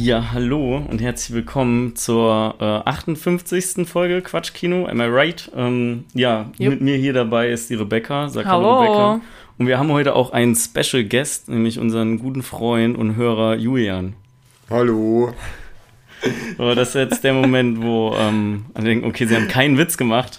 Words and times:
Ja, 0.00 0.30
hallo 0.32 0.76
und 0.88 1.00
herzlich 1.00 1.34
willkommen 1.34 1.96
zur 1.96 2.54
äh, 2.60 2.88
58. 2.88 3.84
Folge 3.84 4.22
Quatschkino. 4.22 4.86
Am 4.86 5.00
I 5.00 5.06
right? 5.06 5.50
Ähm, 5.56 6.04
ja, 6.14 6.52
Jupp. 6.56 6.74
mit 6.74 6.82
mir 6.82 6.96
hier 6.96 7.12
dabei 7.12 7.48
ist 7.48 7.68
die 7.68 7.74
Rebecca. 7.74 8.28
Sag 8.28 8.46
Hallo. 8.46 8.78
Rebecca. 8.78 9.20
Und 9.58 9.66
wir 9.66 9.76
haben 9.76 9.90
heute 9.90 10.14
auch 10.14 10.30
einen 10.30 10.54
Special 10.54 11.02
Guest, 11.02 11.48
nämlich 11.48 11.80
unseren 11.80 12.20
guten 12.20 12.44
Freund 12.44 12.96
und 12.96 13.16
Hörer 13.16 13.56
Julian. 13.56 14.14
Hallo. 14.70 15.34
Aber 16.58 16.76
das 16.76 16.90
ist 16.90 16.94
jetzt 16.94 17.24
der 17.24 17.34
Moment, 17.34 17.82
wo 17.82 18.14
ähm, 18.16 18.66
alle 18.74 18.84
denken, 18.84 19.04
okay, 19.04 19.26
sie 19.26 19.34
haben 19.34 19.48
keinen 19.48 19.78
Witz 19.78 19.96
gemacht. 19.96 20.38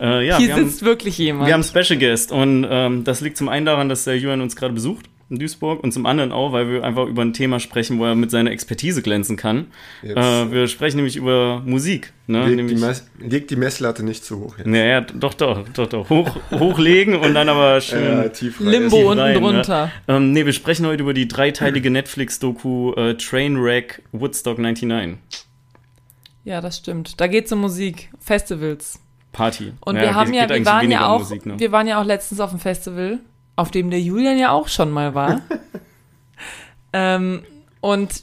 Äh, 0.00 0.26
ja, 0.26 0.36
Hier 0.36 0.48
wir 0.48 0.54
haben, 0.56 0.68
sitzt 0.68 0.84
wirklich 0.84 1.16
jemand. 1.16 1.46
wir 1.46 1.54
haben 1.54 1.62
Special 1.62 1.96
Guest 1.96 2.32
und 2.32 2.66
ähm, 2.68 3.04
das 3.04 3.20
liegt 3.20 3.36
zum 3.36 3.48
einen 3.48 3.66
daran, 3.66 3.88
dass 3.88 4.02
der 4.02 4.18
Julian 4.18 4.40
uns 4.40 4.56
gerade 4.56 4.74
besucht 4.74 5.08
in 5.28 5.38
Duisburg 5.40 5.82
und 5.82 5.92
zum 5.92 6.06
anderen 6.06 6.30
auch, 6.30 6.52
weil 6.52 6.70
wir 6.70 6.84
einfach 6.84 7.06
über 7.06 7.22
ein 7.22 7.32
Thema 7.32 7.58
sprechen, 7.58 7.98
wo 7.98 8.04
er 8.04 8.14
mit 8.14 8.30
seiner 8.30 8.52
Expertise 8.52 9.02
glänzen 9.02 9.36
kann. 9.36 9.66
Äh, 10.02 10.14
wir 10.14 10.68
sprechen 10.68 10.96
nämlich 10.96 11.16
über 11.16 11.62
Musik. 11.64 12.12
Ne? 12.28 12.40
leg, 12.40 12.48
die 12.50 12.56
nämlich, 12.56 12.80
Mess, 12.80 13.08
leg 13.18 13.48
die 13.48 13.56
Messlatte 13.56 14.04
nicht 14.04 14.24
zu 14.24 14.38
hoch. 14.40 14.58
Jetzt. 14.58 14.66
naja, 14.66 15.00
doch, 15.00 15.34
doch, 15.34 15.68
doch, 15.74 15.88
doch. 15.88 16.10
Hoch, 16.10 16.36
hochlegen 16.52 17.16
und 17.16 17.34
dann 17.34 17.48
aber 17.48 17.80
schön. 17.80 18.20
Äh, 18.20 18.30
tief 18.30 18.60
rein. 18.60 18.68
Limbo 18.68 18.96
tief 18.96 19.06
unten 19.06 19.18
rein, 19.20 19.34
ne? 19.34 19.40
drunter. 19.40 19.92
Ähm, 20.08 20.32
nee, 20.32 20.46
wir 20.46 20.52
sprechen 20.52 20.86
heute 20.86 21.02
über 21.02 21.14
die 21.14 21.26
dreiteilige 21.28 21.90
Netflix-Doku 21.90 22.92
äh, 22.94 23.14
Trainwreck 23.16 24.02
Woodstock 24.12 24.58
99. 24.58 25.18
Ja, 26.44 26.60
das 26.60 26.78
stimmt. 26.78 27.20
Da 27.20 27.26
geht's 27.26 27.50
um 27.52 27.60
Musik, 27.60 28.10
Festivals. 28.20 29.00
Party. 29.32 29.72
Und 29.80 29.96
Ja, 29.96 30.02
wir 30.02 30.14
haben 30.14 30.30
geht- 30.32 30.40
ja, 30.40 30.46
geht 30.46 30.58
wir 30.58 30.66
waren 30.66 30.90
ja 30.90 31.06
um 31.06 31.12
auch, 31.12 31.18
Musik, 31.18 31.44
ne? 31.46 31.58
wir 31.58 31.72
waren 31.72 31.86
ja 31.86 32.00
auch 32.00 32.04
letztens 32.06 32.40
auf 32.40 32.50
dem 32.50 32.60
Festival, 32.60 33.18
auf 33.56 33.70
dem 33.70 33.90
der 33.90 34.00
Julian 34.00 34.38
ja 34.38 34.50
auch 34.50 34.68
schon 34.68 34.90
mal 34.90 35.14
war. 35.14 35.40
ähm, 36.92 37.42
und 37.80 38.22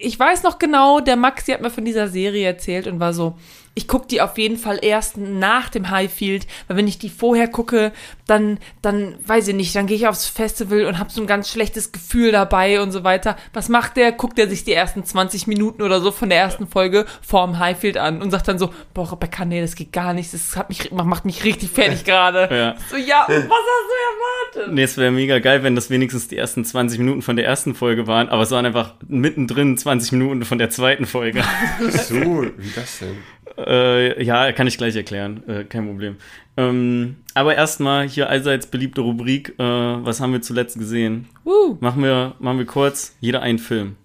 ich 0.00 0.18
weiß 0.18 0.42
noch 0.42 0.58
genau, 0.58 1.00
der 1.00 1.16
Maxi 1.16 1.52
hat 1.52 1.60
mir 1.60 1.70
von 1.70 1.84
dieser 1.84 2.08
Serie 2.08 2.46
erzählt 2.46 2.86
und 2.86 3.00
war 3.00 3.12
so, 3.12 3.36
ich 3.76 3.86
gucke 3.86 4.08
die 4.08 4.22
auf 4.22 4.38
jeden 4.38 4.56
Fall 4.56 4.78
erst 4.80 5.18
nach 5.18 5.68
dem 5.68 5.90
Highfield, 5.90 6.46
weil 6.66 6.78
wenn 6.78 6.88
ich 6.88 6.98
die 6.98 7.10
vorher 7.10 7.46
gucke, 7.46 7.92
dann, 8.26 8.58
dann 8.80 9.16
weiß 9.26 9.48
ich 9.48 9.54
nicht, 9.54 9.76
dann 9.76 9.86
gehe 9.86 9.98
ich 9.98 10.08
aufs 10.08 10.26
Festival 10.26 10.86
und 10.86 10.98
habe 10.98 11.12
so 11.12 11.20
ein 11.20 11.26
ganz 11.26 11.50
schlechtes 11.50 11.92
Gefühl 11.92 12.32
dabei 12.32 12.80
und 12.80 12.90
so 12.90 13.04
weiter. 13.04 13.36
Was 13.52 13.68
macht 13.68 13.98
der? 13.98 14.12
Guckt 14.12 14.38
er 14.38 14.48
sich 14.48 14.64
die 14.64 14.72
ersten 14.72 15.04
20 15.04 15.46
Minuten 15.46 15.82
oder 15.82 16.00
so 16.00 16.10
von 16.10 16.30
der 16.30 16.38
ersten 16.38 16.66
Folge 16.66 17.04
vorm 17.20 17.58
Highfield 17.58 17.98
an 17.98 18.22
und 18.22 18.30
sagt 18.30 18.48
dann 18.48 18.58
so, 18.58 18.70
boah, 18.94 19.12
Rebecca, 19.12 19.44
nee, 19.44 19.60
das 19.60 19.74
geht 19.74 19.92
gar 19.92 20.14
nicht, 20.14 20.32
das 20.32 20.56
hat 20.56 20.70
mich, 20.70 20.90
macht 20.90 21.26
mich 21.26 21.44
richtig 21.44 21.68
fertig 21.68 22.04
gerade. 22.06 22.48
Ja. 22.50 22.76
So, 22.90 22.96
ja, 22.96 23.26
was 23.28 23.36
hast 23.36 23.44
du 23.44 24.58
erwartet? 24.62 24.74
Nee, 24.74 24.84
es 24.84 24.96
wäre 24.96 25.10
mega 25.10 25.38
geil, 25.38 25.62
wenn 25.62 25.74
das 25.74 25.90
wenigstens 25.90 26.28
die 26.28 26.38
ersten 26.38 26.64
20 26.64 26.98
Minuten 26.98 27.20
von 27.20 27.36
der 27.36 27.44
ersten 27.44 27.74
Folge 27.74 28.06
waren, 28.06 28.30
aber 28.30 28.42
es 28.42 28.50
waren 28.50 28.64
einfach 28.64 28.94
mittendrin 29.06 29.76
20 29.76 30.12
Minuten 30.12 30.46
von 30.46 30.56
der 30.56 30.70
zweiten 30.70 31.04
Folge. 31.04 31.44
So, 31.90 32.14
wie 32.56 32.70
das 32.74 33.00
denn? 33.00 33.18
Äh, 33.58 34.22
ja, 34.22 34.52
kann 34.52 34.66
ich 34.66 34.78
gleich 34.78 34.96
erklären, 34.96 35.42
äh, 35.48 35.64
kein 35.64 35.86
Problem. 35.86 36.16
Ähm, 36.56 37.16
aber 37.34 37.54
erstmal 37.54 38.08
hier 38.08 38.28
allseits 38.30 38.66
beliebte 38.66 39.00
Rubrik, 39.02 39.54
äh, 39.58 39.62
was 39.62 40.20
haben 40.20 40.32
wir 40.32 40.42
zuletzt 40.42 40.78
gesehen? 40.78 41.28
Uh. 41.44 41.76
Machen 41.80 42.02
wir, 42.02 42.34
machen 42.38 42.58
wir 42.58 42.66
kurz, 42.66 43.14
jeder 43.20 43.42
einen 43.42 43.58
Film. 43.58 43.96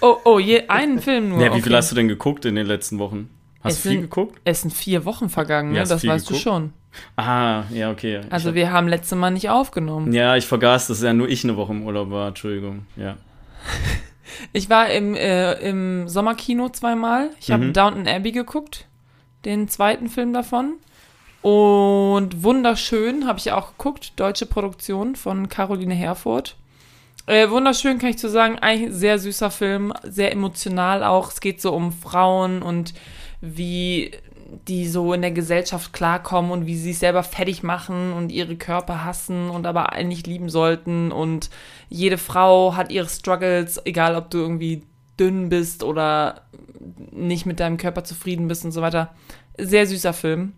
Oh, 0.00 0.16
oh, 0.24 0.38
je, 0.38 0.66
einen 0.68 1.00
Film 1.00 1.28
nur. 1.30 1.40
Ja, 1.40 1.50
wie 1.54 1.60
viel 1.62 1.72
okay. 1.72 1.76
hast 1.76 1.90
du 1.92 1.94
denn 1.94 2.08
geguckt 2.08 2.44
in 2.44 2.54
den 2.56 2.66
letzten 2.66 2.98
Wochen? 2.98 3.30
Hast 3.62 3.74
Es 3.78 3.82
du 3.82 3.88
viel 3.88 3.92
sind- 3.98 4.00
geguckt? 4.10 4.40
Es 4.44 4.62
sind 4.62 4.74
vier 4.74 5.04
Wochen 5.04 5.28
vergangen, 5.28 5.72
ne? 5.72 5.84
das 5.84 6.00
viel 6.00 6.10
weißt 6.10 6.26
geguckt? 6.26 6.44
du 6.44 6.50
schon. 6.50 6.72
Ah, 7.16 7.64
ja, 7.72 7.90
okay. 7.90 8.20
Also 8.30 8.50
ich 8.50 8.54
wir 8.56 8.72
haben 8.72 8.88
letzte 8.88 9.16
Mal 9.16 9.30
nicht 9.30 9.48
aufgenommen. 9.50 10.06
hab, 10.08 10.14
ja, 10.14 10.36
ich 10.36 10.46
vergaß, 10.46 10.88
dass 10.88 11.02
ja 11.02 11.12
nur 11.12 11.28
ich 11.28 11.44
eine 11.44 11.56
Woche 11.56 11.72
im 11.72 11.82
Urlaub 11.86 12.10
war, 12.10 12.28
Entschuldigung. 12.28 12.86
Ja. 12.96 13.16
Ich 14.52 14.68
war 14.68 14.90
im, 14.90 15.14
äh, 15.14 15.52
im 15.68 16.08
Sommerkino 16.08 16.68
zweimal. 16.68 17.30
Ich 17.40 17.50
habe 17.50 17.66
Mhm. 17.66 17.72
Downton 17.72 18.08
Abbey 18.08 18.32
geguckt, 18.32 18.86
den 19.46 19.68
zweiten 19.68 20.08
Film 20.08 20.32
davon. 20.32 20.74
Und 21.42 22.42
wunderschön 22.42 23.26
habe 23.26 23.38
ich 23.38 23.52
auch 23.52 23.76
geguckt, 23.78 24.12
deutsche 24.16 24.46
Produktion 24.46 25.16
von 25.16 25.48
Caroline 25.48 25.94
Herfurth. 25.94 26.56
Äh, 27.26 27.50
wunderschön 27.50 27.98
kann 27.98 28.10
ich 28.10 28.18
zu 28.18 28.28
sagen, 28.28 28.58
eigentlich 28.58 28.90
ein 28.90 28.94
sehr 28.94 29.18
süßer 29.18 29.50
Film, 29.50 29.92
sehr 30.02 30.32
emotional 30.32 31.02
auch. 31.02 31.30
Es 31.30 31.40
geht 31.40 31.60
so 31.60 31.72
um 31.72 31.92
Frauen 31.92 32.62
und 32.62 32.94
wie 33.40 34.12
die 34.68 34.88
so 34.88 35.12
in 35.12 35.22
der 35.22 35.32
Gesellschaft 35.32 35.92
klarkommen 35.92 36.50
und 36.50 36.66
wie 36.66 36.76
sie 36.76 36.92
sich 36.92 36.98
selber 36.98 37.22
fertig 37.22 37.62
machen 37.62 38.12
und 38.12 38.30
ihre 38.30 38.56
Körper 38.56 39.04
hassen 39.04 39.50
und 39.50 39.66
aber 39.66 39.92
eigentlich 39.92 40.26
lieben 40.26 40.48
sollten. 40.48 41.10
Und 41.12 41.50
jede 41.88 42.18
Frau 42.18 42.76
hat 42.76 42.92
ihre 42.92 43.08
Struggles, 43.08 43.80
egal 43.84 44.14
ob 44.14 44.30
du 44.30 44.38
irgendwie 44.38 44.82
dünn 45.18 45.48
bist 45.48 45.82
oder 45.82 46.42
nicht 47.12 47.46
mit 47.46 47.60
deinem 47.60 47.76
Körper 47.76 48.04
zufrieden 48.04 48.48
bist 48.48 48.64
und 48.64 48.72
so 48.72 48.82
weiter. 48.82 49.14
Sehr 49.58 49.86
süßer 49.86 50.12
Film. 50.12 50.52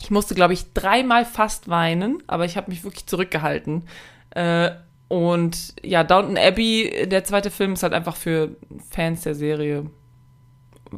Ich 0.00 0.10
musste, 0.10 0.34
glaube 0.34 0.52
ich, 0.54 0.72
dreimal 0.74 1.24
fast 1.24 1.68
weinen, 1.68 2.22
aber 2.28 2.44
ich 2.44 2.56
habe 2.56 2.70
mich 2.70 2.84
wirklich 2.84 3.06
zurückgehalten. 3.06 3.82
Äh, 4.30 4.70
und 5.08 5.74
ja, 5.82 6.04
Downton 6.04 6.36
Abbey, 6.36 7.06
der 7.08 7.24
zweite 7.24 7.50
Film, 7.50 7.72
ist 7.72 7.82
halt 7.82 7.94
einfach 7.94 8.14
für 8.16 8.56
Fans 8.90 9.22
der 9.22 9.34
Serie 9.34 9.86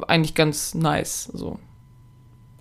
eigentlich 0.07 0.35
ganz 0.35 0.73
nice. 0.75 1.25
So. 1.33 1.57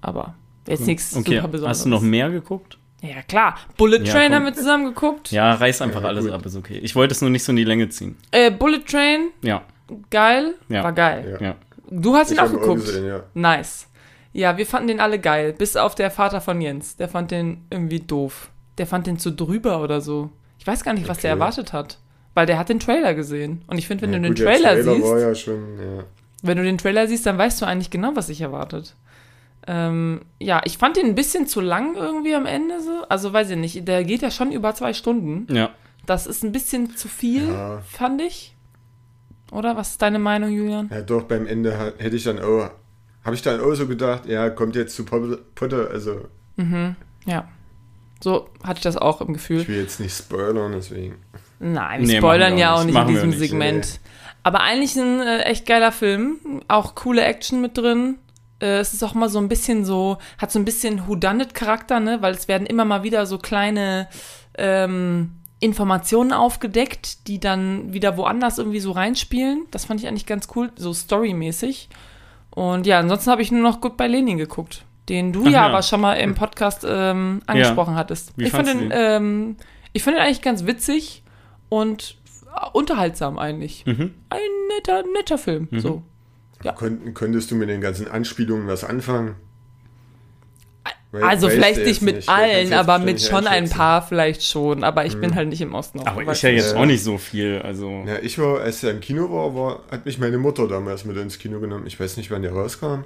Aber 0.00 0.34
jetzt 0.66 0.86
nichts 0.86 1.14
Okay, 1.16 1.36
super 1.36 1.48
Besonderes. 1.48 1.78
hast 1.78 1.84
du 1.84 1.88
noch 1.90 2.00
mehr 2.02 2.30
geguckt? 2.30 2.78
Ja, 3.02 3.22
klar. 3.22 3.56
Bullet 3.76 3.98
Ja, 4.04 4.12
Train 4.12 4.26
komm. 4.28 4.34
haben 4.36 4.44
wir 4.46 4.54
zusammen 4.54 4.84
geguckt. 4.86 5.30
Ja, 5.30 5.54
reiß 5.54 5.82
einfach 5.82 6.04
alles 6.04 6.26
ab, 6.30 6.44
ist 6.44 6.56
okay. 6.56 6.78
Ich 6.82 6.94
wollte 6.96 7.12
es 7.12 7.20
nur 7.20 7.30
nicht 7.30 7.42
so 7.44 7.50
in 7.52 7.56
die 7.56 7.64
Länge 7.64 7.88
ziehen. 7.88 8.16
Äh, 8.30 8.50
Bullet 8.50 8.80
Train, 8.86 9.30
Ja, 9.42 9.62
geil. 10.10 10.54
Ja. 10.68 10.84
War 10.84 10.92
geil. 10.92 11.38
Ja. 11.40 11.54
Du 11.90 12.14
hast 12.14 12.30
ihn 12.30 12.34
Ich 12.34 12.40
auch 12.40 12.50
geguckt. 12.50 12.80
gesehen, 12.86 13.06
ja. 13.06 13.22
Nice. 13.34 13.88
Ja, 14.32 14.56
wir 14.56 14.66
fanden 14.66 14.88
den 14.88 15.00
alle 15.00 15.18
geil. 15.18 15.52
Bis 15.52 15.76
auf 15.76 15.94
der 15.94 16.10
Vater 16.10 16.40
von 16.40 16.60
Jens. 16.60 16.96
Der 16.96 17.08
fand 17.08 17.30
den 17.32 17.64
irgendwie 17.70 18.00
doof. 18.00 18.50
Der 18.78 18.86
fand 18.86 19.06
den 19.06 19.18
zu 19.18 19.32
drüber 19.32 19.82
oder 19.82 20.00
so. 20.00 20.30
Ich 20.58 20.66
weiß 20.66 20.84
gar 20.84 20.92
nicht, 20.94 21.08
was 21.08 21.18
der 21.18 21.32
Okay. 21.32 21.40
erwartet 21.40 21.72
hat. 21.72 21.98
Weil 22.34 22.46
der 22.46 22.58
hat 22.58 22.68
den 22.68 22.78
Trailer 22.78 23.14
gesehen. 23.14 23.62
Und 23.66 23.78
ich 23.78 23.88
finde, 23.88 24.02
wenn 24.02 24.12
ja, 24.12 24.18
du 24.20 24.28
gut, 24.28 24.38
den 24.38 24.44
der 24.46 24.54
Trailer, 24.54 24.82
siehst, 24.84 25.02
war 25.10 25.18
ja 25.18 25.34
schon, 25.34 25.78
ja. 25.80 26.04
wenn 26.42 26.56
du 26.58 26.62
den 26.62 26.78
Trailer 26.78 27.08
siehst, 27.08 27.26
dann 27.26 27.36
weißt 27.38 27.60
du 27.60 27.66
eigentlich 27.66 27.90
genau, 27.90 28.12
was 28.14 28.28
sich 28.28 28.40
erwartet. 28.40 28.94
Ähm, 29.66 30.22
ja, 30.38 30.60
ich 30.64 30.78
fand 30.78 30.96
den 30.96 31.06
ein 31.06 31.14
bisschen 31.14 31.46
zu 31.46 31.60
lang 31.60 31.96
irgendwie 31.96 32.34
am 32.34 32.46
Ende 32.46 32.80
so. 32.80 33.04
Also 33.08 33.32
weiß 33.32 33.50
ich 33.50 33.56
nicht, 33.56 33.86
der 33.88 34.04
geht 34.04 34.22
ja 34.22 34.30
schon 34.30 34.52
über 34.52 34.74
zwei 34.74 34.92
Stunden. 34.92 35.52
ja. 35.52 35.70
Das 36.06 36.26
ist 36.26 36.42
ein 36.42 36.50
bisschen 36.50 36.96
zu 36.96 37.08
viel, 37.08 37.48
Ja. 37.48 37.82
fand 37.86 38.22
ich. 38.22 38.56
Oder? 39.52 39.76
Was 39.76 39.90
ist 39.90 40.02
deine 40.02 40.18
Meinung, 40.18 40.50
Julian? 40.50 40.88
Ja, 40.92 41.00
doch, 41.02 41.24
beim 41.24 41.46
Ende 41.46 41.94
hätte 41.98 42.16
ich 42.16 42.24
dann 42.24 42.38
auch, 42.38 42.70
habe 43.24 43.34
ich 43.34 43.42
dann 43.42 43.60
auch 43.60 43.74
so 43.74 43.86
gedacht, 43.86 44.26
ja, 44.26 44.48
kommt 44.50 44.76
jetzt 44.76 44.94
zu 44.96 45.04
Potter, 45.04 45.90
also 45.90 46.22
Ja. 47.26 47.48
So 48.22 48.48
hatte 48.62 48.78
ich 48.78 48.82
das 48.82 48.96
auch 48.98 49.20
im 49.22 49.32
Gefühl. 49.32 49.62
ich 49.62 49.68
will 49.68 49.80
jetzt 49.80 49.98
nicht 49.98 50.14
spoilern, 50.16 50.72
deswegen. 50.72 51.16
Nein, 51.58 52.02
Nee, 52.02 52.08
wir 52.08 52.16
spoilern 52.18 52.50
machen 52.50 52.56
wir 52.56 52.60
ja 52.62 52.72
auch 52.74 52.78
auch 52.80 52.84
nicht. 52.84 52.88
in 52.88 52.94
Machen 52.94 53.08
wir 53.08 53.14
diesem 53.14 53.30
nicht, 53.30 53.38
Segment. 53.38 54.00
Aber 54.42 54.60
eigentlich 54.60 54.96
ein 54.96 55.20
äh, 55.20 55.40
echt 55.44 55.66
geiler 55.66 55.92
Film. 55.92 56.38
Auch 56.68 56.94
coole 56.94 57.22
Action 57.22 57.60
mit 57.62 57.76
drin. 57.78 58.18
Äh, 58.60 58.78
es 58.78 58.92
ist 58.94 59.02
auch 59.02 59.14
mal 59.14 59.28
so 59.30 59.38
ein 59.38 59.48
bisschen 59.48 59.84
so, 59.86 60.18
hat 60.38 60.50
so 60.52 60.58
ein 60.58 60.64
bisschen 60.66 61.06
Whodunit-Charakter, 61.08 61.98
ne? 62.00 62.18
Weil 62.20 62.34
es 62.34 62.46
werden 62.48 62.66
immer 62.66 62.84
mal 62.84 63.02
wieder 63.02 63.24
so 63.26 63.38
kleine 63.38 64.08
ähm, 64.58 65.32
Informationen 65.60 66.32
aufgedeckt, 66.32 67.28
die 67.28 67.38
dann 67.38 67.92
wieder 67.92 68.16
woanders 68.16 68.58
irgendwie 68.58 68.80
so 68.80 68.92
reinspielen. 68.92 69.66
Das 69.70 69.84
fand 69.84 70.00
ich 70.00 70.08
eigentlich 70.08 70.26
ganz 70.26 70.48
cool, 70.56 70.72
so 70.76 70.92
storymäßig. 70.92 71.90
Und 72.50 72.86
ja, 72.86 72.98
ansonsten 72.98 73.30
habe 73.30 73.42
ich 73.42 73.52
nur 73.52 73.62
noch 73.62 73.80
Goodbye 73.80 74.08
Lenin 74.08 74.38
geguckt, 74.38 74.84
den 75.08 75.32
du 75.32 75.42
Ach 75.42 75.46
ja, 75.46 75.50
ja. 75.50 75.66
aber 75.66 75.82
schon 75.82 76.00
mal 76.00 76.14
im 76.14 76.34
Podcast 76.34 76.84
ähm, 76.88 77.42
angesprochen 77.46 77.94
hattest. 77.94 78.32
Wie 78.36 78.44
ich 78.44 78.50
fand 78.50 78.68
den, 78.68 78.88
du 78.88 78.96
ähm, 78.96 79.56
ich 79.92 80.02
fand 80.02 80.16
den 80.16 80.24
eigentlich 80.24 80.42
ganz 80.42 80.66
witzig 80.66 81.22
und 81.68 82.16
unterhaltsam 82.72 83.38
eigentlich. 83.38 83.84
Mhm. 83.86 84.14
Ein 84.30 84.40
netter, 84.76 85.04
netter 85.14 85.38
Film. 85.38 85.68
So. 85.72 86.02
Ja. 86.62 86.72
Könnt, 86.72 87.14
könntest 87.14 87.50
du 87.50 87.54
mit 87.54 87.68
den 87.68 87.80
ganzen 87.80 88.08
Anspielungen 88.08 88.66
was 88.66 88.84
anfangen? 88.84 89.36
Weil- 91.12 91.24
Also 91.24 91.48
vielleicht 91.48 91.84
nicht 91.84 92.02
mit 92.02 92.16
nicht, 92.16 92.28
allen, 92.28 92.72
aber 92.72 92.98
mit 93.00 93.20
schon 93.20 93.46
ein 93.46 93.68
paar 93.68 94.00
vielleicht 94.02 94.44
schon. 94.44 94.84
Aber 94.84 95.06
ich 95.06 95.16
bin 95.18 95.34
halt 95.34 95.48
nicht 95.48 95.60
im 95.60 95.74
Osten. 95.74 96.00
Aber 96.06 96.22
ich 96.32 96.42
ja 96.42 96.50
jetzt 96.50 96.72
Ja. 96.74 96.78
auch 96.80 96.86
nicht 96.86 97.02
so 97.02 97.18
viel, 97.18 97.60
also. 97.64 98.04
Ja, 98.06 98.18
ich 98.22 98.38
war, 98.38 98.60
als 98.60 98.82
er 98.84 98.92
im 98.92 99.00
Kino 99.00 99.28
war, 99.30 99.54
war, 99.54 99.80
hat 99.90 100.06
mich 100.06 100.18
meine 100.18 100.38
Mutter 100.38 100.68
damals 100.68 101.04
mit 101.04 101.16
ins 101.16 101.38
Kino 101.38 101.58
genommen. 101.58 101.86
Ich 101.86 101.98
weiß 101.98 102.16
nicht, 102.16 102.30
wann 102.30 102.42
der 102.42 102.52
rauskam. 102.52 103.04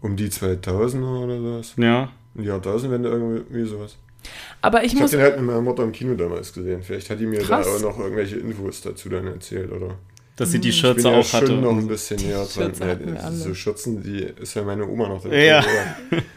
Um 0.00 0.16
die 0.16 0.28
2000er 0.28 1.24
oder 1.24 1.38
sowas. 1.40 1.72
Ja. 1.76 2.10
Um 2.34 2.42
die 2.42 2.48
Jahrtausendwende 2.48 3.08
irgendwie 3.08 3.64
sowas. 3.64 3.96
Aber 4.60 4.80
ich 4.80 4.86
Ich 4.86 4.92
habe 4.94 5.02
muss 5.02 5.10
den 5.12 5.20
halt 5.20 5.36
mit 5.36 5.46
meiner 5.46 5.60
Mutter 5.60 5.84
im 5.84 5.92
Kino 5.92 6.14
damals 6.14 6.52
gesehen. 6.52 6.82
Vielleicht 6.82 7.08
hat 7.10 7.20
die 7.20 7.26
mir 7.26 7.38
Krass. 7.40 7.64
da 7.66 7.72
auch 7.76 7.80
noch 7.94 7.98
irgendwelche 8.00 8.36
Infos 8.36 8.80
dazu 8.82 9.08
dann 9.08 9.26
erzählt, 9.28 9.70
oder? 9.70 9.94
Dass 10.34 10.50
sie 10.50 10.58
die 10.58 10.68
Ich 10.70 10.76
Schürze 10.78 11.02
bin 11.04 11.12
ja 11.12 11.18
auch 11.20 11.32
hatte. 11.32 11.46
schon 11.46 11.60
noch 11.62 11.70
ein 11.76 11.86
bisschen 11.86 12.18
näher 12.20 12.44
dran. 12.54 12.72
Ja, 12.78 13.20
alle. 13.22 13.34
so 13.36 13.54
Schürzen, 13.54 14.02
die 14.02 14.26
ist 14.42 14.54
ja 14.54 14.62
meine 14.64 14.86
Oma 14.86 15.08
noch 15.08 15.22
drin. 15.22 15.32
Ja. 15.32 15.64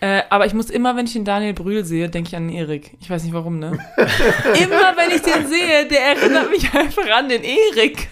Äh, 0.00 0.22
aber 0.30 0.46
ich 0.46 0.54
muss 0.54 0.70
immer, 0.70 0.96
wenn 0.96 1.04
ich 1.04 1.12
den 1.12 1.26
Daniel 1.26 1.52
Brühl 1.52 1.84
sehe, 1.84 2.08
denke 2.08 2.28
ich 2.28 2.36
an 2.36 2.48
den 2.48 2.56
Erik. 2.56 2.92
Ich 3.00 3.10
weiß 3.10 3.22
nicht 3.22 3.34
warum, 3.34 3.58
ne? 3.58 3.78
immer, 3.96 4.96
wenn 4.96 5.10
ich 5.14 5.20
den 5.20 5.46
sehe, 5.46 5.86
der 5.86 6.16
erinnert 6.16 6.50
mich 6.50 6.72
einfach 6.72 7.08
an 7.10 7.28
den 7.28 7.42
Erik. 7.44 8.08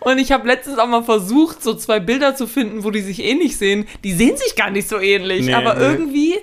Und 0.00 0.18
ich 0.18 0.32
habe 0.32 0.46
letztens 0.46 0.78
auch 0.78 0.86
mal 0.86 1.02
versucht, 1.02 1.62
so 1.62 1.74
zwei 1.74 2.00
Bilder 2.00 2.34
zu 2.34 2.46
finden, 2.46 2.84
wo 2.84 2.90
die 2.90 3.02
sich 3.02 3.22
ähnlich 3.22 3.58
sehen. 3.58 3.86
Die 4.04 4.12
sehen 4.12 4.36
sich 4.38 4.56
gar 4.56 4.70
nicht 4.70 4.88
so 4.88 4.98
ähnlich, 4.98 5.46
Nee, 5.46 5.54
aber 5.54 5.74
nee. 5.74 5.80
irgendwie 5.80 6.34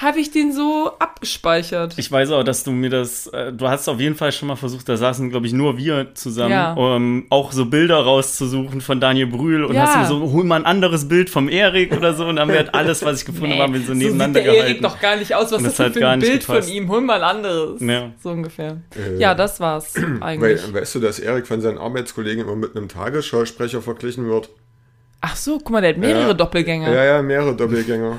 habe 0.00 0.20
ich 0.20 0.30
den 0.30 0.52
so 0.52 0.92
abgespeichert. 1.00 1.94
Ich 1.98 2.10
weiß 2.10 2.30
auch, 2.30 2.44
dass 2.44 2.62
du 2.62 2.70
mir 2.70 2.88
das, 2.88 3.26
äh, 3.26 3.52
du 3.52 3.68
hast 3.68 3.88
auf 3.88 3.98
jeden 3.98 4.14
Fall 4.14 4.30
schon 4.30 4.46
mal 4.46 4.54
versucht, 4.54 4.88
da 4.88 4.96
saßen, 4.96 5.28
glaube 5.28 5.48
ich, 5.48 5.52
nur 5.52 5.76
wir 5.76 6.14
zusammen, 6.14 6.52
Ja. 6.52 6.72
um 6.74 7.26
auch 7.30 7.50
so 7.50 7.66
Bilder 7.66 7.96
rauszusuchen 7.96 8.80
von 8.80 9.00
Daniel 9.00 9.26
Brühl 9.26 9.64
und 9.64 9.74
Ja. 9.74 9.82
hast 9.88 9.98
mir 9.98 10.06
so, 10.06 10.30
hol 10.30 10.44
mal 10.44 10.54
ein 10.56 10.66
anderes 10.66 11.08
Bild 11.08 11.28
vom 11.30 11.48
Erik 11.48 11.96
oder 11.96 12.14
so 12.14 12.26
und 12.26 12.36
dann 12.36 12.42
haben 12.42 12.50
wir 12.50 12.58
halt 12.58 12.74
alles, 12.74 13.04
was 13.04 13.18
ich 13.20 13.26
gefunden 13.26 13.54
habe, 13.54 13.64
haben 13.64 13.74
wir 13.74 13.80
so 13.80 13.92
nebeneinander 13.92 14.38
sieht 14.40 14.46
der 14.46 14.54
Erik 14.54 14.66
gehalten. 14.80 14.82
doch 14.84 15.00
gar 15.00 15.16
nicht 15.16 15.34
aus. 15.34 15.50
Was 15.50 15.62
das 15.64 15.76
das 15.76 15.92
für 15.94 16.00
gar 16.00 16.12
ein 16.12 16.20
Bild 16.20 16.46
gepasst. 16.46 16.68
von 16.68 16.76
ihm? 16.76 16.88
Hol 16.88 17.00
mal 17.00 17.22
ein 17.22 17.36
anderes. 17.36 17.80
Ja. 17.80 18.10
So 18.22 18.30
ungefähr. 18.30 18.76
Äh, 18.96 19.18
Ja, 19.18 19.34
das 19.34 19.58
war's 19.58 19.94
eigentlich. 20.20 20.62
Weil, 20.72 20.80
weißt 20.80 20.94
du, 20.94 21.00
dass 21.00 21.18
Erik 21.18 21.48
von 21.48 21.60
seinen 21.60 21.78
Arbeitskollegen 21.78 22.44
immer 22.44 22.54
mit 22.54 22.76
einem 22.76 22.88
Tagesschausprecher 22.88 23.82
verglichen 23.82 24.26
wird? 24.28 24.48
Ach 25.20 25.34
so, 25.34 25.58
guck 25.58 25.70
mal, 25.70 25.80
der 25.80 25.90
hat 25.90 25.96
mehrere 25.98 26.28
Ja. 26.28 26.34
Doppelgänger. 26.34 26.94
Ja, 26.94 27.04
ja, 27.04 27.22
mehrere 27.22 27.56
Doppelgänger. 27.56 28.18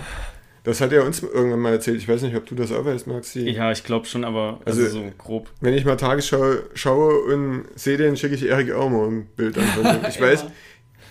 Das 0.69 0.81
hat 0.81 0.91
er 0.93 1.03
uns 1.03 1.23
irgendwann 1.23 1.61
mal 1.61 1.73
erzählt. 1.73 1.97
Ich 1.97 2.07
weiß 2.07 2.21
nicht, 2.21 2.35
ob 2.35 2.45
du 2.45 2.53
das 2.53 2.71
auch 2.71 2.85
weißt, 2.85 3.07
Maxi. 3.07 3.49
Ja, 3.49 3.71
ich 3.71 3.83
glaube 3.83 4.05
schon, 4.05 4.23
aber 4.23 4.59
also, 4.65 4.83
Also- 4.83 4.99
so 4.99 5.11
grob. 5.17 5.49
Wenn 5.61 5.73
ich 5.73 5.83
mal 5.83 5.95
Tagesschau 5.95 6.57
schaue 6.75 7.21
und 7.23 7.63
sehe 7.73 7.97
den, 7.97 8.15
schicke 8.15 8.35
ich 8.35 8.45
Erik 8.45 8.71
auch 8.73 8.87
mal 8.87 9.07
ein 9.07 9.25
Bild 9.35 9.57
an. 9.57 9.63
Ich 10.07 10.21
weiß. 10.21 10.45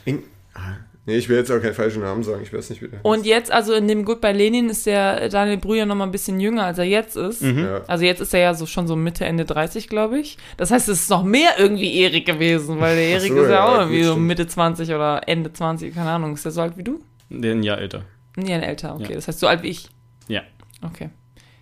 In, 0.05 0.23
ah, 0.55 0.77
nee, 1.07 1.17
ich 1.17 1.29
will 1.29 1.39
jetzt 1.39 1.51
auch 1.51 1.61
keinen 1.61 1.75
falschen 1.75 2.03
Namen 2.03 2.23
sagen. 2.23 2.41
Ich 2.45 2.53
weiß 2.53 2.71
nicht, 2.71 2.83
wie 2.83 2.87
der 2.89 3.05
Und 3.05 3.27
jetzt, 3.27 3.51
also 3.51 3.75
in 3.75 3.89
dem 3.89 4.05
Goodbye 4.05 4.31
Lenin 4.33 4.71
ist 4.71 4.87
der 4.87 5.29
Daniel 5.29 5.57
Brühl 5.57 5.79
ja 5.79 5.87
noch 5.87 5.97
mal 5.97 6.05
ein 6.05 6.13
bisschen 6.13 6.39
jünger, 6.39 6.63
als 6.67 6.79
er 6.79 6.85
jetzt 6.85 7.17
ist. 7.17 7.43
Mhm. 7.43 7.59
Ja. 7.59 7.83
Also 7.89 8.05
jetzt 8.05 8.21
ist 8.21 8.33
er 8.33 8.39
ja 8.41 8.55
so 8.55 8.65
schon 8.65 8.87
so 8.87 8.95
Mitte, 8.95 9.25
Ende 9.25 9.45
30, 9.45 9.89
glaube 9.89 10.21
ich. 10.21 10.39
Das 10.57 10.71
heißt, 10.71 10.89
es 10.89 11.01
ist 11.01 11.11
noch 11.11 11.25
mehr 11.25 11.51
irgendwie 11.59 11.99
Erik 12.01 12.27
gewesen, 12.27 12.79
weil 12.79 12.95
der 12.95 13.09
Erik 13.09 13.33
so, 13.33 13.39
ist 13.43 13.49
ja, 13.49 13.55
ja, 13.55 13.65
auch 13.67 13.73
gut, 13.73 13.81
irgendwie 13.81 14.05
so. 14.05 14.15
Mitte 14.15 14.47
20 14.47 14.89
oder 14.91 15.23
Ende 15.27 15.53
20, 15.53 15.93
keine 15.97 16.11
Ahnung. 16.11 16.35
Ist 16.35 16.45
der 16.45 16.53
so 16.53 16.61
alt 16.61 16.77
wie 16.77 16.85
du? 16.85 17.01
Ein 17.31 17.65
Jahr 17.65 17.79
älter. 17.79 18.05
Nee, 18.39 18.55
ein 18.55 18.63
älter, 18.63 18.95
okay. 18.95 19.11
Ja. 19.11 19.15
Das 19.17 19.29
heißt, 19.29 19.41
so 19.41 19.47
alt 19.47 19.63
wie 19.63 19.69
ich. 19.69 19.89
Ja. 20.29 20.43
Okay. 20.83 21.11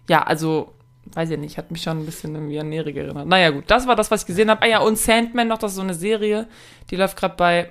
Ja, 0.09 0.23
also, 0.23 0.73
weiß 1.15 1.31
ich 1.31 1.39
nicht, 1.39 1.59
hat 1.59 1.71
mich 1.71 1.83
schon 1.83 1.99
ein 2.01 2.07
bisschen 2.07 2.35
irgendwie 2.35 2.59
an 2.61 2.71
Erik 2.73 2.97
erinnert. 2.97 3.27
Naja, 3.27 3.51
gut, 3.51 3.65
das 3.69 3.87
war 3.87 3.97
das, 3.97 4.11
was 4.11 4.23
ich 4.23 4.27
gesehen 4.27 4.51
habe. 4.51 4.63
Ah 4.63 4.67
ja, 4.69 4.79
und 4.81 4.99
Sandman 4.99 5.49
noch, 5.49 5.59
das 5.59 5.73
ist 5.73 5.77
so 5.77 5.83
eine 5.83 5.95
Serie, 5.95 6.47
die 6.91 6.97
läuft 6.97 7.17
gerade 7.17 7.35
bei, 7.37 7.71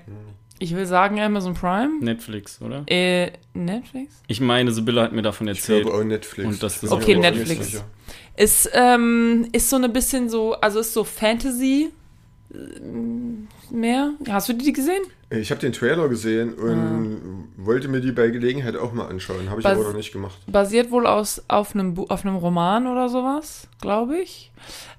ich 0.59 0.75
will 0.75 0.85
sagen, 0.85 1.19
Amazon 1.19 1.53
Prime. 1.53 1.99
Netflix, 2.01 2.61
oder? 2.61 2.83
Äh, 2.87 3.31
Netflix? 3.53 4.15
Ich 4.27 4.41
meine, 4.41 4.71
Sibylle 4.71 5.01
hat 5.01 5.11
mir 5.11 5.21
davon 5.21 5.47
Ich 5.47 5.59
erzählt. 5.59 5.83
glaube 5.83 5.97
auch 5.99 6.03
Netflix. 6.03 6.47
Und 6.49 6.63
das 6.63 6.75
ist 6.77 6.83
Ich 6.83 6.91
Okay, 6.91 7.15
Netflix. 7.15 7.67
sicher. 7.71 7.85
Ist, 8.37 8.69
ähm, 8.73 9.47
ist 9.51 9.69
so 9.69 9.77
ein 9.77 9.93
bisschen 9.93 10.29
so, 10.29 10.53
also 10.55 10.79
ist 10.79 10.93
so 10.93 11.03
Fantasy 11.03 11.91
äh, 12.53 12.57
mehr. 13.71 14.11
Hast 14.29 14.49
du 14.49 14.53
die 14.53 14.73
gesehen? 14.73 15.01
Ich 15.31 15.49
habe 15.51 15.59
den 15.59 15.73
Trailer 15.73 16.07
gesehen 16.07 16.53
und 16.53 17.49
wollte 17.57 17.87
mir 17.87 17.99
die 17.99 18.11
bei 18.11 18.29
Gelegenheit 18.29 18.75
auch 18.77 18.93
mal 18.93 19.07
anschauen. 19.07 19.49
Habe 19.49 19.59
ich 19.61 19.65
Was- 19.65 19.73
aber 19.77 19.89
noch 19.89 19.95
nicht 19.95 20.11
gemacht. 20.13 20.37
Basiert 20.47 20.91
wohl 20.91 21.07
aus, 21.07 21.43
auf, 21.47 21.73
einem, 21.73 21.95
Bu- 21.95 22.05
auf 22.09 22.25
einem 22.25 22.35
Roman 22.35 22.87
oder 22.87 23.09
sowas, 23.09 23.67
glaube 23.81 24.17
ich. 24.19 24.51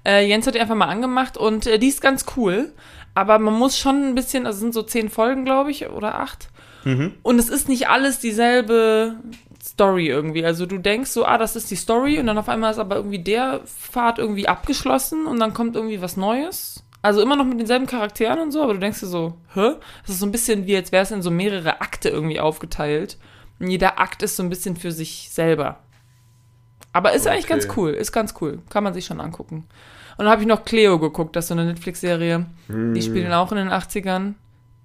Äh, 0.05 0.27
Jens 0.27 0.45
hat 0.45 0.55
die 0.55 0.59
einfach 0.59 0.75
mal 0.75 0.87
angemacht 0.89 1.37
und 1.37 1.65
äh, 1.65 1.79
die 1.79 1.87
ist 1.87 2.01
ganz 2.01 2.25
cool. 2.35 2.73
Aber 3.15 3.39
man 3.39 3.53
muss 3.55 3.77
schon 3.79 4.03
ein 4.09 4.15
bisschen, 4.15 4.45
also 4.45 4.57
es 4.57 4.61
sind 4.61 4.73
so 4.75 4.83
zehn 4.83 5.09
Folgen, 5.09 5.43
glaube 5.43 5.71
ich, 5.71 5.89
oder 5.89 6.19
acht. 6.19 6.49
Mhm. 6.83 7.13
Und 7.23 7.39
es 7.39 7.49
ist 7.49 7.67
nicht 7.67 7.89
alles 7.89 8.19
dieselbe 8.19 9.15
Story 9.63 10.07
irgendwie. 10.07 10.45
Also 10.45 10.65
du 10.67 10.77
denkst 10.77 11.09
so, 11.11 11.25
ah, 11.25 11.37
das 11.39 11.55
ist 11.55 11.71
die 11.71 11.75
Story 11.75 12.19
und 12.19 12.27
dann 12.27 12.37
auf 12.37 12.47
einmal 12.47 12.71
ist 12.71 12.77
aber 12.79 12.97
irgendwie 12.97 13.19
der 13.23 13.61
Pfad 13.65 14.19
irgendwie 14.19 14.47
abgeschlossen 14.47 15.25
und 15.25 15.39
dann 15.39 15.53
kommt 15.53 15.75
irgendwie 15.75 16.01
was 16.01 16.15
Neues. 16.15 16.83
Also 17.01 17.21
immer 17.21 17.35
noch 17.35 17.45
mit 17.45 17.59
denselben 17.59 17.85
Charakteren 17.85 18.39
und 18.39 18.51
so, 18.51 18.63
aber 18.63 18.73
du 18.73 18.79
denkst 18.79 18.99
dir 18.99 19.05
so, 19.07 19.35
hä? 19.53 19.73
Das 20.01 20.11
ist 20.15 20.19
so 20.19 20.25
ein 20.25 20.31
bisschen 20.31 20.65
wie, 20.65 20.75
als 20.75 20.91
wäre 20.91 21.03
es 21.03 21.11
in 21.11 21.21
so 21.21 21.31
mehrere 21.31 21.79
Akte 21.81 22.09
irgendwie 22.09 22.39
aufgeteilt. 22.39 23.17
Und 23.59 23.69
jeder 23.69 23.99
Akt 23.99 24.23
ist 24.23 24.35
so 24.35 24.43
ein 24.43 24.49
bisschen 24.49 24.75
für 24.75 24.91
sich 24.91 25.29
selber. 25.31 25.79
Aber 26.93 27.13
ist 27.13 27.27
eigentlich 27.27 27.45
Okay. 27.45 27.53
ganz 27.53 27.67
cool, 27.77 27.91
ist 27.91 28.11
ganz 28.11 28.33
cool. 28.41 28.59
Kann 28.69 28.83
man 28.83 28.93
sich 28.93 29.05
schon 29.05 29.21
angucken. 29.21 29.67
Und 30.17 30.25
dann 30.25 30.29
habe 30.29 30.41
ich 30.41 30.47
noch 30.47 30.65
Cleo 30.65 30.97
geguckt, 30.99 31.35
das 31.35 31.45
ist 31.45 31.49
so 31.49 31.53
eine 31.53 31.65
Netflix-Serie. 31.65 32.45
Die 32.95 33.01
spielen 33.03 33.31
auch 33.33 33.51
in 33.51 33.57
den 33.59 33.69
80ern, 33.69 34.33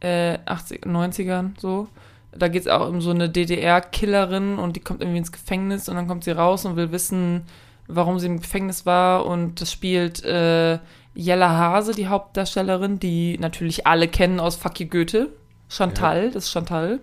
äh, 0.00 0.38
80, 0.44 0.84
90ern, 0.86 1.52
so. 1.58 1.88
Da 2.32 2.48
geht 2.48 2.62
es 2.62 2.68
auch 2.68 2.88
um 2.88 3.00
so 3.00 3.10
eine 3.10 3.28
DDR-Killerin 3.30 4.58
und 4.58 4.76
die 4.76 4.80
kommt 4.80 5.00
irgendwie 5.00 5.18
ins 5.18 5.32
Gefängnis 5.32 5.88
und 5.88 5.96
dann 5.96 6.06
kommt 6.08 6.24
sie 6.24 6.30
raus 6.32 6.64
und 6.66 6.76
will 6.76 6.92
wissen, 6.92 7.44
warum 7.88 8.18
sie 8.18 8.26
im 8.26 8.40
Gefängnis 8.40 8.84
war. 8.86 9.26
Und 9.26 9.60
das 9.60 9.72
spielt 9.72 10.22
äh, 10.24 10.78
Jella 11.14 11.50
Hase, 11.50 11.92
die 11.92 12.06
Hauptdarstellerin, 12.08 12.98
die 12.98 13.38
natürlich 13.38 13.86
alle 13.86 14.08
kennen 14.08 14.40
aus 14.40 14.56
Fuck 14.56 14.80
you 14.80 14.86
Goethe. 14.86 15.28
Chantal, 15.68 16.30
das 16.30 16.44
ist 16.44 16.50
Chantal. 16.52 17.00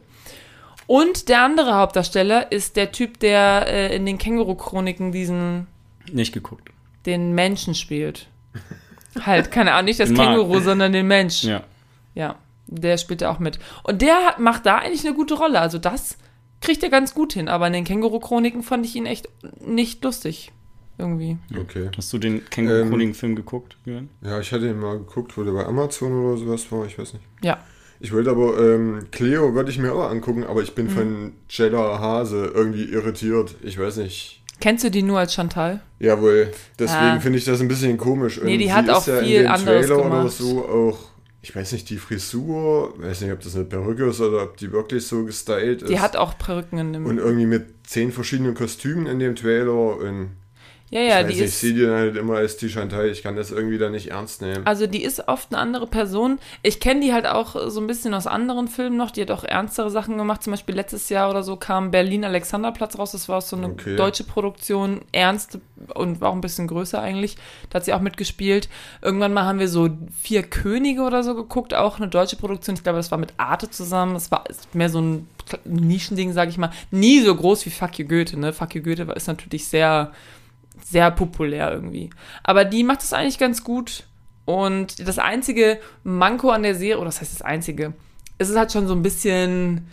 Und 0.88 1.30
der 1.30 1.44
andere 1.44 1.76
Hauptdarsteller 1.76 2.52
ist 2.52 2.76
der 2.76 2.92
Typ, 2.92 3.20
der 3.20 3.68
äh, 3.68 3.96
in 3.96 4.06
den 4.06 4.18
Känguru-Chroniken 4.18 5.12
diesen 5.12 5.68
Nicht 6.12 6.34
geguckt. 6.34 6.70
den 7.06 7.34
Menschen 7.34 7.76
spielt. 7.76 8.28
halt, 9.22 9.52
keine 9.52 9.74
Ahnung, 9.74 9.86
nicht 9.86 10.00
das. 10.00 10.10
Känguru, 10.14 10.60
sondern 10.60 10.94
den 10.94 11.08
Mensch. 11.08 11.44
Ja. 11.44 11.64
Ja, 12.16 12.36
der 12.66 12.98
spielt 12.98 13.22
da 13.22 13.32
auch 13.32 13.40
mit. 13.40 13.60
Und 13.84 14.02
der 14.02 14.16
hat, 14.26 14.40
macht 14.40 14.66
da 14.66 14.78
eigentlich 14.80 15.06
eine 15.06 15.16
gute 15.16 15.36
Rolle. 15.36 15.60
Also 15.60 15.78
das 15.78 16.18
kriegt 16.62 16.82
er 16.84 16.90
ganz 16.90 17.14
gut 17.14 17.34
hin. 17.34 17.50
Aber 17.50 17.68
in 17.68 17.74
den 17.74 17.86
Känguru-Chroniken 17.86 18.64
fand 18.64 18.86
ich 18.86 18.96
ihn 18.96 19.06
echt 19.06 19.30
nicht 19.60 20.04
lustig. 20.04 20.52
Irgendwie. 21.00 21.38
Okay. 21.60 21.90
Hast 21.98 22.12
du 22.14 22.18
den 22.18 22.44
Känguru-Chroniken-Film 22.50 23.36
geguckt, 23.36 23.78
Jürgen? 23.86 24.10
Ja, 24.22 24.40
ich 24.40 24.52
hatte 24.52 24.68
ihn 24.68 24.80
mal 24.80 24.98
geguckt, 25.00 25.38
wo 25.38 25.44
der 25.44 25.54
bei 25.54 25.66
Amazon 25.66 26.12
oder 26.26 26.38
sowas 26.38 26.70
war, 26.72 26.86
ich 26.86 27.00
weiß 27.00 27.14
nicht. 27.14 27.26
Ja. 27.42 27.58
Ich 28.02 28.14
wollte 28.14 28.30
aber, 28.30 28.58
ähm, 28.60 29.08
Cleo 29.12 29.54
würde 29.56 29.72
ich 29.72 29.78
mir 29.80 29.94
auch 29.94 30.10
angucken, 30.10 30.44
aber 30.44 30.62
ich 30.62 30.76
bin 30.76 30.86
Mhm. 30.86 30.90
von 30.92 31.32
Jella 31.50 32.00
Hase 32.00 32.52
irgendwie 32.54 32.84
irritiert. 32.86 33.56
Ich 33.64 33.80
weiß 33.80 33.98
nicht. 33.98 34.42
Kennst 34.62 34.84
du 34.84 34.92
die 34.92 35.04
nur 35.04 35.20
als 35.20 35.34
Chantal? 35.34 35.80
Jawohl, 36.00 36.52
deswegen 36.78 37.00
Ah. 37.02 37.20
finde 37.22 37.40
ich 37.40 37.46
das 37.46 37.62
ein 37.62 37.68
bisschen 37.70 37.98
komisch. 37.98 38.38
Und 38.38 38.46
Nee, 38.46 38.58
die 38.58 38.72
hat 38.74 38.86
ist 38.86 38.92
auch 38.94 39.08
ja 39.08 39.22
viel 39.22 39.48
anderes 39.48 39.88
Trailer 39.88 40.00
oder 40.06 40.10
gemacht. 40.18 40.32
so 40.34 40.66
auch, 40.66 40.98
ich 41.42 41.56
weiß 41.56 41.72
nicht, 41.72 41.90
die 41.90 41.98
Frisur, 41.98 42.94
weiß 42.98 43.22
nicht, 43.22 43.32
ob 43.32 43.40
das 43.40 43.56
eine 43.56 43.64
Perücke 43.66 44.06
ist 44.10 44.20
oder 44.20 44.44
ob 44.44 44.58
die 44.58 44.72
wirklich 44.74 45.08
so 45.08 45.24
gestylt 45.24 45.82
ist. 45.84 45.90
Die 45.90 46.00
hat 46.02 46.18
auch 46.18 46.38
Perücken 46.38 46.78
in 46.78 46.92
dem. 46.94 47.06
und 47.06 47.18
irgendwie 47.20 47.46
mit 47.46 47.68
zehn 47.88 48.12
verschiedenen 48.12 48.54
Kostümen 48.54 49.08
in 49.08 49.20
dem 49.20 49.36
Trailer 49.36 49.98
und 49.98 50.32
ja, 50.92 51.02
ja, 51.02 51.22
die 51.22 51.28
nicht, 51.30 51.38
ich 51.40 51.46
ist. 51.46 51.60
sehe 51.62 51.74
die 51.74 51.82
dann 51.82 51.96
halt 51.96 52.16
immer 52.16 52.36
als 52.38 52.58
die 52.58 52.70
Chantal. 52.70 53.08
Ich 53.10 53.22
kann 53.22 53.36
das 53.36 53.52
irgendwie 53.52 53.78
da 53.78 53.90
nicht 53.90 54.08
ernst 54.12 54.42
nehmen. 54.42 54.66
Also 54.66 54.88
die 54.88 55.04
ist 55.04 55.28
oft 55.28 55.52
eine 55.54 55.62
andere 55.62 55.86
Person. 55.88 56.40
Ich 56.64 56.80
kenne 56.80 57.02
die 57.02 57.14
halt 57.14 57.28
auch 57.28 57.70
so 57.70 57.80
ein 57.80 57.88
bisschen 57.88 58.14
aus 58.14 58.26
anderen 58.28 58.68
Filmen 58.68 58.98
noch. 58.98 59.12
Die 59.12 59.22
hat 59.22 59.32
auch 59.32 59.44
ernstere 59.44 59.92
Sachen 59.92 60.18
gemacht. 60.18 60.42
Zum 60.44 60.52
Beispiel 60.52 60.76
letztes 60.76 61.10
Jahr 61.10 61.30
oder 61.30 61.44
so 61.44 61.56
kam 61.58 61.92
Berlin 61.92 62.26
Alexanderplatz 62.26 62.98
raus. 62.98 63.12
Das 63.12 63.30
war 63.30 63.38
auch 63.38 63.42
so 63.44 63.56
eine 63.56 63.68
Okay. 63.70 63.96
deutsche 63.96 64.24
Produktion, 64.24 65.02
ernst 65.12 65.60
und 65.94 66.22
war 66.22 66.30
auch 66.30 66.34
ein 66.34 66.42
bisschen 66.42 66.68
größer 66.68 67.00
eigentlich. 67.00 67.38
Da 67.70 67.76
hat 67.76 67.86
sie 67.86 67.94
auch 67.94 68.02
mitgespielt. 68.02 68.68
Irgendwann 69.02 69.34
mal 69.34 69.44
haben 69.44 69.60
wir 69.60 69.68
so 69.70 69.90
Vier 70.22 70.44
Könige 70.44 71.02
oder 71.04 71.24
so 71.24 71.36
geguckt, 71.36 71.74
auch 71.74 71.98
eine 71.98 72.08
deutsche 72.08 72.36
Produktion. 72.36 72.76
Ich 72.76 72.84
glaube, 72.84 72.98
das 72.98 73.12
war 73.12 73.18
mit 73.18 73.34
Arte 73.38 73.70
zusammen. 73.70 74.16
Das 74.16 74.32
war 74.32 74.44
mehr 74.74 74.90
so 74.90 75.00
ein 75.02 75.28
Nischending, 75.66 76.34
sage 76.34 76.50
ich 76.52 76.58
mal. 76.58 76.72
Nie 76.92 77.22
so 77.22 77.36
groß 77.36 77.66
wie 77.66 77.70
Fuck 77.70 78.00
you 78.00 78.08
Goethe. 78.08 78.40
Ne? 78.40 78.54
Fuck 78.54 78.76
you 78.76 78.82
Goethe 78.82 79.04
ist 79.16 79.28
natürlich 79.28 79.68
sehr 79.68 80.12
sehr 80.84 81.12
populär 81.12 81.72
irgendwie. 81.72 82.10
Aber 82.44 82.66
die 82.66 82.84
macht 82.84 83.02
es 83.02 83.14
eigentlich 83.14 83.40
ganz 83.40 83.64
gut. 83.64 84.06
Und 84.46 85.08
das 85.08 85.20
einzige 85.20 85.80
Manko 86.04 86.50
an 86.50 86.64
der 86.64 86.76
Serie, 86.76 86.98
oder 86.98 87.06
das 87.06 87.22
heißt 87.22 87.34
das 87.34 87.42
einzige, 87.44 87.94
es 88.40 88.50
ist 88.50 88.58
halt 88.58 88.72
schon 88.72 88.88
so 88.88 88.96
ein 88.96 89.04
bisschen, 89.04 89.88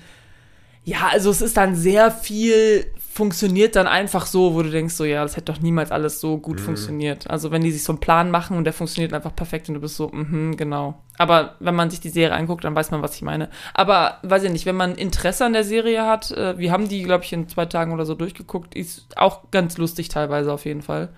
ja, 0.85 1.09
also 1.13 1.31
es 1.31 1.43
ist 1.43 1.57
dann 1.57 1.77
sehr 1.77 2.11
viel, 2.11 2.87
funktioniert 3.17 3.77
dann 3.77 3.87
einfach 3.87 4.27
so, 4.27 4.55
wo 4.55 4.63
du 4.63 4.71
denkst, 4.71 4.95
so, 4.95 5.07
ja, 5.07 5.23
das 5.23 5.39
hätte 5.39 5.51
doch 5.51 5.63
niemals 5.63 5.91
alles 5.91 6.21
so 6.21 6.37
gut 6.37 6.61
funktioniert. 6.61 7.31
Also 7.31 7.51
wenn 7.51 7.63
die 7.63 7.73
sich 7.73 7.83
so 7.83 7.93
einen 7.93 7.99
Plan 7.99 8.31
machen 8.31 8.59
und 8.59 8.65
der 8.65 8.75
funktioniert 8.75 9.15
einfach 9.15 9.35
perfekt 9.35 9.69
und 9.69 9.75
du 9.75 9.81
bist 9.81 9.97
so, 9.97 10.11
mhm, 10.11 10.55
genau. 10.59 11.03
Aber 11.17 11.55
wenn 11.59 11.75
man 11.75 11.89
sich 11.89 11.99
die 12.01 12.11
Serie 12.11 12.37
anguckt, 12.37 12.65
dann 12.65 12.75
weiß 12.75 12.91
man, 12.91 13.01
was 13.01 13.15
ich 13.15 13.23
meine. 13.23 13.49
Aber 13.73 14.19
weiß 14.23 14.43
ich 14.43 14.53
nicht, 14.53 14.67
wenn 14.67 14.77
man 14.77 14.97
Interesse 14.97 15.47
an 15.47 15.55
der 15.55 15.65
Serie 15.65 16.05
hat, 16.05 16.31
äh, 16.31 16.59
wir 16.59 16.71
haben 16.71 16.91
die, 16.91 17.05
glaube 17.05 17.25
ich, 17.25 17.33
in 17.33 17.49
zwei 17.49 17.65
Tagen 17.65 17.95
oder 17.95 18.05
so 18.05 18.15
durchgeguckt, 18.15 18.75
ist 18.75 19.17
auch 19.17 19.51
ganz 19.51 19.79
lustig 19.79 20.11
teilweise 20.11 20.53
auf 20.53 20.67
jeden 20.67 20.83
Fall. 20.83 21.09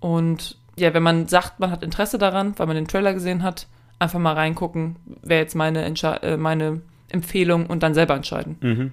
Und 0.00 0.58
ja, 0.76 0.92
wenn 0.92 1.02
man 1.02 1.28
sagt, 1.28 1.60
man 1.60 1.70
hat 1.70 1.82
Interesse 1.82 2.18
daran, 2.18 2.58
weil 2.58 2.66
man 2.66 2.76
den 2.76 2.88
Trailer 2.88 3.14
gesehen 3.14 3.42
hat, 3.42 3.68
einfach 3.98 4.18
mal 4.18 4.34
reingucken, 4.34 4.96
wäre 5.22 5.40
jetzt 5.40 5.54
meine, 5.54 5.82
Entsche 5.82 6.22
äh, 6.22 6.36
meine 6.36 6.82
Empfehlung 7.08 7.64
und 7.66 7.82
dann 7.82 7.94
selber 7.94 8.14
entscheiden. 8.16 8.56
Mhm. 8.60 8.92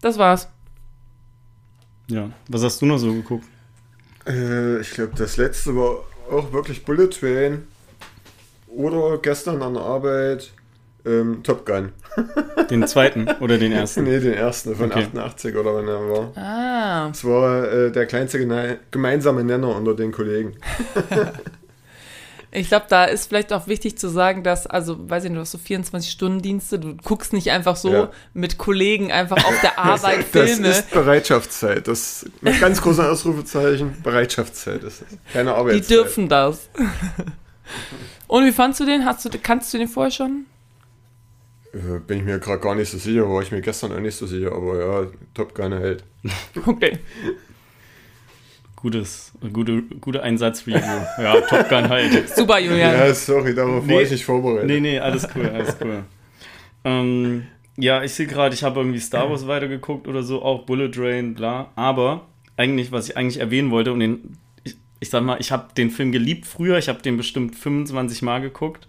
Das 0.00 0.18
war's. 0.18 0.50
Ja. 2.12 2.30
Was 2.48 2.62
hast 2.62 2.80
du 2.82 2.86
noch 2.86 2.98
so 2.98 3.12
geguckt? 3.12 3.44
Äh, 4.26 4.80
ich 4.80 4.90
glaube, 4.92 5.12
das 5.16 5.36
letzte 5.36 5.74
war 5.76 6.04
auch 6.30 6.52
wirklich 6.52 6.84
Bullet 6.84 7.08
Train. 7.08 7.66
Oder 8.68 9.18
gestern 9.18 9.60
an 9.62 9.74
der 9.74 9.82
Arbeit 9.82 10.50
ähm, 11.04 11.42
Top 11.42 11.66
Gun. 11.66 11.92
Den 12.70 12.86
zweiten 12.86 13.26
oder 13.40 13.58
den 13.58 13.72
ersten? 13.72 14.04
Nee, 14.04 14.20
den 14.20 14.34
ersten 14.34 14.74
von 14.76 14.90
Okay. 14.90 15.04
88 15.04 15.56
oder 15.56 15.74
wann 15.74 15.88
er 15.88 16.08
war. 16.08 16.32
Ah, 16.36 17.08
Das 17.08 17.24
war 17.24 17.70
äh, 17.70 17.90
der 17.90 18.06
kleinste 18.06 18.38
gene- 18.38 18.78
gemeinsame 18.90 19.42
Nenner 19.44 19.74
unter 19.74 19.94
den 19.94 20.12
Kollegen. 20.12 20.52
Ich 22.54 22.68
glaube, 22.68 22.84
da 22.90 23.06
ist 23.06 23.28
vielleicht 23.28 23.50
auch 23.54 23.66
wichtig 23.66 23.96
zu 23.96 24.08
sagen, 24.10 24.42
dass, 24.42 24.66
also, 24.66 25.08
weiß 25.08 25.24
ich 25.24 25.30
nicht, 25.30 25.38
du 25.38 25.40
hast 25.40 25.52
so 25.52 25.58
24-Stunden-Dienste, 25.58 26.78
du 26.78 26.96
guckst 27.02 27.32
nicht 27.32 27.50
einfach 27.50 27.76
so 27.76 27.90
Ja. 27.92 28.10
mit 28.34 28.58
Kollegen 28.58 29.10
einfach 29.10 29.38
auf 29.42 29.58
der 29.62 29.78
Arbeit 29.78 30.24
Filme. 30.24 30.68
Das 30.68 30.80
ist 30.80 30.90
Bereitschaftszeit. 30.90 31.88
Das 31.88 32.26
mit 32.42 32.60
ganz 32.60 32.82
großen 32.82 33.06
Ausrufezeichen. 33.06 33.96
Bereitschaftszeit 34.02 34.82
ist 34.84 35.00
das. 35.00 35.08
Keine 35.32 35.50
Die 35.50 35.56
Arbeitszeit. 35.56 35.90
dürfen 35.98 36.28
das. 36.28 36.68
Und 38.26 38.44
wie 38.44 38.52
fandst 38.52 38.80
du 38.80 38.84
den? 38.84 39.06
Hast 39.06 39.24
du, 39.24 39.30
kannst 39.42 39.72
du 39.72 39.78
den 39.78 39.88
vorher 39.88 40.10
schon? 40.10 40.44
Äh, 41.72 42.00
Bin 42.06 42.18
ich 42.18 42.24
mir 42.24 42.38
gerade 42.38 42.60
gar 42.60 42.74
nicht 42.74 42.90
so 42.90 42.98
sicher, 42.98 43.28
war 43.30 43.40
ich 43.40 43.50
mir 43.50 43.62
gestern 43.62 43.92
auch 43.92 44.00
nicht 44.00 44.16
so 44.16 44.26
sicher, 44.26 44.52
aber 44.52 44.78
ja, 44.78 45.06
Top 45.32 45.54
Gun 45.54 45.72
halt. 45.72 46.04
Okay. 46.66 46.98
Gutes, 48.82 49.32
gute, 49.52 49.82
gute 50.00 50.22
Einsatzreview. 50.24 50.80
Ja, 51.18 51.40
Top 51.42 51.68
Gun 51.68 51.88
halt. 51.88 52.28
Super, 52.36 52.58
Julian. 52.58 52.92
Ja, 52.92 53.14
sorry, 53.14 53.54
darauf 53.54 53.86
Nee. 53.86 53.94
war 53.94 54.02
ich 54.02 54.10
nicht 54.10 54.24
vorbereitet. 54.24 54.66
Nee, 54.68 54.80
nee, 54.80 54.98
alles 54.98 55.28
cool, 55.36 55.48
alles 55.48 55.76
cool. 55.80 56.02
ähm, 56.84 57.46
ja, 57.76 58.02
ich 58.02 58.12
sehe 58.12 58.26
gerade, 58.26 58.54
ich 58.54 58.64
habe 58.64 58.80
irgendwie 58.80 58.98
Star 58.98 59.30
Wars 59.30 59.46
weitergeguckt 59.46 60.08
oder 60.08 60.24
so, 60.24 60.42
auch 60.42 60.64
Bullet 60.66 60.88
Train, 60.90 61.34
bla. 61.34 61.70
Aber 61.76 62.26
eigentlich, 62.56 62.90
was 62.90 63.08
ich 63.08 63.16
eigentlich 63.16 63.38
erwähnen 63.38 63.70
wollte, 63.70 63.92
und 63.92 64.00
den, 64.00 64.36
ich, 64.64 64.74
ich 64.98 65.10
sag 65.10 65.22
mal, 65.22 65.36
ich 65.40 65.52
habe 65.52 65.72
den 65.76 65.90
Film 65.90 66.10
geliebt 66.10 66.46
früher, 66.46 66.76
ich 66.76 66.88
habe 66.88 67.00
den 67.02 67.16
bestimmt 67.16 67.54
25 67.54 68.22
Mal 68.22 68.40
geguckt. 68.40 68.88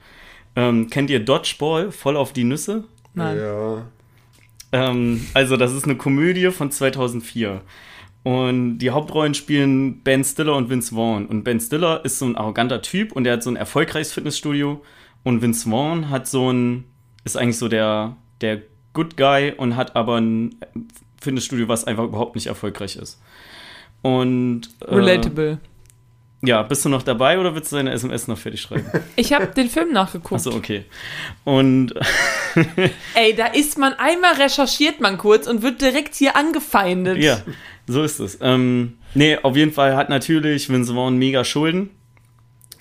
Ähm, 0.55 0.89
kennt 0.89 1.11
ihr 1.11 1.19
Dodgeball, 1.19 1.91
voll 1.91 2.17
auf 2.17 2.33
die 2.33 2.43
Nüsse? 2.45 2.83
Nein. 3.13 3.37
Ja. 3.37 3.85
Ähm, 4.71 5.27
also, 5.35 5.55
das 5.55 5.71
ist 5.71 5.83
eine 5.85 5.95
Komödie 5.97 6.49
von 6.49 6.71
2004. 6.71 7.61
Und 8.23 8.77
die 8.77 8.91
Hauptrollen 8.91 9.33
spielen 9.33 10.01
Ben 10.01 10.23
Stiller 10.23 10.55
und 10.55 10.69
Vince 10.69 10.95
Vaughn. 10.95 11.25
Und 11.25 11.43
Ben 11.43 11.59
Stiller 11.59 12.03
ist 12.05 12.19
so 12.19 12.25
ein 12.25 12.37
arroganter 12.37 12.81
Typ 12.81 13.11
und 13.11 13.25
der 13.25 13.33
hat 13.33 13.43
so 13.43 13.49
ein 13.49 13.57
erfolgreiches 13.57 14.13
Fitnessstudio. 14.13 14.81
Und 15.23 15.41
Vince 15.41 15.69
Vaughn 15.69 16.09
hat 16.09 16.27
so 16.27 16.51
ein, 16.51 16.85
ist 17.25 17.35
eigentlich 17.37 17.57
so 17.57 17.67
der, 17.67 18.15
der 18.41 18.61
Good 18.93 19.17
Guy 19.17 19.53
und 19.55 19.75
hat 19.75 19.95
aber 19.95 20.19
ein 20.21 20.55
Fitnessstudio, 21.21 21.67
was 21.67 21.85
einfach 21.85 22.05
überhaupt 22.05 22.35
nicht 22.35 22.47
erfolgreich 22.47 22.95
ist. 22.95 23.21
Und. 24.01 24.69
äh, 24.81 24.95
Relatable. 24.95 25.59
Ja, 26.45 26.61
bist 26.61 26.83
du 26.83 26.89
noch 26.89 27.03
dabei 27.03 27.39
oder 27.39 27.55
willst 27.55 27.71
du 27.71 27.77
deine 27.77 27.93
SMS 27.93 28.27
noch 28.27 28.37
fertig 28.37 28.61
schreiben? 28.61 28.85
Ich 29.15 29.31
habe 29.31 29.47
den 29.47 29.69
Film 29.69 29.93
nachgeguckt. 29.93 30.33
Achso, 30.33 30.51
okay. 30.51 30.83
Und 31.45 31.93
Ey, 33.15 33.33
da 33.33 33.45
ist 33.47 33.77
man 33.77 33.93
einmal 33.93 34.33
recherchiert 34.33 34.99
man 34.99 35.17
kurz 35.17 35.47
und 35.47 35.61
wird 35.61 35.81
direkt 35.81 36.15
hier 36.15 36.35
angefeindet. 36.35 37.17
Ja, 37.19 37.41
so 37.87 38.03
ist 38.03 38.19
es. 38.19 38.37
Ähm, 38.41 38.93
nee, 39.13 39.37
auf 39.37 39.55
jeden 39.55 39.71
Fall 39.71 39.95
hat 39.95 40.09
natürlich 40.09 40.69
Vince 40.69 40.93
Vaughn 40.93 41.17
mega 41.17 41.43
Schulden. 41.43 41.89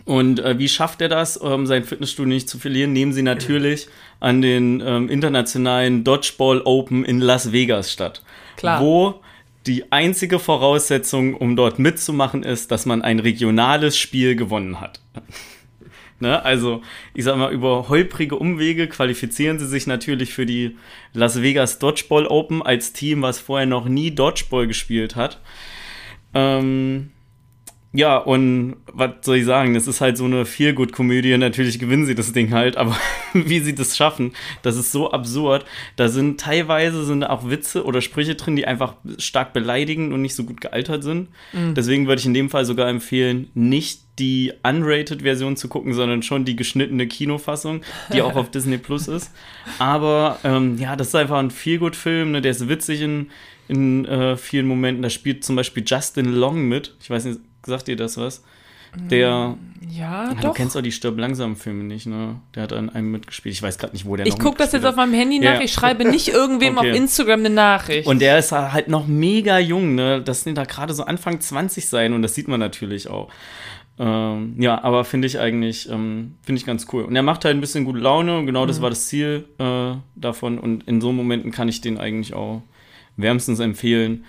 Und 0.05 0.41
äh, 0.41 0.59
wie 0.59 0.69
schafft 0.69 1.01
er 1.01 1.09
das, 1.09 1.37
um 1.37 1.67
sein 1.67 1.85
Fitnessstudio 1.85 2.35
nicht 2.35 2.49
zu 2.49 2.59
verlieren? 2.59 2.93
Nehmen 2.93 3.13
sie 3.13 3.23
natürlich 3.23 3.87
an 4.21 4.43
den 4.43 4.83
ähm, 4.85 5.09
internationalen 5.09 6.03
Dodgeball 6.03 6.63
Open 6.65 7.05
in 7.05 7.21
Las 7.21 7.53
Vegas 7.53 7.93
statt. 7.93 8.23
Klar. 8.57 8.81
Wo 8.81 9.21
die 9.67 9.93
einzige 9.93 10.41
Voraussetzung, 10.41 11.35
um 11.35 11.55
dort 11.55 11.79
mitzumachen, 11.79 12.43
ist, 12.43 12.73
dass 12.73 12.85
man 12.85 13.03
ein 13.03 13.21
regionales 13.21 13.97
Spiel 13.97 14.35
gewonnen 14.35 14.81
hat. 14.81 15.01
Ne? 16.23 16.43
Also, 16.43 16.81
ich 17.13 17.25
sag 17.25 17.37
mal, 17.37 17.53
über 17.53 17.89
holprige 17.89 18.37
Umwege 18.37 18.89
qualifizieren 18.89 19.59
sie 19.59 19.67
sich 19.67 19.87
natürlich 19.87 20.33
für 20.33 20.47
die 20.47 20.79
Las 21.13 21.43
Vegas 21.43 21.79
Dodgeball 21.79 22.27
Open 22.27 22.63
als 22.63 22.95
Team, 22.95 23.21
was 23.23 23.39
vorher 23.39 23.67
noch 23.67 23.87
nie 23.87 24.15
Dodgeball 24.15 24.67
gespielt 24.67 25.17
hat. 25.17 25.41
Ähm, 26.33 27.11
ja, 27.95 28.17
und 28.17 28.77
was 28.91 29.11
soll 29.21 29.37
ich 29.37 29.45
sagen? 29.45 29.75
Das 29.75 29.87
ist 29.87 30.01
halt 30.01 30.17
so 30.17 30.25
eine 30.25 30.47
Feel-Good-Komödie. 30.47 31.37
Natürlich 31.37 31.79
gewinnen 31.79 32.07
sie 32.07 32.15
das 32.15 32.33
Ding 32.33 32.53
halt, 32.53 32.79
aber 32.79 32.97
wie 33.35 33.61
sie 33.61 33.75
das 33.75 33.97
schaffen, 33.97 34.33
das 34.63 34.77
ist 34.77 34.93
so 34.93 35.11
absurd. 35.11 35.67
Da 35.97 36.09
sind 36.09 36.41
teilweise 36.41 37.05
sind 37.05 37.25
auch 37.25 37.51
Witze 37.51 37.85
oder 37.85 38.01
Sprüche 38.01 38.35
drin, 38.35 38.57
die 38.57 38.67
einfach 38.67 38.95
stark 39.19 39.53
beleidigend 39.53 40.13
und 40.13 40.23
nicht 40.23 40.35
so 40.35 40.45
gut 40.45 40.63
gealtert 40.63 41.03
sind. 41.03 41.29
Deswegen 41.53 42.07
würde 42.07 42.21
ich 42.21 42.27
in 42.27 42.35
dem 42.35 42.49
Fall 42.49 42.65
sogar 42.65 42.89
empfehlen, 42.89 43.51
nicht 43.55 44.01
die 44.19 44.53
unrated-Version 44.63 45.57
zu 45.57 45.69
gucken, 45.69 45.93
sondern 45.93 46.23
schon 46.23 46.45
die 46.45 46.57
geschnittene 46.57 47.07
Kinofassung, 47.07 47.83
die 48.13 48.23
auch 48.23 48.37
auf 48.37 48.51
Disney 48.53 48.79
Plus 48.79 49.09
ist. 49.09 49.33
Aber 49.79 50.39
ähm, 50.45 50.79
ja, 50.79 50.97
das 50.97 51.09
ist 51.09 51.15
einfach 51.15 51.39
ein 51.39 51.51
Feel-Good-Film, 51.51 52.33
ne? 52.33 52.41
der 52.41 52.53
ist 52.53 52.69
witzig 52.69 53.03
in, 53.03 53.31
in 53.69 54.05
äh, 54.07 54.37
vielen 54.37 54.67
Momenten. 54.67 55.03
Da 55.03 55.11
spielt 55.11 55.45
zum 55.45 55.57
Beispiel 55.57 55.83
Justin 55.87 56.33
Long 56.33 56.69
mit. 56.69 56.95
Ich 57.01 57.11
weiß 57.11 57.25
nicht, 57.25 57.41
sagt 57.67 57.89
ihr 57.89 57.97
das 57.97 58.17
was? 58.17 58.43
Der, 58.95 59.57
Ja, 59.89 60.29
Ah, 60.31 60.35
du 60.35 60.43
doch. 60.49 60.55
kennst 60.55 60.77
doch 60.77 60.83
die 60.83 60.93
Stirb 60.93 61.19
langsam 61.19 61.57
Filme 61.57 61.83
nicht, 61.85 62.07
ne? 62.07 62.37
Der 62.55 62.65
hat 62.65 62.75
an 62.75 62.91
einem 62.91 63.11
mitgespielt. 63.11 63.55
Ich 63.55 63.63
weiß 63.63 63.79
gerade 63.79 63.95
nicht, 63.95 64.05
wo 64.05 64.17
der 64.17 64.27
Ich 64.27 64.35
noch 64.37 64.45
gucke 64.45 64.59
das 64.59 64.73
jetzt 64.73 64.85
auf 64.85 64.97
meinem 64.97 65.15
Handy 65.15 65.39
nach. 65.39 65.55
Ja. 65.55 65.61
Ich 65.63 65.73
schreibe 65.73 66.05
nicht 66.05 66.29
irgendwem 66.33 66.77
Okay. 66.77 66.91
auf 66.91 66.97
Instagram 66.97 67.41
eine 67.41 67.49
Nachricht. 67.51 68.07
Und 68.07 68.21
der 68.21 68.39
ist 68.39 68.53
halt 68.53 68.89
noch 68.89 69.07
mega 69.07 69.59
jung, 69.59 69.95
ne? 69.95 70.21
Das 70.23 70.43
sind 70.45 70.59
da 70.59 70.65
gerade 70.65 70.93
so 70.93 71.05
Anfang 71.05 71.41
20 71.41 71.89
sein 71.89 72.13
und 72.13 72.21
das 72.21 72.35
sieht 72.35 72.49
man 72.49 72.61
natürlich 72.61 73.09
auch. 73.09 73.31
Ähm, 73.99 74.57
ja, 74.59 74.83
aber 74.85 75.05
finde 75.05 75.27
ich 75.27 75.39
eigentlich, 75.39 75.89
ähm, 75.91 76.35
finde 76.43 76.59
ich 76.59 76.67
ganz 76.67 76.87
cool. 76.93 77.05
Und 77.05 77.17
er 77.17 77.23
macht 77.23 77.45
halt 77.47 77.57
ein 77.57 77.61
bisschen 77.61 77.85
gute 77.87 77.99
Laune 77.99 78.45
genau 78.45 78.67
das 78.67 78.79
Mhm. 78.79 78.83
war 78.83 78.91
das 78.91 79.07
Ziel 79.09 79.47
äh, 79.59 79.95
davon. 80.17 80.59
Und 80.59 80.87
in 80.87 81.01
so 81.01 81.13
Momenten 81.13 81.51
kann 81.51 81.69
ich 81.69 81.81
den 81.81 81.97
eigentlich 81.99 82.35
auch 82.35 82.63
wärmstens 83.17 83.59
empfehlen. 83.61 84.25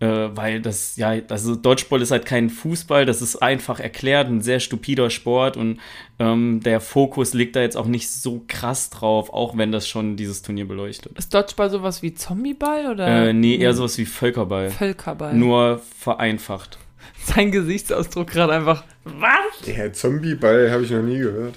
Äh, 0.00 0.28
weil 0.36 0.60
das, 0.62 0.94
ja, 0.94 1.14
also 1.28 1.56
Dodgeball 1.56 2.02
ist 2.02 2.12
halt 2.12 2.24
kein 2.24 2.50
Fußball, 2.50 3.04
das 3.04 3.20
ist 3.20 3.36
einfach 3.36 3.80
erklärt, 3.80 4.28
ein 4.28 4.42
sehr 4.42 4.60
stupider 4.60 5.10
Sport 5.10 5.56
und 5.56 5.80
ähm, 6.20 6.60
der 6.62 6.78
Fokus 6.80 7.34
liegt 7.34 7.56
da 7.56 7.62
jetzt 7.62 7.76
auch 7.76 7.86
nicht 7.86 8.08
so 8.08 8.44
krass 8.46 8.90
drauf, 8.90 9.32
auch 9.32 9.56
wenn 9.56 9.72
das 9.72 9.88
schon 9.88 10.16
dieses 10.16 10.42
Turnier 10.42 10.68
beleuchtet. 10.68 11.18
ist 11.18 11.34
Dodgeball 11.34 11.70
sowas 11.70 12.00
wie 12.00 12.14
Zombieball 12.14 12.92
oder 12.92 13.28
Äh, 13.28 13.32
nee, 13.32 13.56
eher 13.56 13.74
sowas 13.74 13.98
wie 13.98 14.06
Völkerball. 14.06 14.70
Völkerball? 14.70 15.34
Nur 15.34 15.80
vereinfacht. 15.98 16.78
Sein 17.24 17.50
Gesichtsausdruck 17.50 18.28
gerade 18.28 18.52
einfach. 18.52 18.84
Was? 19.02 19.66
Der 19.66 19.92
Zombieball 19.92 20.70
habe 20.70 20.84
ich 20.84 20.92
noch 20.92 21.02
nie 21.02 21.18
gehört. 21.18 21.54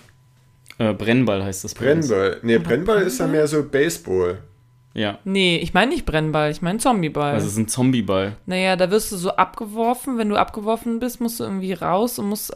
Äh, 0.80 0.94
Brennball 0.94 1.44
heißt 1.44 1.64
das. 1.64 1.76
Brennball. 1.76 2.40
Nee, 2.42 2.58
Brennball 2.58 3.04
ist 3.04 3.20
ja 3.20 3.28
mehr 3.28 3.48
so 3.48 3.62
Baseball. 3.64 4.40
Ja. 4.94 5.20
Nee, 5.24 5.58
ich 5.58 5.74
meine 5.74 5.92
nicht 5.92 6.06
Brennball, 6.06 6.52
ich 6.52 6.62
meine 6.62 6.80
Zombieball. 6.80 7.34
Also 7.34 7.46
es 7.48 7.54
ist 7.54 7.58
ein 7.60 7.68
Zombieball. 7.68 8.36
naja, 8.46 8.76
da 8.76 8.92
wirst 8.92 9.12
du 9.12 9.18
so 9.18 9.32
abgeworfen. 9.32 10.18
Wenn 10.18 10.30
du 10.30 10.36
abgeworfen 10.36 11.00
bist, 11.00 11.22
musst 11.22 11.40
du 11.40 11.46
irgendwie 11.46 11.74
raus 11.74 12.20
und 12.20 12.28
musst 12.28 12.52
äh, 12.52 12.56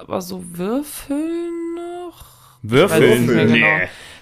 aber 0.00 0.20
so 0.20 0.42
würfeln 0.44 1.74
noch. 1.74 2.24
Würfeln? 2.62 3.26
genau. 3.26 3.66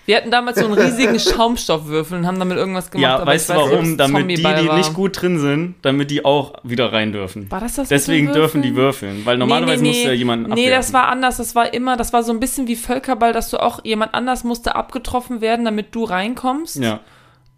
Wir 0.06 0.16
hatten 0.18 0.30
damals 0.30 0.58
so 0.58 0.66
einen 0.66 0.74
riesigen 0.74 1.18
Schaumstoffwürfel 1.18 2.18
und 2.18 2.26
haben 2.26 2.38
damit 2.38 2.58
irgendwas 2.58 2.90
gemacht. 2.90 3.02
Ja, 3.02 3.16
aber 3.16 3.26
weißt 3.26 3.48
du 3.48 3.54
weiß 3.54 3.70
warum? 3.70 3.96
Damit 3.96 4.30
die, 4.30 4.36
die 4.36 4.44
war. 4.44 4.76
nicht 4.76 4.92
gut 4.92 5.20
drin 5.20 5.38
sind, 5.38 5.76
damit 5.80 6.10
die 6.10 6.24
auch 6.26 6.52
wieder 6.62 6.92
rein 6.92 7.12
dürfen. 7.12 7.50
War 7.50 7.60
das 7.60 7.76
das? 7.76 7.84
mit 7.88 7.90
Deswegen 7.92 8.26
den 8.26 8.34
dürfen 8.34 8.60
die 8.60 8.74
Würfeln? 8.76 9.24
weil 9.24 9.38
normalerweise 9.38 9.82
nee, 9.82 9.88
muss 9.88 10.04
ja 10.04 10.12
jemanden 10.12 10.50
Nee, 10.50 10.66
abwerfen. 10.66 10.72
das 10.72 10.92
war 10.92 11.08
anders. 11.08 11.38
Das 11.38 11.54
war 11.54 11.72
immer, 11.72 11.96
das 11.96 12.12
war 12.12 12.22
so 12.22 12.32
ein 12.32 12.40
bisschen 12.40 12.68
wie 12.68 12.76
Völkerball, 12.76 13.32
dass 13.32 13.48
du 13.48 13.56
auch, 13.56 13.82
jemand 13.84 14.12
anders 14.12 14.44
musste 14.44 14.76
abgetroffen 14.76 15.40
werden, 15.40 15.64
damit 15.64 15.94
du 15.94 16.04
reinkommst. 16.04 16.76
Ja, 16.76 17.00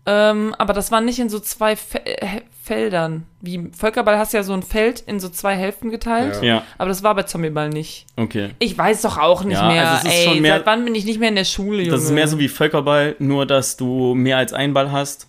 Ähm, 0.09 0.55
aber 0.59 0.73
das 0.73 0.93
war 0.93 1.01
nicht 1.01 1.19
in 1.19 1.29
so 1.29 1.41
zwei 1.41 1.75
Fe 1.77 2.05
äh, 2.07 2.41
Feldern. 2.63 3.25
Wie 3.41 3.71
Völkerball 3.77 4.19
hast 4.19 4.33
ja 4.33 4.43
so 4.43 4.53
ein 4.53 4.63
Feld 4.63 5.01
in 5.01 5.21
so 5.21 5.29
zwei 5.29 5.55
Hälften 5.57 5.91
geteilt. 5.91 6.37
Ja. 6.43 6.49
ja, 6.57 6.63
Aber 6.79 6.89
das 6.89 7.03
war 7.03 7.15
bei 7.15 7.23
Zombieball 7.25 7.69
nicht. 7.71 8.07
okay. 8.17 8.51
Ich 8.59 8.77
weiß 8.77 9.03
doch 9.03 9.19
auch 9.19 9.45
nicht 9.45 9.57
Ja, 9.59 9.69
mehr. 9.69 9.91
also 9.91 10.09
Ey, 10.09 10.41
mehr- 10.41 10.57
seit 10.59 10.67
wann 10.67 10.85
bin 10.85 10.95
ich 10.95 11.05
nicht 11.05 11.21
mehr 11.21 11.29
in 11.29 11.37
der 11.37 11.45
Schule, 11.45 11.79
Junge? 11.79 11.91
Das 11.91 12.03
ist 12.05 12.11
mehr 12.13 12.27
so 12.29 12.39
wie 12.39 12.49
Völkerball, 12.49 13.15
nur 13.21 13.47
dass 13.47 13.77
du 13.77 14.15
mehr 14.15 14.37
als 14.39 14.53
einen 14.53 14.75
Ball 14.75 14.91
hast. 14.93 15.29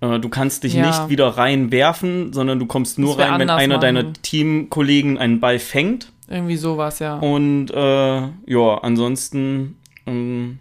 Äh, 0.00 0.18
Du 0.18 0.28
kannst 0.28 0.62
dich 0.64 0.74
Ja. 0.74 0.86
nicht 0.86 1.08
wieder 1.10 1.26
reinwerfen, 1.28 2.32
sondern 2.32 2.58
du 2.58 2.66
kommst 2.66 2.98
nur 2.98 3.18
rein, 3.18 3.38
wenn 3.40 3.50
einer 3.50 3.78
deiner 3.78 4.02
machen. 4.04 4.14
Teamkollegen 4.22 5.18
einen 5.18 5.40
Ball 5.40 5.58
fängt. 5.58 6.12
Irgendwie 6.28 6.56
sowas, 6.56 6.98
ja. 7.00 7.16
Und 7.18 7.70
äh, 7.70 8.20
ja, 8.46 8.78
ansonsten 8.82 9.76
ähm, 10.06 10.58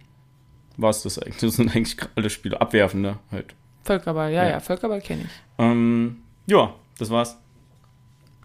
war 0.77 0.89
es 0.89 1.03
das 1.03 1.19
eigentlich. 1.19 1.37
Das 1.37 1.55
sind 1.55 1.73
eigentlich 1.75 1.97
alle 2.15 2.29
Spiele. 2.29 2.59
Abwerfen, 2.59 3.01
ne? 3.01 3.17
Halt. 3.31 3.53
Völkerball, 3.87 4.31
ja, 4.31 4.43
Ja. 4.43 4.49
ja, 4.51 4.59
Völkerball 4.59 5.01
kenne 5.01 5.23
ich. 5.23 5.31
Ähm, 5.57 6.17
ja, 6.45 6.73
das 6.99 7.09
war's. 7.09 7.37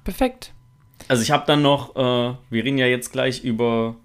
Perfekt. 0.04 0.52
Also 1.08 1.22
ich 1.22 1.30
habe 1.30 1.44
dann 1.46 1.62
noch, 1.62 1.94
äh, 1.96 2.34
wir 2.50 2.64
reden 2.64 2.78
ja 2.78 2.86
jetzt 2.86 3.12
gleich 3.12 3.42
über. 3.44 3.96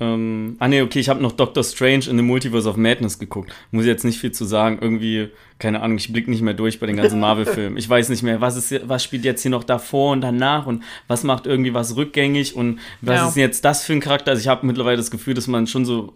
Ähm, 0.00 0.54
ah 0.60 0.68
ne, 0.68 0.82
okay, 0.82 1.00
ich 1.00 1.08
habe 1.08 1.20
noch 1.20 1.32
Doctor 1.32 1.64
Strange 1.64 2.04
in 2.08 2.16
the 2.16 2.22
Multiverse 2.22 2.68
of 2.68 2.76
Madness 2.76 3.18
geguckt. 3.18 3.52
Muss 3.72 3.84
jetzt 3.84 4.04
nicht 4.04 4.20
viel 4.20 4.30
zu 4.30 4.44
sagen. 4.44 4.78
Irgendwie, 4.80 5.30
keine 5.58 5.82
Ahnung, 5.82 5.96
ich 5.96 6.12
blick 6.12 6.28
nicht 6.28 6.40
mehr 6.42 6.54
durch 6.54 6.78
bei 6.78 6.86
den 6.86 6.96
ganzen 6.96 7.18
Marvel-Filmen. 7.26 7.76
Ich 7.76 7.88
weiß 7.88 8.08
nicht 8.10 8.22
mehr, 8.22 8.40
was 8.40 8.56
ist, 8.56 8.88
was 8.88 9.02
spielt 9.02 9.24
jetzt 9.24 9.42
hier 9.42 9.50
noch 9.50 9.64
davor 9.64 10.12
und 10.12 10.20
danach 10.20 10.66
und 10.66 10.84
was 11.08 11.24
macht 11.24 11.46
irgendwie 11.46 11.74
was 11.74 11.96
rückgängig 11.96 12.54
und 12.54 12.78
was 13.00 13.16
Ja. 13.16 13.28
ist 13.28 13.36
jetzt 13.36 13.64
das 13.64 13.84
für 13.84 13.92
ein 13.94 14.00
Charakter? 14.00 14.30
Also 14.30 14.40
ich 14.42 14.46
habe 14.48 14.64
mittlerweile 14.66 14.98
das 14.98 15.10
Gefühl, 15.10 15.34
dass 15.34 15.48
man 15.48 15.66
schon 15.66 15.84
so 15.84 16.12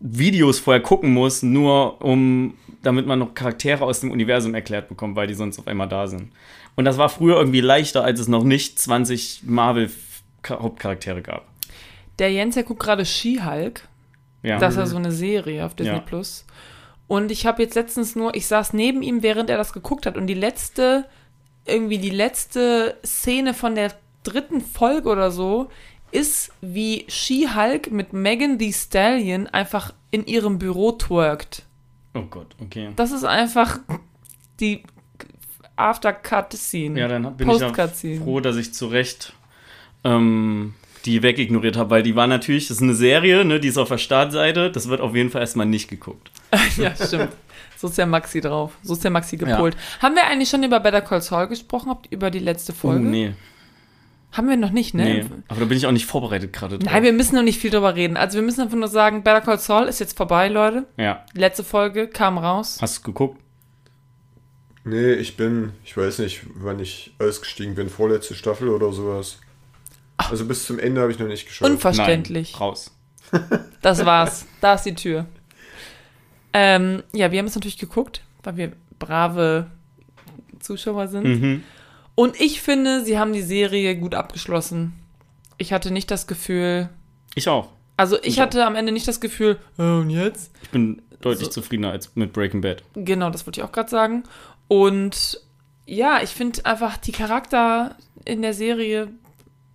Videos 0.00 0.58
vorher 0.58 0.82
gucken 0.82 1.12
muss, 1.12 1.42
nur 1.42 2.00
um, 2.02 2.54
damit 2.82 3.06
man 3.06 3.18
noch 3.18 3.34
Charaktere 3.34 3.84
aus 3.84 4.00
dem 4.00 4.10
Universum 4.10 4.54
erklärt 4.54 4.88
bekommt, 4.88 5.16
weil 5.16 5.26
die 5.26 5.34
sonst 5.34 5.58
auf 5.58 5.66
einmal 5.66 5.88
da 5.88 6.06
sind. 6.06 6.30
Und 6.76 6.84
das 6.84 6.98
war 6.98 7.08
früher 7.08 7.36
irgendwie 7.36 7.60
leichter, 7.60 8.04
als 8.04 8.20
es 8.20 8.28
noch 8.28 8.44
nicht 8.44 8.78
20 8.78 9.42
Marvel-Hauptcharaktere 9.44 11.22
gab. 11.22 11.46
Der 12.18 12.30
Jens, 12.30 12.54
der 12.54 12.62
guckt 12.62 12.80
gerade 12.80 13.04
She-Hulk. 13.04 13.88
Ja. 14.42 14.58
Das 14.58 14.74
ist 14.74 14.78
ja 14.78 14.86
so 14.86 14.96
eine 14.96 15.10
Serie 15.10 15.64
auf 15.64 15.74
Disney 15.74 15.94
Ja. 15.94 16.00
Plus. 16.00 16.44
Und 17.08 17.32
ich 17.32 17.46
habe 17.46 17.62
jetzt 17.62 17.74
letztens 17.74 18.14
nur, 18.14 18.34
ich 18.36 18.46
saß 18.46 18.74
neben 18.74 19.02
ihm, 19.02 19.22
während 19.22 19.50
er 19.50 19.56
das 19.56 19.72
geguckt 19.72 20.06
hat. 20.06 20.16
Und 20.16 20.26
die 20.26 20.34
letzte, 20.34 21.06
irgendwie 21.66 21.98
die 21.98 22.10
letzte 22.10 22.96
Szene 23.04 23.54
von 23.54 23.74
der 23.74 23.92
dritten 24.22 24.60
Folge 24.60 25.08
oder 25.08 25.30
so, 25.30 25.70
ist, 26.10 26.50
wie 26.60 27.04
She-Hulk 27.08 27.90
mit 27.90 28.12
Megan 28.12 28.58
Thee 28.58 28.72
Stallion 28.72 29.46
einfach 29.46 29.92
in 30.10 30.26
ihrem 30.26 30.58
Büro 30.58 30.92
twerkt. 30.92 31.64
oh 32.14 32.22
Gott, 32.22 32.54
okay. 32.60 32.90
Das 32.96 33.12
ist 33.12 33.24
einfach 33.24 33.78
die 34.60 34.82
After-Cut-Scene. 35.76 36.98
Ja, 36.98 37.08
dann 37.08 37.36
bin 37.36 37.50
ich 37.50 37.60
ja 37.60 37.72
froh, 38.18 38.40
dass 38.40 38.56
ich 38.56 38.74
zu 38.74 38.86
Recht 38.86 39.32
ähm, 40.04 40.74
die 41.04 41.22
wegignoriert 41.22 41.76
habe, 41.76 41.90
weil 41.90 42.02
die 42.02 42.16
war 42.16 42.26
natürlich, 42.26 42.68
das 42.68 42.78
ist 42.78 42.82
eine 42.82 42.94
Serie, 42.94 43.44
ne, 43.44 43.60
die 43.60 43.68
ist 43.68 43.78
auf 43.78 43.88
der 43.88 43.98
Startseite, 43.98 44.70
das 44.70 44.88
wird 44.88 45.00
auf 45.00 45.14
jeden 45.14 45.30
Fall 45.30 45.40
erstmal 45.40 45.66
nicht 45.66 45.88
geguckt. 45.88 46.30
ja, 46.76 46.94
stimmt. 46.94 47.32
So 47.76 47.86
ist 47.86 47.96
der 47.96 48.06
Maxi 48.06 48.40
drauf. 48.40 48.72
So 48.82 48.94
ist 48.94 49.04
der 49.04 49.12
Maxi 49.12 49.36
gepolt. 49.36 49.76
Haben 50.00 50.16
wir 50.16 50.26
eigentlich 50.26 50.48
schon 50.48 50.64
über 50.64 50.80
Better 50.80 51.00
Call 51.00 51.22
Saul 51.22 51.46
gesprochen? 51.46 51.94
Über 52.10 52.28
die 52.30 52.40
letzte 52.40 52.72
Folge? 52.72 53.06
Oh, 53.06 53.08
nee, 53.08 53.34
Haben 54.38 54.48
wir 54.48 54.56
noch 54.56 54.70
nicht, 54.70 54.94
ne? 54.94 55.04
nee. 55.04 55.24
Aber 55.48 55.58
da 55.58 55.66
bin 55.66 55.76
ich 55.76 55.84
auch 55.86 55.92
nicht 55.92 56.06
vorbereitet 56.06 56.52
gerade 56.52 56.78
drauf. 56.78 56.92
Nein, 56.92 57.02
wir 57.02 57.12
müssen 57.12 57.34
noch 57.34 57.42
nicht 57.42 57.58
viel 57.58 57.72
drüber 57.72 57.96
reden. 57.96 58.16
Also 58.16 58.36
wir 58.38 58.42
müssen 58.42 58.60
einfach 58.60 58.76
nur 58.76 58.86
sagen, 58.86 59.24
Better 59.24 59.40
Call 59.40 59.58
Saul 59.58 59.88
ist 59.88 59.98
jetzt 59.98 60.16
vorbei, 60.16 60.46
Leute. 60.46 60.86
ja. 60.96 61.24
Die 61.34 61.40
letzte 61.40 61.64
Folge 61.64 62.06
kam 62.06 62.38
raus. 62.38 62.78
Hast 62.80 62.98
du 62.98 63.02
geguckt? 63.02 63.40
Nee, 64.84 65.14
ich 65.14 65.36
bin, 65.36 65.72
ich 65.84 65.96
weiß 65.96 66.20
nicht, 66.20 66.42
wann 66.54 66.78
ich 66.78 67.12
ausgestiegen 67.18 67.74
bin, 67.74 67.88
vorletzte 67.90 68.34
Staffel 68.34 68.68
oder 68.68 68.92
sowas. 68.92 69.40
Also 70.16 70.46
bis 70.46 70.66
zum 70.66 70.78
Ende 70.78 71.00
habe 71.00 71.10
ich 71.10 71.18
noch 71.18 71.26
nicht 71.26 71.46
geschaut. 71.46 71.68
Unverständlich. 71.68 72.52
Nein, 72.52 72.60
raus. 72.60 72.94
Das 73.82 74.04
war's. 74.06 74.46
da 74.60 74.74
ist 74.74 74.84
die 74.84 74.94
Tür. 74.94 75.26
Ähm, 76.52 77.02
ja, 77.12 77.32
wir 77.32 77.40
haben 77.40 77.46
es 77.46 77.56
natürlich 77.56 77.78
geguckt, 77.78 78.22
weil 78.44 78.56
wir 78.56 78.72
brave 79.00 79.66
Zuschauer 80.60 81.08
sind. 81.08 81.24
Mhm. 81.24 81.64
Und 82.18 82.40
ich 82.40 82.60
finde, 82.62 83.04
sie 83.04 83.16
haben 83.16 83.32
die 83.32 83.42
Serie 83.42 83.94
gut 83.94 84.16
abgeschlossen. 84.16 84.92
Ich 85.56 85.72
hatte 85.72 85.92
nicht 85.92 86.10
das 86.10 86.26
Gefühl, 86.26 86.88
Ich 87.36 87.48
auch. 87.48 87.68
also 87.96 88.18
ich 88.18 88.26
Ich 88.26 88.38
auch. 88.38 88.42
hatte 88.42 88.66
am 88.66 88.74
Ende 88.74 88.90
nicht 88.90 89.06
das 89.06 89.20
Gefühl, 89.20 89.56
oh, 89.78 89.82
und 90.00 90.10
jetzt? 90.10 90.50
Ich 90.62 90.70
bin 90.70 91.00
deutlich 91.20 91.44
So. 91.46 91.52
zufriedener 91.52 91.92
als 91.92 92.16
mit 92.16 92.32
Breaking 92.32 92.60
Bad. 92.60 92.82
Genau, 92.94 93.30
das 93.30 93.46
wollte 93.46 93.60
ich 93.60 93.64
auch 93.64 93.70
gerade 93.70 93.88
sagen. 93.88 94.24
Und 94.66 95.40
ja, 95.86 96.20
ich 96.20 96.30
finde 96.30 96.66
einfach 96.66 96.96
die 96.96 97.12
Charakter 97.12 97.94
in 98.24 98.42
der 98.42 98.52
Serie 98.52 99.12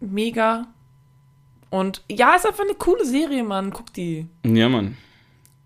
mega. 0.01 0.67
Und 1.69 2.03
ja, 2.11 2.35
ist 2.35 2.45
einfach 2.45 2.65
eine 2.65 2.75
coole 2.75 3.05
Serie, 3.05 3.45
Mann. 3.45 3.71
Guck 3.71 3.93
die. 3.93 4.27
Ja, 4.45 4.67
Mann. 4.67 4.97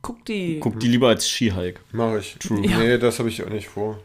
Guck 0.04 0.24
die. 0.26 0.60
Guck 0.60 0.80
die 0.80 0.90
lieber 0.90 1.08
als 1.08 1.28
She-Hulk. 1.28 1.82
Mache 1.92 2.20
ich. 2.20 2.36
True. 2.36 2.64
Ja. 2.68 2.78
Nee, 2.78 2.98
das 3.00 3.18
habe 3.18 3.30
ich 3.30 3.44
auch 3.44 3.50
nicht 3.50 3.68
vor. 3.68 4.00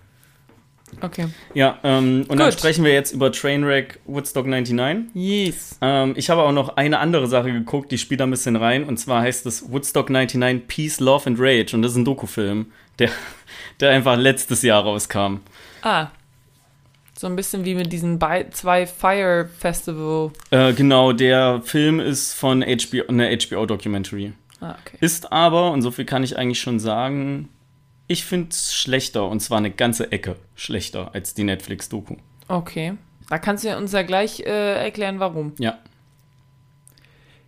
Okay. 1.00 1.26
Ja, 1.54 1.78
ähm, 1.82 2.24
und 2.28 2.38
dann 2.38 2.50
Gut. 2.50 2.58
sprechen 2.58 2.84
wir 2.84 2.92
jetzt 2.92 3.12
über 3.12 3.32
Trainwreck 3.32 4.00
Woodstock 4.04 4.46
99. 4.46 5.14
Yes. 5.14 5.78
Ähm, 5.80 6.14
ich 6.16 6.30
habe 6.30 6.42
auch 6.42 6.52
noch 6.52 6.76
eine 6.76 6.98
andere 6.98 7.26
Sache 7.26 7.52
geguckt, 7.52 7.90
die 7.90 7.98
spielt 7.98 8.20
da 8.20 8.24
ein 8.24 8.30
bisschen 8.30 8.56
rein. 8.56 8.84
Und 8.84 8.98
zwar 8.98 9.22
heißt 9.22 9.46
es 9.46 9.70
Woodstock 9.70 10.10
99 10.10 10.68
Peace, 10.68 11.00
Love 11.00 11.26
and 11.26 11.38
Rage. 11.40 11.74
Und 11.74 11.82
das 11.82 11.92
ist 11.92 11.98
ein 11.98 12.04
Dokufilm, 12.04 12.66
der, 12.98 13.10
der 13.80 13.90
einfach 13.90 14.16
letztes 14.16 14.62
Jahr 14.62 14.82
rauskam. 14.82 15.38
Ah. 15.82 16.08
So 17.18 17.26
ein 17.26 17.36
bisschen 17.36 17.64
wie 17.64 17.74
mit 17.74 17.92
diesen 17.92 18.18
bei 18.18 18.48
zwei 18.50 18.86
Fire 18.86 19.48
Festival. 19.58 20.32
Äh, 20.50 20.72
genau, 20.72 21.12
der 21.12 21.62
Film 21.62 22.00
ist 22.00 22.32
von 22.32 22.62
HBO, 22.62 23.02
eine 23.08 23.36
HBO-Documentary. 23.36 24.32
Ah, 24.60 24.76
okay. 24.80 24.96
Ist 25.00 25.30
aber, 25.30 25.72
und 25.72 25.82
so 25.82 25.90
viel 25.90 26.04
kann 26.04 26.24
ich 26.24 26.36
eigentlich 26.38 26.60
schon 26.60 26.80
sagen, 26.80 27.48
ich 28.12 28.24
finde 28.24 28.50
es 28.50 28.74
schlechter. 28.74 29.26
Und 29.26 29.40
zwar 29.40 29.58
eine 29.58 29.70
ganze 29.70 30.12
Ecke 30.12 30.36
schlechter 30.54 31.10
als 31.14 31.34
die 31.34 31.44
Netflix-Doku. 31.44 32.16
Okay. 32.48 32.94
Da 33.28 33.38
kannst 33.38 33.64
du 33.64 33.76
uns 33.76 33.92
ja 33.92 34.02
gleich 34.02 34.40
äh, 34.40 34.84
erklären, 34.84 35.18
warum. 35.18 35.54
Ja. 35.58 35.78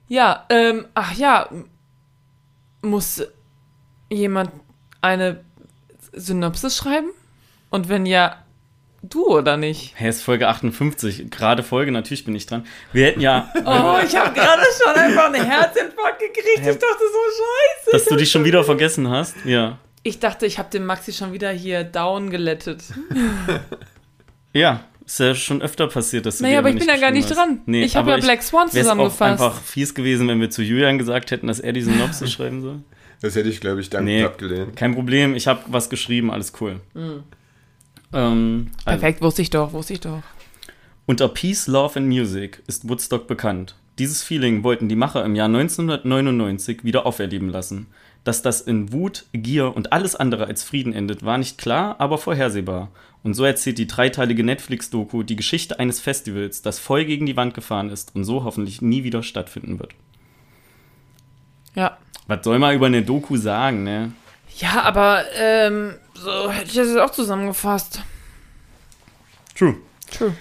Ja, 0.09 0.47
ähm, 0.51 0.87
ach 0.95 1.15
ja, 1.15 1.49
muss 2.83 3.23
jemand 4.11 4.51
eine 5.01 5.41
Synopsis 6.13 6.77
schreiben? 6.77 7.09
Und 7.71 7.89
wenn 7.89 8.07
ja, 8.07 8.45
du 9.03 9.27
oder 9.27 9.57
nicht? 9.57 9.95
Hä, 9.97 10.09
ist 10.09 10.23
Folge 10.23 10.49
58. 10.49 11.31
Gerade 11.31 11.63
Folge, 11.63 11.91
natürlich 11.91 12.25
bin 12.25 12.35
ich 12.35 12.47
dran. 12.47 12.67
Wir 12.93 13.07
hätten 13.07 13.21
ja, 13.21 13.51
Oh, 13.55 13.99
ich 14.05 14.17
habe 14.17 14.33
gerade 14.33 14.63
schon 14.83 14.95
einfach 14.95 15.27
einen 15.27 15.45
Herzinfarkt 15.45 16.21
gekriegt. 16.21 16.61
Ich 16.61 16.65
dachte 16.65 16.79
so, 16.79 17.19
scheiße. 17.43 17.91
dass 17.93 18.05
du 18.05 18.17
dich 18.17 18.31
schon 18.31 18.45
wieder 18.45 18.63
vergessen 18.65 19.11
hast. 19.11 19.35
Ja. 19.45 19.79
Ich 20.05 20.21
dachte, 20.21 20.47
ich 20.47 20.59
habe 20.61 20.71
den 20.71 20.87
Maxi 20.87 21.13
schon 21.13 21.33
wieder 21.33 21.51
hier 21.51 21.83
down 21.85 22.31
gelettet. 22.31 22.83
Ja, 24.57 24.85
ist 25.05 25.19
ja 25.19 25.35
schon 25.35 25.63
öfter 25.63 25.89
passiert, 25.89 26.27
dass 26.27 26.39
du 26.39 26.45
Naja, 26.45 26.61
aber 26.61 26.69
ich 26.69 26.77
nicht 26.77 26.87
bin 26.87 26.95
ja 26.95 27.01
gar 27.01 27.11
nicht 27.11 27.29
hast. 27.29 27.37
dran. 27.37 27.59
Nee, 27.67 27.83
ich 27.83 27.97
habe 27.97 28.13
ja 28.13 28.19
Black 28.19 28.41
Swan 28.41 28.69
Wäre 28.69 28.69
es 28.69 28.77
auch 28.77 28.81
zusammengefasst. 28.83 29.43
einfach 29.43 29.61
fies 29.61 29.97
gewesen, 29.97 30.29
wenn 30.29 30.41
wir 30.41 30.49
zu 30.49 30.63
Julian 30.63 30.97
gesagt 30.97 31.33
hätten, 31.33 31.49
dass 31.49 31.59
er 31.59 31.73
die 31.73 31.83
Synopsis 31.83 32.31
schreiben 32.35 32.63
soll? 32.63 32.79
Das 33.21 33.35
hätte 33.35 33.49
ich, 33.49 33.61
glaube 33.61 33.81
ich, 33.81 33.91
dankend 33.91 34.07
Nee. 34.07 34.23
abgelehnt. 34.25 34.77
Kein 34.77 34.95
Problem, 34.95 35.35
ich 35.35 35.49
habe 35.49 35.61
was 35.67 35.91
geschrieben, 35.91 36.31
alles 36.31 36.53
cool. 36.61 36.79
Ähm, 38.13 38.71
also, 38.85 39.01
Perfekt, 39.01 39.23
wusste 39.23 39.43
ich 39.43 39.51
doch, 39.51 39.73
wusste 39.73 39.95
ich 39.95 40.01
doch. 40.01 40.23
unter 41.07 41.27
Peace, 41.29 41.67
Love 41.67 41.99
and 41.99 42.07
Music 42.07 42.63
ist 42.69 42.89
Woodstock 42.89 43.27
bekannt. 43.27 43.75
Dieses 43.99 44.23
Feeling 44.23 44.63
wollten 44.63 44.89
die 44.89 44.95
Macher 44.97 45.25
im 45.25 45.35
Jahr 45.35 45.47
1999 45.49 46.85
wieder 46.85 47.07
auferleben 47.07 47.49
lassen. 47.49 47.89
Dass 48.25 48.41
das 48.41 48.63
in 48.63 48.93
Wut, 48.93 49.27
Gier 49.33 49.77
und 49.77 49.93
alles 49.93 50.17
andere 50.17 50.47
als 50.47 50.65
Frieden 50.65 50.95
endet, 50.95 51.25
war 51.25 51.39
nicht 51.39 51.59
klar, 51.59 51.97
aber 51.99 52.19
vorhersehbar. 52.19 52.91
Und 53.23 53.35
so 53.35 53.45
erzählt 53.45 53.79
die 53.79 53.87
dreiteilige 53.87 54.45
Netflix-Doku 54.45 55.23
die 55.23 55.37
Geschichte 55.37 55.79
eines 55.79 56.01
Festivals, 56.01 56.63
das 56.63 56.79
voll 56.79 57.05
gegen 57.05 57.27
die 57.27 57.37
Wand 57.37 57.55
gefahren 57.55 57.91
ist 57.91 58.15
und 58.15 58.25
so 58.25 58.45
hoffentlich 58.45 58.83
nie 58.83 59.05
wieder 59.05 59.23
stattfinden 59.23 59.79
wird. 59.79 59.95
Ja. 61.75 61.99
Was 62.27 62.45
soll 62.45 62.59
man 62.59 62.75
über 62.75 62.87
eine 62.87 63.03
Doku 63.03 63.37
sagen, 63.37 63.85
ne? 63.85 64.13
Ja, 64.59 64.83
aber 64.83 65.25
ähm, 65.37 65.95
so 66.15 66.51
hätte 66.51 66.69
ich 66.69 66.75
das 66.75 66.89
jetzt 66.89 66.99
auch 66.99 67.11
zusammengefasst. 67.11 68.03
True. 69.55 69.77
True. 70.11 70.35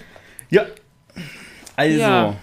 Ja. 0.50 0.66
Also. 1.76 1.98
Ja. 1.98 2.36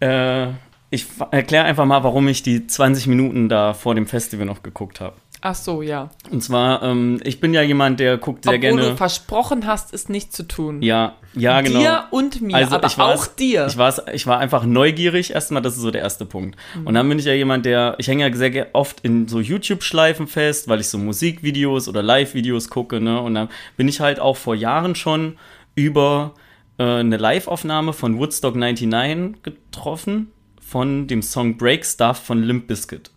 Äh, 0.00 0.52
ich 0.94 1.06
erkläre 1.30 1.64
einfach 1.64 1.84
mal, 1.84 2.02
warum 2.04 2.26
ich 2.28 2.42
die 2.42 2.66
20 2.66 3.06
Minuten 3.06 3.48
da 3.48 3.74
vor 3.74 3.94
dem 3.94 4.06
Festival 4.06 4.46
noch 4.46 4.62
geguckt 4.62 5.00
habe. 5.00 5.16
Ach 5.46 5.54
so, 5.54 5.82
ja. 5.82 6.08
Und 6.30 6.42
zwar, 6.42 6.82
ähm, 6.82 7.20
ich 7.22 7.38
bin 7.38 7.52
ja 7.52 7.60
jemand, 7.60 8.00
der 8.00 8.16
guckt 8.16 8.44
sehr 8.44 8.54
Obwohl 8.54 8.60
gerne. 8.78 8.82
du 8.92 8.96
versprochen 8.96 9.66
hast, 9.66 9.92
es 9.92 10.08
nicht 10.08 10.32
zu 10.32 10.44
tun. 10.44 10.80
Ja, 10.80 11.16
ja, 11.34 11.60
genau. 11.60 11.80
Dir 11.80 12.04
und 12.12 12.40
mir, 12.40 12.56
Also 12.56 12.76
aber 12.76 12.86
ich 12.86 12.96
war's- 12.96 13.20
auch 13.20 13.26
dir. 13.26 13.66
Ich 13.66 13.76
war, 13.76 14.08
ich 14.14 14.26
war 14.26 14.38
einfach 14.38 14.64
neugierig 14.64 15.34
erstmal, 15.34 15.60
das 15.60 15.74
ist 15.76 15.82
so 15.82 15.90
der 15.90 16.00
erste 16.00 16.24
Punkt. 16.24 16.56
Mhm. 16.74 16.86
Und 16.86 16.94
dann 16.94 17.06
bin 17.10 17.18
ich 17.18 17.26
ja 17.26 17.34
jemand, 17.34 17.66
der, 17.66 17.94
ich 17.98 18.08
hänge 18.08 18.26
ja 18.26 18.34
sehr 18.34 18.68
oft 18.72 19.00
in 19.00 19.28
so 19.28 19.38
YouTube-Schleifen 19.38 20.28
fest, 20.28 20.66
weil 20.68 20.80
ich 20.80 20.88
so 20.88 20.96
Musikvideos 20.96 21.88
oder 21.88 22.02
Live-Videos 22.02 22.70
gucke, 22.70 22.98
ne? 23.02 23.20
Und 23.20 23.34
dann 23.34 23.50
bin 23.76 23.86
ich 23.86 24.00
halt 24.00 24.20
auch 24.20 24.38
vor 24.38 24.54
Jahren 24.54 24.94
schon 24.94 25.36
über 25.74 26.32
äh, 26.78 26.84
eine 26.84 27.18
Live-Aufnahme 27.18 27.92
von 27.92 28.18
Woodstock 28.18 28.56
99 28.56 29.42
getroffen, 29.42 30.30
von 30.66 31.06
dem 31.06 31.22
Song 31.22 31.56
Break 31.56 31.84
Stuff 31.84 32.18
von 32.18 32.42
Limp 32.42 32.66
Bizkit. 32.66 33.10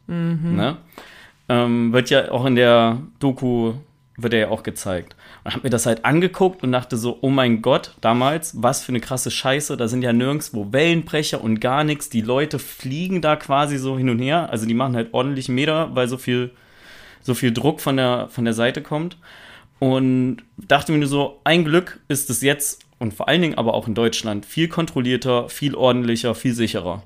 Ne? 0.55 0.77
Ähm, 1.49 1.93
wird 1.93 2.09
ja 2.09 2.31
auch 2.31 2.45
in 2.45 2.55
der 2.55 2.99
Doku, 3.19 3.73
wird 4.17 4.33
er 4.33 4.39
ja 4.39 4.49
auch 4.49 4.63
gezeigt. 4.63 5.15
Und 5.43 5.55
hab 5.55 5.63
mir 5.63 5.69
das 5.69 5.85
halt 5.85 6.03
angeguckt 6.03 6.63
und 6.63 6.71
dachte 6.71 6.97
so, 6.97 7.19
oh 7.21 7.29
mein 7.29 7.61
Gott, 7.61 7.95
damals, 8.01 8.61
was 8.61 8.83
für 8.83 8.89
eine 8.89 8.99
krasse 8.99 9.31
Scheiße, 9.31 9.77
da 9.77 9.87
sind 9.87 10.01
ja 10.01 10.11
nirgendwo 10.11 10.73
Wellenbrecher 10.73 11.41
und 11.41 11.61
gar 11.61 11.83
nichts. 11.83 12.09
Die 12.09 12.21
Leute 12.21 12.59
fliegen 12.59 13.21
da 13.21 13.35
quasi 13.35 13.77
so 13.77 13.97
hin 13.97 14.09
und 14.09 14.19
her. 14.19 14.49
Also 14.49 14.65
die 14.65 14.73
machen 14.73 14.95
halt 14.95 15.13
ordentlich 15.13 15.47
Meter, 15.47 15.95
weil 15.95 16.07
so 16.07 16.17
viel, 16.17 16.51
so 17.21 17.33
viel 17.33 17.53
Druck 17.53 17.79
von 17.79 17.97
der, 17.97 18.27
von 18.29 18.43
der 18.43 18.53
Seite 18.53 18.81
kommt. 18.81 19.17
Und 19.79 20.37
dachte 20.57 20.91
mir 20.91 20.97
nur 20.97 21.07
so, 21.07 21.39
ein 21.43 21.63
Glück 21.63 21.99
ist 22.07 22.29
es 22.29 22.41
jetzt 22.41 22.83
und 22.99 23.13
vor 23.13 23.27
allen 23.27 23.41
Dingen 23.41 23.57
aber 23.57 23.73
auch 23.73 23.87
in 23.87 23.93
Deutschland 23.93 24.45
viel 24.45 24.67
kontrollierter, 24.67 25.49
viel 25.49 25.75
ordentlicher, 25.75 26.35
viel 26.35 26.53
sicherer. 26.53 27.03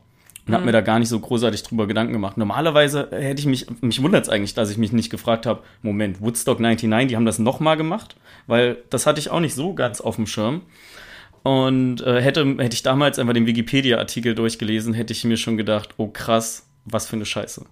Und 0.52 0.56
habe 0.56 0.66
mir 0.66 0.72
da 0.72 0.82
gar 0.82 1.00
nicht 1.00 1.10
so 1.10 1.20
großartig 1.20 1.64
drüber 1.64 1.88
Gedanken 1.88 2.14
gemacht. 2.14 2.38
Normalerweise 2.38 3.10
hätte 3.12 3.40
ich 3.40 3.46
mich, 3.46 3.68
mich 3.82 4.02
wundert 4.02 4.24
es 4.24 4.30
eigentlich, 4.30 4.54
dass 4.54 4.70
ich 4.70 4.78
mich 4.78 4.92
nicht 4.92 5.10
gefragt 5.10 5.46
habe, 5.46 5.62
Moment, 5.82 6.22
Woodstock 6.22 6.60
99, 6.60 7.10
die 7.10 7.16
haben 7.16 7.26
das 7.26 7.40
nochmal 7.40 7.78
gemacht? 7.78 8.16
Weil 8.48 8.78
das 8.90 9.06
hatte 9.06 9.20
ich 9.20 9.30
auch 9.30 9.40
nicht 9.40 9.56
so 9.56 9.74
ganz 9.74 10.02
auf 10.02 10.16
dem 10.16 10.28
Schirm. 10.28 10.62
Und 11.44 12.02
äh, 12.02 12.22
hätte, 12.22 12.46
hätte 12.58 12.76
ich 12.76 12.84
damals 12.84 13.18
einfach 13.18 13.34
den 13.34 13.48
Wikipedia-Artikel 13.48 14.36
durchgelesen, 14.36 14.94
hätte 14.94 15.14
ich 15.14 15.24
mir 15.24 15.38
schon 15.38 15.58
gedacht, 15.58 15.96
oh 15.98 16.08
krass, 16.08 16.68
was 16.86 17.08
für 17.08 17.16
eine 17.16 17.26
Scheiße. 17.26 17.66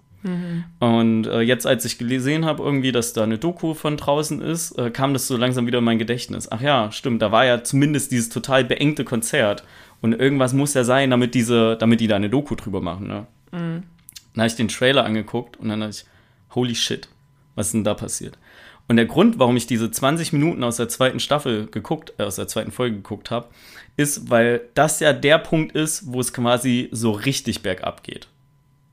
Und 0.80 1.26
äh, 1.26 1.40
jetzt, 1.40 1.66
als 1.66 1.84
ich 1.84 1.96
gesehen 1.96 2.44
habe, 2.44 2.62
irgendwie, 2.62 2.92
dass 2.92 3.14
da 3.14 3.22
eine 3.22 3.38
Doku 3.38 3.72
von 3.74 3.96
draußen 3.96 4.42
ist, 4.42 4.72
äh, 4.72 4.90
kam 4.90 5.14
das 5.14 5.26
so 5.26 5.36
langsam 5.36 5.66
wieder 5.66 5.78
in 5.78 5.84
mein 5.84 5.98
Gedächtnis. 5.98 6.50
Ach 6.50 6.60
ja, 6.60 6.92
stimmt, 6.92 7.22
da 7.22 7.32
war 7.32 7.46
ja 7.46 7.64
zumindest 7.64 8.12
dieses 8.12 8.28
total 8.28 8.64
beengte 8.64 9.04
Konzert. 9.04 9.64
Und 10.02 10.14
irgendwas 10.14 10.52
muss 10.52 10.74
ja 10.74 10.84
sein, 10.84 11.10
damit 11.10 11.34
diese, 11.34 11.76
damit 11.76 12.00
die 12.00 12.06
da 12.06 12.16
eine 12.16 12.30
Doku 12.30 12.54
drüber 12.54 12.80
machen, 12.80 13.06
ne? 13.06 13.26
Dann 13.52 13.82
habe 14.36 14.46
ich 14.46 14.54
den 14.54 14.68
Trailer 14.68 15.04
angeguckt 15.04 15.56
und 15.58 15.68
dann 15.68 15.80
dachte 15.80 15.90
ich, 15.96 16.54
holy 16.54 16.74
shit, 16.74 17.08
was 17.56 17.66
ist 17.68 17.72
denn 17.74 17.84
da 17.84 17.94
passiert? 17.94 18.38
Und 18.88 18.96
der 18.96 19.06
Grund, 19.06 19.38
warum 19.38 19.56
ich 19.56 19.66
diese 19.66 19.90
20 19.90 20.32
Minuten 20.32 20.64
aus 20.64 20.76
der 20.76 20.88
zweiten 20.88 21.20
Staffel 21.20 21.66
geguckt, 21.66 22.12
äh, 22.18 22.22
aus 22.24 22.36
der 22.36 22.48
zweiten 22.48 22.70
Folge 22.72 22.96
geguckt 22.96 23.30
habe, 23.30 23.48
ist, 23.96 24.30
weil 24.30 24.62
das 24.74 25.00
ja 25.00 25.12
der 25.12 25.38
Punkt 25.38 25.72
ist, 25.72 26.12
wo 26.12 26.20
es 26.20 26.32
quasi 26.32 26.88
so 26.92 27.10
richtig 27.10 27.62
bergab 27.62 28.02
geht. 28.02 28.28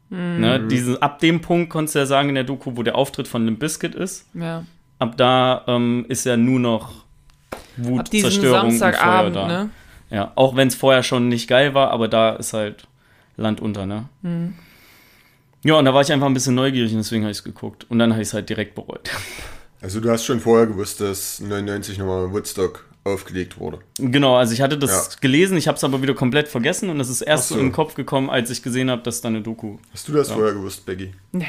Ne, 0.09 0.65
diesen, 0.67 1.01
ab 1.01 1.19
dem 1.19 1.41
Punkt 1.41 1.69
konntest 1.69 1.95
du 1.95 1.99
ja 1.99 2.05
sagen 2.05 2.29
in 2.29 2.35
der 2.35 2.45
Doku, 2.45 2.71
wo 2.77 2.83
der 2.83 2.95
Auftritt 2.95 3.27
von 3.27 3.43
Limp 3.45 3.59
Bizkit 3.59 3.93
ist, 3.93 4.25
Ja. 4.33 4.63
ab 4.99 5.17
da 5.17 5.63
ähm, 5.67 6.05
ist 6.07 6.25
ja 6.25 6.37
nur 6.37 6.59
noch 6.61 7.03
Wut, 7.75 7.99
Ab 7.99 8.07
Zerstörung 8.07 8.69
und 8.69 8.77
Feuer 8.77 8.93
Samstagabend, 8.93 9.35
da. 9.35 9.47
ne? 9.47 9.69
Ja, 10.09 10.31
auch 10.35 10.55
wenn 10.55 10.67
es 10.69 10.75
vorher 10.75 11.03
schon 11.03 11.27
nicht 11.27 11.47
geil 11.47 11.73
war, 11.73 11.91
aber 11.91 12.07
da 12.07 12.35
ist 12.35 12.53
halt 12.53 12.87
Land 13.35 13.59
unter, 13.61 13.85
ne? 13.85 14.05
Mhm. 14.21 14.53
Ja, 15.63 15.75
und 15.75 15.85
da 15.85 15.93
war 15.93 16.01
ich 16.01 16.11
einfach 16.13 16.27
ein 16.27 16.33
bisschen 16.33 16.55
neugierig 16.55 16.91
und 16.91 16.99
deswegen 16.99 17.23
habe 17.23 17.31
ich 17.31 17.39
es 17.39 17.43
geguckt. 17.43 17.85
Und 17.89 17.99
dann 17.99 18.11
habe 18.13 18.21
ich 18.21 18.29
es 18.29 18.33
halt 18.33 18.49
direkt 18.49 18.75
bereut. 18.75 19.09
Also 19.79 19.99
du 19.99 20.09
hast 20.09 20.25
schon 20.25 20.39
vorher 20.39 20.65
gewusst, 20.65 21.01
dass 21.01 21.39
99 21.39 21.99
nochmal 21.99 22.31
Woodstock 22.31 22.83
aufgelegt 23.03 23.59
wurde. 23.59 23.77
genau, 23.99 24.35
also 24.35 24.51
ich 24.51 24.61
hatte 24.61 24.75
das 24.75 24.89
Ja. 25.13 25.19
gelesen, 25.21 25.55
ich 25.55 25.67
habe 25.67 25.75
es 25.77 25.83
aber 25.83 26.01
wieder 26.01 26.15
komplett 26.15 26.47
vergessen 26.47 26.89
und 26.89 26.99
es 26.99 27.09
ist 27.09 27.21
erst 27.21 27.49
so. 27.49 27.55
in 27.59 27.67
den 27.67 27.71
Kopf 27.73 27.93
gekommen, 27.93 28.31
als 28.31 28.49
ich 28.49 28.63
gesehen 28.63 28.89
habe, 28.89 29.03
dass 29.03 29.21
da 29.21 29.27
eine 29.27 29.41
Doku. 29.41 29.77
Hast 29.93 30.07
du 30.07 30.13
das 30.13 30.29
Ja. 30.29 30.33
vorher 30.33 30.53
gewusst, 30.53 30.83
Becky? 30.87 31.13
Nee. 31.31 31.45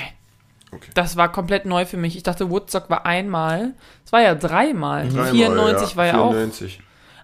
Okay. 0.70 0.90
Das 0.92 1.16
war 1.16 1.32
komplett 1.32 1.64
neu 1.64 1.86
für 1.86 1.96
mich. 1.96 2.18
Ich 2.18 2.22
dachte, 2.22 2.50
Woodstock 2.50 2.90
war 2.90 3.06
einmal. 3.06 3.72
Es 4.04 4.12
war 4.12 4.20
ja 4.20 4.34
dreimal. 4.34 5.08
Dreimal, 5.08 5.30
94 5.30 5.96
war 5.96 6.06
ja 6.06 6.20
auch. 6.20 6.34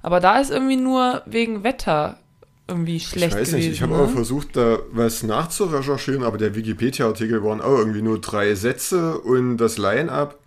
94. 0.04 0.06
Aber 0.06 0.20
da 0.20 0.38
ist 0.38 0.50
irgendwie 0.50 0.76
nur 0.76 1.22
wegen 1.26 1.64
Wetter 1.64 2.18
irgendwie 2.66 2.98
schlecht 2.98 3.34
Ich 3.34 3.40
weiß 3.40 3.48
gewesen. 3.48 3.56
nicht, 3.56 3.68
ich 3.72 3.82
habe 3.82 3.92
ne? 3.92 3.98
auch 4.02 4.10
versucht, 4.10 4.56
da 4.56 4.78
was 4.92 5.22
nachzurecherchieren, 5.22 6.22
aber 6.24 6.38
der 6.38 6.54
Wikipedia-Artikel 6.54 7.44
waren 7.44 7.60
auch 7.60 7.76
irgendwie 7.78 8.00
nur 8.02 8.20
drei 8.20 8.54
Sätze 8.54 9.18
und 9.18 9.58
das 9.58 9.76
Line-Up, 9.76 10.38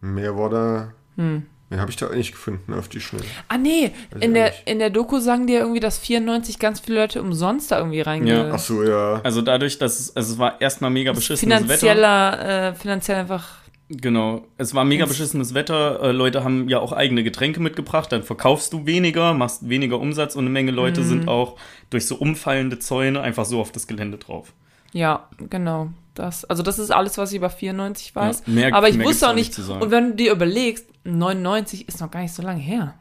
mehr 0.00 0.36
war 0.36 0.50
da, 0.50 0.92
Hm. 1.16 1.44
mehr 1.70 1.80
habe 1.80 1.92
ich 1.92 1.96
da 1.96 2.08
auch 2.08 2.14
nicht 2.14 2.32
gefunden 2.32 2.74
auf 2.74 2.88
die 2.88 3.00
Schnelle. 3.00 3.24
Ah 3.46 3.56
nee, 3.56 3.92
Weiß 4.10 4.22
in 4.22 4.34
der, 4.34 4.46
nicht. 4.46 4.62
in 4.66 4.80
der 4.80 4.90
Doku 4.90 5.20
sagen 5.20 5.46
die 5.46 5.52
ja 5.52 5.60
irgendwie, 5.60 5.78
dass 5.78 5.96
94 5.98 6.58
ganz 6.58 6.80
viele 6.80 7.00
Leute 7.02 7.22
umsonst 7.22 7.70
da 7.70 7.78
irgendwie 7.78 8.00
reinge... 8.00 8.32
Ja. 8.34 8.50
Ach 8.52 8.58
so, 8.58 8.82
ja. 8.82 9.20
Also 9.22 9.40
dadurch, 9.40 9.78
dass 9.78 10.00
es, 10.00 10.16
also 10.16 10.32
es 10.32 10.38
war 10.40 10.60
erstmal 10.60 10.90
mega 10.90 11.12
beschissenes 11.12 11.68
Wetter. 11.68 11.78
Finanzieller, 11.78 12.70
äh, 12.70 12.74
finanziell 12.74 13.18
einfach... 13.18 13.63
Genau, 13.90 14.46
es 14.56 14.74
war 14.74 14.84
mega 14.84 15.04
beschissenes 15.04 15.52
Wetter. 15.52 16.00
Äh, 16.02 16.12
Leute 16.12 16.42
haben 16.42 16.68
ja 16.70 16.78
auch 16.80 16.92
eigene 16.92 17.22
Getränke 17.22 17.60
mitgebracht. 17.60 18.10
Dann 18.12 18.22
verkaufst 18.22 18.72
du 18.72 18.86
weniger, 18.86 19.34
machst 19.34 19.68
weniger 19.68 20.00
Umsatz 20.00 20.36
und 20.36 20.44
eine 20.44 20.50
Menge 20.50 20.70
Leute 20.70 21.02
Mhm. 21.02 21.04
sind 21.04 21.28
auch 21.28 21.56
durch 21.90 22.06
so 22.06 22.16
umfallende 22.16 22.78
Zäune 22.78 23.20
einfach 23.20 23.44
so 23.44 23.60
auf 23.60 23.72
das 23.72 23.86
Gelände 23.86 24.16
drauf. 24.16 24.54
Ja, 24.92 25.28
genau. 25.50 25.88
Das, 26.14 26.44
also 26.44 26.62
das 26.62 26.78
ist 26.78 26.92
alles, 26.92 27.18
was 27.18 27.32
ich 27.32 27.36
über 27.38 27.50
94 27.50 28.14
weiß. 28.14 28.44
Ja, 28.46 28.52
mehr- 28.52 28.74
Aber 28.74 28.88
ich 28.88 28.98
wusste 29.02 29.28
auch 29.28 29.34
nicht 29.34 29.58
und 29.58 29.90
wenn 29.90 30.10
du 30.10 30.14
dir 30.16 30.32
überlegst, 30.32 30.86
99 31.04 31.86
ist 31.88 32.00
noch 32.00 32.10
gar 32.10 32.20
nicht 32.22 32.32
so 32.32 32.42
lange 32.42 32.60
her. 32.60 32.94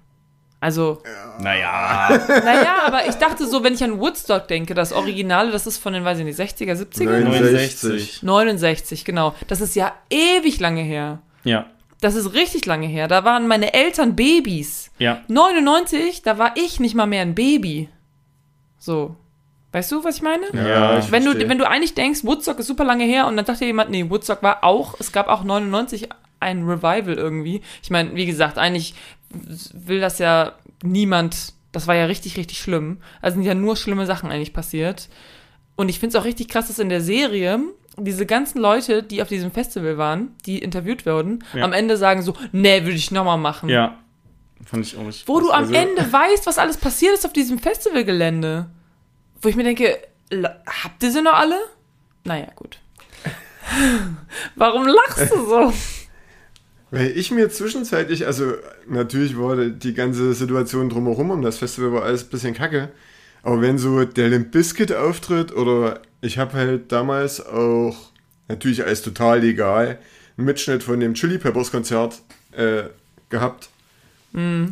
Also, 0.63 1.01
Naja. 1.41 2.09
naja, 2.45 2.75
aber 2.87 3.05
ich 3.07 3.15
dachte 3.15 3.45
so, 3.45 3.63
wenn 3.65 3.73
ich 3.73 3.83
an 3.83 3.99
Woodstock 3.99 4.47
denke, 4.47 4.73
das 4.73 4.93
Originale, 4.93 5.51
das 5.51 5.67
ist 5.67 5.77
von 5.77 5.91
den, 5.91 6.05
weiß 6.05 6.19
ich 6.19 6.23
nicht, 6.25 6.39
60er, 6.39 6.73
70er? 6.73 7.03
Nein. 7.19 7.23
69. 7.25 8.23
69, 8.23 9.03
genau. 9.03 9.35
Das 9.47 9.59
ist 9.59 9.75
ja 9.75 9.91
ewig 10.09 10.59
lange 10.61 10.81
her. 10.81 11.19
Ja, 11.43 11.65
Das 11.99 12.15
ist 12.15 12.33
richtig 12.33 12.65
lange 12.65 12.87
her. 12.87 13.09
Da 13.09 13.25
waren 13.25 13.47
meine 13.47 13.73
Eltern 13.73 14.15
Babys. 14.15 14.89
ja. 14.99 15.19
99, 15.27 16.21
da 16.21 16.37
war 16.37 16.53
ich 16.55 16.79
nicht 16.79 16.95
mal 16.95 17.07
mehr 17.07 17.23
ein 17.23 17.35
Baby. 17.35 17.89
So. 18.79 19.15
Weißt 19.73 19.91
du, 19.91 20.03
was 20.03 20.17
ich 20.17 20.21
meine? 20.21 20.45
Ja, 20.53 20.97
ich 20.99 21.11
wenn, 21.11 21.25
du, 21.25 21.49
wenn 21.49 21.57
du 21.57 21.67
eigentlich 21.67 21.93
denkst, 21.95 22.23
Woodstock 22.23 22.59
ist 22.59 22.67
super 22.67 22.83
lange 22.85 23.03
her 23.05 23.25
und 23.27 23.35
dann 23.35 23.43
dachte 23.45 23.65
jemand, 23.65 23.89
nee, 23.89 24.09
Woodstock 24.09 24.43
war 24.43 24.63
auch, 24.63 24.95
es 24.99 25.11
gab 25.11 25.27
auch 25.27 25.43
99 25.43 26.07
ein 26.43 26.63
Revival 26.67 27.15
irgendwie. 27.15 27.61
Ich 27.81 27.89
meine, 27.89 28.13
wie 28.15 28.25
gesagt, 28.25 28.57
eigentlich 28.57 28.93
will 29.73 29.99
das 29.99 30.19
ja 30.19 30.53
niemand, 30.83 31.53
das 31.71 31.87
war 31.87 31.95
ja 31.95 32.05
richtig, 32.05 32.37
richtig 32.37 32.59
schlimm. 32.59 32.99
Also 33.21 33.35
sind 33.35 33.43
ja 33.45 33.55
nur 33.55 33.75
schlimme 33.75 34.05
Sachen 34.05 34.29
eigentlich 34.31 34.53
passiert. 34.53 35.09
Und 35.75 35.89
ich 35.89 35.99
finde 35.99 36.15
es 36.15 36.21
auch 36.21 36.25
richtig 36.25 36.49
krass, 36.49 36.67
dass 36.67 36.77
in 36.77 36.89
der 36.89 37.01
Serie 37.01 37.59
diese 37.97 38.25
ganzen 38.25 38.59
Leute, 38.59 39.01
die 39.03 39.21
auf 39.21 39.27
diesem 39.27 39.51
Festival 39.51 39.97
waren, 39.97 40.35
die 40.45 40.59
interviewt 40.59 41.05
wurden, 41.05 41.43
Ja. 41.53 41.63
am 41.63 41.73
Ende 41.73 41.97
sagen 41.97 42.21
so, 42.21 42.35
nee, 42.51 42.81
würde 42.83 42.95
ich 42.95 43.09
nochmal 43.11 43.37
machen. 43.37 43.69
Ja. 43.69 43.97
Fand 44.65 44.85
ich 44.85 44.95
auch 44.97 45.05
richtig. 45.07 45.27
Wo 45.27 45.39
du 45.39 45.51
am 45.51 45.63
Also- 45.63 45.73
Ende 45.73 46.01
weißt, 46.13 46.45
was 46.45 46.57
alles 46.59 46.77
passiert 46.77 47.13
ist 47.15 47.25
auf 47.25 47.33
diesem 47.33 47.59
Festivalgelände. 47.59 48.67
Wo 49.41 49.49
ich 49.49 49.55
mir 49.55 49.63
denke, 49.63 49.97
habt 50.83 51.03
ihr 51.03 51.11
sie 51.11 51.21
noch 51.21 51.33
alle? 51.33 51.57
Naja, 52.23 52.47
gut. 52.55 52.77
Warum 54.55 54.87
lachst 54.87 55.31
du 55.33 55.45
so? 55.45 55.73
Weil 56.93 57.17
ich 57.17 57.31
mir 57.31 57.49
zwischenzeitlich, 57.49 58.27
also 58.27 58.53
natürlich 58.87 59.35
war 59.35 59.55
die 59.55 59.95
ganze 59.95 60.35
Situation 60.35 60.89
drumherum 60.89 61.31
um 61.31 61.41
das 61.41 61.57
Festival 61.57 61.91
war 61.91 62.03
alles 62.03 62.23
ein 62.23 62.29
bisschen 62.29 62.53
kacke, 62.53 62.89
aber 63.41 63.61
wenn 63.61 63.79
so 63.79 64.05
der 64.05 64.29
Limp 64.29 64.51
Bizkit 64.51 64.93
auftritt 64.93 65.55
oder 65.55 66.03
ich 66.21 66.37
habe 66.37 66.53
halt 66.53 66.91
damals 66.91 67.43
auch, 67.43 68.11
natürlich 68.47 68.85
alles 68.85 69.01
total 69.01 69.39
legal, 69.39 69.97
einen 70.37 70.45
Mitschnitt 70.45 70.83
von 70.83 70.99
dem 70.99 71.15
Chili 71.15 71.39
Peppers 71.39 71.71
Konzert 71.71 72.21
äh, 72.51 72.83
gehabt. 73.29 73.69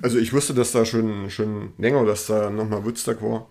Also 0.03 0.19
ich 0.19 0.31
wusste, 0.31 0.53
dass 0.53 0.73
da 0.73 0.85
schon, 0.85 1.31
schon 1.31 1.73
länger, 1.79 2.05
dass 2.05 2.27
da 2.27 2.51
nochmal 2.51 2.85
Woodstock 2.85 3.23
war. 3.23 3.47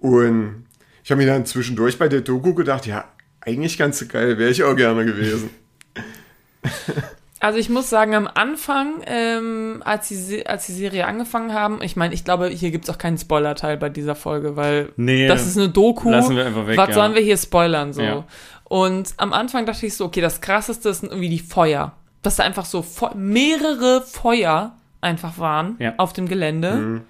Und 0.00 0.66
ich 1.02 1.10
habe 1.10 1.22
mir 1.22 1.28
dann 1.28 1.46
zwischendurch 1.46 1.98
bei 1.98 2.08
der 2.08 2.20
Doku 2.20 2.52
gedacht, 2.52 2.84
ja, 2.84 3.10
eigentlich 3.40 3.78
ganz 3.78 4.06
geil, 4.06 4.36
wäre 4.36 4.50
ich 4.50 4.64
auch 4.64 4.76
gerne 4.76 5.06
gewesen. 5.06 5.48
Also 7.46 7.60
ich 7.60 7.68
muss 7.70 7.88
sagen, 7.88 8.16
am 8.16 8.28
Anfang, 8.34 8.94
ähm, 9.06 9.80
als, 9.84 10.08
die, 10.08 10.44
als 10.46 10.66
die 10.66 10.72
Serie 10.72 11.06
angefangen 11.06 11.54
haben, 11.54 11.80
ich 11.80 11.94
meine, 11.94 12.12
ich 12.12 12.24
glaube, 12.24 12.48
hier 12.48 12.72
gibt 12.72 12.88
es 12.88 12.90
auch 12.92 12.98
keinen 12.98 13.18
Spoiler-Teil 13.18 13.76
bei 13.76 13.88
dieser 13.88 14.16
Folge, 14.16 14.56
weil 14.56 14.92
Nee, 14.96 15.28
das 15.28 15.46
ist 15.46 15.56
eine 15.56 15.68
Doku. 15.68 16.10
lassen 16.10 16.34
wir 16.34 16.44
einfach 16.44 16.66
weg, 16.66 16.76
Was 16.76 16.88
ja. 16.88 16.94
sollen 16.96 17.14
wir 17.14 17.22
hier 17.22 17.36
spoilern 17.36 17.92
so? 17.92 18.02
Ja. 18.02 18.24
Und 18.64 19.14
am 19.18 19.32
Anfang 19.32 19.64
dachte 19.64 19.86
ich 19.86 19.94
so, 19.94 20.06
okay, 20.06 20.20
das 20.20 20.40
krasseste 20.40 20.92
sind 20.92 21.10
irgendwie 21.10 21.28
die 21.28 21.38
Feuer. 21.38 21.92
Dass 22.22 22.34
da 22.34 22.42
einfach 22.42 22.64
so 22.64 22.82
Fe 22.82 23.10
mehrere 23.14 24.02
Feuer 24.02 24.74
einfach 25.00 25.38
waren 25.38 25.76
Ja. 25.78 25.94
auf 25.98 26.12
dem 26.14 26.26
Gelände. 26.26 27.02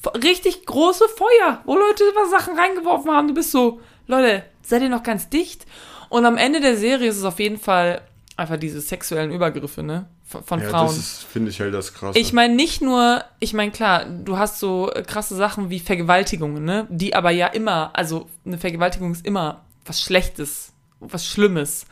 Fe- 0.00 0.14
Richtig 0.24 0.64
große 0.64 1.04
Feuer, 1.18 1.60
wo 1.66 1.74
Leute 1.76 2.04
über 2.10 2.24
Sachen 2.30 2.58
reingeworfen 2.58 3.10
haben. 3.10 3.28
Du 3.28 3.34
bist 3.34 3.50
so, 3.50 3.80
Leute, 4.06 4.42
seid 4.62 4.80
ihr 4.80 4.88
noch 4.88 5.02
ganz 5.02 5.28
dicht? 5.28 5.66
Und 6.08 6.24
am 6.24 6.38
Ende 6.38 6.60
der 6.62 6.78
Serie 6.78 7.10
ist 7.10 7.18
es 7.18 7.24
auf 7.24 7.38
jeden 7.40 7.58
Fall 7.58 8.00
einfach 8.42 8.58
diese 8.58 8.80
sexuellen 8.80 9.30
Übergriffe, 9.32 9.82
ne? 9.82 10.06
Von, 10.24 10.60
Ja, 10.60 10.68
Frauen. 10.68 10.86
das 10.88 11.22
finde 11.30 11.50
ich 11.50 11.60
halt 11.60 11.72
das 11.74 11.94
Krasse. 11.94 12.18
Ich 12.18 12.32
meine 12.32 12.54
nicht 12.54 12.82
nur, 12.82 13.22
ich 13.40 13.54
meine 13.54 13.70
klar, 13.70 14.04
du 14.04 14.38
hast 14.38 14.58
so 14.58 14.90
äh, 14.92 15.02
krasse 15.02 15.34
Sachen 15.36 15.70
wie 15.70 15.78
Vergewaltigungen, 15.80 16.64
ne? 16.64 16.86
Die 16.90 17.14
aber 17.14 17.30
ja 17.30 17.46
immer, 17.46 17.90
also 17.94 18.28
eine 18.44 18.58
Vergewaltigung 18.58 19.12
ist 19.12 19.24
immer 19.26 19.62
was 19.86 20.00
Schlechtes, 20.02 20.72
was 21.00 21.26
Schlimmes. 21.26 21.86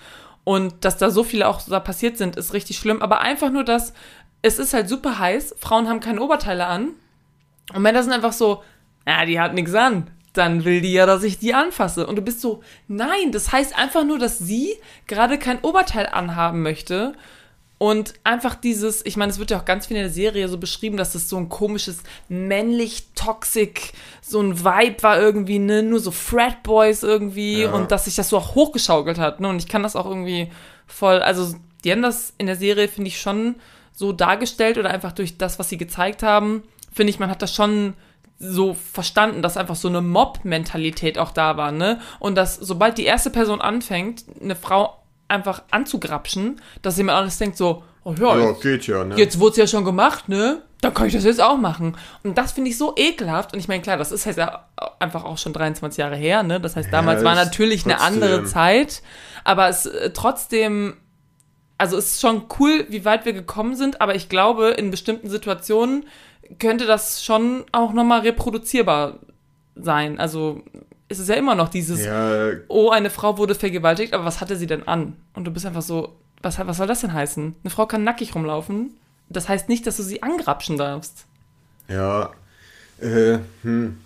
Und 0.45 0.85
dass 0.85 0.97
da 0.97 1.11
so 1.11 1.23
viele 1.25 1.49
auch 1.49 1.61
da 1.63 1.81
passiert 1.81 2.17
sind, 2.19 2.37
ist 2.37 2.53
richtig 2.55 2.79
schlimm. 2.79 3.03
Aber 3.03 3.21
einfach 3.21 3.51
nur 3.51 3.65
das, 3.65 3.93
es 4.43 4.59
ist 4.59 4.73
halt 4.73 4.89
super 4.89 5.19
heiß, 5.19 5.55
Frauen 5.59 5.89
haben 5.89 6.01
keine 6.01 6.21
Oberteile 6.23 6.67
an. 6.67 6.91
Und 7.75 7.83
Männer 7.83 8.03
sind 8.03 8.13
einfach 8.13 8.33
so, 8.33 8.63
ja, 9.07 9.25
die 9.27 9.39
hat 9.39 9.55
nichts 9.55 9.75
an. 9.75 10.11
Dann 10.33 10.65
will 10.65 10.81
die 10.81 10.93
ja, 10.93 11.07
dass 11.07 11.23
ich 11.25 11.39
die 11.39 11.55
anfasse. 11.55 12.07
Und 12.07 12.17
du 12.17 12.23
bist 12.23 12.41
so, 12.41 12.63
nein, 12.89 13.33
das 13.33 13.51
heißt 13.53 13.77
einfach 13.77 14.05
nur, 14.05 14.19
dass 14.19 14.39
sie 14.39 14.77
gerade 15.07 15.39
kein 15.39 15.61
Oberteil 15.61 16.07
anhaben 16.07 16.63
möchte. 16.63 17.15
Und 17.79 18.13
einfach 18.25 18.57
dieses, 18.57 19.05
ich 19.07 19.17
meine, 19.17 19.33
es 19.33 19.39
wird 19.39 19.51
ja 19.51 19.59
auch 19.59 19.65
ganz 19.65 19.87
viel 19.87 19.97
in 19.97 20.03
der 20.03 20.13
Serie 20.13 20.49
so 20.49 20.59
beschrieben, 20.59 20.99
dass 20.99 21.15
das 21.15 21.31
so 21.31 21.39
ein 21.39 21.49
komisches, 21.49 22.03
männlich 22.29 23.05
toxic, 23.15 23.93
so 24.21 24.39
ein 24.41 24.63
Vibe 24.63 25.03
war 25.03 25.19
irgendwie, 25.19 25.59
ne, 25.59 25.83
nur 25.83 25.99
so 25.99 26.11
Frat 26.11 26.63
Boys 26.63 27.03
irgendwie 27.03 27.63
Ja. 27.63 27.73
und 27.73 27.91
dass 27.91 28.05
sich 28.05 28.17
das 28.17 28.29
so 28.29 28.37
auch 28.37 28.55
hochgeschaukelt 28.55 29.19
hat, 29.19 29.41
ne, 29.41 29.49
und 29.49 29.57
ich 29.63 29.67
kann 29.67 29.83
das 29.83 29.97
auch 29.97 30.05
irgendwie 30.05 30.51
voll, 30.87 31.21
also 31.23 31.55
die 31.83 31.91
haben 31.91 32.03
das 32.03 32.35
in 32.37 32.47
der 32.47 32.57
Serie, 32.57 32.87
finde 32.87 33.09
ich, 33.09 33.19
schon 33.19 33.55
so 33.95 34.13
dargestellt 34.13 34.77
oder 34.77 34.91
einfach 34.91 35.13
durch 35.13 35.39
das, 35.39 35.59
was 35.59 35.71
sie 35.71 35.79
gezeigt 35.79 36.23
haben, 36.23 36.63
finde 36.93 37.09
ich, 37.11 37.19
man 37.19 37.31
hat 37.31 37.41
das 37.41 37.55
schon 37.55 37.95
so 38.43 38.75
verstanden, 38.75 39.43
dass 39.43 39.57
einfach 39.59 39.77
so 39.77 39.89
eine 39.89 40.01
Mob-Mentalität 40.01 41.19
auch 41.19 41.31
da 41.31 41.57
war, 41.59 41.73
ne? 41.73 42.01
Und 42.19 42.35
dass 42.37 42.57
sobald 42.57 42.97
die 42.99 43.05
erste 43.05 43.31
Person 43.31 43.61
anfängt, 43.61 44.25
eine 44.43 44.57
Frau 44.57 44.97
einfach 45.29 45.63
anzugrapschen, 45.71 46.61
dass 46.83 46.97
jemand 46.97 47.19
alles 47.19 47.39
denkt 47.39 47.57
so, 47.59 47.85
oh 48.03 48.15
ja, 48.19 48.37
Ja, 48.39 48.49
jetzt, 48.51 48.63
geht 48.63 48.87
ja, 48.87 49.05
ne? 49.05 49.15
jetzt 49.17 49.39
wurde 49.39 49.51
es 49.53 49.57
ja 49.59 49.67
schon 49.67 49.85
gemacht, 49.85 50.29
ne? 50.29 50.63
Dann 50.81 50.95
kann 50.95 51.07
ich 51.09 51.13
das 51.13 51.25
jetzt 51.25 51.43
auch 51.43 51.59
machen. 51.59 51.99
Und 52.25 52.39
das 52.39 52.53
finde 52.53 52.71
ich 52.71 52.79
so 52.79 52.95
ekelhaft. 52.97 53.53
Und 53.53 53.59
ich 53.61 53.69
meine, 53.69 53.83
klar, 53.83 53.99
das 53.99 54.11
ist 54.13 54.25
halt 54.25 54.39
ja 54.39 54.65
einfach 54.99 55.25
auch 55.25 55.37
schon 55.37 55.53
23 55.53 55.99
Jahre 55.99 56.17
her, 56.17 56.43
ne? 56.43 56.59
Das 56.59 56.75
heißt, 56.77 56.91
damals 56.91 57.23
war 57.23 57.35
ist 57.35 57.45
natürlich 57.45 57.85
eine 57.85 57.97
trotzdem- 57.97 58.15
andere 58.23 58.45
Zeit. 58.45 59.03
Aber 59.45 59.69
es 59.69 59.85
äh, 59.85 60.11
trotzdem, 60.15 60.97
also 61.77 61.99
es 61.99 62.13
ist 62.13 62.21
schon 62.23 62.45
cool, 62.59 62.87
wie 62.89 63.05
weit 63.05 63.27
wir 63.27 63.35
gekommen 63.35 63.77
sind. 63.77 64.01
Aber 64.01 64.15
ich 64.15 64.31
glaube, 64.31 64.69
in 64.71 64.91
bestimmten 64.91 65.29
Situationen 65.29 66.07
könnte 66.59 66.87
das 66.87 67.25
schon 67.25 67.65
auch 67.73 67.93
nochmal 67.93 68.21
reproduzierbar 68.21 69.19
sein. 69.77 70.19
Also 70.19 70.63
es 71.09 71.19
ist 71.19 71.29
ja 71.29 71.35
immer 71.37 71.55
noch 71.55 71.69
dieses, 71.69 72.05
Ja, 72.05 72.51
oh, 72.69 72.91
eine 72.91 73.11
Frau 73.11 73.39
wurde 73.39 73.55
vergewaltigt, 73.55 74.13
aber 74.15 74.25
was 74.25 74.41
hatte 74.41 74.57
sie 74.57 74.67
denn 74.67 74.87
an? 74.89 75.17
Und 75.35 75.45
du 75.45 75.51
bist 75.51 75.67
einfach 75.67 75.83
so, 75.83 76.15
was, 76.43 76.59
was 76.59 76.77
soll 76.77 76.87
das 76.87 77.01
denn 77.01 77.13
heißen? 77.13 77.55
Eine 77.63 77.71
Frau 77.71 77.87
kann 77.87 78.05
nackig 78.05 78.35
rumlaufen. 78.35 78.91
Das 79.29 79.49
heißt 79.49 79.69
nicht, 79.69 79.87
dass 79.87 79.97
du 79.97 80.03
sie 80.03 80.23
angrapschen 80.23 80.77
darfst. 80.77 81.25
ja, 81.89 82.31
äh, 83.01 83.39
hm. 83.63 83.97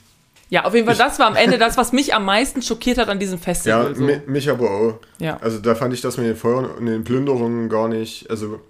Ja, 0.50 0.66
auf 0.66 0.74
jeden 0.74 0.86
Fall, 0.86 0.94
das 0.96 1.18
war 1.18 1.26
am 1.26 1.34
Ende 1.36 1.58
das, 1.58 1.76
was 1.76 1.92
mich 1.92 2.14
am 2.14 2.24
meisten 2.26 2.62
schockiert 2.62 2.98
hat 2.98 3.08
an 3.08 3.18
diesem 3.18 3.38
Ja, 3.38 3.44
Festival. 3.44 3.94
so. 3.96 4.04
mi- 4.04 4.20
mich 4.26 4.48
aber 4.48 4.70
auch. 4.70 4.94
ja. 5.18 5.36
Also 5.40 5.58
da 5.58 5.74
fand 5.74 5.92
ich 5.94 6.00
das 6.00 6.16
mit 6.18 6.26
den 6.26 6.36
Feuern 6.36 6.66
und 6.66 6.86
den 6.86 7.02
Plünderungen 7.02 7.68
gar 7.68 7.88
nicht, 7.88 8.30
also 8.30 8.60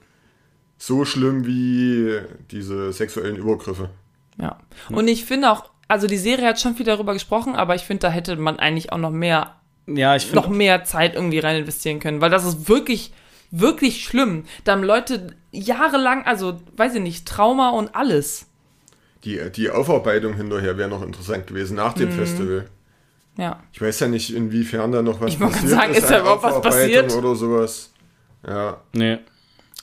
so 0.87 1.05
schlimm 1.05 1.47
wie 1.47 2.19
diese 2.51 2.93
sexuellen 2.93 3.37
Übergriffe. 3.37 3.91
ja. 4.39 4.59
Und 4.91 5.09
ich 5.09 5.25
finde 5.25 5.51
auch, 5.51 5.71
also 5.89 6.07
die 6.07 6.17
Serie 6.19 6.49
hat 6.49 6.61
schon 6.61 6.75
viel 6.75 6.87
darüber 6.87 7.13
gesprochen, 7.13 7.55
aber 7.55 7.75
ich 7.75 7.83
finde, 7.83 8.01
da 8.03 8.11
hätte 8.11 8.37
man 8.37 8.59
eigentlich 8.59 8.93
auch 8.93 8.99
noch 8.99 9.11
mehr, 9.11 9.55
Ja, 9.87 10.17
ich 10.17 10.33
noch 10.33 10.49
mehr 10.49 10.85
Zeit 10.85 11.15
irgendwie 11.15 11.39
rein 11.39 11.57
investieren 11.57 12.01
können, 12.01 12.21
weil 12.21 12.31
das 12.31 12.45
ist 12.45 12.69
wirklich, 12.69 13.13
wirklich 13.51 14.05
schlimm. 14.05 14.45
Da 14.65 14.73
haben 14.73 14.83
Leute 14.83 15.29
jahrelang, 15.53 16.25
also, 16.27 16.61
weiß 16.77 16.95
ich 16.97 17.03
nicht, 17.03 17.27
Trauma 17.29 17.71
und 17.71 17.95
alles. 17.95 18.47
Die, 19.25 19.41
die 19.55 19.71
Aufarbeitung 19.71 20.35
hinterher 20.35 20.77
wäre 20.77 20.89
noch 20.91 21.03
interessant 21.03 21.47
gewesen 21.47 21.77
nach 21.77 21.95
Mhm. 21.97 22.01
dem 22.01 22.11
Festival. 22.13 22.69
Ja. 23.37 23.63
Ich 23.73 23.81
weiß 23.81 24.01
ja 24.01 24.09
nicht, 24.09 24.35
inwiefern 24.35 24.93
da 24.93 25.03
noch 25.03 25.21
was 25.21 25.33
Ich 25.33 25.41
wollte 25.41 25.55
passiert 25.55 25.71
sagen, 25.71 25.95
ist 25.95 26.11
da 26.11 26.15
an 26.17 26.21
überhaupt 26.21 26.43
was 26.45 26.61
passiert? 26.61 27.13
Oder 27.15 27.35
sowas. 27.35 27.93
Ja, 28.47 28.81
Nee. 28.95 29.19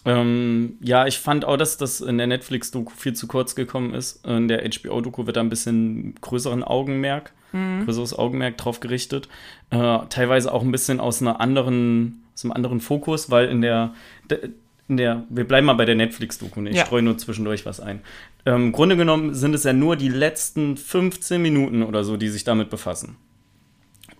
Ähm, 0.05 0.77
ja, 0.81 1.05
ich 1.05 1.19
fand 1.19 1.45
auch, 1.45 1.57
dass 1.57 1.77
das 1.77 2.01
in 2.01 2.17
der 2.17 2.27
Netflix-Doku 2.27 2.91
viel 2.95 3.13
zu 3.13 3.27
kurz 3.27 3.53
gekommen 3.55 3.93
ist. 3.93 4.25
In 4.25 4.47
der 4.47 4.63
HBO-Doku 4.67 5.25
wird 5.27 5.37
da 5.37 5.41
ein 5.41 5.49
bisschen 5.49 6.15
größeren 6.21 6.63
Augenmerk, 6.63 7.33
größeres 7.85 8.17
Augenmerk 8.17 8.57
drauf 8.57 8.79
gerichtet. 8.79 9.27
Äh, 9.69 9.99
teilweise 10.09 10.53
auch 10.53 10.63
ein 10.63 10.71
bisschen 10.71 10.99
aus 10.99 11.21
einer 11.21 11.39
anderen, 11.41 12.23
aus 12.33 12.45
einem 12.45 12.53
anderen 12.53 12.79
Fokus, 12.79 13.29
weil 13.29 13.49
in 13.49 13.61
der, 13.61 13.93
de- 14.29 14.49
in 14.87 14.97
der, 14.97 15.23
wir 15.29 15.45
bleiben 15.47 15.67
mal 15.67 15.73
bei 15.73 15.85
der 15.85 15.95
Netflix-Doku, 15.95 16.61
ne? 16.61 16.69
ich 16.71 16.77
Ja. 16.77 16.85
streue 16.85 17.01
nur 17.01 17.17
zwischendurch 17.17 17.65
was 17.65 17.79
ein. 17.79 17.99
Ähm, 18.45 18.67
Im 18.67 18.71
Grunde 18.71 18.97
genommen 18.97 19.33
sind 19.35 19.53
es 19.53 19.65
ja 19.65 19.73
nur 19.73 19.97
die 19.97 20.09
letzten 20.09 20.77
15 20.77 21.41
Minuten 21.41 21.83
oder 21.83 22.03
so, 22.03 22.17
die 22.17 22.29
sich 22.29 22.43
damit 22.43 22.69
befassen. 22.69 23.17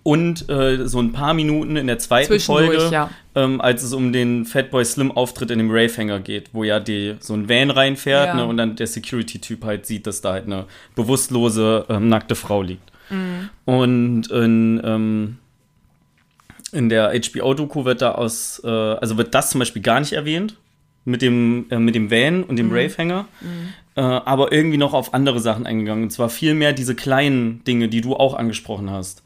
Und 0.04 0.48
äh, 0.48 0.88
so 0.88 0.98
ein 1.00 1.12
paar 1.12 1.32
Minuten 1.32 1.76
in 1.76 1.86
der 1.86 1.98
zweiten 2.00 2.40
Folge, 2.40 2.88
ja. 2.90 3.10
ähm, 3.36 3.60
als 3.60 3.84
es 3.84 3.92
um 3.92 4.12
den 4.12 4.44
Fatboy 4.44 4.84
Slim 4.84 5.12
Auftritt 5.12 5.52
in 5.52 5.58
dem 5.58 5.70
Ravehanger 5.70 6.18
geht, 6.18 6.50
wo 6.52 6.64
ja 6.64 6.80
die, 6.80 7.14
so 7.20 7.34
ein 7.34 7.48
Van 7.48 7.70
reinfährt 7.70 8.26
Ja. 8.28 8.34
ne, 8.34 8.46
und 8.46 8.56
dann 8.56 8.74
der 8.74 8.88
Security-Typ 8.88 9.64
halt 9.64 9.86
sieht, 9.86 10.08
dass 10.08 10.20
da 10.20 10.32
halt 10.32 10.46
eine 10.46 10.64
bewusstlose, 10.96 11.86
ähm, 11.88 12.08
nackte 12.08 12.34
Frau 12.34 12.62
liegt. 12.62 12.90
Mhm. 13.10 13.50
Und 13.64 14.26
in, 14.32 14.80
ähm, 14.84 15.38
in 16.72 16.88
der 16.88 17.12
HBO-Doku 17.12 17.84
wird 17.84 18.02
da 18.02 18.12
aus, 18.12 18.60
äh, 18.64 18.68
also 18.68 19.18
wird 19.18 19.34
das 19.36 19.50
zum 19.50 19.60
Beispiel 19.60 19.82
gar 19.82 20.00
nicht 20.00 20.14
erwähnt, 20.14 20.56
mit 21.04 21.22
dem, 21.22 21.66
äh, 21.70 21.78
mit 21.78 21.94
dem 21.94 22.10
Van 22.10 22.42
und 22.42 22.56
dem 22.56 22.68
Mhm. 22.70 22.74
Ravehanger, 22.74 23.26
äh, 23.94 24.00
aber 24.00 24.50
irgendwie 24.52 24.78
noch 24.78 24.94
auf 24.94 25.14
andere 25.14 25.38
Sachen 25.38 25.64
eingegangen. 25.66 26.04
Und 26.04 26.10
zwar 26.10 26.28
viel 26.28 26.54
mehr 26.54 26.72
diese 26.72 26.96
kleinen 26.96 27.62
Dinge, 27.64 27.88
die 27.88 28.00
du 28.00 28.16
auch 28.16 28.34
angesprochen 28.34 28.90
hast 28.90 29.22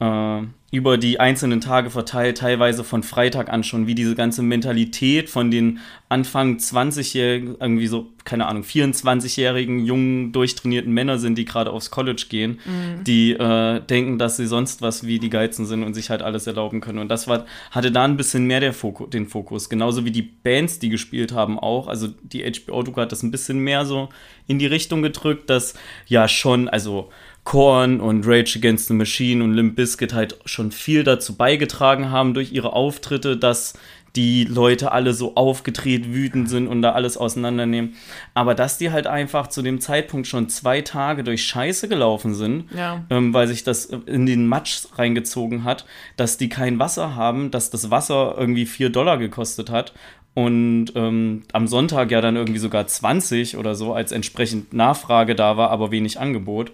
äh, 0.00 0.42
über 0.70 0.98
die 0.98 1.18
einzelnen 1.18 1.62
Tage 1.62 1.88
verteilt, 1.88 2.38
teilweise 2.38 2.84
von 2.84 3.02
Freitag 3.02 3.48
an 3.50 3.64
schon, 3.64 3.86
wie 3.86 3.94
diese 3.94 4.14
ganze 4.14 4.42
Mentalität 4.42 5.30
von 5.30 5.50
den 5.50 5.78
Anfang 6.10 6.58
20-jährigen, 6.58 7.56
irgendwie 7.58 7.86
so, 7.86 8.08
keine 8.24 8.46
Ahnung, 8.46 8.64
24-jährigen, 8.64 9.86
jungen, 9.86 10.32
durchtrainierten 10.32 10.92
Männer 10.92 11.18
sind, 11.18 11.38
die 11.38 11.46
gerade 11.46 11.70
aufs 11.70 11.90
College 11.90 12.26
gehen, 12.28 12.58
die 13.06 13.32
äh, 13.32 13.80
denken, 13.80 14.18
dass 14.18 14.36
sie 14.36 14.46
sonst 14.46 14.82
was 14.82 15.06
wie 15.06 15.18
die 15.18 15.30
Geizen 15.30 15.64
sind 15.64 15.82
und 15.82 15.94
sich 15.94 16.10
halt 16.10 16.20
alles 16.20 16.46
erlauben 16.46 16.82
können. 16.82 16.98
Und 16.98 17.08
das 17.08 17.26
war, 17.26 17.46
hatte 17.70 17.90
da 17.90 18.04
ein 18.04 18.18
bisschen 18.18 18.44
mehr 18.44 18.60
der 18.60 18.74
Foku 18.74 19.06
den 19.06 19.26
Fokus. 19.26 19.70
Genauso 19.70 20.04
wie 20.04 20.10
die 20.10 20.22
Bands, 20.22 20.78
die 20.78 20.90
gespielt 20.90 21.32
haben, 21.32 21.58
auch. 21.58 21.88
Also 21.88 22.08
die 22.22 22.42
HBO-Doku 22.44 23.00
hat 23.00 23.12
das 23.12 23.22
ein 23.22 23.30
bisschen 23.30 23.60
mehr 23.60 23.86
so 23.86 24.10
in 24.46 24.58
die 24.58 24.66
Richtung 24.66 25.00
gedrückt, 25.00 25.48
dass 25.48 25.72
ja 26.06 26.28
schon, 26.28 26.68
also 26.68 27.08
Korn 27.48 28.02
und 28.02 28.26
Rage 28.26 28.58
Against 28.58 28.88
the 28.88 28.92
Machine 28.94 29.42
und 29.42 29.54
Limp 29.54 29.74
Bizkit 29.74 30.12
halt 30.12 30.38
schon 30.44 30.70
viel 30.70 31.02
dazu 31.02 31.34
beigetragen 31.34 32.10
haben 32.10 32.34
durch 32.34 32.52
ihre 32.52 32.74
Auftritte, 32.74 33.38
dass 33.38 33.72
die 34.16 34.44
Leute 34.44 34.92
alle 34.92 35.14
so 35.14 35.34
aufgedreht, 35.34 36.12
wütend 36.12 36.50
sind 36.50 36.68
und 36.68 36.82
da 36.82 36.92
alles 36.92 37.16
auseinandernehmen. 37.16 37.94
Aber 38.34 38.54
dass 38.54 38.76
die 38.76 38.90
halt 38.90 39.06
einfach 39.06 39.46
zu 39.46 39.62
dem 39.62 39.80
Zeitpunkt 39.80 40.26
schon 40.26 40.50
zwei 40.50 40.82
Tage 40.82 41.24
durch 41.24 41.42
Scheiße 41.46 41.88
gelaufen 41.88 42.34
sind, 42.34 42.66
Ja. 42.76 43.06
ähm, 43.08 43.32
weil 43.32 43.48
sich 43.48 43.64
das 43.64 43.86
in 43.86 44.26
den 44.26 44.46
Matsch 44.46 44.80
reingezogen 44.96 45.64
hat, 45.64 45.86
dass 46.18 46.36
die 46.36 46.50
kein 46.50 46.78
Wasser 46.78 47.14
haben, 47.14 47.50
dass 47.50 47.70
das 47.70 47.90
Wasser 47.90 48.34
irgendwie 48.36 48.66
4 48.66 48.90
Dollar 48.90 49.16
gekostet 49.16 49.70
hat 49.70 49.94
und 50.34 50.92
ähm, 50.96 51.44
am 51.54 51.66
Sonntag 51.66 52.10
ja 52.10 52.20
dann 52.20 52.36
irgendwie 52.36 52.60
sogar 52.60 52.86
20 52.86 53.56
oder 53.56 53.74
so, 53.74 53.94
als 53.94 54.12
entsprechend 54.12 54.74
Nachfrage 54.74 55.34
da 55.34 55.56
war, 55.56 55.70
aber 55.70 55.90
wenig 55.90 56.20
Angebot. 56.20 56.72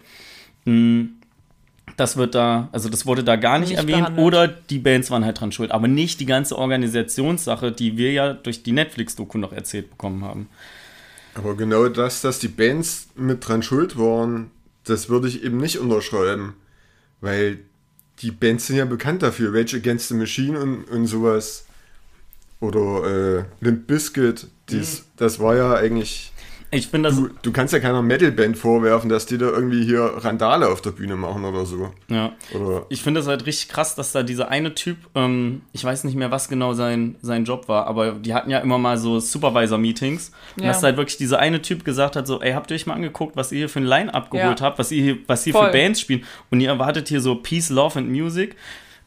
Mm, 0.64 1.04
Das 1.96 2.16
wird 2.16 2.34
da, 2.34 2.68
also 2.72 2.88
das 2.88 3.06
wurde 3.06 3.22
da 3.22 3.36
gar 3.36 3.58
nicht, 3.58 3.68
Nicht 3.70 3.78
erwähnt 3.78 3.98
behandelt. 3.98 4.26
oder 4.26 4.48
die 4.48 4.78
Bands 4.78 5.10
waren 5.10 5.24
halt 5.24 5.38
dran 5.40 5.52
schuld, 5.52 5.70
aber 5.70 5.86
nicht 5.86 6.18
die 6.18 6.26
ganze 6.26 6.56
Organisationssache, 6.58 7.70
die 7.72 7.96
wir 7.96 8.12
ja 8.12 8.32
durch 8.32 8.62
die 8.62 8.72
Netflix-Doku 8.72 9.38
noch 9.38 9.52
erzählt 9.52 9.90
bekommen 9.90 10.24
haben. 10.24 10.48
aber 11.34 11.56
genau 11.56 11.88
das, 11.88 12.20
dass 12.20 12.38
die 12.38 12.48
Bands 12.48 13.08
mit 13.16 13.46
dran 13.46 13.62
schuld 13.62 13.96
waren, 13.98 14.50
das 14.84 15.08
würde 15.08 15.28
ich 15.28 15.44
eben 15.44 15.58
nicht 15.58 15.78
unterschreiben. 15.78 16.54
Weil 17.20 17.58
die 18.20 18.30
Bands 18.30 18.66
sind 18.66 18.76
ja 18.76 18.84
bekannt 18.84 19.22
dafür, 19.22 19.52
Rage 19.54 19.76
Against 19.76 20.08
the 20.08 20.14
Machine 20.14 20.58
und, 20.58 20.84
und 20.84 21.06
sowas. 21.06 21.64
Oder 22.60 23.38
äh, 23.40 23.44
Limp 23.60 23.86
Bizkit, 23.86 24.46
dies, 24.68 25.04
das 25.16 25.38
war 25.40 25.54
ja 25.56 25.74
eigentlich. 25.74 26.32
Ich 26.74 26.88
finde 26.88 27.08
das, 27.08 27.18
Du, 27.18 27.28
du 27.42 27.52
kannst 27.52 27.72
ja 27.72 27.80
keiner 27.80 28.02
Metalband 28.02 28.58
vorwerfen, 28.58 29.08
dass 29.08 29.26
die 29.26 29.38
da 29.38 29.46
irgendwie 29.46 29.84
hier 29.84 30.02
Randale 30.18 30.68
auf 30.68 30.80
der 30.80 30.90
Bühne 30.90 31.16
machen 31.16 31.44
oder 31.44 31.64
so. 31.66 31.90
ja. 32.08 32.32
Oder 32.54 32.86
Ich 32.88 33.02
finde 33.02 33.20
es 33.20 33.26
halt 33.26 33.46
richtig 33.46 33.68
krass, 33.68 33.94
dass 33.94 34.12
da 34.12 34.22
dieser 34.22 34.48
eine 34.48 34.74
Typ, 34.74 34.96
ähm, 35.14 35.62
ich 35.72 35.84
weiß 35.84 36.04
nicht 36.04 36.16
mehr, 36.16 36.30
was 36.30 36.48
genau 36.48 36.72
sein, 36.74 37.16
sein 37.22 37.44
Job 37.44 37.68
war, 37.68 37.86
aber 37.86 38.12
die 38.12 38.34
hatten 38.34 38.50
ja 38.50 38.58
immer 38.58 38.78
mal 38.78 38.98
so 38.98 39.20
Supervisor-Meetings. 39.20 40.32
Und 40.56 40.62
Ja. 40.64 40.68
dass 40.68 40.82
halt 40.82 40.96
wirklich 40.96 41.16
dieser 41.16 41.38
eine 41.38 41.62
Typ 41.62 41.84
gesagt 41.84 42.16
hat: 42.16 42.26
so, 42.26 42.40
ey, 42.40 42.52
habt 42.52 42.70
ihr 42.70 42.74
euch 42.74 42.86
mal 42.86 42.94
angeguckt, 42.94 43.36
was 43.36 43.52
ihr 43.52 43.58
hier 43.58 43.68
für 43.68 43.80
ein 43.80 43.86
Line-Up 43.86 44.30
geholt 44.30 44.60
Ja. 44.60 44.66
habt, 44.66 44.78
was 44.78 44.90
ihr 44.92 45.02
hier, 45.02 45.16
was 45.26 45.44
hier 45.44 45.52
Voll. 45.52 45.66
für 45.66 45.72
Bands 45.72 46.00
spielen? 46.00 46.24
Und 46.50 46.60
ihr 46.60 46.68
erwartet 46.68 47.08
hier 47.08 47.20
so 47.20 47.36
Peace, 47.36 47.70
Love 47.70 47.98
and 47.98 48.10
Music. 48.10 48.56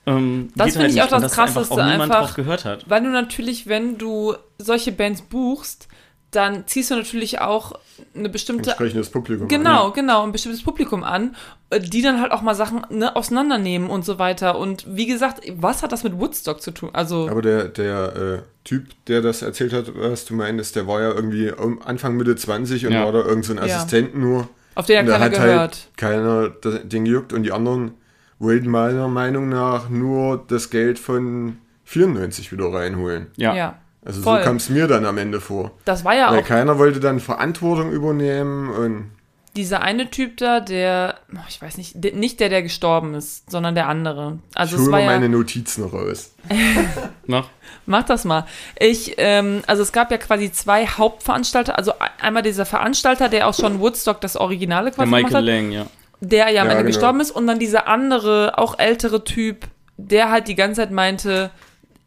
Ähm, 0.06 0.50
Das 0.56 0.72
finde 0.74 0.88
ich 0.88 0.94
nicht. 0.94 1.04
auch 1.04 1.08
das 1.10 1.16
Und 1.18 1.24
dass 1.24 1.38
einfach 1.38 1.54
Krasseste, 1.56 1.74
auch 1.74 1.78
niemand 1.86 2.02
einfach- 2.04 2.20
drauf 2.28 2.34
gehört 2.36 2.64
hat. 2.66 2.90
Weil 2.90 3.04
du 3.04 3.10
natürlich, 3.10 3.68
wenn 3.68 3.98
du 3.98 4.36
solche 4.58 4.94
Bands 4.94 5.22
buchst, 5.22 5.88
dann 6.32 6.68
ziehst 6.68 6.92
du 6.92 6.96
natürlich 6.96 7.40
auch 7.40 7.74
eine 8.14 8.28
bestimmte 8.30 8.70
entsprechendes 8.72 9.10
Publikum. 9.10 9.48
Genau, 9.48 9.92
genau, 9.92 10.24
ein 10.24 10.32
bestimmtes 10.32 10.62
Publikum 10.62 11.04
an, 11.04 11.36
äh, 11.70 11.80
die 11.80 12.02
dann 12.02 12.20
halt 12.20 12.32
auch 12.32 12.42
mal 12.42 12.54
Sachen 12.56 12.82
ne, 12.90 13.16
auseinandernehmen 13.16 13.90
und 13.90 14.04
so 14.04 14.20
weiter. 14.20 14.58
Und 14.60 14.86
wie 14.90 15.06
gesagt, 15.06 15.42
was 15.56 15.84
hat 15.84 15.92
das 15.92 16.04
mit 16.04 16.20
Woodstock 16.20 16.62
zu 16.62 16.72
tun? 16.72 16.90
Also, 16.94 17.30
Aber 17.30 17.42
der, 17.42 17.70
der 17.70 18.16
äh, 18.16 18.40
Typ, 18.66 18.88
der 19.08 19.22
das 19.22 19.42
erzählt 19.42 19.72
hat, 19.72 19.86
was 19.96 20.26
du 20.26 20.34
meinst, 20.36 20.76
der 20.76 20.86
war 20.86 21.02
ja 21.02 21.12
irgendwie 21.12 21.54
Anfang 21.86 22.18
Mitte 22.18 22.36
20 22.36 22.86
und 22.88 22.92
Ja. 22.94 23.06
war 23.06 23.14
da 23.14 23.20
irgend 23.20 23.46
so 23.46 23.54
ein 23.54 23.58
Ja. 23.60 23.64
Assistent 23.78 24.16
nur. 24.18 24.50
auf 24.76 24.86
den 24.86 24.96
ja 25.08 25.14
keiner 25.14 25.20
hat 25.26 25.32
gehört. 25.32 25.60
halt 25.60 25.90
keiner 25.96 26.50
das, 26.50 26.80
den 26.84 27.06
gejuckt 27.06 27.32
und 27.32 27.44
die 27.44 27.52
anderen 27.54 27.94
wollten 28.40 28.70
meiner 28.70 29.08
Meinung 29.08 29.48
nach 29.50 29.90
nur 29.90 30.44
das 30.48 30.70
Geld 30.70 31.00
von 31.00 31.58
94 31.86 32.52
wieder 32.52 32.72
reinholen. 32.72 33.28
Ja. 33.38 33.56
ja. 33.56 33.80
Also 34.08 34.22
Voll. 34.22 34.40
so 34.40 34.44
kam 34.46 34.56
es 34.56 34.70
mir 34.70 34.88
dann 34.88 35.06
am 35.06 35.18
Ende 35.18 35.42
vor. 35.42 35.72
Das 35.84 36.06
war 36.06 36.16
ja 36.16 36.32
Weil 36.32 36.40
auch 36.40 36.46
keiner 36.46 36.80
wollte 36.80 37.02
dann 37.02 37.20
Verantwortung 37.20 37.92
übernehmen 37.92 38.70
und 38.70 39.12
dieser 39.58 39.82
eine 39.82 40.10
Typ 40.10 40.38
da, 40.38 40.62
der, 40.62 41.16
oh, 41.34 41.40
ich 41.50 41.62
weiß 41.62 41.78
nicht, 41.78 41.94
der, 41.96 42.14
nicht 42.14 42.40
der, 42.40 42.48
der 42.48 42.62
gestorben 42.62 43.16
ist, 43.16 43.52
sondern 43.52 43.76
der 43.76 43.90
andere. 43.90 44.38
Also 44.56 44.76
ich 44.78 44.84
hole 44.84 44.92
war 44.94 45.00
mal 45.00 45.06
ja, 45.06 45.12
meine 45.20 45.28
Notizen 45.30 45.84
raus. 45.84 46.32
Mach. 47.26 47.50
Mach 47.86 48.04
das 48.04 48.24
mal. 48.24 48.46
Ich, 48.80 49.16
ähm, 49.18 49.64
also 49.68 49.82
es 49.82 49.92
gab 49.92 50.10
ja 50.12 50.18
quasi 50.18 50.52
zwei 50.54 50.86
Hauptveranstalter, 50.86 51.78
also 51.78 51.92
e- 51.92 52.24
einmal 52.24 52.44
dieser 52.44 52.66
Veranstalter, 52.66 53.28
der 53.28 53.48
auch 53.48 53.54
schon 53.56 53.80
Woodstock 53.82 54.22
das 54.22 54.38
Originale 54.38 54.92
Der 54.92 54.94
quasi 54.94 55.10
gemacht 55.10 55.24
Michael 55.24 55.38
hat, 55.38 55.44
Lang, 55.46 55.72
ja. 55.72 55.86
der 56.22 56.50
ja 56.52 56.62
am 56.62 56.68
Ja, 56.68 56.74
Ende 56.74 56.84
genau. 56.84 56.96
gestorben 56.96 57.20
ist 57.20 57.32
und 57.32 57.48
dann 57.48 57.60
dieser 57.60 57.88
andere, 57.88 58.58
auch 58.58 58.78
ältere 58.80 59.24
Typ, 59.26 59.66
der 59.98 60.30
halt 60.30 60.48
die 60.48 60.56
ganze 60.56 60.82
Zeit 60.82 60.92
meinte, 60.92 61.50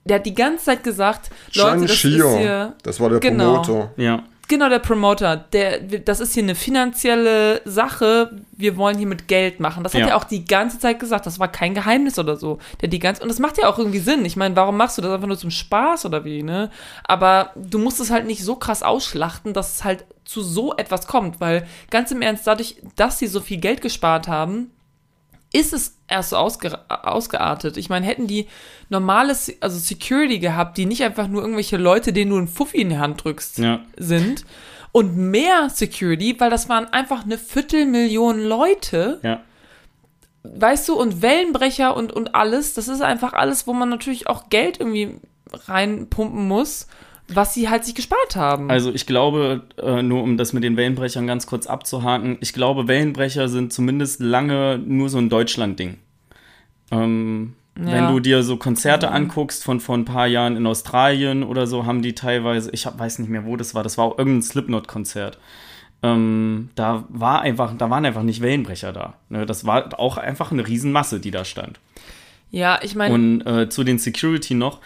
der 0.05 0.17
hat 0.17 0.27
die 0.27 0.35
ganze 0.35 0.65
Zeit 0.67 0.83
gesagt, 0.85 1.31
Leute, 1.55 1.83
das 1.87 1.97
Shio, 1.97 2.33
ist 2.33 2.39
hier, 2.39 2.75
das 2.83 3.01
war 3.01 3.11
der 3.11 3.21
Genau. 3.21 3.63
Promoter. 3.63 3.91
Ja. 3.97 4.23
genau 4.49 4.69
der 4.69 4.81
Promoter, 4.81 5.37
der, 5.37 5.79
das 5.81 6.19
ist 6.21 6.35
hier 6.35 6.43
eine 6.43 6.55
finanzielle 6.57 7.61
Sache, 7.65 8.31
wir 8.53 8.77
wollen 8.77 8.99
hier 8.99 9.07
mit 9.07 9.29
Geld 9.29 9.61
machen. 9.61 9.85
Das 9.85 9.95
hat 9.95 10.01
Ja. 10.01 10.07
er 10.09 10.17
auch 10.17 10.25
die 10.25 10.45
ganze 10.45 10.79
Zeit 10.81 10.99
gesagt, 10.99 11.27
das 11.27 11.39
war 11.39 11.47
kein 11.49 11.75
Geheimnis 11.75 12.19
oder 12.19 12.37
so. 12.37 12.59
Der 12.81 12.89
die 12.89 12.99
ganze, 12.99 13.23
und 13.23 13.29
das 13.29 13.39
macht 13.39 13.59
ja 13.59 13.69
auch 13.69 13.79
irgendwie 13.79 14.01
Sinn. 14.01 14.25
Ich 14.25 14.37
meine, 14.37 14.57
warum 14.57 14.77
machst 14.77 14.99
du 14.99 15.03
das 15.03 15.13
einfach 15.13 15.29
nur 15.29 15.39
zum 15.39 15.51
Spaß 15.53 16.05
oder 16.07 16.25
wie, 16.25 16.43
ne? 16.43 16.71
Aber 17.05 17.51
du 17.55 17.79
musst 17.79 18.01
es 18.01 18.11
halt 18.11 18.27
nicht 18.27 18.43
so 18.45 18.57
krass 18.57 18.83
ausschlachten, 18.83 19.53
dass 19.53 19.75
es 19.77 19.85
halt 19.85 20.05
zu 20.25 20.43
so 20.43 20.75
etwas 20.77 21.07
kommt, 21.07 21.41
weil 21.41 21.67
ganz 21.91 22.11
im 22.11 22.23
Ernst, 22.23 22.47
dadurch, 22.47 22.77
dass 22.97 23.19
sie 23.21 23.27
so 23.29 23.41
viel 23.41 23.59
Geld 23.59 23.81
gespart 23.83 24.27
haben, 24.29 24.71
ist 25.53 25.73
es 25.73 25.97
erst 26.09 26.31
so 26.31 26.37
ausge 26.37 26.79
ausgeartet. 26.89 27.77
Ich 27.77 27.89
meine, 27.89 28.07
hätten 28.07 28.27
die 28.27 28.47
normales, 28.89 29.53
also 29.61 29.79
Security 29.79 30.39
gehabt, 30.39 30.79
die 30.79 30.87
nicht 30.87 31.03
einfach 31.03 31.27
nur 31.29 31.43
irgendwelche 31.43 31.77
Leute, 31.77 32.13
denen 32.13 32.31
du 32.31 32.37
einen 32.39 32.49
Fuffi 32.49 32.79
in 32.83 32.91
die 32.91 32.99
Hand 32.99 33.25
drückst, 33.25 33.59
Ja. 33.59 33.81
sind 33.97 34.45
und 34.93 35.17
mehr 35.17 35.69
Security, 35.71 36.39
weil 36.39 36.51
das 36.51 36.69
waren 36.69 36.87
einfach 36.93 37.25
eine 37.25 37.39
Viertelmillion 37.39 38.41
Leute, 38.41 39.21
Ja. 39.23 39.41
weißt 40.45 40.89
du, 40.89 40.95
und 40.95 41.21
Wellenbrecher 41.23 41.97
und, 41.97 42.13
und 42.13 42.35
alles, 42.35 42.75
das 42.75 42.89
ist 42.89 43.03
einfach 43.03 43.33
alles, 43.33 43.67
wo 43.67 43.73
man 43.73 43.89
natürlich 43.89 44.27
auch 44.29 44.49
Geld 44.51 44.79
irgendwie 44.81 45.17
reinpumpen 45.67 46.47
muss, 46.47 46.87
was 47.35 47.55
sie 47.55 47.69
halt 47.69 47.85
sich 47.85 47.95
gespart 47.95 48.37
haben. 48.37 48.71
Also 48.71 48.93
ich 48.93 49.07
glaube, 49.07 49.63
äh, 49.83 50.03
nur 50.03 50.23
um 50.23 50.37
das 50.37 50.53
mit 50.53 50.65
den 50.65 50.77
Wellenbrechern 50.77 51.27
ganz 51.27 51.47
kurz 51.47 51.67
abzuhaken, 51.67 52.39
ich 52.41 52.53
glaube, 52.53 52.89
Wellenbrecher 52.89 53.49
sind 53.49 53.73
zumindest 53.73 54.21
lange 54.21 54.79
nur 54.79 55.09
so 55.09 55.19
ein 55.19 55.29
Deutschland-Ding. 55.29 55.99
Ähm, 56.91 57.55
Wenn 57.77 58.05
Ja. 58.05 58.11
du 58.11 58.21
dir 58.21 58.43
so 58.43 58.57
Konzerte 58.57 59.11
anguckst 59.11 59.65
von 59.65 59.81
vor 59.81 59.97
ein 59.97 60.05
paar 60.05 60.27
Jahren 60.27 60.57
in 60.57 60.67
Australien 60.67 61.43
oder 61.45 61.67
so, 61.67 61.87
haben 61.87 62.03
die 62.03 62.15
teilweise, 62.15 62.71
ich 62.73 62.85
hab, 62.85 62.99
weiß 62.99 63.21
nicht 63.21 63.29
mehr, 63.31 63.47
wo 63.47 63.57
das 63.57 63.75
war, 63.75 63.83
das 63.83 63.97
war 63.97 64.05
auch 64.07 64.19
irgendein 64.19 64.43
Slipknot-Konzert. 64.43 65.39
Ähm, 66.03 66.71
da 66.75 67.05
war 67.09 67.41
einfach, 67.43 67.75
da 67.79 67.89
waren 67.89 68.05
einfach 68.05 68.23
nicht 68.25 68.43
Wellenbrecher 68.43 68.93
da. 68.93 69.15
Ne, 69.29 69.47
das 69.47 69.65
war 69.67 69.99
auch 69.99 70.17
einfach 70.19 70.51
eine 70.51 70.67
Riesenmasse, 70.67 71.21
die 71.21 71.31
da 71.31 71.45
stand. 71.45 71.79
ja, 72.51 72.81
ich 72.83 72.97
meine, 72.97 73.15
Und 73.15 73.47
äh, 73.47 73.69
zu 73.69 73.85
den 73.85 73.99
Security 73.99 74.55
noch. 74.55 74.81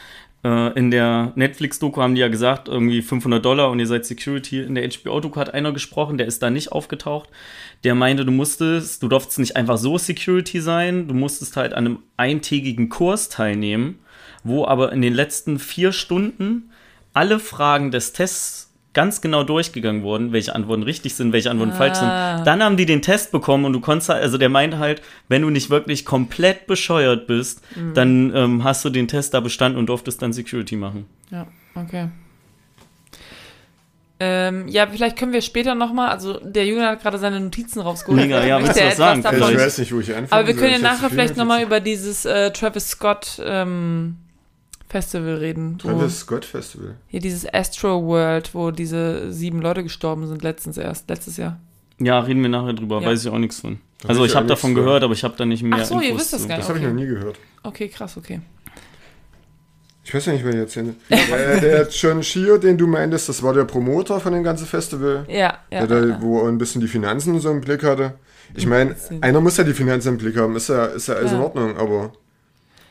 Äh, 0.44 0.78
in 0.78 0.90
der 0.90 1.32
Netflix-Doku 1.34 2.00
haben 2.00 2.14
die 2.14 2.20
ja 2.20 2.28
gesagt, 2.28 2.68
irgendwie 2.68 3.02
500 3.02 3.44
Dollar 3.44 3.70
und 3.70 3.80
ihr 3.80 3.86
seid 3.86 4.04
Security. 4.04 4.60
In 4.60 4.74
der 4.74 4.88
HBO-Doku 4.88 5.40
hat 5.40 5.54
einer 5.54 5.72
gesprochen, 5.72 6.18
der 6.18 6.26
ist 6.26 6.42
da 6.42 6.50
nicht 6.50 6.70
aufgetaucht. 6.70 7.30
Der 7.82 7.94
meinte, 7.94 8.24
du 8.24 8.30
musstest, 8.30 9.02
du 9.02 9.08
durftest 9.08 9.38
nicht 9.38 9.56
einfach 9.56 9.78
so 9.78 9.96
Security 9.98 10.60
sein, 10.60 11.08
du 11.08 11.14
musstest 11.14 11.56
halt 11.56 11.72
an 11.72 11.86
einem 11.86 11.98
eintägigen 12.16 12.90
Kurs 12.90 13.30
teilnehmen, 13.30 13.98
wo 14.44 14.66
aber 14.66 14.92
in 14.92 15.00
den 15.00 15.14
letzten 15.14 15.58
vier 15.58 15.92
Stunden 15.92 16.70
alle 17.14 17.38
Fragen 17.38 17.90
des 17.90 18.12
Tests 18.12 18.63
ganz 18.94 19.20
genau 19.20 19.42
durchgegangen 19.44 20.02
wurden, 20.02 20.32
welche 20.32 20.54
Antworten 20.54 20.84
richtig 20.84 21.14
sind, 21.14 21.32
welche 21.32 21.50
Antworten 21.50 21.72
falsch 21.72 21.98
sind. 21.98 22.08
Dann 22.08 22.62
haben 22.62 22.76
die 22.76 22.86
den 22.86 23.02
Test 23.02 23.32
bekommen 23.32 23.64
und 23.64 23.72
du 23.72 23.80
konntest 23.80 24.08
halt, 24.08 24.22
also 24.22 24.38
der 24.38 24.48
meinte 24.48 24.78
halt, 24.78 25.02
wenn 25.28 25.42
du 25.42 25.50
nicht 25.50 25.68
wirklich 25.68 26.04
komplett 26.04 26.66
bescheuert 26.66 27.26
bist, 27.26 27.60
dann 27.94 28.34
ähm, 28.34 28.64
hast 28.64 28.84
du 28.84 28.90
den 28.90 29.08
Test 29.08 29.34
da 29.34 29.40
bestanden 29.40 29.78
und 29.78 29.86
durftest 29.86 30.22
dann 30.22 30.32
Security 30.32 30.76
machen. 30.76 31.06
Ja, 31.30 31.46
okay. 31.74 32.08
Ähm, 34.20 34.68
ja, 34.68 34.86
vielleicht 34.86 35.18
können 35.18 35.32
wir 35.32 35.42
später 35.42 35.74
nochmal, 35.74 36.10
also 36.10 36.38
der 36.38 36.64
Junge 36.64 36.86
hat 36.86 37.02
gerade 37.02 37.18
seine 37.18 37.40
Notizen 37.40 37.80
rausgeholt. 37.80 38.22
Mega, 38.22 38.44
ja, 38.44 38.60
willst 38.60 38.76
du 38.76 38.80
er 38.80 38.90
was 38.90 38.96
sagen? 38.96 39.24
Ich 39.24 39.58
weiß 39.58 39.78
nicht, 39.78 39.92
wo 39.92 39.98
ich 39.98 40.10
anfangen 40.10 40.28
Aber 40.30 40.46
wir 40.46 40.54
können 40.54 40.72
ja 40.72 40.78
nachher 40.78 41.10
vielleicht 41.10 41.36
nochmal 41.36 41.62
über 41.62 41.80
dieses 41.80 42.24
äh, 42.24 42.52
Travis 42.52 42.90
Scott 42.90 43.42
ähm, 43.44 44.16
Festival 44.88 45.34
reden. 45.36 45.78
Travis 45.78 46.20
Scott 46.20 46.44
Festival. 46.44 46.94
hier 47.08 47.20
dieses 47.20 47.52
Astro 47.52 48.04
World, 48.06 48.54
wo 48.54 48.70
diese 48.70 49.32
sieben 49.32 49.60
Leute 49.60 49.82
gestorben 49.82 50.26
sind 50.28 50.42
letztens 50.42 50.76
erst, 50.78 51.08
letztes 51.08 51.36
Jahr. 51.36 51.58
Ja, 51.98 52.20
reden 52.20 52.42
wir 52.42 52.48
nachher 52.48 52.72
drüber, 52.74 53.00
Ja. 53.00 53.08
weiß 53.08 53.24
ich 53.24 53.30
auch 53.30 53.38
nichts 53.38 53.60
von. 53.60 53.78
Da 54.02 54.08
Also 54.10 54.24
ich 54.24 54.32
ich 54.32 54.36
habe 54.36 54.46
davon 54.46 54.74
gehört, 54.74 55.02
aber 55.04 55.12
ich 55.14 55.24
habe 55.24 55.34
da 55.36 55.44
nicht 55.46 55.62
mehr 55.62 55.78
Ach 55.80 55.84
so, 55.84 56.00
ihr 56.00 56.16
wisst 56.16 56.32
das 56.32 56.42
zu. 56.42 56.48
gar 56.48 56.56
nicht. 56.56 56.64
Das 56.64 56.68
habe 56.68 56.78
ich 56.78 56.84
Okay. 56.84 56.94
noch 56.94 57.00
nie 57.00 57.06
gehört. 57.08 57.38
Okay, 57.62 57.88
krass, 57.88 58.16
okay. 58.16 58.40
Ich 60.06 60.12
weiß 60.14 60.26
ja 60.26 60.32
nicht, 60.34 60.44
wer 60.44 60.52
die 60.52 60.58
erzählt. 60.58 60.94
äh, 61.08 61.60
der 61.60 61.88
John 61.88 62.22
Shear, 62.22 62.58
den 62.58 62.76
du 62.76 62.86
meintest, 62.86 63.28
das 63.30 63.42
war 63.42 63.54
der 63.54 63.64
Promoter 63.64 64.20
von 64.20 64.34
dem 64.34 64.42
ganzen 64.44 64.66
Festival. 64.66 65.24
Ja, 65.28 65.58
ja. 65.70 65.86
der 65.86 65.86
da, 65.86 66.06
ja. 66.06 66.20
wo 66.20 66.42
er 66.42 66.48
ein 66.48 66.58
bisschen 66.58 66.82
die 66.82 66.88
Finanzen 66.88 67.40
so 67.40 67.50
im 67.50 67.62
Blick 67.62 67.82
hatte. 67.82 68.14
Ich 68.54 68.66
meine, 68.66 68.94
einer 69.22 69.40
muss 69.40 69.56
ja 69.56 69.64
die 69.64 69.72
Finanzen 69.72 70.08
im 70.08 70.18
Blick 70.18 70.36
haben, 70.36 70.54
ist 70.56 70.68
ja, 70.68 70.84
ist 70.86 71.08
ja 71.08 71.14
alles 71.14 71.32
in. 71.32 71.40
Ordnung, 71.40 71.76
aber 71.78 72.12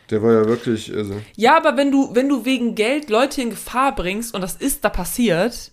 der 0.09 0.21
war 0.23 0.33
ja 0.33 0.45
wirklich, 0.47 0.93
also, 0.95 1.15
ja, 1.35 1.55
aber 1.57 1.77
wenn 1.77 1.91
du, 1.91 2.13
wenn 2.13 2.29
du 2.29 2.45
wegen 2.45 2.75
Geld 2.75 3.09
Leute 3.09 3.41
in 3.41 3.49
Gefahr 3.49 3.95
bringst 3.95 4.33
und 4.35 4.41
das 4.41 4.55
ist 4.55 4.83
da 4.83 4.89
passiert, 4.89 5.71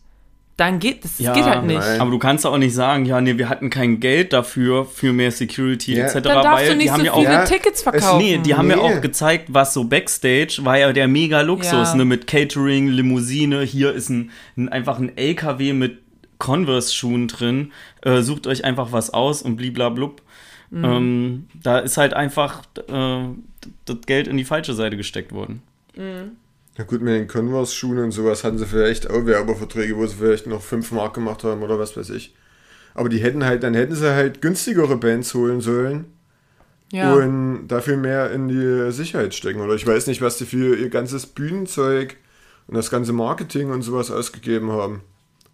dann 0.56 0.78
geht 0.78 1.04
das, 1.04 1.18
Ja, 1.18 1.32
geht 1.32 1.44
halt 1.44 1.64
nicht. 1.64 1.78
nein. 1.80 2.00
Aber 2.02 2.10
du 2.10 2.18
kannst 2.18 2.44
auch 2.46 2.58
nicht 2.58 2.74
sagen, 2.74 3.06
ja, 3.06 3.18
nee, 3.22 3.38
wir 3.38 3.48
hatten 3.48 3.70
kein 3.70 3.98
Geld 3.98 4.34
dafür, 4.34 4.84
für 4.84 5.10
mehr 5.12 5.30
Security 5.32 5.94
Ja. 5.96 6.04
etc., 6.04 6.14
Dann 6.20 6.42
darfst 6.42 6.52
weil 6.52 6.68
du 6.68 6.76
nicht 6.76 6.86
die 6.86 6.90
haben 6.90 7.00
so 7.00 7.06
ja 7.06 7.14
viele 7.14 7.28
auch 7.30 7.32
Ja, 7.32 7.44
Tickets 7.46 7.82
verkaufen. 7.82 8.18
Nee, 8.18 8.38
die 8.44 8.54
haben 8.54 8.68
ja 8.68 8.76
Nee. 8.76 8.82
auch 8.82 9.00
gezeigt, 9.00 9.46
was 9.48 9.72
so 9.72 9.84
Backstage 9.84 10.58
war 10.60 10.76
ja 10.78 10.92
der 10.92 11.08
mega 11.08 11.40
Luxus, 11.40 11.72
Ja. 11.72 11.94
ne, 11.94 12.04
mit 12.04 12.26
Catering, 12.26 12.88
Limousine, 12.88 13.62
hier 13.62 13.92
ist 13.94 14.10
ein, 14.10 14.30
ein 14.58 14.68
einfach 14.68 14.98
ein 14.98 15.16
LKW 15.16 15.72
mit 15.72 15.98
Converse-Schuhen 16.38 17.28
drin, 17.28 17.72
äh, 18.02 18.20
sucht 18.22 18.46
euch 18.46 18.64
einfach 18.64 18.92
was 18.92 19.10
aus 19.14 19.42
und 19.42 19.56
bliblablub. 19.56 20.22
Mhm. 20.70 20.84
Ähm, 20.84 21.48
da 21.62 21.78
ist 21.80 21.96
halt 21.96 22.14
einfach 22.14 22.62
äh, 22.88 23.24
das 23.84 23.96
Geld 24.06 24.28
in 24.28 24.36
die 24.36 24.44
falsche 24.44 24.74
Seite 24.74 24.96
gesteckt 24.96 25.32
worden. 25.32 25.62
na 26.78 26.84
gut, 26.84 27.02
mit 27.02 27.14
den 27.14 27.28
Converse-Schuhen 27.28 27.98
und 27.98 28.12
sowas 28.12 28.44
hatten 28.44 28.58
sie 28.58 28.66
vielleicht 28.66 29.10
auch 29.10 29.26
Werbeverträge, 29.26 29.96
wo 29.96 30.06
sie 30.06 30.16
vielleicht 30.16 30.46
noch 30.46 30.62
5 30.62 30.92
Mark 30.92 31.14
gemacht 31.14 31.44
haben 31.44 31.62
oder 31.62 31.78
was 31.78 31.96
weiß 31.96 32.10
ich. 32.10 32.34
Aber 32.94 33.08
die 33.08 33.18
hätten 33.18 33.44
halt, 33.44 33.62
dann 33.62 33.74
hätten 33.74 33.94
sie 33.94 34.14
halt 34.14 34.40
günstigere 34.40 34.96
Bands 34.96 35.34
holen 35.34 35.60
sollen 35.60 36.06
ja. 36.92 37.12
und 37.14 37.68
dafür 37.68 37.96
mehr 37.96 38.30
in 38.30 38.48
die 38.48 38.92
Sicherheit 38.92 39.34
stecken. 39.34 39.60
Oder 39.60 39.74
ich 39.74 39.86
weiß 39.86 40.06
nicht, 40.06 40.22
was 40.22 40.38
die 40.38 40.46
für 40.46 40.76
ihr 40.76 40.88
ganzes 40.88 41.26
Bühnenzeug 41.26 42.16
und 42.66 42.76
das 42.76 42.90
ganze 42.90 43.12
Marketing 43.12 43.70
und 43.70 43.82
sowas 43.82 44.10
ausgegeben 44.10 44.70
haben. 44.72 45.02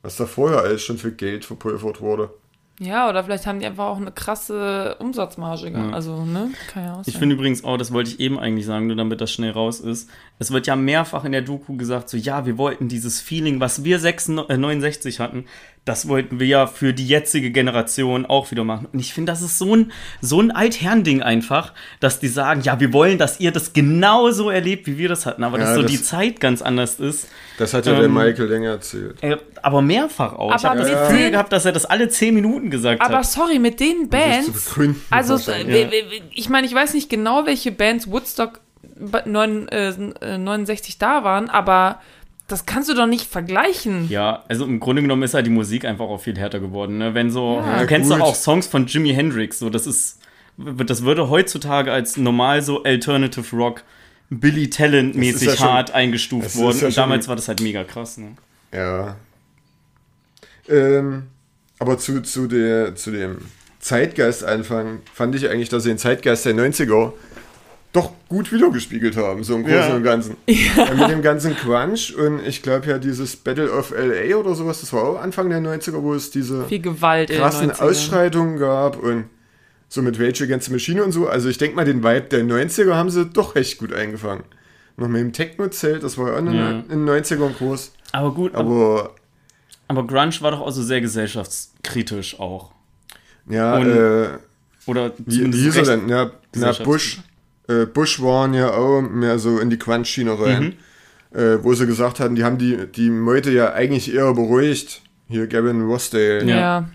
Was 0.02 0.16
da 0.16 0.26
vorher 0.26 0.60
alles 0.60 0.84
schon 0.84 0.98
für 0.98 1.12
Geld 1.12 1.44
verpulvert 1.44 2.00
wurde. 2.00 2.30
Ja, 2.78 3.08
oder 3.08 3.24
vielleicht 3.24 3.46
haben 3.46 3.58
die 3.58 3.66
einfach 3.66 3.86
auch 3.86 3.96
eine 3.96 4.12
krasse 4.12 4.96
Umsatzmarge. 4.98 5.70
Ja. 5.70 5.90
Also, 5.90 6.24
ne? 6.24 6.50
Kann 6.72 6.84
ja 6.84 6.94
auch 6.94 7.02
Ich 7.06 7.16
finde 7.16 7.34
übrigens 7.34 7.64
auch, 7.64 7.78
das 7.78 7.92
wollte 7.92 8.10
ich 8.10 8.20
eben 8.20 8.38
eigentlich 8.38 8.66
sagen, 8.66 8.86
nur 8.86 8.96
damit 8.96 9.20
das 9.20 9.32
schnell 9.32 9.52
raus 9.52 9.80
ist. 9.80 10.10
Es 10.38 10.50
wird 10.50 10.66
ja 10.66 10.76
mehrfach 10.76 11.24
in 11.24 11.32
der 11.32 11.42
Doku 11.42 11.76
gesagt, 11.76 12.10
so 12.10 12.18
ja, 12.18 12.44
wir 12.44 12.58
wollten 12.58 12.88
dieses 12.88 13.20
Feeling, 13.20 13.60
was 13.60 13.84
wir 13.84 13.98
66, 13.98 14.54
äh, 14.54 14.58
69 14.58 15.20
hatten, 15.20 15.46
das 15.86 16.08
wollten 16.08 16.38
wir 16.40 16.46
ja 16.48 16.66
für 16.66 16.92
die 16.92 17.06
jetzige 17.06 17.50
Generation 17.52 18.26
auch 18.26 18.50
wieder 18.50 18.64
machen. 18.64 18.88
Und 18.92 18.98
ich 18.98 19.14
finde, 19.14 19.32
das 19.32 19.40
ist 19.40 19.56
so 19.56 19.74
ein, 19.74 19.92
so 20.20 20.40
ein 20.40 20.50
Altherrending 20.50 21.22
einfach, 21.22 21.72
dass 22.00 22.18
die 22.18 22.28
sagen, 22.28 22.60
ja, 22.62 22.78
wir 22.80 22.92
wollen, 22.92 23.16
dass 23.18 23.40
ihr 23.40 23.52
das 23.52 23.72
genauso 23.72 24.50
erlebt, 24.50 24.86
wie 24.88 24.98
wir 24.98 25.08
das 25.08 25.24
hatten, 25.26 25.44
aber 25.44 25.58
Ja, 25.58 25.64
dass 25.66 25.74
so 25.76 25.82
das- 25.82 25.90
die 25.92 26.02
Zeit 26.02 26.40
ganz 26.40 26.60
anders 26.60 27.00
ist. 27.00 27.28
Das 27.58 27.72
hat 27.72 27.86
ja 27.86 27.94
der 27.94 28.04
Ähm, 28.04 28.14
Michael 28.14 28.48
länger 28.48 28.70
erzählt. 28.70 29.16
Äh, 29.22 29.36
aber 29.62 29.80
mehrfach 29.80 30.34
auch. 30.34 30.48
ich 30.54 30.64
Aber 30.66 30.80
habe 30.80 30.90
das 30.90 31.08
Gefühl 31.08 31.30
gehabt, 31.30 31.52
dass 31.52 31.64
er 31.64 31.72
das 31.72 31.86
alle 31.86 32.08
10 32.10 32.34
Minuten 32.34 32.68
gesagt 32.68 33.00
Aber 33.00 33.18
hat. 33.18 33.26
sorry, 33.26 33.58
mit 33.58 33.80
den 33.80 34.10
Bands. 34.10 34.50
Also, 35.08 35.34
äh, 35.50 35.66
w- 35.66 36.22
ich 36.34 36.48
meine, 36.50 36.66
ich 36.66 36.74
weiß 36.74 36.92
nicht 36.94 37.08
genau, 37.08 37.46
welche 37.46 37.70
Bands 37.72 38.10
Woodstock 38.10 38.60
bei 38.98 39.22
neun- 39.24 39.68
äh, 39.68 39.90
äh, 40.20 40.36
69 40.38 40.98
da 40.98 41.22
waren, 41.24 41.48
aber 41.48 42.00
das 42.48 42.64
kannst 42.66 42.88
du 42.88 42.94
doch 42.94 43.06
nicht 43.06 43.26
vergleichen. 43.30 44.08
Ja, 44.08 44.44
also 44.48 44.64
im 44.64 44.78
Grunde 44.80 45.02
genommen 45.02 45.22
ist 45.24 45.34
halt 45.34 45.46
die 45.46 45.50
Musik 45.50 45.84
einfach 45.84 46.04
auch 46.06 46.18
viel 46.20 46.38
härter 46.38 46.60
geworden. 46.60 46.98
Ne? 46.98 47.14
Wenn 47.14 47.30
so, 47.30 47.56
Ja, 47.64 47.80
du 47.80 47.86
kennst 47.86 48.10
gut. 48.10 48.20
doch 48.20 48.24
auch 48.26 48.34
Songs 48.34 48.66
von 48.66 48.86
Jimi 48.86 49.12
Hendrix, 49.12 49.58
so 49.58 49.68
das 49.70 49.86
ist, 49.86 50.20
das 50.56 51.02
würde 51.02 51.28
heutzutage 51.28 51.92
als 51.92 52.16
normal 52.16 52.62
so 52.62 52.82
Alternative 52.84 53.56
Rock, 53.56 53.82
Billy 54.30 54.70
Talent 54.70 55.14
mäßig 55.16 55.48
ja 55.48 55.56
schon- 55.56 55.68
hart 55.68 55.90
eingestuft 55.92 56.56
worden. 56.56 56.78
ja 56.80 56.86
Und 56.88 56.96
damals 56.96 57.28
war 57.28 57.36
das 57.36 57.48
halt 57.48 57.60
mega 57.60 57.84
krass. 57.84 58.16
Ne? 58.18 58.32
Ja. 58.72 59.16
Ähm, 60.68 61.24
aber 61.78 61.98
zu, 61.98 62.22
zu, 62.22 62.46
der, 62.48 62.94
zu 62.96 63.10
dem 63.10 63.38
Zeitgeist 63.78 64.42
anfangen, 64.44 65.00
fand 65.12 65.34
ich 65.34 65.48
eigentlich, 65.48 65.68
dass 65.68 65.84
sie 65.84 65.90
den 65.90 65.98
Zeitgeist 65.98 66.44
der 66.44 66.54
90er 66.54 67.12
doch 67.92 68.12
gut 68.28 68.52
wiedergespiegelt 68.52 69.16
haben, 69.16 69.42
so 69.44 69.54
im 69.56 69.62
Großen 69.64 69.76
Ja. 69.88 69.94
und 69.96 70.02
Ganzen. 70.04 70.36
Äh, 70.46 70.54
Mit 70.98 71.08
dem 71.10 71.22
ganzen 71.22 71.56
Crunch 71.56 72.14
und 72.16 72.46
ich 72.46 72.62
glaube 72.62 72.88
ja 72.90 72.98
dieses 72.98 73.36
Battle 73.36 73.70
of 73.72 73.90
LA 73.92 74.36
oder 74.36 74.54
sowas, 74.54 74.80
das 74.80 74.92
war 74.92 75.02
auch 75.04 75.20
Anfang 75.20 75.48
der 75.48 75.60
90er, 75.60 76.02
wo 76.02 76.12
es 76.14 76.30
diese 76.30 76.64
Viel 76.66 76.80
Gewalt 76.80 77.30
in 77.30 77.38
krassen 77.38 77.68
den 77.68 77.76
90ern. 77.76 77.82
Ausschreitungen 77.90 78.58
gab 78.58 78.98
und 79.02 79.24
so 79.88 80.02
mit 80.02 80.18
Rage 80.20 80.44
Against 80.44 80.66
the 80.66 80.72
Machine 80.72 81.02
und 81.04 81.12
so. 81.12 81.28
Also 81.28 81.48
ich 81.48 81.58
denke 81.58 81.76
mal, 81.76 81.84
den 81.84 82.02
Vibe 82.02 82.22
der 82.30 82.44
90er 82.44 82.94
haben 82.94 83.08
sie 83.10 83.24
doch 83.26 83.54
recht 83.54 83.78
gut 83.78 83.92
eingefangen. 83.92 84.44
Noch 84.98 85.08
mit 85.08 85.20
dem 85.20 85.32
Techno-Zelt, 85.32 86.02
das 86.02 86.18
war 86.18 86.28
ja 86.28 86.34
auch 86.34 86.38
in, 86.38 86.52
Ja. 86.54 86.70
in 86.70 86.88
den 86.88 87.08
90ern 87.08 87.54
groß. 87.56 87.92
Aber 88.12 88.32
gut, 88.34 88.54
aber, 88.54 88.70
Aber 88.70 89.14
aber 89.88 90.06
Grunge 90.06 90.34
war 90.40 90.50
doch 90.50 90.60
auch 90.60 90.70
so 90.72 90.82
sehr 90.82 91.00
gesellschaftskritisch 91.00 92.40
auch. 92.40 92.72
ja, 93.48 93.76
Und 93.76 93.86
äh, 93.88 94.28
Oder 94.86 95.12
wie, 95.18 95.52
wie 95.52 95.62
hieß 95.62 95.76
er 95.76 95.82
denn? 95.84 96.08
Ja, 96.08 96.30
na, 96.56 96.72
Bush, 96.84 97.20
äh, 97.68 97.86
Bush 97.86 98.20
waren 98.22 98.54
ja 98.54 98.72
auch 98.72 99.02
mehr 99.02 99.38
so 99.38 99.58
in 99.58 99.70
die 99.70 99.78
Crunch-Schiene 99.78 100.38
rein. 100.38 100.76
Mhm. 101.32 101.38
äh, 101.38 101.62
wo 101.62 101.74
sie 101.74 101.86
gesagt 101.86 102.20
hatten, 102.20 102.34
die 102.34 102.44
haben 102.44 102.58
die, 102.58 102.86
die 102.86 103.10
Meute 103.10 103.50
ja 103.50 103.72
eigentlich 103.72 104.14
eher 104.14 104.32
beruhigt. 104.32 105.02
Hier 105.28 105.46
Gavin 105.46 105.82
Rossdale. 105.82 106.44
Ja. 106.44 106.56
Ja. 106.56 106.88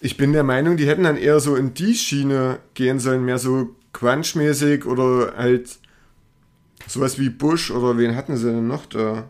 Ich 0.00 0.16
bin 0.16 0.32
der 0.32 0.44
Meinung, 0.44 0.76
die 0.76 0.86
hätten 0.86 1.02
dann 1.02 1.16
eher 1.16 1.40
so 1.40 1.56
in 1.56 1.74
die 1.74 1.94
Schiene 1.94 2.60
gehen 2.74 3.00
sollen, 3.00 3.24
mehr 3.24 3.38
so 3.38 3.74
Crunch-mäßig 3.92 4.86
oder 4.86 5.34
halt 5.36 5.78
sowas 6.86 7.18
wie 7.18 7.30
Bush 7.30 7.70
oder 7.70 7.98
wen 7.98 8.14
hatten 8.14 8.36
sie 8.36 8.46
denn 8.52 8.68
noch 8.68 8.86
da? 8.86 9.28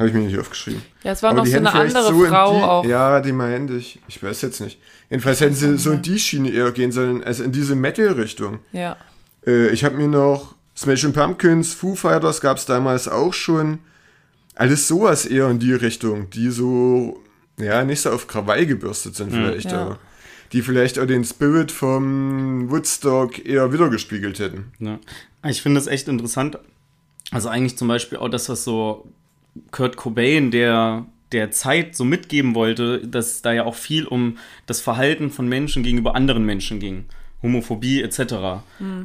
Habe 0.00 0.08
ich 0.08 0.14
mir 0.14 0.22
nicht 0.22 0.38
aufgeschrieben. 0.38 0.80
Ja, 1.02 1.12
es 1.12 1.22
war 1.22 1.30
Aber 1.32 1.40
noch 1.40 1.46
so 1.46 1.58
eine 1.58 1.74
andere 1.74 2.08
in 2.08 2.30
Frau 2.30 2.56
die, 2.56 2.62
auch. 2.62 2.84
Ja, 2.86 3.20
die 3.20 3.32
meinte 3.32 3.74
ich. 3.74 3.98
Ich 4.08 4.22
weiß 4.22 4.40
jetzt 4.40 4.62
nicht. 4.62 4.80
Jedenfalls 5.10 5.42
hätten 5.42 5.54
sie 5.54 5.76
so 5.76 5.90
in 5.92 6.00
die 6.00 6.18
Schiene 6.18 6.50
eher 6.50 6.72
gehen 6.72 6.90
sollen, 6.90 7.22
als 7.22 7.38
in 7.38 7.52
diese 7.52 7.74
Metal-Richtung. 7.76 8.60
Ja. 8.72 8.96
Äh, 9.46 9.68
ich 9.68 9.84
habe 9.84 9.98
mir 9.98 10.08
noch 10.08 10.54
Smashing 10.74 11.12
Pumpkins, 11.12 11.74
Foo 11.74 11.94
Fighters 11.96 12.40
gab 12.40 12.56
es 12.56 12.64
damals 12.64 13.08
auch 13.08 13.34
schon. 13.34 13.80
Alles 14.54 14.88
sowas 14.88 15.26
eher 15.26 15.50
in 15.50 15.58
die 15.58 15.74
Richtung, 15.74 16.30
die 16.30 16.48
so, 16.48 17.20
ja, 17.58 17.84
nicht 17.84 18.00
so 18.00 18.10
auf 18.10 18.26
Krawall 18.26 18.64
gebürstet 18.64 19.16
sind 19.16 19.32
vielleicht, 19.32 19.70
Ja. 19.70 19.82
aber 19.82 19.98
die 20.54 20.62
vielleicht 20.62 20.98
auch 20.98 21.06
den 21.06 21.24
Spirit 21.24 21.72
vom 21.72 22.70
Woodstock 22.70 23.44
eher 23.44 23.70
wiedergespiegelt 23.74 24.38
hätten. 24.38 24.72
Ja. 24.78 24.98
Ich 25.46 25.60
finde 25.60 25.78
das 25.78 25.88
echt 25.88 26.08
interessant. 26.08 26.58
Also 27.30 27.50
eigentlich 27.50 27.76
zum 27.76 27.88
Beispiel 27.88 28.16
auch 28.16 28.30
das, 28.30 28.48
was 28.48 28.64
so 28.64 29.06
Kurt 29.70 29.96
Cobain 29.96 30.50
der, 30.50 31.06
der 31.32 31.50
Zeit 31.50 31.96
so 31.96 32.04
mitgeben 32.04 32.54
wollte, 32.54 33.06
dass 33.06 33.42
da 33.42 33.52
ja 33.52 33.64
auch 33.64 33.74
viel 33.74 34.06
um 34.06 34.38
das 34.66 34.80
Verhalten 34.80 35.30
von 35.30 35.48
Menschen 35.48 35.82
gegenüber 35.82 36.14
anderen 36.14 36.44
Menschen 36.44 36.80
ging. 36.80 37.04
Homophobie 37.42 38.02
etc. 38.02 38.34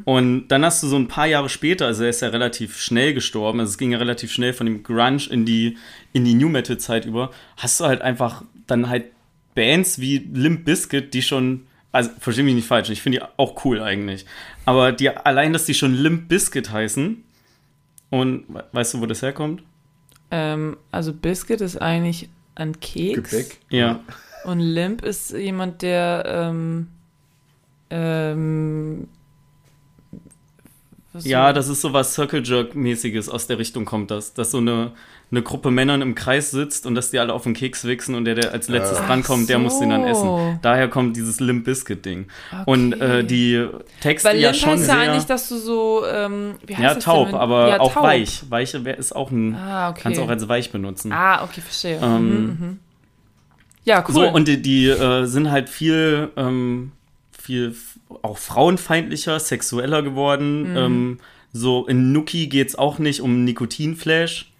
Und 0.03 0.49
dann 0.49 0.65
hast 0.65 0.83
du 0.83 0.87
so 0.87 0.97
ein 0.97 1.07
paar 1.07 1.25
Jahre 1.25 1.47
später, 1.47 1.85
also 1.85 2.03
er 2.03 2.09
ist 2.09 2.21
ja 2.21 2.27
relativ 2.27 2.77
schnell 2.77 3.13
gestorben, 3.13 3.61
also 3.61 3.69
es 3.69 3.77
ging 3.77 3.93
ja 3.93 3.97
relativ 3.97 4.29
schnell 4.31 4.51
von 4.51 4.65
dem 4.65 4.83
Grunge 4.83 5.29
in 5.29 5.45
die, 5.45 5.77
in 6.11 6.25
die 6.25 6.33
New 6.33 6.49
Metal 6.49 6.77
Zeit 6.77 7.05
über, 7.05 7.31
hast 7.55 7.79
du 7.79 7.85
halt 7.85 8.01
einfach 8.01 8.43
dann 8.67 8.89
halt 8.89 9.05
Bands 9.53 9.99
wie 10.01 10.17
Limp 10.33 10.65
Bizkit, 10.65 11.13
die 11.13 11.21
schon, 11.21 11.67
also 11.93 12.09
verstehe 12.19 12.43
mich 12.43 12.55
nicht 12.55 12.67
falsch, 12.67 12.89
ich 12.89 13.01
finde 13.01 13.19
die 13.19 13.25
auch 13.37 13.63
cool 13.63 13.81
eigentlich, 13.81 14.25
aber 14.65 14.91
die 14.91 15.09
allein, 15.11 15.53
dass 15.53 15.63
die 15.63 15.73
schon 15.73 15.93
Limp 15.95 16.27
Bizkit 16.27 16.73
heißen 16.73 17.23
und 18.09 18.43
we- 18.49 18.65
weißt 18.73 18.95
du, 18.95 18.99
wo 19.01 19.05
das 19.05 19.21
herkommt? 19.21 19.63
Ähm, 20.31 20.77
also 20.91 21.13
Biscuit 21.13 21.61
ist 21.61 21.77
eigentlich 21.81 22.29
ein 22.55 22.79
Keks. 22.79 23.31
Gebäck. 23.31 23.57
Ja, 23.69 23.99
Und 24.43 24.59
Limp 24.59 25.03
ist 25.03 25.31
jemand, 25.31 25.81
der 25.81 26.23
ähm, 26.27 26.87
ähm, 27.89 29.07
was 31.13 31.25
ja, 31.25 31.47
so- 31.49 31.53
das 31.53 31.67
ist 31.69 31.81
so 31.81 31.93
was 31.93 32.13
Circle 32.13 32.43
Jerk 32.45 32.75
mäßiges 32.75 33.29
aus 33.29 33.47
der 33.47 33.57
Richtung 33.57 33.85
kommt 33.85 34.11
das, 34.11 34.33
dass 34.33 34.51
so 34.51 34.57
eine 34.57 34.91
eine 35.31 35.41
Gruppe 35.41 35.71
Männern 35.71 36.01
im 36.01 36.13
Kreis 36.13 36.51
sitzt 36.51 36.85
und 36.85 36.95
dass 36.95 37.11
die 37.11 37.19
alle 37.19 37.33
auf 37.33 37.43
den 37.43 37.53
Keks 37.53 37.83
wichsen 37.85 38.15
und 38.15 38.25
der, 38.25 38.35
der 38.35 38.53
als 38.53 38.69
letztes 38.69 38.99
Ach 38.99 39.07
drankommt, 39.07 39.49
der 39.49 39.57
muss 39.57 39.79
den 39.79 39.89
dann 39.89 40.03
so. 40.03 40.07
essen. 40.07 40.59
Daher 40.61 40.87
kommt 40.87 41.17
dieses 41.17 41.39
Limp 41.39 41.65
Bizkit 41.65 42.05
Ding. 42.05 42.27
Und 42.65 42.93
äh, 43.01 43.23
die 43.23 43.67
Texte 44.01 44.29
Weil 44.29 44.39
ja 44.39 44.51
Limp 44.51 44.61
schon 44.61 44.71
heißt 44.73 44.85
sehr 44.85 44.95
ja 44.95 45.01
eigentlich, 45.01 45.25
dass 45.25 45.49
du 45.49 45.57
so, 45.57 46.03
ähm, 46.05 46.55
wie 46.65 46.75
heißt 46.75 46.83
ja 46.83 46.93
das 46.93 47.03
taub, 47.03 47.27
denn, 47.27 47.35
aber 47.35 47.69
ja, 47.69 47.79
auch 47.79 47.93
taub. 47.93 48.03
weich. 48.03 48.43
Weiche 48.49 48.77
ist 48.77 49.15
auch 49.15 49.31
ein 49.31 49.55
Ah, 49.55 49.89
okay. 49.89 50.01
kannst 50.03 50.19
auch 50.19 50.29
als 50.29 50.47
weich 50.47 50.71
benutzen. 50.71 51.11
Ah, 51.11 51.43
okay, 51.43 51.61
verstehe. 51.61 51.99
Ähm, 52.01 52.29
mhm, 52.29 52.45
mhm. 52.45 52.79
Ja, 53.83 54.03
cool. 54.07 54.13
So, 54.13 54.27
und 54.29 54.47
die, 54.47 54.61
die 54.61 54.87
äh, 54.87 55.25
sind 55.25 55.51
halt 55.51 55.69
viel, 55.69 56.29
ähm, 56.37 56.91
viel 57.37 57.75
auch 58.21 58.37
frauenfeindlicher, 58.37 59.39
sexueller 59.39 60.01
geworden. 60.01 60.71
Mhm. 60.71 60.77
Ähm, 60.77 61.19
so 61.51 61.87
in 61.87 62.11
Nuki 62.11 62.47
geht 62.47 62.69
es 62.69 62.75
auch 62.75 62.99
nicht 62.99 63.21
um 63.21 63.43
Nikotinflash 63.43 64.51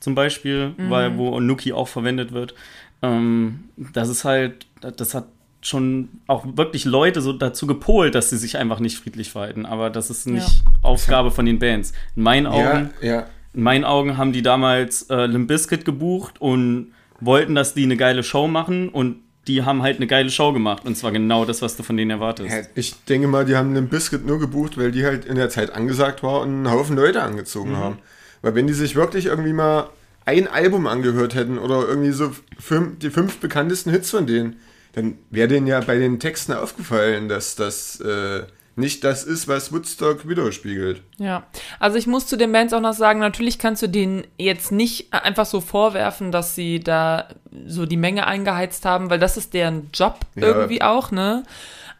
zum 0.00 0.14
Beispiel, 0.14 0.74
Mhm. 0.76 0.90
weil 0.90 1.16
wo 1.18 1.38
Nuki 1.40 1.72
auch 1.72 1.88
verwendet 1.88 2.32
wird. 2.32 2.54
Ähm, 3.02 3.64
das 3.76 4.08
ist 4.08 4.24
halt, 4.24 4.66
das 4.80 5.14
hat 5.14 5.26
schon 5.62 6.08
auch 6.26 6.44
wirklich 6.56 6.84
Leute 6.86 7.20
so 7.20 7.32
dazu 7.34 7.66
gepolt, 7.66 8.14
dass 8.14 8.30
sie 8.30 8.38
sich 8.38 8.56
einfach 8.56 8.80
nicht 8.80 8.96
friedlich 8.98 9.30
verhalten. 9.30 9.66
Aber 9.66 9.90
das 9.90 10.08
ist 10.10 10.26
nicht 10.26 10.62
Aufgabe 10.82 11.30
von 11.30 11.44
den 11.46 11.58
Bands. 11.58 11.92
In 12.16 12.22
meinen 12.22 12.46
Augen 12.46 12.90
Ja, 13.02 13.08
ja. 13.08 13.26
in 13.52 13.62
meinen 13.62 13.84
Augen 13.84 14.16
haben 14.16 14.32
die 14.32 14.42
damals 14.42 15.02
äh, 15.10 15.26
Limp 15.26 15.48
Bizkit 15.48 15.84
gebucht 15.84 16.40
und 16.40 16.92
wollten, 17.20 17.54
dass 17.54 17.74
die 17.74 17.82
eine 17.84 17.98
geile 17.98 18.22
Show 18.22 18.48
machen 18.48 18.88
und 18.88 19.16
die 19.48 19.62
haben 19.62 19.82
halt 19.82 19.96
eine 19.96 20.06
geile 20.06 20.30
Show 20.30 20.52
gemacht 20.52 20.84
und 20.86 20.96
zwar 20.96 21.12
genau 21.12 21.44
das, 21.44 21.60
was 21.60 21.76
du 21.76 21.82
von 21.82 21.96
denen 21.96 22.10
erwartest. 22.10 22.50
Ja, 22.50 22.62
Ich 22.74 22.94
denke 23.04 23.26
mal, 23.28 23.44
die 23.44 23.56
haben 23.56 23.74
den 23.74 23.88
Biscuit 23.88 24.24
nur 24.26 24.38
gebucht, 24.38 24.78
weil 24.78 24.92
die 24.92 25.04
halt 25.04 25.24
in 25.26 25.36
der 25.36 25.50
Zeit 25.50 25.74
angesagt 25.74 26.22
war 26.22 26.40
und 26.40 26.48
einen 26.48 26.70
Haufen 26.70 26.96
Leute 26.96 27.22
angezogen 27.22 27.76
haben. 27.76 27.98
Weil 28.42 28.54
wenn 28.54 28.66
die 28.66 28.72
sich 28.72 28.96
wirklich 28.96 29.26
irgendwie 29.26 29.52
mal 29.52 29.90
ein 30.24 30.48
Album 30.48 30.86
angehört 30.86 31.34
hätten 31.34 31.58
oder 31.58 31.86
irgendwie 31.88 32.12
so 32.12 32.32
fünf, 32.58 32.98
die 32.98 33.10
fünf 33.10 33.38
bekanntesten 33.38 33.90
Hits 33.90 34.10
von 34.10 34.26
denen, 34.26 34.56
dann 34.92 35.18
wäre 35.30 35.48
denen 35.48 35.66
ja 35.66 35.80
bei 35.80 35.98
den 35.98 36.18
Texten 36.20 36.52
aufgefallen, 36.52 37.28
dass 37.28 37.54
das 37.56 38.00
äh, 38.00 38.42
nicht 38.76 39.04
das 39.04 39.24
ist, 39.24 39.46
was 39.46 39.72
Woodstock 39.72 40.28
widerspiegelt. 40.28 41.02
Ja, 41.18 41.44
also 41.78 41.96
ich 41.98 42.06
muss 42.06 42.26
zu 42.26 42.36
den 42.36 42.52
Bands 42.52 42.72
auch 42.72 42.80
noch 42.80 42.94
sagen, 42.94 43.20
natürlich 43.20 43.58
kannst 43.58 43.82
du 43.82 43.88
denen 43.88 44.24
jetzt 44.38 44.72
nicht 44.72 45.12
einfach 45.12 45.46
so 45.46 45.60
vorwerfen, 45.60 46.32
dass 46.32 46.54
sie 46.54 46.80
da 46.80 47.28
so 47.66 47.86
die 47.86 47.96
Menge 47.96 48.26
eingeheizt 48.26 48.84
haben, 48.84 49.10
weil 49.10 49.18
das 49.18 49.36
ist 49.36 49.54
deren 49.54 49.90
Job 49.92 50.20
Ja. 50.34 50.42
irgendwie 50.42 50.82
auch, 50.82 51.10
ne? 51.10 51.44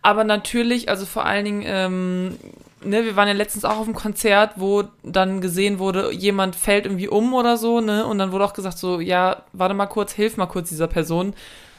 Aber 0.02 0.24
natürlich, 0.24 0.88
also 0.88 1.04
vor 1.04 1.26
allen 1.26 1.44
Dingen, 1.44 1.62
ähm, 1.66 2.36
ne, 2.84 3.04
wir 3.04 3.16
waren 3.16 3.28
ja 3.28 3.34
letztens 3.34 3.64
auch 3.64 3.78
auf 3.78 3.86
einem 3.86 3.94
Konzert, 3.94 4.52
wo 4.56 4.84
dann 5.02 5.40
gesehen 5.40 5.78
wurde, 5.78 6.12
jemand 6.12 6.56
fällt 6.56 6.84
irgendwie 6.86 7.08
um 7.08 7.32
oder 7.34 7.56
so, 7.56 7.80
ne? 7.80 8.06
Und 8.06 8.18
dann 8.18 8.32
wurde 8.32 8.44
auch 8.44 8.52
gesagt, 8.54 8.78
so, 8.78 9.00
ja, 9.00 9.42
warte 9.52 9.74
mal 9.74 9.86
kurz, 9.86 10.12
hilf 10.12 10.36
mal 10.36 10.46
kurz 10.46 10.68
dieser 10.68 10.86
Person. 10.88 11.34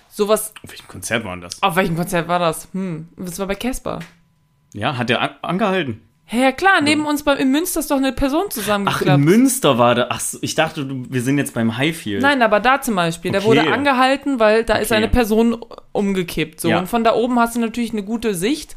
Sowas, 0.10 0.54
Auf 0.64 0.72
welchem 0.72 0.88
Konzert 0.88 1.24
war 1.24 1.38
das? 1.38 1.62
auf 1.64 1.76
welchem 1.76 1.96
Konzert 1.96 2.28
war 2.28 2.40
das? 2.40 2.68
Hm, 2.74 3.08
das 3.18 3.40
war 3.40 3.48
bei 3.48 3.56
Casper. 3.56 4.00
Ja, 4.74 4.98
hat 4.98 5.10
der 5.10 5.22
an 5.22 5.30
angehalten. 5.42 6.02
Hä, 6.26 6.44
ja 6.44 6.52
klar, 6.54 6.80
neben 6.82 7.06
uns 7.06 7.24
beim, 7.24 7.38
in 7.38 7.52
Münster 7.52 7.82
ist 7.82 7.92
doch 7.92 7.98
eine 7.98 8.14
Person 8.14 8.44
Ach, 8.48 8.52
zusammengeklappt. 8.54 9.18
in 9.20 9.26
Münster 9.26 9.78
war 9.78 9.96
der. 9.96 10.12
Ach, 10.14 10.22
ich 10.42 10.56
dachte, 10.56 10.86
wir 10.90 11.22
sind 11.22 11.38
jetzt 11.38 11.54
beim 11.54 11.76
Highfield. 11.78 12.22
Nein, 12.22 12.42
aber 12.42 12.62
da 12.62 12.82
zum 12.82 12.96
Beispiel, 12.96 13.32
der 13.32 13.42
Okay. 13.42 13.50
wurde 13.50 13.74
angehalten, 13.74 14.40
weil 14.40 14.64
da 14.64 14.76
ist 14.76 14.92
Okay. 14.92 14.98
eine 14.98 15.10
Person 15.10 15.58
umgekippt. 15.92 16.62
So. 16.62 16.70
Ja. 16.70 16.80
Und 16.80 16.88
von 16.88 17.04
da 17.04 17.16
oben 17.16 17.38
hast 17.38 17.56
du 17.56 17.60
natürlich 17.60 17.92
eine 17.92 18.04
gute 18.04 18.34
Sicht. 18.34 18.76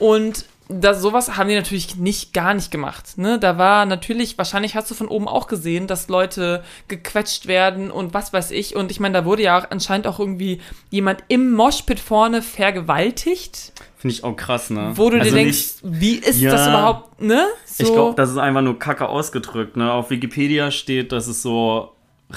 Und 0.00 0.44
das, 0.68 1.02
sowas 1.02 1.36
haben 1.36 1.48
die 1.48 1.54
natürlich 1.54 1.96
nicht, 1.96 2.32
gar 2.32 2.54
nicht 2.54 2.70
gemacht. 2.70 3.18
Ne? 3.18 3.38
Da 3.38 3.58
war 3.58 3.84
natürlich, 3.86 4.38
wahrscheinlich 4.38 4.74
hast 4.74 4.90
du 4.90 4.94
von 4.94 5.08
oben 5.08 5.28
auch 5.28 5.46
gesehen, 5.46 5.86
dass 5.86 6.08
Leute 6.08 6.62
gequetscht 6.88 7.46
werden 7.46 7.90
und 7.90 8.14
was 8.14 8.32
weiß 8.32 8.50
ich. 8.52 8.74
Und 8.76 8.90
ich 8.90 8.98
meine, 9.00 9.12
da 9.18 9.24
wurde 9.24 9.42
ja 9.42 9.58
auch 9.58 9.70
anscheinend 9.70 10.06
auch 10.06 10.18
irgendwie 10.18 10.60
jemand 10.90 11.24
im 11.28 11.52
Moshpit 11.52 12.00
vorne 12.00 12.40
vergewaltigt, 12.42 13.72
Finde 13.96 14.14
ich 14.16 14.24
auch 14.24 14.34
krass, 14.36 14.70
ne? 14.70 14.92
wo 14.94 15.10
du 15.10 15.18
Also 15.18 15.30
dir 15.30 15.36
denkst, 15.36 15.82
nicht- 15.82 16.00
wie 16.00 16.14
ist 16.16 16.40
Ja. 16.40 16.50
das 16.50 16.66
überhaupt, 16.66 17.20
ne? 17.22 17.46
So, 17.66 17.84
Ich 17.84 17.92
glaube, 17.92 18.16
das 18.16 18.30
ist 18.30 18.36
einfach 18.38 18.62
nur 18.62 18.76
kacke 18.78 19.08
ausgedrückt. 19.08 19.76
Ne? 19.76 19.92
Auf 19.92 20.10
Wikipedia 20.10 20.72
steht, 20.72 21.12
dass 21.12 21.28
es 21.28 21.40
so 21.42 21.92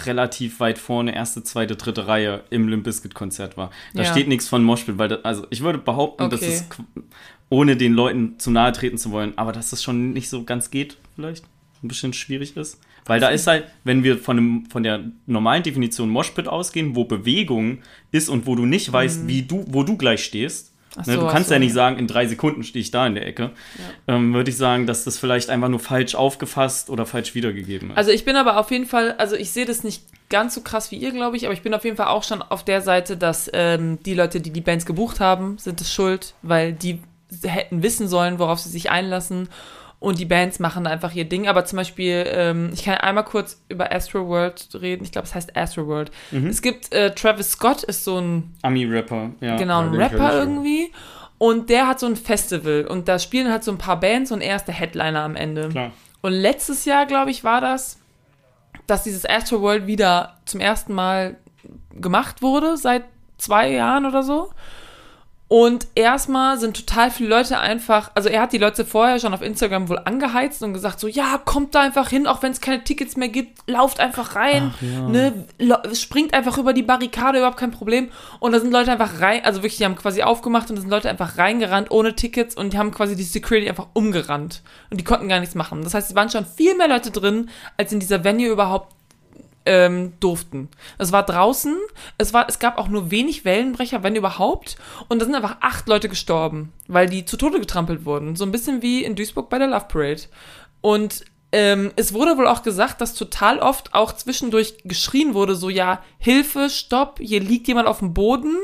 relativ 0.05 0.59
weit 0.59 0.77
vorne, 0.77 1.15
erste, 1.15 1.41
zweite, 1.43 1.75
dritte 1.75 2.05
Reihe 2.07 2.43
im 2.51 2.67
Limp 2.67 2.83
Bizkit 2.83 3.15
Konzert 3.15 3.55
war. 3.57 3.71
Da 3.93 4.03
Ja. 4.03 4.11
steht 4.11 4.27
nichts 4.27 4.47
von 4.47 4.61
Moshpit, 4.63 4.97
weil 4.97 5.07
das, 5.07 5.23
also 5.25 5.47
ich 5.49 5.61
würde 5.61 5.79
behaupten, 5.79 6.29
dass 6.29 6.41
Okay. 6.41 6.53
es 6.53 6.69
qu- 6.69 6.83
ohne 7.49 7.77
den 7.77 7.93
Leuten 7.93 8.39
zu 8.39 8.51
nahe 8.51 8.71
treten 8.71 8.97
zu 8.97 9.11
wollen, 9.11 9.33
aber 9.37 9.51
dass 9.51 9.69
das 9.69 9.83
schon 9.83 10.13
nicht 10.13 10.29
so 10.29 10.43
ganz 10.43 10.71
geht, 10.71 10.97
vielleicht 11.15 11.45
ein 11.83 11.87
bisschen 11.87 12.13
schwierig 12.13 12.57
ist. 12.57 12.79
Weil 13.07 13.19
da 13.19 13.29
ist 13.29 13.45
halt, 13.45 13.65
wenn 13.83 14.03
wir 14.03 14.17
von, 14.17 14.35
dem, 14.35 14.65
von 14.65 14.81
der 14.81 15.03
normalen 15.27 15.61
Definition 15.61 16.09
Moshpit 16.09 16.47
ausgehen, 16.47 16.95
wo 16.95 17.05
Bewegung 17.05 17.79
ist 18.11 18.29
und 18.29 18.47
wo 18.47 18.55
du 18.55 18.65
nicht 18.65 18.91
weißt, 18.91 19.27
wie 19.27 19.43
du, 19.43 19.63
wo 19.67 19.83
du 19.83 19.95
gleich 19.95 20.23
stehst, 20.23 20.75
Mhm. 20.95 21.01
Ach 21.01 21.05
ne, 21.07 21.13
so, 21.13 21.21
du 21.21 21.27
kannst 21.27 21.49
so. 21.49 21.55
ja 21.55 21.59
nicht 21.59 21.73
sagen, 21.73 21.97
in 21.97 22.07
drei 22.07 22.27
Sekunden 22.27 22.63
stehe 22.63 22.81
ich 22.81 22.91
da 22.91 23.05
in 23.05 23.15
der 23.15 23.27
Ecke, 23.27 23.51
ähm, 24.07 24.33
würde 24.33 24.49
ich 24.49 24.57
sagen, 24.57 24.87
dass 24.87 25.03
das 25.03 25.17
vielleicht 25.17 25.49
einfach 25.49 25.69
nur 25.69 25.79
falsch 25.79 26.15
aufgefasst 26.15 26.89
oder 26.89 27.05
falsch 27.05 27.35
wiedergegeben 27.35 27.91
ist. 27.91 27.97
Also 27.97 28.11
ich 28.11 28.25
bin 28.25 28.35
aber 28.35 28.57
auf 28.57 28.71
jeden 28.71 28.85
Fall, 28.85 29.13
also 29.17 29.35
ich 29.35 29.51
sehe 29.51 29.65
das 29.65 29.83
nicht 29.83 30.03
ganz 30.29 30.55
so 30.55 30.61
krass 30.61 30.91
wie 30.91 30.95
ihr, 30.95 31.11
glaube 31.11 31.37
ich, 31.37 31.45
aber 31.45 31.53
ich 31.53 31.61
bin 31.61 31.73
auf 31.73 31.83
jeden 31.83 31.97
Fall 31.97 32.07
auch 32.07 32.23
schon 32.23 32.41
auf 32.41 32.63
der 32.63 32.81
Seite, 32.81 33.17
dass 33.17 33.49
ähm, 33.53 33.99
die 34.03 34.13
Leute, 34.13 34.41
die 34.41 34.51
die 34.51 34.61
Bands 34.61 34.85
gebucht 34.85 35.19
haben, 35.19 35.57
sind 35.57 35.81
es 35.81 35.93
schuld, 35.93 36.33
weil 36.41 36.73
die 36.73 36.99
hätten 37.43 37.83
wissen 37.83 38.07
sollen, 38.07 38.39
worauf 38.39 38.59
sie 38.59 38.69
sich 38.69 38.91
einlassen 38.91 39.49
und 39.99 40.19
die 40.19 40.25
Bands 40.25 40.59
machen 40.59 40.87
einfach 40.87 41.13
ihr 41.13 41.25
Ding. 41.25 41.47
Aber 41.47 41.65
zum 41.65 41.77
Beispiel, 41.77 42.25
ähm, 42.27 42.69
ich 42.73 42.83
kann 42.83 42.95
einmal 42.95 43.23
kurz 43.23 43.63
über 43.69 43.91
Astro 43.91 44.27
World 44.27 44.69
reden. 44.79 45.03
Ich 45.03 45.11
glaube, 45.11 45.27
es 45.27 45.33
heißt 45.33 45.55
Astro 45.57 45.87
World. 45.87 46.11
Es 46.31 46.61
gibt 46.61 46.93
äh, 46.93 47.13
Travis 47.15 47.51
Scott 47.51 47.83
ist 47.83 48.03
so 48.03 48.19
ein 48.19 48.53
Ami-Rapper, 48.61 49.31
ja. 49.41 49.57
genau, 49.57 49.81
ein 49.81 49.93
Rapper 49.95 50.37
irgendwie. 50.37 50.91
Und 51.37 51.69
der 51.69 51.87
hat 51.87 51.99
so 51.99 52.05
ein 52.05 52.15
Festival 52.15 52.85
und 52.87 53.07
da 53.07 53.19
spielen 53.19 53.51
halt 53.51 53.63
so 53.63 53.71
ein 53.71 53.77
paar 53.77 53.99
Bands 53.99 54.31
und 54.31 54.41
er 54.41 54.55
ist 54.55 54.65
der 54.65 54.75
Headliner 54.75 55.21
am 55.21 55.35
Ende. 55.35 55.69
Klar. 55.69 55.91
Und 56.21 56.33
letztes 56.33 56.85
Jahr, 56.85 57.05
glaube 57.05 57.31
ich, 57.31 57.43
war 57.43 57.59
das, 57.59 57.99
dass 58.87 59.03
dieses 59.03 59.27
Astro 59.27 59.61
World 59.61 59.87
wieder 59.87 60.37
zum 60.45 60.59
ersten 60.59 60.93
Mal 60.93 61.35
gemacht 61.93 62.41
wurde, 62.41 62.77
seit 62.77 63.03
zwei 63.37 63.71
Jahren 63.71 64.05
oder 64.05 64.23
so. 64.23 64.51
Und 65.47 65.85
erstmal 65.93 66.57
sind 66.57 66.75
total 66.75 67.11
viele 67.11 67.29
Leute 67.29 67.59
einfach, 67.59 68.09
also 68.15 68.29
er 68.29 68.41
hat 68.41 68.51
die 68.51 68.57
Leute 68.57 68.83
vorher 68.83 69.19
schon 69.19 69.33
auf 69.33 69.43
Instagram 69.43 69.89
wohl 69.89 69.99
angeheizt 70.03 70.63
und 70.63 70.73
gesagt 70.73 70.99
so, 70.99 71.07
ja, 71.07 71.39
kommt 71.43 71.75
da 71.75 71.81
einfach 71.81 72.09
hin, 72.09 72.25
auch 72.25 72.41
wenn 72.41 72.51
es 72.51 72.61
keine 72.61 72.83
Tickets 72.83 73.15
mehr 73.15 73.27
gibt, 73.29 73.59
lauft 73.69 73.99
einfach 73.99 74.35
rein, 74.35 74.73
ja. 74.81 75.07
ne, 75.07 75.45
springt 75.93 76.33
einfach 76.33 76.57
über 76.57 76.73
die 76.73 76.81
Barrikade, 76.81 77.37
überhaupt 77.37 77.59
kein 77.59 77.69
Problem. 77.69 78.09
Und 78.39 78.53
da 78.53 78.59
sind 78.59 78.71
Leute 78.71 78.91
einfach 78.91 79.21
rein, 79.21 79.45
also 79.45 79.59
wirklich, 79.59 79.77
die 79.77 79.85
haben 79.85 79.95
quasi 79.95 80.23
aufgemacht 80.23 80.71
und 80.71 80.77
da 80.77 80.81
sind 80.81 80.89
Leute 80.89 81.09
einfach 81.09 81.37
reingerannt 81.37 81.91
ohne 81.91 82.15
Tickets 82.15 82.55
und 82.55 82.73
die 82.73 82.79
haben 82.79 82.89
quasi 82.89 83.15
die 83.15 83.23
Security 83.23 83.69
einfach 83.69 83.87
umgerannt. 83.93 84.63
Und 84.89 84.99
die 84.99 85.03
konnten 85.03 85.29
gar 85.29 85.39
nichts 85.39 85.53
machen. 85.53 85.83
Das 85.83 85.93
heißt, 85.93 86.09
es 86.09 86.15
waren 86.15 86.31
schon 86.31 86.45
viel 86.45 86.75
mehr 86.75 86.87
Leute 86.87 87.11
drin, 87.11 87.49
als 87.77 87.93
in 87.93 87.99
dieser 87.99 88.23
Venue 88.23 88.47
überhaupt 88.47 88.95
ähm, 89.65 90.13
durften. 90.19 90.69
Es 90.97 91.11
war 91.11 91.23
draußen, 91.23 91.75
es, 92.17 92.33
war, 92.33 92.47
es 92.47 92.59
gab 92.59 92.77
auch 92.77 92.87
nur 92.87 93.11
wenig 93.11 93.45
Wellenbrecher, 93.45 94.03
wenn 94.03 94.15
überhaupt. 94.15 94.77
Und 95.09 95.19
da 95.19 95.25
sind 95.25 95.35
einfach 95.35 95.57
acht 95.61 95.87
Leute 95.87 96.09
gestorben, 96.09 96.71
weil 96.87 97.09
die 97.09 97.25
zu 97.25 97.37
Tode 97.37 97.59
getrampelt 97.59 98.05
wurden. 98.05 98.35
So 98.35 98.45
ein 98.45 98.51
bisschen 98.51 98.81
wie 98.81 99.03
in 99.03 99.15
Duisburg 99.15 99.49
bei 99.49 99.59
der 99.59 99.67
Love 99.67 99.85
Parade. 99.87 100.23
Und 100.81 101.25
ähm, 101.51 101.91
es 101.95 102.13
wurde 102.13 102.37
wohl 102.37 102.47
auch 102.47 102.63
gesagt, 102.63 103.01
dass 103.01 103.13
total 103.13 103.59
oft 103.59 103.93
auch 103.93 104.11
zwischendurch 104.11 104.75
geschrien 104.83 105.33
wurde, 105.33 105.55
so 105.55 105.69
ja, 105.69 106.03
Hilfe, 106.17 106.69
Stopp, 106.69 107.19
hier 107.19 107.39
liegt 107.39 107.67
jemand 107.67 107.87
auf 107.87 107.99
dem 107.99 108.13
Boden. 108.13 108.55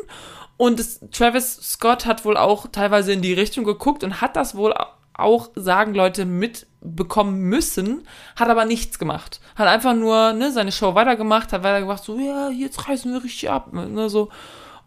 Und 0.58 0.80
es, 0.80 1.00
Travis 1.12 1.56
Scott 1.64 2.06
hat 2.06 2.26
wohl 2.26 2.38
auch 2.38 2.68
teilweise 2.72 3.14
in 3.14 3.22
die 3.22 3.34
Richtung 3.34 3.64
geguckt 3.64 4.04
und 4.04 4.22
hat 4.22 4.36
das 4.36 4.56
wohl 4.56 4.76
auch, 5.22 5.50
sagen 5.56 5.94
Leute, 5.94 6.26
mitbekommen 6.26 7.42
müssen, 7.42 8.08
hat 8.36 8.50
aber 8.50 8.66
nichts 8.66 9.00
gemacht. 9.00 9.40
Hat 9.56 9.68
einfach 9.68 9.94
nur 9.94 10.34
ne, 10.34 10.52
seine 10.52 10.72
Show 10.72 10.96
weitergemacht, 10.96 11.54
hat 11.54 11.64
weitergemacht, 11.64 12.04
so, 12.04 12.20
ja, 12.20 12.50
jetzt 12.50 12.88
reißen 12.88 13.12
wir 13.12 13.24
richtig 13.24 13.50
ab. 13.50 13.74
Ne, 13.74 14.10
so. 14.10 14.30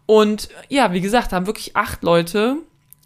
Und 0.05 0.49
ja, 0.69 0.93
wie 0.93 1.01
gesagt, 1.01 1.33
haben 1.33 1.47
wirklich 1.47 1.75
acht 1.75 2.03
Leute 2.03 2.57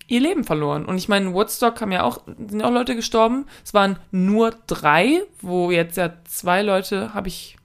ihr 0.09 0.19
Leben 0.19 0.43
verloren. 0.43 0.85
Und 0.85 0.97
ich 0.97 1.07
meine, 1.07 1.27
in 1.27 1.33
Woodstock 1.33 1.79
haben 1.81 1.91
ja 1.91 2.03
auch, 2.03 2.21
sind 2.25 2.59
ja 2.59 2.67
auch 2.67 2.71
Leute 2.71 2.95
gestorben. 2.95 3.45
Es 3.63 3.73
waren 3.73 3.97
nur 4.11 4.51
drei, 4.67 5.21
wo 5.41 5.71
jetzt 5.71 5.97
ja 5.97 6.11
zwei 6.25 6.61
Leute 6.61 7.13
habe 7.13 7.27
ich. 7.27 7.55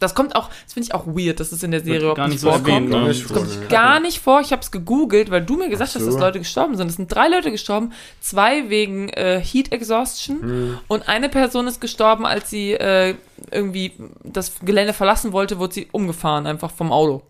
Das 0.00 0.14
kommt 0.14 0.36
auch, 0.36 0.48
das 0.64 0.74
finde 0.74 0.86
ich 0.88 0.94
auch 0.94 1.06
weird, 1.06 1.40
dass 1.40 1.50
es 1.50 1.62
in 1.62 1.72
der 1.72 1.80
Serie 1.80 2.00
überhaupt 2.00 2.18
gar 2.18 2.28
nicht 2.28 2.40
so 2.40 2.48
vorkommt. 2.50 2.68
erwähnt, 2.68 2.88
ne? 2.90 2.96
Gar 2.98 3.08
nicht 3.08 3.24
Das 3.24 3.32
kommt 3.32 3.48
vor, 3.50 3.60
ne? 3.62 3.66
gar 3.68 4.00
nicht 4.00 4.20
vor. 4.20 4.40
Ich 4.40 4.52
habe 4.52 4.62
es 4.62 4.70
gegoogelt, 4.70 5.30
weil 5.30 5.42
du 5.44 5.56
mir 5.56 5.68
gesagt 5.68 5.90
Ach 5.92 5.94
hast, 5.96 6.04
so. 6.04 6.10
dass 6.12 6.20
Leute 6.20 6.38
gestorben 6.38 6.76
sind. 6.76 6.88
Es 6.88 6.96
sind 6.96 7.12
drei 7.12 7.28
Leute 7.28 7.50
gestorben, 7.50 7.92
zwei 8.20 8.70
wegen 8.70 9.08
äh, 9.10 9.40
Heat 9.40 9.72
Exhaustion 9.72 10.40
Hm. 10.42 10.78
und 10.88 11.08
eine 11.08 11.28
Person 11.28 11.66
ist 11.66 11.80
gestorben, 11.80 12.26
als 12.26 12.48
sie 12.50 12.74
äh, 12.74 13.14
irgendwie 13.50 13.92
das 14.22 14.52
Gelände 14.62 14.92
verlassen 14.92 15.32
wollte, 15.32 15.58
wurde 15.58 15.74
sie 15.74 15.88
umgefahren, 15.90 16.46
einfach 16.46 16.70
vom 16.70 16.92
Auto 16.92 17.22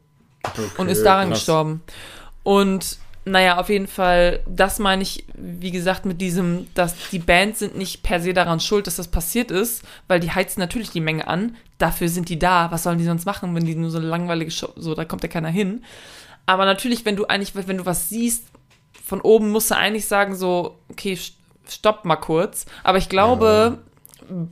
und 0.76 0.88
ist 0.88 1.02
daran 1.04 1.28
krass. 1.30 1.38
gestorben. 1.38 1.82
Und 2.42 2.98
naja, 3.30 3.58
auf 3.58 3.68
jeden 3.68 3.86
Fall, 3.86 4.40
das 4.48 4.78
meine 4.78 5.02
ich, 5.02 5.24
wie 5.34 5.70
gesagt, 5.70 6.04
mit 6.06 6.20
diesem, 6.20 6.66
dass 6.74 6.94
die 7.10 7.18
Bands 7.18 7.58
sind 7.60 7.76
nicht 7.76 8.02
per 8.02 8.20
se 8.20 8.32
daran 8.34 8.60
schuld, 8.60 8.86
dass 8.86 8.96
das 8.96 9.08
passiert 9.08 9.50
ist, 9.50 9.82
weil 10.06 10.20
die 10.20 10.30
heizen 10.30 10.60
natürlich 10.60 10.90
die 10.90 11.00
Menge 11.00 11.26
an. 11.28 11.56
Dafür 11.78 12.08
sind 12.08 12.28
die 12.28 12.38
da. 12.38 12.70
Was 12.70 12.82
sollen 12.84 12.98
die 12.98 13.04
sonst 13.04 13.24
machen, 13.26 13.54
wenn 13.54 13.64
die 13.64 13.74
nur 13.74 13.90
so 13.90 13.98
eine 13.98 14.06
langweilige 14.06 14.50
Show, 14.50 14.68
so, 14.76 14.94
da 14.94 15.04
kommt 15.04 15.22
ja 15.22 15.28
keiner 15.28 15.48
hin. 15.48 15.84
Aber 16.46 16.64
natürlich, 16.64 17.04
wenn 17.04 17.16
du 17.16 17.26
eigentlich, 17.26 17.54
wenn 17.54 17.78
du 17.78 17.86
was 17.86 18.08
siehst, 18.08 18.44
von 19.04 19.20
oben 19.20 19.50
musst 19.50 19.70
du 19.70 19.76
eigentlich 19.76 20.06
sagen, 20.06 20.34
so, 20.34 20.78
okay, 20.90 21.14
st- 21.14 21.34
stopp 21.68 22.04
mal 22.04 22.16
kurz. 22.16 22.66
Aber 22.82 22.98
ich 22.98 23.08
glaube, 23.08 23.78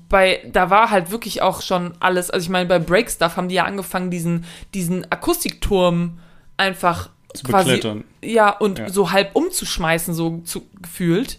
bei, 0.08 0.42
da 0.52 0.70
war 0.70 0.90
halt 0.90 1.10
wirklich 1.10 1.42
auch 1.42 1.60
schon 1.62 1.94
alles, 2.00 2.30
also 2.30 2.44
ich 2.44 2.50
meine, 2.50 2.66
bei 2.66 2.78
Breakstuff 2.78 3.36
haben 3.36 3.48
die 3.48 3.56
ja 3.56 3.64
angefangen, 3.64 4.10
diesen, 4.10 4.44
diesen 4.74 5.10
Akustikturm 5.10 6.18
einfach 6.56 7.10
Zu 7.36 7.44
quasi, 7.44 7.70
beklettern. 7.72 8.04
ja, 8.22 8.50
und 8.50 8.78
Ja. 8.78 8.88
so 8.90 9.12
halb 9.12 9.30
umzuschmeißen, 9.34 10.14
so 10.14 10.40
zu, 10.44 10.62
gefühlt. 10.82 11.38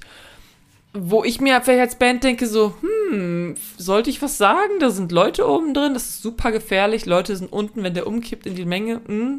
Wo 0.94 1.24
ich 1.24 1.40
mir 1.42 1.62
vielleicht 1.62 1.82
als 1.82 1.96
Band 2.00 2.24
denke, 2.24 2.48
so, 2.48 2.74
hm, 3.12 3.56
sollte 3.78 4.10
ich 4.10 4.22
was 4.22 4.38
sagen? 4.38 4.80
Da 4.80 4.90
sind 4.90 5.12
Leute 5.12 5.48
oben 5.48 5.74
drin, 5.74 5.94
das 5.94 6.06
ist 6.10 6.22
super 6.24 6.52
gefährlich. 6.52 7.06
Leute 7.06 7.36
sind 7.36 7.52
unten, 7.52 7.84
wenn 7.84 7.94
der 7.94 8.08
umkippt 8.08 8.46
in 8.48 8.56
die 8.56 8.66
Menge. 8.66 9.02
Hm. 9.06 9.38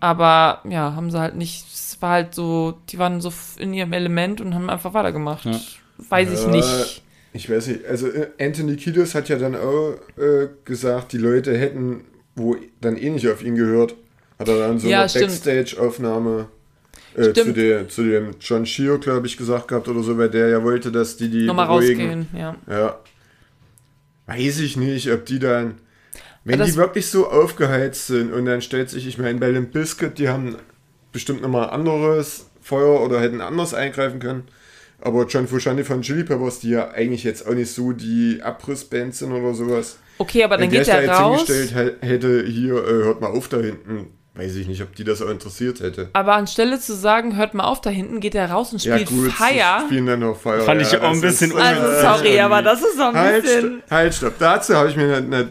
Aber 0.00 0.62
ja, 0.68 0.94
haben 0.94 1.10
sie 1.10 1.18
halt 1.20 1.34
nicht. 1.36 1.66
Es 1.72 2.00
war 2.00 2.10
halt 2.10 2.34
so, 2.34 2.78
die 2.90 2.98
waren 2.98 3.20
so 3.20 3.32
in 3.58 3.74
ihrem 3.74 3.92
Element 3.92 4.40
und 4.40 4.54
haben 4.54 4.70
einfach 4.70 4.94
weitergemacht. 4.94 5.44
Ja. 5.44 5.60
Weiß 6.08 6.32
ich 6.32 6.40
Ja, 6.42 6.48
nicht. 6.50 7.02
Ich 7.32 7.50
weiß 7.50 7.66
nicht, 7.68 7.84
also 7.84 8.08
äh, 8.08 8.28
Anthony 8.40 8.76
Kiedis 8.76 9.14
hat 9.14 9.28
ja 9.28 9.36
dann 9.38 9.54
auch 9.54 9.94
äh, 10.16 10.48
gesagt, 10.64 11.12
die 11.12 11.18
Leute 11.18 11.56
hätten 11.56 12.04
wo 12.34 12.56
dann 12.80 12.96
eh 12.96 13.10
nicht 13.10 13.28
auf 13.28 13.42
ihn 13.42 13.56
gehört. 13.56 13.96
Hat 14.38 14.48
er 14.48 14.58
dann 14.58 14.78
so 14.78 14.88
Ja, 14.88 15.02
eine. 15.02 15.10
Backstage-Aufnahme 15.12 16.48
äh, 17.16 17.32
zu, 17.32 17.52
der, 17.52 17.88
zu 17.88 18.04
dem 18.04 18.30
John 18.40 18.64
Shear, 18.66 18.98
glaube 18.98 19.26
ich, 19.26 19.36
gesagt 19.36 19.68
gehabt 19.68 19.88
oder 19.88 20.02
so, 20.02 20.16
weil 20.18 20.30
der 20.30 20.48
ja 20.48 20.62
wollte, 20.62 20.92
dass 20.92 21.16
die 21.16 21.28
die 21.30 21.46
Nochmal 21.46 21.66
beruhigen. 21.66 22.00
rausgehen, 22.00 22.26
ja. 22.38 22.56
Ja. 22.68 22.98
Weiß 24.26 24.60
ich 24.60 24.76
nicht, 24.76 25.10
ob 25.10 25.24
die 25.26 25.38
dann, 25.38 25.76
wenn 26.44 26.62
die 26.62 26.76
wirklich 26.76 27.06
so 27.06 27.28
aufgeheizt 27.28 28.06
sind 28.08 28.32
und 28.32 28.44
dann 28.44 28.60
stellt 28.62 28.90
sich, 28.90 29.06
ich 29.06 29.18
meine, 29.18 29.38
bei 29.38 29.50
Limp 29.50 29.72
Bizkit, 29.72 30.18
die 30.18 30.28
haben 30.28 30.56
bestimmt 31.12 31.40
nochmal 31.42 31.70
anderes 31.70 32.46
Feuer 32.60 33.00
oder 33.02 33.20
hätten 33.20 33.40
anders 33.40 33.72
eingreifen 33.74 34.20
können. 34.20 34.44
Aber 35.00 35.26
John 35.26 35.46
Frusciante 35.48 35.84
von 35.84 36.02
Chili 36.02 36.24
Peppers, 36.24 36.58
die 36.60 36.70
ja 36.70 36.90
eigentlich 36.90 37.24
jetzt 37.24 37.46
auch 37.46 37.54
nicht 37.54 37.72
so 37.72 37.92
die 37.92 38.40
Abrissband 38.42 39.14
sind 39.14 39.32
oder 39.32 39.54
sowas. 39.54 39.98
Okay, 40.18 40.42
aber 40.44 40.56
dann 40.58 40.68
der 40.68 40.78
geht 40.80 40.86
sich 40.86 40.94
da 40.94 41.00
er 41.00 41.06
jetzt 41.06 41.20
raus. 41.20 41.46
hingestellt 41.46 41.96
hä- 42.02 42.06
hätte, 42.06 42.44
hier, 42.44 42.74
äh, 42.74 43.04
hört 43.04 43.20
mal 43.20 43.28
auf 43.28 43.48
da 43.48 43.58
hinten, 43.58 44.08
weiß 44.38 44.54
ich 44.56 44.68
nicht, 44.68 44.80
ob 44.82 44.94
die 44.94 45.04
das 45.04 45.20
auch 45.20 45.28
interessiert 45.28 45.80
hätte. 45.80 46.08
Aber 46.12 46.34
anstelle 46.34 46.78
zu 46.80 46.94
sagen, 46.94 47.36
hört 47.36 47.54
mal 47.54 47.64
auf 47.64 47.80
da 47.80 47.90
hinten, 47.90 48.20
geht 48.20 48.34
er 48.34 48.50
raus 48.50 48.72
und 48.72 48.82
Ja 48.84 48.94
spielt 48.94 49.08
gut, 49.10 49.24
sie 49.26 49.30
Fire. 49.32 49.82
spielen 49.86 50.06
dann 50.06 50.20
noch 50.20 50.36
Fire. 50.40 50.60
Fand 50.60 50.80
ich 50.80 50.92
ja, 50.92 51.00
auch 51.02 51.10
ein 51.12 51.20
bisschen 51.20 51.50
ist- 51.50 51.56
Also 51.56 51.82
äh, 51.86 52.00
sorry, 52.00 52.40
aber 52.40 52.62
das 52.62 52.80
ist 52.80 52.96
so 52.96 53.02
ein 53.02 53.14
Halt, 53.14 53.42
bisschen. 53.42 53.82
halt, 53.90 54.14
stopp. 54.14 54.34
Dazu 54.38 54.74
habe 54.76 54.88
ich 54.88 54.96
mir 54.96 55.20
nicht, 55.20 55.28
nicht, 55.28 55.48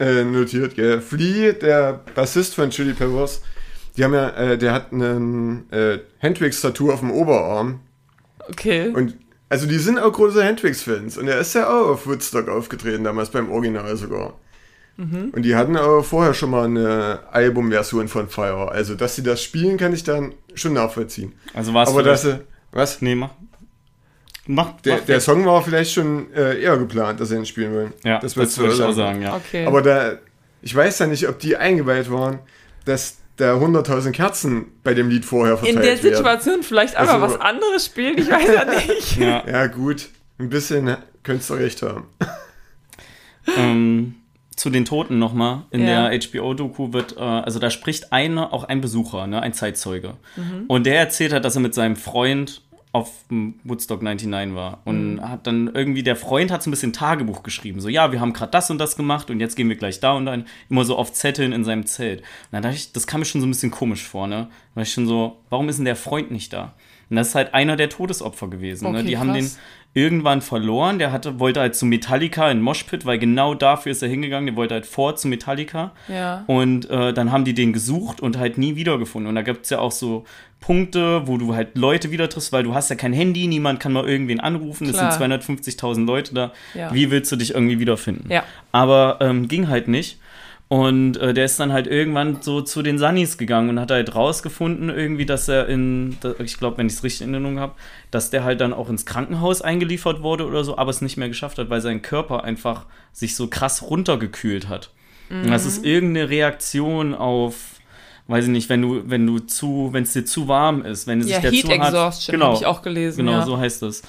äh, 0.00 0.24
notiert, 0.24 0.74
gell. 0.74 1.00
Flea, 1.00 1.52
der 1.52 2.00
Bassist 2.14 2.54
von 2.54 2.70
Chili 2.70 2.94
Peppers, 2.94 3.42
die 3.96 4.04
haben 4.04 4.14
ja, 4.14 4.30
äh, 4.30 4.56
der 4.58 4.72
hat 4.72 4.92
einen 4.92 5.70
äh, 5.72 5.98
Hendrix-Tattoo 6.18 6.90
auf 6.92 7.00
dem 7.00 7.10
Oberarm. 7.10 7.80
Okay. 8.48 8.88
Und 8.94 9.16
also 9.48 9.66
die 9.66 9.78
sind 9.78 9.98
auch 9.98 10.12
große 10.12 10.42
Hendrix-Fans. 10.42 11.18
Und 11.18 11.28
er 11.28 11.40
ist 11.40 11.54
ja 11.54 11.68
auch 11.68 11.88
auf 11.90 12.06
Woodstock 12.06 12.48
aufgetreten, 12.48 13.04
damals 13.04 13.30
beim 13.30 13.50
Original 13.50 13.96
sogar. 13.96 14.34
Mhm. 15.00 15.30
Und 15.34 15.42
die 15.42 15.56
hatten 15.56 15.76
aber 15.76 16.04
vorher 16.04 16.34
schon 16.34 16.50
mal 16.50 16.64
eine 16.66 17.20
Albumversion 17.32 18.06
von 18.08 18.28
Fire. 18.28 18.70
Also, 18.70 18.94
dass 18.94 19.16
sie 19.16 19.22
das 19.22 19.42
spielen, 19.42 19.78
kann 19.78 19.94
ich 19.94 20.04
dann 20.04 20.34
schon 20.54 20.74
nachvollziehen. 20.74 21.32
Also 21.54 21.72
war 21.72 21.84
es 21.84 21.88
aber 21.88 22.02
dass 22.02 22.22
sie, 22.22 22.40
was? 22.72 23.00
Nee, 23.00 23.14
mach. 23.14 23.30
Mach. 24.46 24.80
Der, 24.82 24.96
mach 24.96 25.04
der 25.06 25.20
Song 25.20 25.46
war 25.46 25.62
vielleicht 25.62 25.92
schon 25.92 26.32
äh, 26.34 26.60
eher 26.60 26.76
geplant, 26.76 27.18
dass 27.20 27.30
sie 27.30 27.36
ihn 27.36 27.46
spielen 27.46 27.72
wollen. 27.74 27.92
ja, 28.04 28.18
das 28.18 28.34
das, 28.34 28.58
würde 28.58 28.74
ich 28.74 28.82
auch 28.82 28.92
sagen. 28.92 29.22
ja. 29.22 29.36
Okay. 29.36 29.64
Aber 29.66 29.80
da, 29.80 30.18
ich 30.60 30.74
weiß 30.74 30.98
ja 30.98 31.06
nicht, 31.06 31.26
ob 31.28 31.38
die 31.38 31.56
eingeweiht 31.56 32.10
waren, 32.10 32.40
dass 32.84 33.16
da 33.36 33.54
100.000 33.54 34.10
Kerzen 34.12 34.66
bei 34.82 34.92
dem 34.92 35.08
Lied 35.08 35.24
vorher 35.24 35.56
verteilt 35.56 35.76
in 35.76 35.82
der 35.82 36.02
werden. 36.02 36.14
Situation 36.16 36.62
vielleicht 36.62 36.96
Also- 36.96 37.12
aber 37.12 37.22
was 37.30 37.40
anderes 37.40 37.86
spielen, 37.86 38.18
ich 38.18 38.30
weiß 38.30 38.48
ja 38.54 38.64
nicht. 38.94 39.16
ja. 39.16 39.44
Ja, 39.48 39.66
gut. 39.68 40.10
Ein 40.38 40.50
bisschen 40.50 40.96
könntest 41.22 41.48
du 41.48 41.54
recht 41.54 41.80
haben. 41.82 42.04
ähm, 43.56 44.14
zu 44.60 44.68
den 44.68 44.84
Toten 44.84 45.18
nochmal. 45.18 45.62
In 45.70 45.80
Ja. 45.86 46.08
der 46.10 46.20
HBO-Doku 46.20 46.92
wird, 46.92 47.16
äh, 47.16 47.20
also 47.20 47.58
da 47.58 47.70
spricht 47.70 48.12
einer, 48.12 48.52
auch 48.52 48.64
ein 48.64 48.82
Besucher, 48.82 49.26
ne, 49.26 49.40
ein 49.40 49.54
Zeitzeuge. 49.54 50.14
Mhm. 50.36 50.64
Und 50.68 50.84
der 50.84 50.98
erzählt 50.98 51.32
hat, 51.32 51.44
dass 51.46 51.54
er 51.56 51.62
mit 51.62 51.72
seinem 51.74 51.96
Freund 51.96 52.60
auf 52.92 53.10
Woodstock 53.64 54.02
99 54.02 54.54
war. 54.54 54.80
Und 54.84 55.14
Mhm. 55.14 55.28
hat 55.30 55.46
dann 55.46 55.70
irgendwie, 55.72 56.02
der 56.02 56.16
Freund 56.16 56.50
hat 56.50 56.62
so 56.62 56.68
ein 56.68 56.72
bisschen 56.72 56.92
Tagebuch 56.92 57.42
geschrieben. 57.42 57.80
So, 57.80 57.88
ja, 57.88 58.12
wir 58.12 58.20
haben 58.20 58.32
gerade 58.34 58.50
das 58.50 58.68
und 58.70 58.78
das 58.78 58.96
gemacht 58.96 59.30
und 59.30 59.40
jetzt 59.40 59.54
gehen 59.56 59.68
wir 59.68 59.76
gleich 59.76 60.00
da 60.00 60.12
und 60.12 60.26
dann. 60.26 60.44
Immer 60.68 60.84
so 60.84 60.96
auf 60.96 61.12
Zetteln 61.12 61.52
in 61.52 61.64
seinem 61.64 61.86
Zelt. 61.86 62.20
Und 62.20 62.26
dann 62.52 62.62
dachte 62.62 62.76
ich, 62.76 62.92
das 62.92 63.06
kam 63.06 63.20
mir 63.20 63.26
schon 63.26 63.40
so 63.40 63.46
ein 63.46 63.50
bisschen 63.50 63.70
komisch 63.70 64.02
vor, 64.06 64.26
ne? 64.26 64.48
War 64.74 64.82
ich 64.82 64.92
schon 64.92 65.06
so, 65.06 65.38
warum 65.50 65.68
ist 65.70 65.76
denn 65.76 65.84
der 65.86 65.96
Freund 65.96 66.30
nicht 66.32 66.52
da? 66.52 66.74
Und 67.08 67.16
das 67.16 67.28
ist 67.28 67.34
halt 67.34 67.54
einer 67.54 67.76
der 67.76 67.88
Todesopfer 67.88 68.48
gewesen. 68.48 68.90
ne? 68.92 68.98
Okay, 68.98 69.08
Die 69.08 69.18
haben 69.18 69.32
den 69.32 69.44
krass. 69.44 69.58
Irgendwann 69.92 70.40
verloren. 70.40 70.98
Der 70.98 71.10
hatte, 71.10 71.40
wollte 71.40 71.60
halt 71.60 71.74
zu 71.74 71.84
Metallica 71.84 72.50
in 72.50 72.60
Moshpit, 72.60 73.06
weil 73.06 73.18
genau 73.18 73.54
dafür 73.54 73.92
ist 73.92 74.02
er 74.02 74.08
hingegangen. 74.08 74.46
Der 74.46 74.56
wollte 74.56 74.74
halt 74.74 74.86
vor 74.86 75.16
zu 75.16 75.26
Metallica. 75.28 75.92
Ja. 76.08 76.44
Und 76.46 76.88
äh, 76.90 77.12
dann 77.12 77.32
haben 77.32 77.44
die 77.44 77.54
den 77.54 77.72
gesucht 77.72 78.20
und 78.20 78.38
halt 78.38 78.56
nie 78.56 78.76
wiedergefunden. 78.76 79.28
Und 79.28 79.34
da 79.34 79.42
gibt 79.42 79.64
es 79.64 79.70
ja 79.70 79.80
auch 79.80 79.92
so 79.92 80.24
Punkte, 80.60 81.26
wo 81.26 81.38
du 81.38 81.54
halt 81.54 81.76
Leute 81.76 82.10
wieder 82.10 82.28
triffst, 82.28 82.52
weil 82.52 82.62
du 82.62 82.74
hast 82.74 82.90
ja 82.90 82.96
kein 82.96 83.12
Handy, 83.12 83.46
niemand 83.46 83.80
kann 83.80 83.92
mal 83.92 84.08
irgendwen 84.08 84.40
anrufen. 84.40 84.88
Es 84.88 84.96
sind 84.96 85.10
250.000 85.10 86.04
Leute 86.04 86.34
da. 86.34 86.52
Ja. 86.74 86.94
Wie 86.94 87.10
willst 87.10 87.32
du 87.32 87.36
dich 87.36 87.54
irgendwie 87.54 87.80
wiederfinden? 87.80 88.30
Ja. 88.30 88.44
Aber 88.70 89.18
ähm, 89.20 89.48
ging 89.48 89.68
halt 89.68 89.88
nicht. 89.88 90.18
Und 90.72 91.16
äh, 91.16 91.34
der 91.34 91.46
ist 91.46 91.58
dann 91.58 91.72
halt 91.72 91.88
irgendwann 91.88 92.42
so 92.42 92.60
zu 92.60 92.82
den 92.82 92.96
Sunnies 92.96 93.36
gegangen 93.38 93.70
und 93.70 93.80
hat 93.80 93.90
halt 93.90 94.14
rausgefunden, 94.14 94.88
irgendwie, 94.88 95.26
dass 95.26 95.48
er 95.48 95.66
in, 95.68 96.16
da- 96.20 96.34
ich 96.38 96.58
glaube, 96.58 96.78
wenn 96.78 96.86
ich 96.86 96.92
es 96.92 97.02
richtig 97.02 97.26
in 97.26 97.34
Erinnerung 97.34 97.58
habe, 97.58 97.72
dass 98.12 98.30
der 98.30 98.44
halt 98.44 98.60
dann 98.60 98.72
auch 98.72 98.88
ins 98.88 99.04
Krankenhaus 99.04 99.62
eingeliefert 99.62 100.22
wurde 100.22 100.46
oder 100.46 100.62
so, 100.62 100.78
aber 100.78 100.90
es 100.90 101.02
nicht 101.02 101.16
mehr 101.16 101.26
geschafft 101.26 101.58
hat, 101.58 101.70
weil 101.70 101.80
sein 101.80 102.02
Körper 102.02 102.44
einfach 102.44 102.86
sich 103.12 103.34
so 103.34 103.48
krass 103.48 103.82
runtergekühlt 103.82 104.68
hat. 104.68 104.90
Und 105.28 105.50
das 105.50 105.66
ist 105.66 105.84
irgendeine 105.84 106.28
Reaktion 106.30 107.14
auf, 107.14 107.54
weiß 108.28 108.44
ich 108.44 108.50
nicht, 108.50 108.68
wenn 108.68 108.82
du, 108.82 109.02
wenn 109.06 109.26
du 109.26 109.38
zu, 109.40 109.88
wenn 109.92 110.04
es 110.04 110.12
dir 110.12 110.24
zu 110.24 110.46
warm 110.46 110.84
ist, 110.84 111.08
wenn 111.08 111.20
es 111.20 111.28
Ja, 111.28 111.34
sich 111.40 111.42
der 111.42 111.50
Heat 111.52 111.60
zu 111.66 111.68
hart, 111.70 111.88
Exhaustion 111.94 112.32
genau, 112.34 112.46
habe 112.46 112.56
ich 112.56 112.66
auch 112.66 112.82
gelesen. 112.82 113.16
genau, 113.18 113.32
ja. 113.38 113.42
so 113.46 113.58
heißt 113.58 113.82
es. 113.84 114.02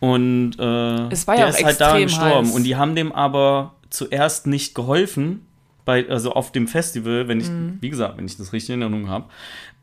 Und 0.00 0.56
äh, 0.58 1.08
Es 1.08 1.26
war 1.26 1.34
der 1.36 1.44
ja 1.46 1.50
auch 1.50 1.58
ist 1.58 1.64
halt 1.64 1.80
daran 1.80 2.02
extrem 2.02 2.20
gestorben. 2.20 2.48
heiß. 2.48 2.54
Und 2.56 2.64
die 2.64 2.76
haben 2.76 2.94
dem 2.94 3.12
aber 3.12 3.74
zuerst 3.90 4.46
nicht 4.46 4.74
geholfen, 4.74 5.46
bei, 5.84 6.08
also 6.08 6.32
auf 6.32 6.50
dem 6.52 6.66
Festival, 6.68 7.28
wenn 7.28 7.40
ich, 7.40 7.48
Mhm. 7.48 7.78
wie 7.80 7.90
gesagt, 7.90 8.16
wenn 8.16 8.26
ich 8.26 8.36
das 8.36 8.52
richtig 8.52 8.74
in 8.74 8.82
Erinnerung 8.82 9.08
habe, 9.08 9.26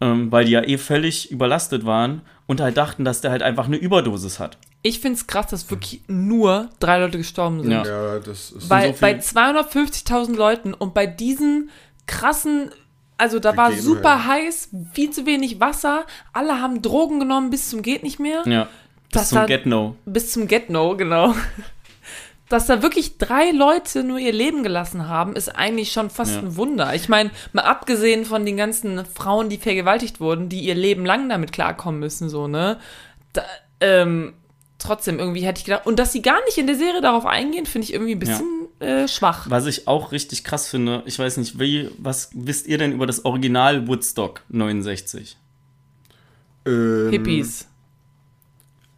ähm, 0.02 0.32
weil 0.32 0.46
die 0.46 0.52
ja 0.52 0.64
eh 0.64 0.78
völlig 0.78 1.32
überlastet 1.32 1.86
waren 1.86 2.22
und 2.48 2.60
halt 2.60 2.78
dachten, 2.78 3.06
dass 3.06 3.22
der 3.22 3.32
halt 3.32 3.44
einfach 3.44 3.66
eine 3.68 3.78
Überdosis 3.78 4.40
hat. 4.40 4.58
Ich 4.84 5.00
finde 5.00 5.18
es 5.18 5.28
krass, 5.28 5.48
dass 5.48 5.70
wirklich 5.70 6.02
nur 6.08 6.70
drei 6.80 6.98
Leute 7.00 7.20
gestorben 7.20 7.62
sind. 7.62 7.72
Ja. 7.72 7.86
Ja, 7.86 8.20
das 8.20 8.52
ist 8.52 8.68
Bei, 8.68 8.92
so 8.94 8.98
bei 9.00 9.14
250.000 9.20 10.36
Leuten 10.36 10.74
und 10.74 10.94
bei 10.96 11.06
diesen 11.06 11.70
krassen, 12.08 12.72
also 13.18 13.38
da 13.38 13.56
war 13.56 13.72
super 13.74 14.26
heiß, 14.26 14.70
viel 14.94 15.12
zu 15.12 15.28
wenig 15.28 15.60
Wasser, 15.60 16.06
alle 16.34 16.60
haben 16.60 16.82
Drogen 16.82 17.20
genommen 17.20 17.52
bis 17.52 17.70
zum 17.70 17.84
geht 17.84 18.02
nicht 18.04 18.20
mehr, 18.20 18.42
Ja. 18.48 18.68
Bis 19.12 19.22
Das 19.24 19.30
zum 19.30 19.46
Get 19.46 19.66
No. 19.66 19.96
bis 20.06 20.32
zum 20.32 20.48
Get 20.48 20.70
No, 20.72 20.96
genau. 20.98 21.36
Dass 22.52 22.66
da 22.68 22.82
wirklich 22.82 23.18
drei 23.18 23.52
Leute 23.52 24.04
nur 24.04 24.20
ihr 24.20 24.34
Leben 24.34 24.62
gelassen 24.64 25.08
haben, 25.08 25.36
ist 25.36 25.50
eigentlich 25.50 25.92
schon 25.92 26.10
fast 26.10 26.34
Ja. 26.36 26.40
ein 26.40 26.56
Wunder. 26.58 26.94
Ich 26.94 27.08
meine, 27.10 27.32
mal 27.54 27.64
abgesehen 27.64 28.26
von 28.26 28.46
den 28.46 28.58
ganzen 28.58 29.06
Frauen, 29.06 29.48
die 29.50 29.58
vergewaltigt 29.58 30.20
wurden, 30.20 30.50
die 30.50 30.60
ihr 30.62 30.76
Leben 30.76 31.06
lang 31.06 31.30
damit 31.30 31.52
klarkommen 31.54 32.00
müssen, 32.00 32.30
so, 32.30 32.48
ne? 32.48 32.78
Da, 33.34 33.44
ähm, 33.80 34.34
trotzdem, 34.80 35.18
irgendwie 35.20 35.42
hätte 35.46 35.60
ich 35.60 35.66
gedacht, 35.66 35.86
und 35.86 35.98
dass 35.98 36.12
sie 36.12 36.22
gar 36.22 36.44
nicht 36.46 36.58
in 36.58 36.68
der 36.68 36.76
Serie 36.76 37.02
darauf 37.02 37.26
eingehen, 37.26 37.66
finde 37.66 37.86
ich 37.86 37.94
irgendwie 37.94 38.16
ein 38.16 38.20
bisschen 38.20 38.48
äh, 38.80 39.08
schwach. 39.08 39.50
Was 39.50 39.66
ich 39.68 39.88
auch 39.88 40.12
richtig 40.12 40.44
krass 40.44 40.68
finde, 40.68 41.04
ich 41.06 41.18
weiß 41.20 41.38
nicht, 41.38 41.60
wie, 41.60 41.90
was 42.00 42.32
wisst 42.34 42.68
ihr 42.68 42.78
denn 42.78 42.92
über 42.92 43.06
das 43.06 43.24
Original 43.26 43.88
Woodstock 43.88 44.42
69? 44.50 45.38
ähm, 46.66 47.10
Hippies. 47.12 47.68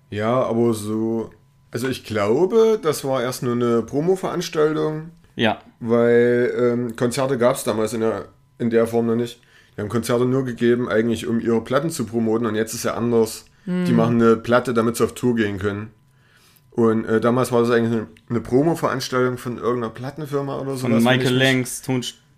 Ja, 0.10 0.44
aber 0.44 0.74
so. 0.74 1.32
Also 1.74 1.88
ich 1.90 2.04
glaube, 2.04 2.80
das 2.82 3.04
war 3.04 3.22
erst 3.24 3.42
nur 3.44 3.54
eine 3.54 3.82
Promo-Veranstaltung, 3.82 5.10
Ja, 5.36 5.60
weil 5.80 6.54
ähm, 6.58 6.96
Konzerte 6.96 7.38
gab 7.38 7.56
es 7.56 7.64
damals 7.64 7.94
in 7.94 8.02
der, 8.02 8.26
in 8.60 8.70
der 8.70 8.86
Form 8.88 9.08
noch 9.08 9.16
nicht. 9.16 9.42
Die 9.76 9.82
haben 9.82 9.90
Konzerte 9.90 10.26
nur 10.26 10.46
gegeben, 10.46 10.88
eigentlich 10.88 11.26
um 11.26 11.40
ihre 11.40 11.62
Platten 11.64 11.90
zu 11.90 12.06
promoten 12.06 12.46
und 12.46 12.54
jetzt 12.56 12.74
ist 12.76 12.86
ja 12.86 12.94
anders. 12.94 13.46
Die 13.66 13.94
machen 13.94 14.22
eine 14.22 14.36
Platte, 14.36 14.74
damit 14.74 14.98
sie 14.98 15.06
auf 15.06 15.14
Tour 15.16 15.36
gehen 15.36 15.58
können. 15.58 15.92
Und 16.72 17.06
äh, 17.06 17.22
damals 17.22 17.52
war 17.52 17.62
das 17.62 17.72
eigentlich 17.72 17.94
eine, 17.94 18.08
eine 18.30 18.42
Promo-Veranstaltung 18.42 19.38
von 19.38 19.58
irgendeiner 19.58 19.94
Plattenfirma 19.94 20.60
oder 20.60 20.76
so. 20.76 20.88
von 20.88 21.04
Michael 21.04 21.34
Langs 21.36 21.82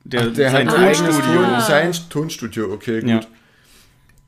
der, 0.03 0.27
Ach, 0.29 0.33
der 0.33 0.51
sein 0.51 0.69
hat 0.69 0.77
ein 0.77 0.93
Tonstudio. 0.93 1.41
Ton, 1.41 1.61
sein 1.61 1.91
Tonstudio, 2.09 2.71
okay, 2.71 2.99
gut. 3.01 3.09
Ja. 3.09 3.21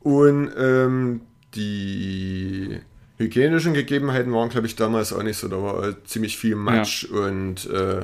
Und 0.00 0.50
ähm, 0.58 1.20
die 1.54 2.80
hygienischen 3.18 3.74
Gegebenheiten 3.74 4.32
waren, 4.32 4.48
glaube 4.48 4.66
ich, 4.66 4.76
damals 4.76 5.12
auch 5.12 5.22
nicht 5.22 5.36
so. 5.36 5.48
Da 5.48 5.62
war 5.62 5.82
halt 5.82 6.08
ziemlich 6.08 6.38
viel 6.38 6.54
Matsch 6.56 7.04
und 7.04 7.66
äh, 7.70 8.00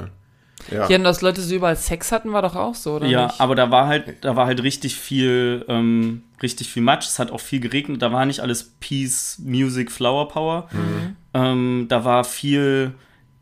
ja. 0.73 0.89
Ja, 0.89 0.97
und 0.97 1.05
dass 1.05 1.21
Leute 1.21 1.41
so 1.43 1.55
überall 1.55 1.77
Sex 1.77 2.11
hatten, 2.11 2.33
war 2.33 2.41
doch 2.43 2.57
auch 2.57 2.75
so, 2.75 2.95
oder 2.97 3.07
Ja, 3.07 3.27
nicht? 3.27 3.41
aber 3.41 3.55
da 3.55 3.71
war 3.71 3.87
halt, 3.87 4.25
da 4.25 4.35
war 4.37 4.47
halt 4.47 4.63
richtig 4.63 4.97
viel, 4.97 5.65
ähm, 5.69 6.23
richtig 6.43 6.69
viel 6.71 6.83
Matsch. 6.83 7.07
Es 7.07 7.19
hat 7.19 7.31
auch 7.31 7.41
viel 7.41 7.61
geregnet. 7.61 8.01
Da 8.03 8.13
war 8.13 8.25
nicht 8.25 8.41
alles 8.41 8.75
Peace, 8.81 9.39
Music, 9.45 9.91
Flower 9.93 10.29
Power. 10.29 10.69
Ähm, 11.35 11.87
da 11.89 12.05
war 12.05 12.25
viel 12.25 12.93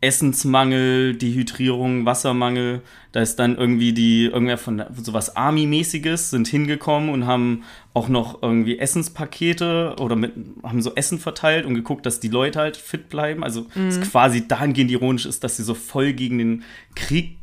Essensmangel, 0.03 1.15
Dehydrierung, 1.15 2.05
Wassermangel. 2.05 2.81
Da 3.11 3.21
ist 3.21 3.37
dann 3.37 3.57
irgendwie 3.57 3.93
die, 3.93 4.25
irgendwer 4.25 4.57
von 4.57 4.83
sowas 5.01 5.35
Army-mäßiges 5.35 6.29
sind 6.31 6.47
hingekommen 6.47 7.09
und 7.09 7.25
haben 7.25 7.63
auch 7.93 8.09
noch 8.09 8.41
irgendwie 8.41 8.79
Essenspakete 8.79 9.95
oder 9.99 10.15
mit, 10.15 10.33
haben 10.63 10.81
so 10.81 10.93
Essen 10.95 11.19
verteilt 11.19 11.65
und 11.65 11.75
geguckt, 11.75 12.05
dass 12.05 12.19
die 12.19 12.27
Leute 12.27 12.59
halt 12.59 12.75
fit 12.77 13.09
bleiben. 13.09 13.43
Also 13.43 13.67
es 13.87 14.01
quasi 14.01 14.47
dahingehend 14.47 14.91
ironisch 14.91 15.25
ist, 15.25 15.43
dass 15.43 15.57
sie 15.57 15.63
so 15.63 15.73
voll 15.73 16.13
gegen 16.13 16.37
den 16.39 16.63
Krieg 16.95 17.37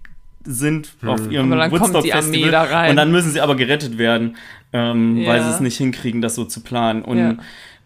sind 0.44 0.92
auf 1.04 1.30
ihrem 1.30 1.50
Woodstock-Festival. 1.50 2.50
Da. 2.50 2.88
Und 2.90 2.96
dann 2.96 3.12
müssen 3.12 3.30
sie 3.30 3.40
aber 3.40 3.56
gerettet 3.56 3.98
werden, 3.98 4.36
ähm, 4.72 5.18
Ja. 5.18 5.28
weil 5.28 5.42
sie 5.42 5.50
es 5.50 5.60
nicht 5.60 5.76
hinkriegen, 5.76 6.20
das 6.22 6.34
so 6.34 6.44
zu 6.44 6.62
planen. 6.62 7.02
Und 7.02 7.18
ja. 7.18 7.34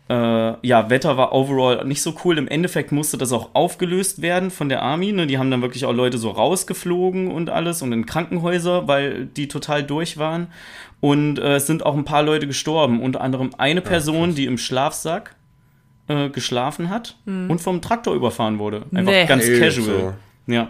Äh, 0.09 0.67
ja, 0.67 0.91
Wetter 0.91 1.17
war 1.17 1.33
overall 1.33 1.85
nicht 1.87 2.03
so 2.03 2.15
cool. 2.25 2.37
Im 2.37 2.47
Endeffekt 2.47 2.93
musste 2.93 3.17
das 3.17 3.33
auch 3.33 3.51
aufgelöst 3.55 4.21
werden 4.21 4.51
von 4.51 4.69
der 4.69 4.83
Army. 4.83 5.13
Ne? 5.13 5.27
Die 5.27 5.39
haben 5.39 5.51
dann 5.51 5.63
wirklich 5.63 5.87
auch 5.87 5.93
Leute 5.95 6.19
so 6.19 6.31
rausgeflogen 6.31 7.31
und 7.31 7.49
alles 7.49 7.81
und 7.81 7.93
in 7.93 8.05
Krankenhäuser, 8.05 8.87
weil 8.87 9.25
die 9.27 9.49
total 9.49 9.83
durch 9.83 10.19
waren. 10.19 10.49
Und 11.01 11.39
äh, 11.39 11.57
es 11.57 11.67
sind 11.67 11.87
auch 11.87 11.95
ein 11.97 12.05
paar 12.05 12.23
Leute 12.23 12.47
gestorben. 12.47 13.01
Unter 13.03 13.23
anderem 13.23 13.51
eine 13.57 13.81
Person, 13.81 14.35
die 14.35 14.45
im 14.45 14.59
Schlafsack 14.59 15.37
äh, 16.09 16.29
geschlafen 16.29 16.91
hat 16.91 17.17
und 17.27 17.61
vom 17.63 17.81
Traktor 17.81 18.15
überfahren 18.15 18.59
wurde. 18.59 18.83
Einfach 18.95 19.11
Nee. 19.13 19.25
ganz 19.27 19.45
Ey, 19.49 19.59
casual. 19.59 20.15
Ja. 20.47 20.69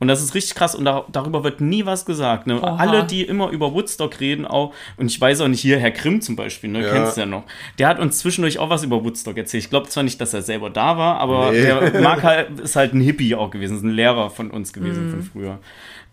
Und 0.00 0.08
das 0.08 0.22
ist 0.22 0.34
richtig 0.34 0.54
krass 0.56 0.74
und 0.74 0.84
da, 0.84 1.04
darüber 1.12 1.44
wird 1.44 1.60
nie 1.60 1.86
was 1.86 2.04
gesagt. 2.04 2.46
Ne? 2.46 2.60
Alle, 2.62 3.04
die 3.04 3.22
immer 3.22 3.50
über 3.50 3.72
Woodstock 3.72 4.18
reden, 4.20 4.44
auch, 4.44 4.74
und 4.96 5.06
ich 5.06 5.20
weiß 5.20 5.40
auch 5.40 5.48
nicht, 5.48 5.60
hier 5.60 5.78
Herr 5.78 5.92
Grimm 5.92 6.20
zum 6.20 6.36
Beispiel, 6.36 6.68
ne, 6.70 6.82
Ja. 6.82 6.92
kennst 6.92 7.16
du 7.16 7.20
ja 7.22 7.26
noch, 7.26 7.44
der 7.78 7.88
hat 7.88 8.00
uns 8.00 8.18
zwischendurch 8.18 8.58
auch 8.58 8.70
was 8.70 8.82
über 8.82 9.02
Woodstock 9.04 9.36
erzählt. 9.38 9.64
Ich 9.64 9.70
glaube 9.70 9.88
zwar 9.88 10.02
nicht, 10.02 10.20
dass 10.20 10.34
er 10.34 10.42
selber 10.42 10.68
da 10.70 10.98
war, 10.98 11.18
aber 11.20 11.52
Nee. 11.52 11.62
der 11.62 12.00
Mark 12.02 12.22
halt, 12.24 12.58
ist 12.60 12.76
halt 12.76 12.92
ein 12.92 13.00
Hippie 13.00 13.34
auch 13.34 13.50
gewesen, 13.50 13.76
ist 13.76 13.82
ein 13.84 13.90
Lehrer 13.90 14.30
von 14.30 14.50
uns 14.50 14.72
gewesen 14.72 15.10
von 15.10 15.22
früher. 15.22 15.58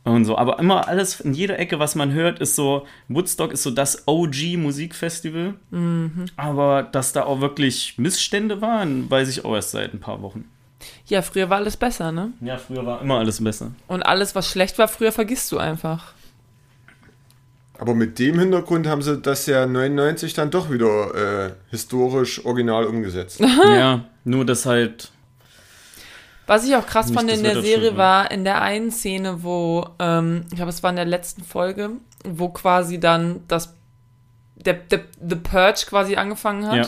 Und 0.03 0.25
so, 0.25 0.35
aber 0.37 0.57
immer 0.57 0.87
alles 0.87 1.19
in 1.19 1.33
jeder 1.33 1.59
Ecke, 1.59 1.77
was 1.77 1.93
man 1.95 2.11
hört, 2.11 2.39
ist 2.39 2.55
so, 2.55 2.87
Woodstock 3.07 3.51
ist 3.51 3.61
so 3.63 3.69
das 3.69 4.07
OG-Musikfestival. 4.07 5.53
Aber 6.37 6.83
dass 6.83 7.13
da 7.13 7.23
auch 7.23 7.41
wirklich 7.41 7.95
Missstände 7.97 8.61
waren, 8.61 9.09
weiß 9.09 9.29
ich 9.29 9.45
auch 9.45 9.53
erst 9.55 9.71
seit 9.71 9.93
ein 9.93 9.99
paar 9.99 10.21
Wochen. 10.21 10.45
Ja, 11.05 11.21
früher 11.21 11.49
war 11.49 11.57
alles 11.57 11.77
besser, 11.77 12.11
ne? 12.11 12.31
Ja, 12.41 12.57
früher 12.57 12.85
war 12.85 13.01
immer 13.01 13.17
alles 13.19 13.43
besser. 13.43 13.71
Und 13.87 14.03
alles, 14.03 14.35
was 14.35 14.49
schlecht 14.49 14.77
war, 14.77 14.87
früher 14.87 15.11
vergisst 15.11 15.51
du 15.51 15.57
einfach. 15.57 16.13
Aber 17.79 17.95
mit 17.95 18.19
dem 18.19 18.37
Hintergrund 18.39 18.85
haben 18.87 19.01
sie 19.01 19.17
das 19.17 19.47
ja 19.47 19.65
99 19.65 20.33
dann 20.33 20.51
doch 20.51 20.69
wieder 20.69 21.47
äh, 21.47 21.51
historisch 21.71 22.45
original 22.45 22.85
umgesetzt. 22.85 23.39
ja, 23.65 24.05
nur 24.23 24.45
dass 24.45 24.67
halt 24.67 25.11
Was 26.45 26.63
ich 26.67 26.75
auch 26.75 26.85
krass 26.85 27.07
Nicht 27.07 27.17
fand 27.17 27.31
das 27.31 27.37
in 27.39 27.43
der 27.43 27.61
Serie 27.61 27.97
war, 27.97 28.29
in 28.29 28.43
der 28.43 28.61
einen 28.61 28.91
Szene, 28.91 29.41
wo, 29.43 29.87
ähm, 29.97 30.43
ich 30.49 30.57
glaube, 30.57 30.69
es 30.69 30.83
war 30.83 30.91
in 30.91 30.95
der 30.97 31.05
letzten 31.05 31.43
Folge, 31.43 31.89
wo 32.23 32.49
quasi 32.49 32.99
dann 32.99 33.41
das, 33.47 33.73
der, 34.57 34.75
der 34.75 35.01
The 35.27 35.37
Purge 35.37 35.85
quasi 35.87 36.17
angefangen 36.17 36.67
hat, 36.67 36.75
Ja. 36.75 36.87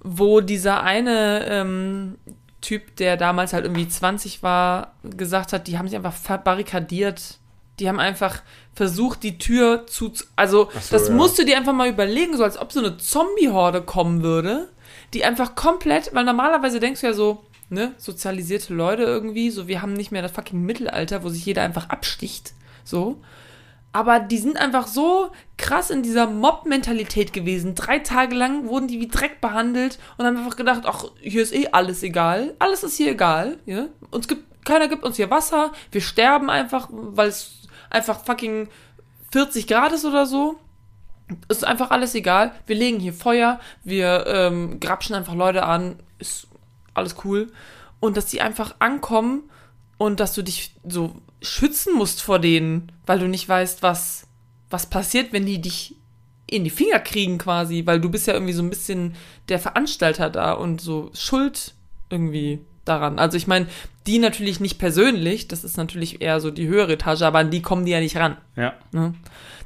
wo 0.00 0.40
dieser 0.40 0.82
eine 0.82 1.46
ähm, 1.48 2.16
Typ, 2.60 2.96
der 2.96 3.16
damals 3.16 3.52
halt 3.52 3.64
irgendwie 3.64 3.88
20 3.88 4.42
war, 4.42 4.94
gesagt 5.02 5.52
hat, 5.52 5.66
die 5.66 5.78
haben 5.78 5.88
sich 5.88 5.96
einfach 5.96 6.12
verbarrikadiert. 6.12 7.38
Die 7.78 7.88
haben 7.88 7.98
einfach 7.98 8.42
versucht, 8.74 9.22
die 9.22 9.38
Tür 9.38 9.86
zu. 9.86 10.12
Also, 10.36 10.68
so, 10.72 10.80
das 10.90 11.08
ja. 11.08 11.14
musst 11.14 11.38
du 11.38 11.44
dir 11.44 11.56
einfach 11.56 11.72
mal 11.72 11.88
überlegen, 11.88 12.36
so 12.36 12.44
als 12.44 12.58
ob 12.58 12.72
so 12.72 12.80
eine 12.80 12.98
Zombie-Horde 12.98 13.82
kommen 13.82 14.22
würde, 14.22 14.68
die 15.14 15.24
einfach 15.24 15.54
komplett, 15.54 16.14
weil 16.14 16.24
normalerweise 16.24 16.80
denkst 16.80 17.00
du 17.00 17.06
ja 17.06 17.12
so, 17.14 17.44
ne, 17.70 17.94
sozialisierte 17.96 18.74
Leute 18.74 19.04
irgendwie, 19.04 19.50
so 19.50 19.66
wir 19.66 19.80
haben 19.80 19.94
nicht 19.94 20.12
mehr 20.12 20.22
das 20.22 20.32
fucking 20.32 20.60
Mittelalter, 20.60 21.22
wo 21.22 21.30
sich 21.30 21.46
jeder 21.46 21.62
einfach 21.62 21.88
absticht, 21.88 22.52
so. 22.84 23.22
Aber 23.92 24.20
die 24.20 24.38
sind 24.38 24.56
einfach 24.56 24.86
so 24.86 25.32
krass 25.56 25.90
in 25.90 26.02
dieser 26.02 26.28
Mob-Mentalität 26.28 27.32
gewesen. 27.32 27.74
Drei 27.74 27.98
Tage 27.98 28.36
lang 28.36 28.68
wurden 28.68 28.86
die 28.86 29.00
wie 29.00 29.08
Dreck 29.08 29.40
behandelt 29.40 29.98
und 30.16 30.26
haben 30.26 30.36
einfach 30.36 30.56
gedacht, 30.56 30.82
ach, 30.84 31.06
hier 31.20 31.42
ist 31.42 31.52
eh 31.52 31.68
alles 31.72 32.02
egal. 32.04 32.54
Alles 32.60 32.84
ist 32.84 32.96
hier 32.96 33.10
egal. 33.10 33.58
Ja? 33.66 33.86
Uns 34.10 34.28
gibt, 34.28 34.64
keiner 34.64 34.86
gibt 34.86 35.02
uns 35.02 35.16
hier 35.16 35.30
Wasser. 35.30 35.72
Wir 35.90 36.00
sterben 36.00 36.50
einfach, 36.50 36.88
weil 36.90 37.28
es 37.28 37.68
einfach 37.90 38.24
fucking 38.24 38.68
40 39.32 39.66
Grad 39.66 39.92
ist 39.92 40.04
oder 40.04 40.24
so. 40.24 40.60
Ist 41.48 41.64
einfach 41.64 41.90
alles 41.90 42.14
egal. 42.14 42.52
Wir 42.66 42.76
legen 42.76 43.00
hier 43.00 43.12
Feuer, 43.12 43.60
wir 43.82 44.24
ähm, 44.26 44.78
grapschen 44.78 45.16
einfach 45.16 45.34
Leute 45.34 45.64
an. 45.64 45.96
Ist 46.18 46.46
alles 46.94 47.16
cool. 47.24 47.52
Und 47.98 48.16
dass 48.16 48.26
die 48.26 48.40
einfach 48.40 48.76
ankommen 48.78 49.50
und 49.98 50.20
dass 50.20 50.32
du 50.34 50.42
dich 50.42 50.74
so 50.86 51.16
schützen 51.42 51.94
musst 51.94 52.22
vor 52.22 52.38
denen, 52.38 52.92
weil 53.06 53.18
du 53.18 53.28
nicht 53.28 53.48
weißt, 53.48 53.82
was, 53.82 54.26
was 54.68 54.86
passiert, 54.86 55.32
wenn 55.32 55.46
die 55.46 55.60
dich 55.60 55.96
in 56.46 56.64
die 56.64 56.70
Finger 56.70 56.98
kriegen 56.98 57.38
quasi, 57.38 57.82
weil 57.86 58.00
du 58.00 58.10
bist 58.10 58.26
ja 58.26 58.34
irgendwie 58.34 58.52
so 58.52 58.62
ein 58.62 58.70
bisschen 58.70 59.14
der 59.48 59.58
Veranstalter 59.58 60.30
da 60.30 60.52
und 60.52 60.80
so 60.80 61.10
schuld 61.14 61.74
irgendwie 62.10 62.60
daran. 62.84 63.18
Also 63.18 63.36
ich 63.36 63.46
meine, 63.46 63.68
die 64.06 64.18
natürlich 64.18 64.58
nicht 64.60 64.78
persönlich, 64.78 65.48
das 65.48 65.62
ist 65.62 65.76
natürlich 65.76 66.20
eher 66.20 66.40
so 66.40 66.50
die 66.50 66.66
höhere 66.66 66.94
Etage, 66.94 67.22
aber 67.22 67.38
an 67.38 67.50
die 67.50 67.62
kommen 67.62 67.84
die 67.84 67.92
ja 67.92 68.00
nicht 68.00 68.16
ran. 68.16 68.36
Ja. 68.56 68.74
Ne? 68.92 69.14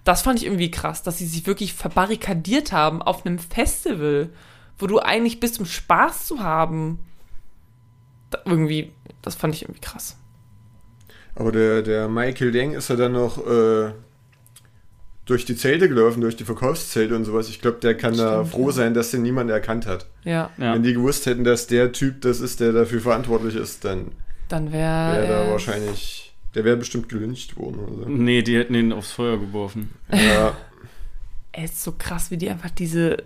Das 0.05 0.23
fand 0.23 0.39
ich 0.39 0.45
irgendwie 0.45 0.71
krass, 0.71 1.03
dass 1.03 1.19
sie 1.19 1.27
sich 1.27 1.47
wirklich 1.47 1.73
verbarrikadiert 1.73 2.73
haben 2.73 3.01
auf 3.01 3.25
einem 3.25 3.39
Festival, 3.39 4.29
wo 4.79 4.87
du 4.87 4.99
eigentlich 4.99 5.41
bist, 5.41 5.59
um 5.59 5.67
Spaß 5.67 6.27
zu 6.27 6.41
haben. 6.41 6.99
Da, 8.29 8.41
irgendwie, 8.45 8.93
das 9.23 9.35
fand 9.35 9.55
ich 9.55 9.63
irgendwie 9.63 9.81
krass. 9.81 10.19
Aber 11.35 11.53
der, 11.53 11.83
der 11.83 12.09
Michael 12.09 12.53
Deng 12.53 12.73
ist 12.73 12.89
ja 12.89 12.97
dann 12.97 13.13
noch 13.13 13.39
äh, 13.47 13.93
durch 15.25 15.45
die 15.45 15.57
Zelte 15.57 15.89
gelaufen, 15.89 16.21
durch 16.21 16.37
die 16.37 16.45
Verkaufszelte 16.45 17.17
und 17.17 17.25
sowas. 17.25 17.49
Ich 17.49 17.61
glaube, 17.61 17.79
der 17.81 17.97
kann 17.97 18.17
da 18.17 18.45
Stimmt, 18.45 18.51
froh 18.53 18.67
ja. 18.67 18.73
sein, 18.73 18.95
dass 18.95 19.11
den 19.11 19.23
niemand 19.23 19.51
erkannt 19.51 19.87
hat. 19.87 20.07
Ja, 20.25 20.51
Ja. 20.59 20.75
Wenn 20.75 20.83
die 20.83 20.93
gewusst 20.93 21.27
hätten, 21.27 21.45
dass 21.45 21.67
der 21.67 21.93
Typ 21.93 22.21
das 22.21 22.41
ist, 22.41 22.61
der 22.61 22.73
dafür 22.73 23.01
verantwortlich 23.01 23.57
ist, 23.57 23.85
dann 23.85 24.13
dann 24.49 24.73
wäre. 24.73 25.23
wäre 25.23 25.27
da 25.47 25.51
wahrscheinlich, 25.51 26.35
der 26.55 26.65
wäre 26.65 26.77
bestimmt 26.77 27.09
gelyncht 27.09 27.57
worden 27.57 27.79
oder 27.81 28.05
so. 28.05 28.09
Nee, 28.09 28.43
die 28.43 28.57
hätten 28.57 28.75
ihn 28.75 28.93
aufs 28.93 29.13
Feuer 29.13 29.39
geworfen. 29.39 29.91
Ja, 30.13 30.55
Ey, 31.53 31.65
ist 31.65 31.83
so 31.83 31.93
krass, 31.93 32.31
wie 32.31 32.37
die 32.37 32.51
einfach 32.51 32.71
diese. 32.71 33.19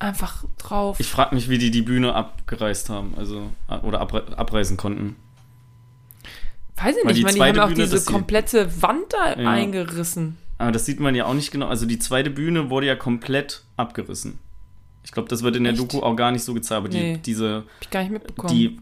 Einfach 0.00 0.44
drauf. 0.58 0.98
Ich 0.98 1.06
frage 1.06 1.34
mich, 1.36 1.48
wie 1.48 1.58
die 1.58 1.70
die 1.70 1.82
Bühne 1.82 2.14
abgereist 2.14 2.88
haben, 2.88 3.14
also 3.16 3.50
oder 3.82 4.00
abre 4.00 4.36
abreißen 4.36 4.76
konnten. 4.76 5.14
Weiß 6.76 6.96
ich 6.96 7.04
nicht, 7.04 7.18
ich 7.18 7.22
meine, 7.24 7.52
die 7.52 7.60
haben 7.60 7.60
auch 7.60 7.74
Bühne, 7.74 7.84
diese 7.88 8.04
komplette 8.04 8.82
Wand 8.82 9.04
da 9.10 9.38
Ja. 9.40 9.50
eingerissen. 9.50 10.36
Aber 10.58 10.72
das 10.72 10.86
sieht 10.86 11.00
man 11.00 11.14
ja 11.14 11.26
auch 11.26 11.34
nicht 11.34 11.50
genau. 11.50 11.66
Also 11.68 11.86
die 11.86 11.98
zweite 11.98 12.30
Bühne 12.30 12.70
wurde 12.70 12.86
ja 12.86 12.96
komplett 12.96 13.62
abgerissen. 13.76 14.38
Ich 15.04 15.12
glaube, 15.12 15.28
das 15.28 15.42
wird 15.42 15.56
in 15.56 15.64
der 15.64 15.72
Echt? 15.74 15.82
Doku 15.82 16.00
auch 16.00 16.16
gar 16.16 16.30
nicht 16.32 16.42
so 16.44 16.54
gezeigt, 16.54 16.78
aber 16.78 16.88
die, 16.88 16.98
Nee. 16.98 17.20
diese, 17.24 17.56
Hab 17.56 17.64
ich 17.82 17.90
gar 17.90 18.00
nicht 18.02 18.12
mitbekommen. 18.12 18.52
die, 18.54 18.78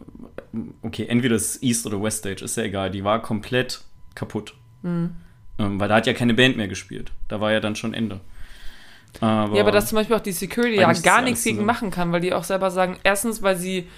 okay, 0.83 1.07
entweder 1.07 1.35
das 1.35 1.61
East 1.63 1.87
oder 1.87 2.01
West 2.03 2.19
Stage, 2.19 2.45
ist 2.45 2.57
ja 2.57 2.63
egal, 2.63 2.91
die 2.91 3.03
war 3.05 3.21
komplett 3.21 3.81
kaputt. 4.15 4.55
Mhm. 4.83 5.11
Ähm, 5.59 5.81
weil 5.81 5.89
da 5.89 5.97
hat 5.97 6.07
ja 6.07 6.13
keine 6.15 6.35
Band 6.35 6.57
mehr 6.57 6.69
gespielt. 6.69 7.11
Da 7.29 7.41
war 7.41 7.53
ja 7.53 7.61
dann 7.61 7.75
schon 7.77 7.93
Ende. 7.95 8.21
Aber, 9.21 9.55
Ja, 9.57 9.63
aber 9.63 9.73
dass 9.73 9.89
zum 9.89 9.97
Beispiel 9.97 10.17
auch 10.17 10.21
die 10.21 10.33
Security 10.33 10.77
ja 10.77 10.93
gar 10.93 11.21
nichts 11.23 11.45
gegen 11.45 11.65
machen 11.65 11.91
kann, 11.91 12.13
weil 12.13 12.21
die 12.21 12.33
auch 12.33 12.45
selber 12.45 12.71
sagen, 12.71 12.97
erstens, 13.03 13.43
weil 13.43 13.57
sie 13.57 13.89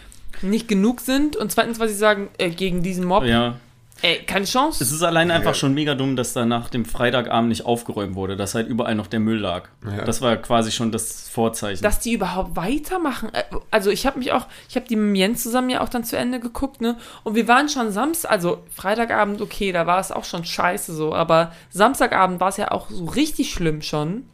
nicht 0.42 0.66
genug 0.66 1.00
sind 1.00 1.36
und 1.36 1.52
zweitens, 1.52 1.78
weil 1.78 1.88
sie 1.88 1.94
sagen, 1.94 2.28
äh, 2.38 2.50
gegen 2.50 2.82
diesen 2.82 3.04
Mob, 3.04 3.24
ja, 3.24 3.56
ey, 4.02 4.22
keine 4.24 4.44
Chance. 4.44 4.82
es 4.84 4.92
ist 4.92 5.02
allein 5.02 5.30
einfach 5.30 5.50
Ja. 5.50 5.54
schon 5.54 5.72
mega 5.74 5.94
dumm, 5.94 6.16
dass 6.16 6.32
da 6.32 6.44
nach 6.44 6.68
dem 6.68 6.84
Freitagabend 6.84 7.48
nicht 7.48 7.64
aufgeräumt 7.64 8.14
wurde, 8.14 8.36
dass 8.36 8.54
halt 8.54 8.68
überall 8.68 8.94
noch 8.94 9.06
der 9.06 9.20
Müll 9.20 9.38
lag. 9.38 9.68
Ja. 9.84 10.04
Das 10.04 10.20
war 10.20 10.36
quasi 10.36 10.72
schon 10.72 10.92
das 10.92 11.28
Vorzeichen. 11.28 11.82
dass 11.82 12.00
die 12.00 12.12
überhaupt 12.12 12.56
weitermachen. 12.56 13.32
Äh, 13.32 13.44
Also 13.70 13.90
ich 13.90 14.06
habe 14.06 14.18
mich 14.18 14.32
auch, 14.32 14.46
ich 14.68 14.76
habe 14.76 14.86
die 14.86 14.96
mit 14.96 15.16
Jens 15.16 15.42
zusammen 15.42 15.70
ja 15.70 15.80
auch 15.80 15.88
dann 15.88 16.04
zu 16.04 16.16
Ende 16.16 16.40
geguckt, 16.40 16.80
ne? 16.80 16.96
Und 17.22 17.34
wir 17.34 17.48
waren 17.48 17.68
schon 17.68 17.90
Samstag, 17.92 18.30
also 18.30 18.62
Freitagabend, 18.74 19.40
okay, 19.40 19.72
da 19.72 19.86
war 19.86 19.98
es 20.00 20.12
auch 20.12 20.24
schon 20.24 20.44
scheiße 20.44 20.94
so, 20.94 21.14
aber 21.14 21.52
Samstagabend 21.70 22.40
war 22.40 22.48
es 22.48 22.56
ja 22.56 22.70
auch 22.72 22.90
so 22.90 23.04
richtig 23.06 23.52
schlimm 23.52 23.80
schon. 23.82 24.24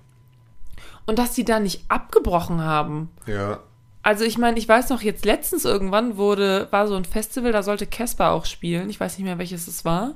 Und 1.07 1.19
dass 1.19 1.33
die 1.33 1.45
da 1.45 1.59
nicht 1.61 1.85
abgebrochen 1.89 2.63
haben. 2.63 3.09
ja. 3.27 3.61
Also 4.03 4.25
ich 4.25 4.39
meine, 4.39 4.59
ich 4.59 4.69
weiß 4.69 4.89
noch, 4.89 5.03
jetzt 5.03 5.25
letztens 5.25 5.65
irgendwann 5.65 6.17
wurde, 6.17 6.69
war 6.71 6.89
so 6.89 6.95
ein 6.95 7.05
Festival, 7.05 7.53
da 7.53 7.63
sollte 7.63 7.87
Casper 7.87 8.31
auch 8.31 8.47
spielen. 8.47 8.89
Ich 8.89 8.99
weiß 8.99 9.19
nicht 9.19 9.27
mehr, 9.27 9.39
welches 9.39 9.69
es 9.69 9.85
war. 9.85 10.15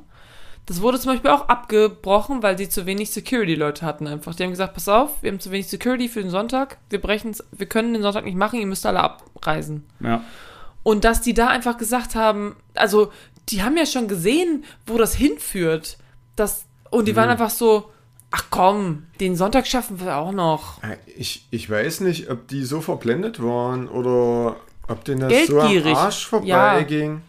Das 0.67 0.81
wurde 0.81 0.99
zum 0.99 1.13
Beispiel 1.13 1.31
auch 1.31 1.49
abgebrochen, 1.49 2.43
weil 2.43 2.57
sie 2.57 2.71
zu 2.71 2.87
wenig 2.87 3.11
Security-Leute 3.11 3.85
hatten 3.85 4.07
einfach. 4.07 4.35
Die 4.35 4.43
haben 4.43 4.51
gesagt, 4.51 4.73
pass 4.73 4.89
auf, 4.89 5.23
wir 5.23 5.31
haben 5.31 5.41
zu 5.41 5.51
wenig 5.51 5.69
Security 5.69 6.09
für 6.09 6.23
den 6.23 6.31
Sonntag, 6.31 6.79
wir 6.89 7.01
brechen's, 7.01 7.45
wir 7.53 7.67
können 7.67 7.93
den 7.93 8.03
Sonntag 8.03 8.25
nicht 8.25 8.39
machen, 8.39 8.59
ihr 8.59 8.67
müsst 8.67 8.87
alle 8.87 9.01
abreisen. 9.01 9.87
ja. 10.01 10.23
Und 10.83 11.05
dass 11.05 11.23
die 11.23 11.33
da 11.33 11.49
einfach 11.49 11.79
gesagt 11.79 12.15
haben, 12.15 12.57
also 12.75 13.11
die 13.49 13.63
haben 13.63 13.77
ja 13.77 13.87
schon 13.87 14.07
gesehen, 14.07 14.65
wo 14.87 14.99
das 14.99 15.15
hinführt. 15.15 15.97
Das, 16.37 16.67
und 16.91 17.09
die 17.09 17.17
waren 17.17 17.31
einfach 17.31 17.49
so, 17.49 17.91
ach 18.37 18.47
komm, 18.51 19.05
den 19.21 19.37
Sonntag 19.37 19.67
schaffen 19.67 20.01
wir 20.01 20.17
auch 20.17 20.33
noch. 20.33 20.83
Äh, 20.83 20.97
Ich, 21.17 21.47
ich 21.51 21.71
weiß 21.71 22.01
nicht, 22.01 22.31
ob 22.31 22.49
die 22.49 22.65
so 22.65 22.81
verblendet 22.81 23.41
waren 23.43 23.89
oder 23.89 24.57
ob 24.89 25.05
denen 25.05 25.21
das 25.21 25.31
Geldgierig. 25.31 25.85
so 25.95 26.01
am 26.01 26.07
Arsch 26.07 26.33
Ja. 26.45 26.71
vorbeiging. 26.73 27.21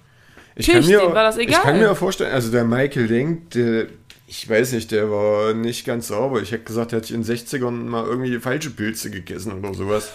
Ich 0.55 0.67
Natürlich, 0.67 0.95
kann 0.97 1.07
mir, 1.09 1.15
war 1.15 1.23
das 1.23 1.37
Ich 1.37 1.47
egal. 1.47 1.61
kann 1.61 1.79
mir 1.79 1.95
vorstellen, 1.95 2.33
also 2.33 2.49
der 2.51 2.63
Michael 2.63 3.05
Lenk, 3.05 3.51
der, 3.51 3.87
ich 4.25 4.49
weiß 4.49 4.71
nicht, 4.71 4.89
der 4.91 5.11
war 5.11 5.53
nicht 5.53 5.85
ganz 5.85 6.07
sauber. 6.07 6.41
Ich 6.41 6.51
hätte 6.51 6.63
gesagt, 6.63 6.93
er 6.93 6.97
hat 7.01 7.09
in 7.11 7.21
den 7.23 7.35
60ern 7.35 7.71
mal 7.71 8.05
irgendwie 8.05 8.39
falsche 8.39 8.71
Pilze 8.71 9.11
gegessen 9.11 9.51
oder 9.51 9.73
sowas. 9.73 10.11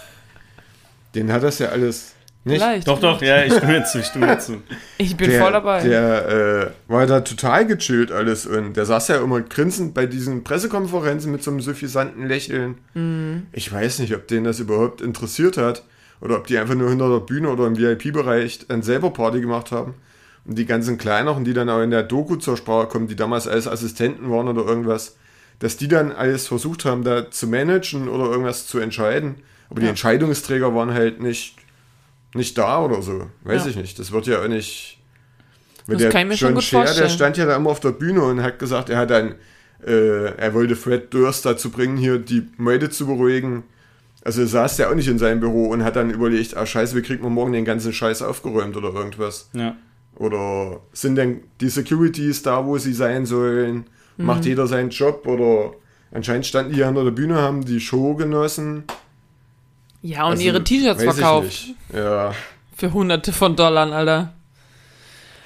Den 1.14 1.30
hat 1.32 1.42
das 1.42 1.58
ja 1.60 1.68
alles 1.68 2.14
nicht. 2.44 2.56
Vielleicht. 2.58 2.88
Doch, 2.88 3.00
doch, 3.00 3.20
ja, 3.22 3.44
ich 3.44 3.52
stimme 3.52 3.84
zu, 3.84 3.98
ich 4.00 4.06
stimme 4.06 4.38
zu. 4.38 4.62
Ich 4.98 5.16
bin 5.16 5.30
der, 5.30 5.40
voll 5.40 5.52
dabei. 5.52 5.82
Der 5.82 6.28
äh, 6.28 6.90
war 6.90 7.06
da 7.06 7.20
total 7.20 7.66
gechillt 7.66 8.12
alles 8.12 8.46
und 8.46 8.74
der 8.76 8.86
saß 8.86 9.08
ja 9.08 9.16
immer 9.22 9.40
grinsend 9.40 9.94
bei 9.94 10.06
diesen 10.06 10.44
Pressekonferenzen 10.44 11.32
mit 11.32 11.42
so 11.42 11.50
einem 11.50 11.60
suffisanten 11.60 12.26
Lächeln. 12.26 12.78
Mhm. 12.94 13.46
Ich 13.52 13.72
weiß 13.72 13.98
nicht, 14.00 14.14
ob 14.14 14.28
den 14.28 14.44
das 14.44 14.60
überhaupt 14.60 15.00
interessiert 15.00 15.56
hat 15.56 15.82
oder 16.20 16.36
ob 16.36 16.46
die 16.46 16.58
einfach 16.58 16.74
nur 16.74 16.88
hinter 16.90 17.08
der 17.10 17.20
Bühne 17.20 17.48
oder 17.50 17.66
im 17.66 17.76
VIP-Bereich 17.78 18.66
dann 18.68 18.82
selber 18.82 19.10
Party 19.10 19.40
gemacht 19.40 19.72
haben. 19.72 19.94
Und 20.44 20.56
die 20.58 20.66
ganzen 20.66 20.96
Kleineren, 20.98 21.44
die 21.44 21.52
dann 21.52 21.68
auch 21.68 21.82
in 21.82 21.90
der 21.90 22.02
Doku 22.02 22.36
zur 22.36 22.56
Sprache 22.56 22.86
kommen, 22.88 23.08
die 23.08 23.16
damals 23.16 23.46
als 23.46 23.68
Assistenten 23.68 24.30
waren 24.30 24.48
oder 24.48 24.64
irgendwas, 24.64 25.16
dass 25.58 25.76
die 25.76 25.88
dann 25.88 26.12
alles 26.12 26.48
versucht 26.48 26.84
haben, 26.86 27.04
da 27.04 27.30
zu 27.30 27.46
managen 27.46 28.08
oder 28.08 28.24
irgendwas 28.30 28.66
zu 28.66 28.78
entscheiden. 28.78 29.36
Aber 29.68 29.80
die 29.80 29.86
Ja. 29.86 29.90
Entscheidungsträger 29.90 30.74
waren 30.74 30.92
halt 30.94 31.20
nicht, 31.20 31.56
nicht 32.34 32.56
da 32.58 32.84
oder 32.84 33.02
so. 33.02 33.26
Weiß 33.44 33.64
Ja. 33.64 33.70
ich 33.70 33.76
nicht. 33.76 33.98
Das 33.98 34.12
wird 34.12 34.26
ja 34.26 34.42
auch 34.42 34.48
nicht. 34.48 34.98
Weil 35.86 35.96
Das 35.96 36.02
der 36.02 36.10
kann 36.12 36.22
ich 36.22 36.28
mir 36.28 36.36
schon 36.36 36.48
John 36.48 36.54
gut 36.56 36.64
Scher, 36.64 36.78
der 36.78 36.86
vorstellen. 36.88 37.10
stand 37.10 37.36
ja 37.38 37.46
da 37.46 37.56
immer 37.56 37.70
auf 37.70 37.80
der 37.80 37.90
Bühne 37.92 38.22
und 38.22 38.42
hat 38.42 38.58
gesagt, 38.58 38.90
er 38.90 38.98
hat 38.98 39.10
dann, 39.10 39.34
äh, 39.84 40.26
er 40.36 40.54
wollte 40.54 40.76
Fred 40.76 41.12
Durst 41.12 41.44
dazu 41.46 41.70
bringen, 41.70 41.96
hier 41.96 42.18
die 42.18 42.46
Meute 42.58 42.90
zu 42.90 43.06
beruhigen. 43.06 43.64
Also 44.22 44.42
er 44.42 44.46
saß 44.46 44.76
ja 44.78 44.90
auch 44.90 44.94
nicht 44.94 45.08
in 45.08 45.18
seinem 45.18 45.40
Büro 45.40 45.68
und 45.68 45.82
hat 45.82 45.96
dann 45.96 46.10
überlegt, 46.10 46.56
ah 46.56 46.66
scheiße, 46.66 46.94
wie 46.94 47.02
kriegt 47.02 47.22
man 47.22 47.32
morgen 47.32 47.52
den 47.52 47.64
ganzen 47.64 47.92
Scheiß 47.92 48.20
aufgeräumt 48.22 48.76
oder 48.76 48.92
irgendwas. 48.92 49.48
Ja. 49.54 49.74
Oder 50.16 50.80
sind 50.92 51.16
denn 51.16 51.40
die 51.62 51.70
Securities 51.70 52.42
da, 52.42 52.66
wo 52.66 52.76
sie 52.76 52.92
sein 52.92 53.24
sollen? 53.24 53.86
Mhm. 54.18 54.26
Macht 54.26 54.44
jeder 54.44 54.66
seinen 54.66 54.90
Job? 54.90 55.26
Oder 55.26 55.72
anscheinend 56.12 56.44
standen 56.46 56.74
die 56.74 56.80
ja 56.80 56.86
hinter 56.86 57.04
der 57.04 57.10
Bühne, 57.12 57.36
haben 57.36 57.64
die 57.64 57.80
Show 57.80 58.14
genossen. 58.14 58.84
Ja, 60.02 60.24
und 60.24 60.32
Also, 60.32 60.42
ihre 60.42 60.64
T-Shirts 60.64 61.02
ich 61.02 61.10
verkauft. 61.12 61.64
Ja. 61.94 62.34
Für 62.76 62.92
hunderte 62.92 63.32
von 63.32 63.56
Dollar, 63.56 63.90
Alter. 63.92 64.32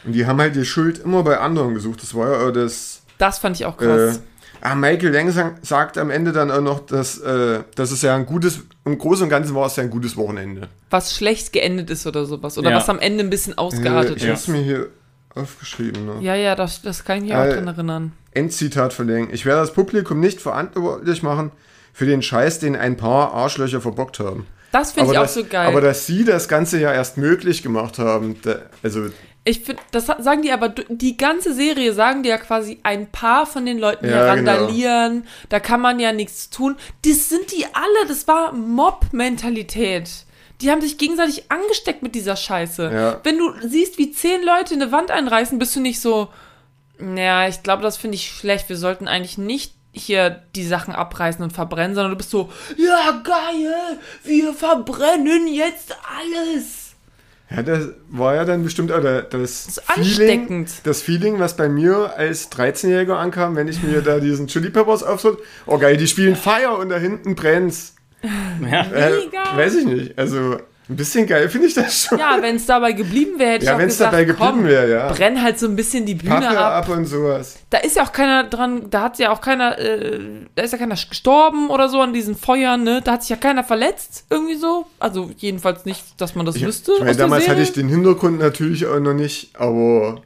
Und 0.05 0.13
die 0.13 0.27
haben 0.27 0.39
halt 0.41 0.55
die 0.55 0.65
Schuld 0.65 0.99
immer 0.99 1.23
bei 1.23 1.39
anderen 1.39 1.75
gesucht. 1.75 2.03
Das 2.03 2.15
war 2.15 2.31
ja 2.31 2.47
auch 2.49 2.53
das. 2.53 3.03
Das 3.19 3.39
fand 3.39 3.57
ich 3.59 3.65
auch 3.67 3.81
Äh, 3.81 3.85
krass. 3.87 4.21
ah, 4.61 4.75
Michael 4.75 5.13
Lang 5.13 5.57
sagt 5.63 5.99
am 5.99 6.11
Ende 6.11 6.33
dann 6.33 6.51
auch 6.51 6.61
noch, 6.61 6.81
dass, 6.87 7.19
äh, 7.19 7.61
dass 7.75 7.91
es 7.91 8.03
ja 8.03 8.15
ein 8.15 8.27
gutes, 8.27 8.61
im 8.85 8.99
Großen 8.99 9.25
und 9.25 9.31
Ganzen 9.31 9.55
war 9.55 9.67
es 9.67 9.77
ja 9.77 9.83
ein 9.83 9.91
gutes 9.91 10.17
Wochenende. 10.17 10.69
was 10.91 11.17
schlecht 11.17 11.53
geendet 11.53 11.91
ist 11.91 12.07
oder 12.07 12.25
sowas. 12.25 12.57
Oder 12.59 12.71
Ja. 12.71 12.77
was 12.77 12.89
am 12.89 13.01
Ende 13.01 13.25
ein 13.25 13.31
bisschen 13.31 13.59
ausgeartet 13.59 14.13
Äh, 14.17 14.17
ich 14.19 14.23
ist. 14.25 14.31
hab's 14.31 14.49
mir 14.49 14.63
hier 14.63 14.87
aufgeschrieben. 15.35 16.07
Ne? 16.07 16.15
Ja, 16.21 16.37
ja, 16.37 16.55
das, 16.55 16.83
das 16.83 17.05
kann 17.05 17.17
ich 17.19 17.23
mich 17.25 17.35
auch 17.35 17.39
Äh, 17.45 17.55
dran 17.55 17.67
erinnern. 17.67 18.13
Endzitat 18.33 18.93
verlegen. 18.93 19.29
Ich 19.33 19.45
werde 19.45 19.61
das 19.61 19.73
Publikum 19.73 20.21
nicht 20.21 20.41
verantwortlich 20.41 21.23
machen 21.25 21.51
für 21.95 22.05
den 22.05 22.21
Scheiß, 22.21 22.59
den 22.59 22.77
ein 22.77 22.99
paar 22.99 23.33
Arschlöcher 23.33 23.81
verbockt 23.81 24.19
haben. 24.19 24.47
Das 24.73 24.93
finde 24.93 25.13
ich 25.13 25.19
auch 25.19 25.23
das, 25.23 25.35
so 25.35 25.45
geil. 25.45 25.69
aber 25.69 25.81
dass 25.81 26.05
sie 26.07 26.25
das 26.25 26.49
Ganze 26.49 26.79
ja 26.81 26.93
erst 26.93 27.17
möglich 27.17 27.63
gemacht 27.63 27.99
haben, 27.99 28.37
da, 28.43 28.57
also 28.83 29.07
ich 29.45 29.61
finde, 29.61 29.81
das 29.93 30.07
sa- 30.07 30.21
sagen 30.21 30.43
die 30.43 30.51
aber, 30.53 30.71
die 30.71 31.17
ganze 31.17 31.55
Serie 31.55 31.93
sagen 31.93 32.23
die 32.25 32.31
ja 32.31 32.39
quasi 32.39 32.81
ein 32.83 33.07
paar 33.13 33.47
von 33.47 33.65
den 33.67 33.79
Leuten 33.79 34.07
Ja, 34.09 34.35
genau. 34.35 34.51
randalieren, 34.53 35.27
da 35.51 35.61
kann 35.61 35.81
man 35.81 36.01
ja 36.01 36.13
nichts 36.13 36.51
tun. 36.51 36.77
Das 37.05 37.29
sind 37.29 37.53
die 37.53 37.65
alle, 37.67 38.09
das 38.09 38.27
war 38.27 38.53
Mob-Mentalität. 38.53 40.11
Die 40.61 40.71
haben 40.71 40.81
sich 40.81 40.99
gegenseitig 40.99 41.51
angesteckt 41.51 42.03
mit 42.03 42.15
dieser 42.15 42.37
Scheiße. 42.37 42.91
Ja. 42.93 43.21
Wenn 43.23 43.39
du 43.39 43.53
siehst, 43.67 43.99
wie 43.99 44.13
zehn 44.13 44.43
Leute 44.45 44.75
eine 44.75 44.93
Wand 44.93 45.11
einreißen, 45.11 45.59
bist 45.59 45.75
du 45.77 45.81
nicht 45.81 46.01
so, 46.01 46.29
naja, 46.99 47.49
ich 47.49 47.63
glaube, 47.63 47.83
das 47.83 47.97
finde 47.97 48.15
ich 48.17 48.31
schlecht. 48.31 48.69
Wir 48.69 48.77
sollten 48.77 49.09
eigentlich 49.09 49.37
nicht 49.37 49.74
hier 49.95 50.43
die 50.55 50.67
Sachen 50.67 50.95
abreißen 50.95 51.43
und 51.43 51.53
verbrennen, 51.53 51.95
sondern 51.95 52.11
du 52.13 52.17
bist 52.17 52.31
so, 52.31 52.51
ja, 52.77 53.23
geil, 53.25 53.99
wir 54.25 54.53
verbrennen 54.53 55.47
jetzt 55.49 55.97
alles. 56.19 56.95
ja, 57.51 57.63
das 57.63 57.89
war 58.09 58.35
ja 58.35 58.45
dann 58.45 58.65
bestimmt 58.65 58.91
auch 58.93 59.01
der, 59.01 59.23
das, 59.23 59.67
Das 59.67 59.79
ist 59.79 59.81
Feeling, 59.87 60.05
ansteckend. 60.41 60.71
das 60.85 61.03
Feeling, 61.03 61.39
was 61.39 61.57
bei 61.57 61.69
mir 61.69 62.15
als 62.17 62.51
13-Jähriger 62.51 63.15
ankam, 63.17 63.55
wenn 63.57 63.69
ich 63.69 63.83
mir 63.83 64.03
da 64.03 64.19
diesen 64.21 64.47
Chili 64.49 64.71
Peppers 64.71 65.03
auftritt. 65.03 65.39
Oh 65.67 65.79
geil, 65.79 65.97
die 65.97 66.09
spielen 66.09 66.37
Fire 66.37 66.77
und 66.79 66.89
da 66.89 66.97
hinten 66.99 67.35
brennt's. 67.35 67.95
Ja. 68.23 68.83
Äh, 68.87 69.11
Mega. 69.27 69.57
weiß 69.57 69.75
ich 69.77 69.85
nicht. 69.87 70.19
Also 70.19 70.57
ein 70.89 70.97
bisschen 70.97 71.27
geil 71.27 71.49
finde 71.49 71.67
ich 71.69 71.75
das 71.75 72.05
schon. 72.05 72.19
Ja, 72.19 72.37
wenn 72.41 72.57
es 72.57 72.67
dabei 72.67 72.93
geblieben 72.93 73.39
wäre, 73.39 73.53
hätte 73.53 73.65
Ja, 73.67 73.73
ich 73.73 73.83
auch 73.83 73.87
gesagt, 73.87 74.13
dabei 74.13 74.25
geblieben 74.25 74.51
komm, 74.53 74.65
wäre, 74.67 74.91
ja. 74.91 75.13
brenn 75.13 75.43
halt 75.43 75.59
so 75.59 75.67
ein 75.67 75.77
bisschen 75.77 76.05
die 76.05 76.15
Bühne 76.15 76.41
Pappe 76.41 76.59
ab. 76.59 76.89
ab 76.89 76.97
und 76.97 77.07
sowas. 77.07 77.57
Da 77.71 77.79
ist 77.79 77.97
ja 77.97 78.05
auch 78.05 78.13
keiner 78.13 78.45
dran, 78.45 78.91
da 78.91 79.03
hat 79.03 79.19
ja 79.19 79.33
auch 79.33 79.41
keiner, 79.41 79.79
äh, 79.79 80.21
da 80.55 80.63
ist 80.63 80.73
ja 80.73 80.79
keiner 80.79 80.95
gestorben 80.97 81.71
oder 81.71 81.89
so 81.89 82.01
an 82.01 82.13
diesen 82.13 82.37
Feuern, 82.37 82.83
ne? 82.83 83.01
Da 83.03 83.13
hat 83.13 83.23
sich 83.23 83.31
ja 83.31 83.37
keiner 83.37 83.65
verletzt, 83.65 84.27
irgendwie 84.29 84.57
so. 84.57 84.85
Also 84.99 85.31
jedenfalls 85.39 85.85
nicht, 85.87 86.03
dass 86.21 86.35
man 86.35 86.45
das 86.45 86.57
Ich, 86.57 86.67
wüsste. 86.67 86.93
ich 86.93 87.01
meine, 87.01 87.17
damals 87.17 87.49
hatte 87.49 87.63
ich 87.63 87.73
den 87.73 87.89
Hintergrund 87.89 88.39
natürlich 88.39 88.87
auch 88.87 89.01
noch 89.01 89.15
nicht, 89.15 89.51
aber. 89.59 90.21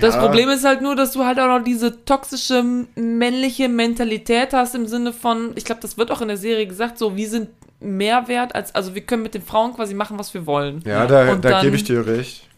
Das 0.00 0.14
ja, 0.14 0.20
Problem 0.20 0.48
ist 0.48 0.64
halt 0.64 0.82
nur, 0.82 0.96
dass 0.96 1.12
du 1.12 1.24
halt 1.24 1.38
auch 1.38 1.46
noch 1.46 1.62
diese 1.64 2.04
toxische 2.04 2.64
männliche 2.94 3.68
Mentalität 3.68 4.52
hast 4.52 4.74
im 4.74 4.86
Sinne 4.86 5.12
von, 5.12 5.52
ich 5.56 5.64
glaube, 5.64 5.80
das 5.80 5.96
wird 5.98 6.10
auch 6.10 6.20
in 6.20 6.28
der 6.28 6.36
Serie 6.36 6.66
gesagt, 6.66 6.98
so, 6.98 7.16
wir 7.16 7.28
sind 7.28 7.48
mehr 7.80 8.28
wert 8.28 8.54
als, 8.54 8.74
also 8.74 8.94
wir 8.94 9.02
können 9.02 9.22
mit 9.22 9.34
den 9.34 9.42
Frauen 9.42 9.74
quasi 9.74 9.94
machen, 9.94 10.18
was 10.18 10.32
wir 10.34 10.46
wollen. 10.46 10.82
Ja, 10.86 11.06
da, 11.06 11.34
da 11.36 11.60
gebe 11.60 11.76
ich 11.76 11.84
dir 11.84 12.06
recht. 12.06 12.48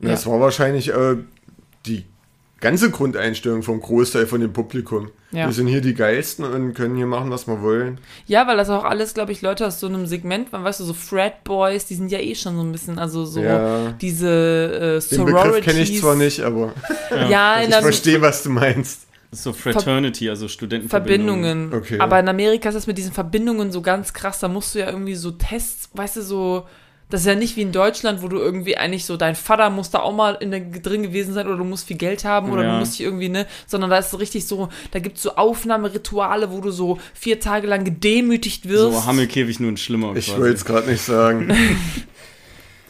Ja. 0.00 0.10
Das 0.10 0.26
war 0.26 0.40
wahrscheinlich 0.40 0.88
äh, 0.88 1.16
die 1.86 2.04
ganze 2.60 2.90
Grundeinstellung 2.90 3.62
vom 3.62 3.80
Großteil 3.80 4.26
von 4.26 4.40
dem 4.40 4.52
Publikum. 4.52 5.10
Ja. 5.32 5.46
Wir 5.46 5.52
sind 5.52 5.66
hier 5.68 5.80
die 5.80 5.94
Geilsten 5.94 6.44
und 6.44 6.74
können 6.74 6.96
hier 6.96 7.06
machen, 7.06 7.30
was 7.30 7.46
wir 7.46 7.62
wollen. 7.62 7.98
Ja, 8.26 8.46
weil 8.46 8.56
das 8.56 8.68
auch 8.68 8.84
alles, 8.84 9.14
glaube 9.14 9.32
ich, 9.32 9.42
Leute 9.42 9.66
aus 9.66 9.80
so 9.80 9.86
einem 9.86 10.06
Segment, 10.06 10.52
man 10.52 10.64
weißt 10.64 10.80
du, 10.80 10.84
so 10.84 10.92
Frat 10.92 11.44
Boys, 11.44 11.86
die 11.86 11.94
sind 11.94 12.10
ja 12.10 12.18
eh 12.18 12.34
schon 12.34 12.56
so 12.56 12.62
ein 12.62 12.72
bisschen, 12.72 12.98
also 12.98 13.24
so 13.24 13.40
Ja. 13.40 13.92
diese 14.00 14.28
äh, 14.28 14.78
Den 14.94 15.00
Sororities. 15.00 15.42
Begriff 15.44 15.64
kenne 15.64 15.80
ich 15.80 16.00
zwar 16.00 16.16
nicht, 16.16 16.40
aber 16.40 16.74
Ja, 17.30 17.60
in 17.60 17.70
ich 17.70 17.76
verstehe, 17.76 18.20
was 18.20 18.42
du 18.42 18.50
meinst. 18.50 19.06
So 19.32 19.52
Fraternity, 19.52 20.28
also 20.28 20.48
Studentenverbindungen. 20.48 21.70
Verbindungen. 21.70 21.80
Okay. 21.80 22.00
Aber 22.00 22.18
in 22.18 22.28
Amerika 22.28 22.68
ist 22.70 22.74
das 22.74 22.88
mit 22.88 22.98
diesen 22.98 23.12
Verbindungen 23.12 23.70
so 23.70 23.80
ganz 23.80 24.12
krass. 24.12 24.40
Da 24.40 24.48
musst 24.48 24.74
du 24.74 24.80
ja 24.80 24.90
irgendwie 24.90 25.14
so 25.14 25.30
Tests, 25.30 25.88
weißt 25.94 26.16
du, 26.16 26.22
so. 26.22 26.66
Das 27.10 27.20
ist 27.22 27.26
ja 27.26 27.34
nicht 27.34 27.56
wie 27.56 27.62
in 27.62 27.72
Deutschland, 27.72 28.22
wo 28.22 28.28
du 28.28 28.38
irgendwie 28.38 28.76
eigentlich 28.76 29.04
so, 29.04 29.16
dein 29.16 29.34
Vater 29.34 29.68
muss 29.68 29.90
da 29.90 29.98
auch 30.00 30.14
mal 30.14 30.36
in 30.40 30.50
der, 30.52 30.60
drin 30.60 31.02
gewesen 31.02 31.34
sein 31.34 31.46
oder 31.48 31.56
du 31.56 31.64
musst 31.64 31.86
viel 31.88 31.96
Geld 31.98 32.24
haben 32.24 32.50
oder 32.52 32.62
Ja. 32.64 32.72
du 32.74 32.78
musst 32.78 32.94
dich 32.98 33.04
irgendwie, 33.04 33.28
ne, 33.28 33.46
sondern 33.66 33.90
da 33.90 33.98
ist 33.98 34.10
so 34.12 34.16
richtig 34.16 34.46
so, 34.46 34.68
da 34.92 34.98
gibt 35.00 35.16
es 35.16 35.22
so 35.24 35.34
Aufnahmerituale, 35.36 36.50
wo 36.52 36.60
du 36.60 36.70
so 36.70 36.98
vier 37.14 37.40
Tage 37.40 37.66
lang 37.66 37.84
gedemütigt 37.84 38.68
wirst. 38.68 38.94
So 38.94 39.06
Hammelkäfig 39.06 39.58
nur 39.60 39.72
ein 39.72 39.76
schlimmer. 39.76 40.14
Ich 40.16 40.30
wollte 40.36 40.54
es 40.54 40.64
gerade 40.64 40.88
nicht 40.90 41.02
sagen. 41.02 41.52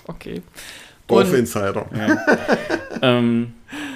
Okay. 0.06 0.42
Und, 1.06 1.24
Dorf-Insider. 1.26 1.86
ähm, 3.02 3.52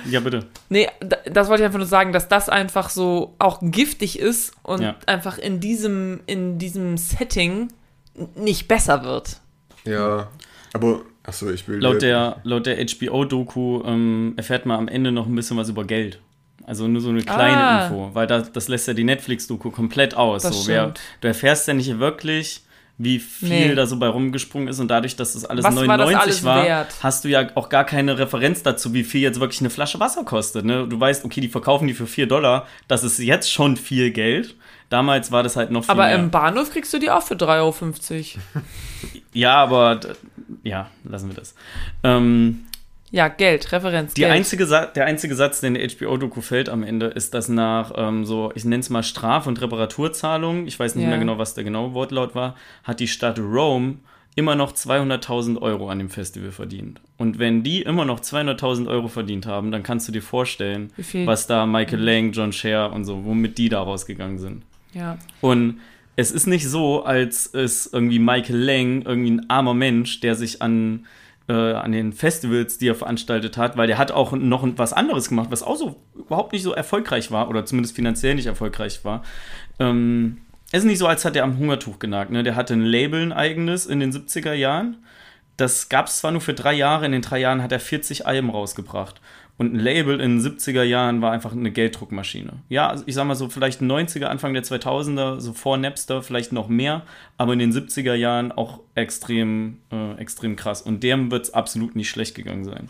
ja, 0.08 0.20
bitte. 0.20 0.46
nee, 0.68 0.88
da- 1.00 1.18
das 1.30 1.48
wollte 1.48 1.62
ich 1.62 1.66
einfach 1.66 1.78
nur 1.78 1.86
sagen, 1.88 2.12
dass 2.12 2.28
das 2.28 2.48
einfach 2.48 2.90
so 2.90 3.34
auch 3.38 3.58
giftig 3.62 4.18
ist 4.18 4.52
und 4.62 4.82
Ja. 4.82 4.96
einfach 5.06 5.38
in 5.38 5.60
diesem, 5.60 6.20
in 6.26 6.58
diesem 6.58 6.96
Setting 6.96 7.68
nicht 8.36 8.68
besser 8.68 9.04
wird. 9.04 9.40
Ja, 9.84 10.28
aber, 10.72 11.02
achso, 11.22 11.50
ich 11.50 11.66
will. 11.68 11.78
Laut 11.78 12.02
der, 12.02 12.36
laut 12.44 12.66
der 12.66 12.76
HBO-Doku 12.84 13.82
ähm, 13.84 14.34
erfährt 14.36 14.66
man 14.66 14.78
am 14.78 14.88
Ende 14.88 15.12
noch 15.12 15.26
ein 15.26 15.34
bisschen 15.34 15.56
was 15.56 15.68
über 15.68 15.84
Geld. 15.84 16.20
Also 16.66 16.88
nur 16.88 17.02
so 17.02 17.10
eine 17.10 17.22
kleine 17.22 17.56
Ah. 17.58 17.84
Info, 17.86 18.10
weil 18.14 18.26
das, 18.26 18.50
das 18.52 18.68
lässt 18.68 18.88
ja 18.88 18.94
die 18.94 19.04
Netflix-Doku 19.04 19.70
komplett 19.70 20.14
aus. 20.16 20.42
Das 20.44 20.64
so, 20.64 20.68
wer, 20.68 20.94
du 21.20 21.28
erfährst 21.28 21.68
ja 21.68 21.74
nicht 21.74 21.98
wirklich, 21.98 22.62
wie 22.96 23.18
viel 23.18 23.48
Nee. 23.68 23.74
da 23.74 23.86
so 23.86 23.98
bei 23.98 24.06
rumgesprungen 24.06 24.68
ist 24.68 24.80
und 24.80 24.88
dadurch, 24.88 25.14
dass 25.16 25.34
das 25.34 25.44
alles 25.44 25.64
Was 25.64 25.74
war 25.76 25.82
99 25.84 26.14
das 26.14 26.22
alles 26.22 26.44
war, 26.44 26.64
wert? 26.64 26.94
hast 27.02 27.24
du 27.24 27.28
ja 27.28 27.48
auch 27.56 27.68
gar 27.68 27.84
keine 27.84 28.18
Referenz 28.18 28.62
dazu, 28.62 28.94
wie 28.94 29.04
viel 29.04 29.20
jetzt 29.20 29.40
wirklich 29.40 29.60
eine 29.60 29.68
Flasche 29.68 30.00
Wasser 30.00 30.24
kostet. 30.24 30.64
Ne? 30.64 30.86
Du 30.88 30.98
weißt, 30.98 31.24
okay, 31.26 31.40
die 31.42 31.48
verkaufen 31.48 31.86
die 31.86 31.92
für 31.94 32.06
4 32.06 32.26
Dollar, 32.28 32.66
das 32.88 33.04
ist 33.04 33.18
jetzt 33.18 33.52
schon 33.52 33.76
viel 33.76 34.10
Geld. 34.12 34.54
Damals 34.94 35.32
war 35.32 35.42
das 35.42 35.56
halt 35.56 35.72
noch 35.72 35.82
viel 35.82 35.90
Aber 35.90 36.04
mehr. 36.06 36.14
im 36.14 36.30
Bahnhof 36.30 36.70
kriegst 36.70 36.94
du 36.94 37.00
die 37.00 37.10
auch 37.10 37.22
für 37.24 37.34
3,50 37.34 38.36
Euro. 38.54 38.64
ja, 39.32 39.56
aber 39.56 39.98
ja, 40.62 40.88
lassen 41.02 41.30
wir 41.30 41.34
das. 41.34 41.56
Ähm, 42.04 42.60
Ja, 43.10 43.26
Geld, 43.26 43.72
Referenz. 43.72 44.14
Die 44.14 44.20
Geld. 44.20 44.32
einzige 44.32 44.66
der 44.66 45.04
einzige 45.06 45.34
Satz, 45.34 45.60
der 45.60 45.68
in 45.68 45.74
der 45.74 45.88
HBO-Doku 45.88 46.40
fällt 46.40 46.68
am 46.68 46.84
Ende, 46.84 47.06
ist, 47.06 47.34
dass 47.34 47.48
nach 47.48 47.90
ähm, 47.96 48.24
so, 48.24 48.52
ich 48.54 48.64
nenne 48.64 48.78
es 48.82 48.88
mal 48.90 49.02
Straf- 49.02 49.48
und 49.48 49.60
Reparaturzahlungen, 49.60 50.68
ich 50.68 50.78
weiß 50.78 50.94
nicht 50.94 51.02
Ja. 51.04 51.10
mehr 51.10 51.18
genau, 51.18 51.38
was 51.38 51.54
der 51.54 51.64
genaue 51.64 51.92
Wortlaut 51.92 52.36
war, 52.36 52.54
hat 52.84 53.00
die 53.00 53.08
Stadt 53.08 53.40
Rome 53.40 53.96
immer 54.36 54.54
noch 54.54 54.72
200.000 54.72 55.60
Euro 55.60 55.90
an 55.90 55.98
dem 55.98 56.08
Festival 56.10 56.52
verdient. 56.52 57.00
Und 57.18 57.40
wenn 57.40 57.64
die 57.64 57.82
immer 57.82 58.04
noch 58.04 58.20
200.000 58.20 58.86
Euro 58.88 59.08
verdient 59.08 59.46
haben, 59.46 59.72
dann 59.72 59.82
kannst 59.82 60.06
du 60.06 60.12
dir 60.12 60.22
vorstellen, 60.22 60.92
was 61.24 61.48
da 61.48 61.66
Michael 61.66 62.00
Lang, 62.00 62.30
John 62.32 62.52
Scher 62.52 62.92
und 62.92 63.04
so, 63.04 63.24
womit 63.24 63.58
die 63.58 63.68
da 63.68 63.80
rausgegangen 63.82 64.38
sind. 64.38 64.62
Ja. 64.94 65.18
Und 65.40 65.80
es 66.16 66.30
ist 66.30 66.46
nicht 66.46 66.68
so, 66.68 67.04
als 67.04 67.46
ist 67.46 67.92
irgendwie 67.92 68.18
Michael 68.18 68.56
Lang 68.56 69.02
irgendwie 69.02 69.32
ein 69.32 69.50
armer 69.50 69.74
Mensch, 69.74 70.20
der 70.20 70.34
sich 70.36 70.62
an, 70.62 71.06
äh, 71.48 71.52
an 71.52 71.92
den 71.92 72.12
Festivals, 72.12 72.78
die 72.78 72.88
er 72.88 72.94
veranstaltet 72.94 73.56
hat, 73.56 73.76
weil 73.76 73.88
der 73.88 73.98
hat 73.98 74.12
auch 74.12 74.32
noch 74.32 74.66
was 74.76 74.92
anderes 74.92 75.28
gemacht, 75.28 75.48
was 75.50 75.62
auch 75.62 75.76
so 75.76 75.96
überhaupt 76.14 76.52
nicht 76.52 76.62
so 76.62 76.72
erfolgreich 76.72 77.30
war 77.30 77.48
oder 77.48 77.66
zumindest 77.66 77.96
finanziell 77.96 78.36
nicht 78.36 78.46
erfolgreich 78.46 79.04
war. 79.04 79.22
Ähm, 79.80 80.38
es 80.70 80.80
ist 80.80 80.86
nicht 80.86 80.98
so, 80.98 81.06
als 81.06 81.24
hat 81.24 81.36
er 81.36 81.44
am 81.44 81.58
Hungertuch 81.58 81.98
genagt. 81.98 82.30
Ne? 82.30 82.42
Der 82.42 82.56
hatte 82.56 82.74
ein 82.74 82.82
Label, 82.82 83.22
ein 83.22 83.32
eigenes 83.32 83.86
in 83.86 84.00
den 84.00 84.12
70er 84.12 84.54
Jahren. 84.54 84.98
Das 85.56 85.88
gab 85.88 86.06
es 86.06 86.18
zwar 86.18 86.32
nur 86.32 86.40
für 86.40 86.54
drei 86.54 86.72
Jahre, 86.72 87.06
in 87.06 87.12
den 87.12 87.22
drei 87.22 87.38
Jahren 87.38 87.62
hat 87.62 87.70
er 87.70 87.78
40 87.78 88.26
Alben 88.26 88.50
rausgebracht. 88.50 89.20
Und 89.56 89.72
ein 89.72 89.78
Label 89.78 90.20
in 90.20 90.38
den 90.38 90.40
70er 90.40 90.82
Jahren 90.82 91.22
war 91.22 91.30
einfach 91.30 91.52
eine 91.52 91.70
Gelddruckmaschine. 91.70 92.54
Ja, 92.68 92.88
also 92.88 93.04
ich 93.06 93.14
sag 93.14 93.24
mal 93.24 93.36
so, 93.36 93.48
vielleicht 93.48 93.80
90er, 93.80 94.24
Anfang 94.24 94.52
der 94.52 94.64
2000er, 94.64 95.38
so 95.38 95.52
vor 95.52 95.76
Napster, 95.76 96.22
vielleicht 96.22 96.52
noch 96.52 96.68
mehr, 96.68 97.02
aber 97.38 97.52
in 97.52 97.60
den 97.60 97.72
70er 97.72 98.14
Jahren 98.14 98.50
auch 98.50 98.80
extrem, 98.96 99.78
äh, 99.92 100.14
extrem 100.14 100.56
krass. 100.56 100.82
Und 100.82 101.04
dem 101.04 101.30
wird 101.30 101.44
es 101.44 101.54
absolut 101.54 101.94
nicht 101.94 102.10
schlecht 102.10 102.34
gegangen 102.34 102.64
sein. 102.64 102.88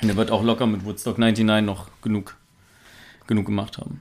Und 0.00 0.08
er 0.08 0.16
wird 0.16 0.30
auch 0.30 0.44
locker 0.44 0.66
mit 0.66 0.84
Woodstock 0.84 1.18
99 1.18 1.66
noch 1.66 1.88
genug, 2.02 2.36
genug 3.26 3.46
gemacht 3.46 3.78
haben. 3.78 4.00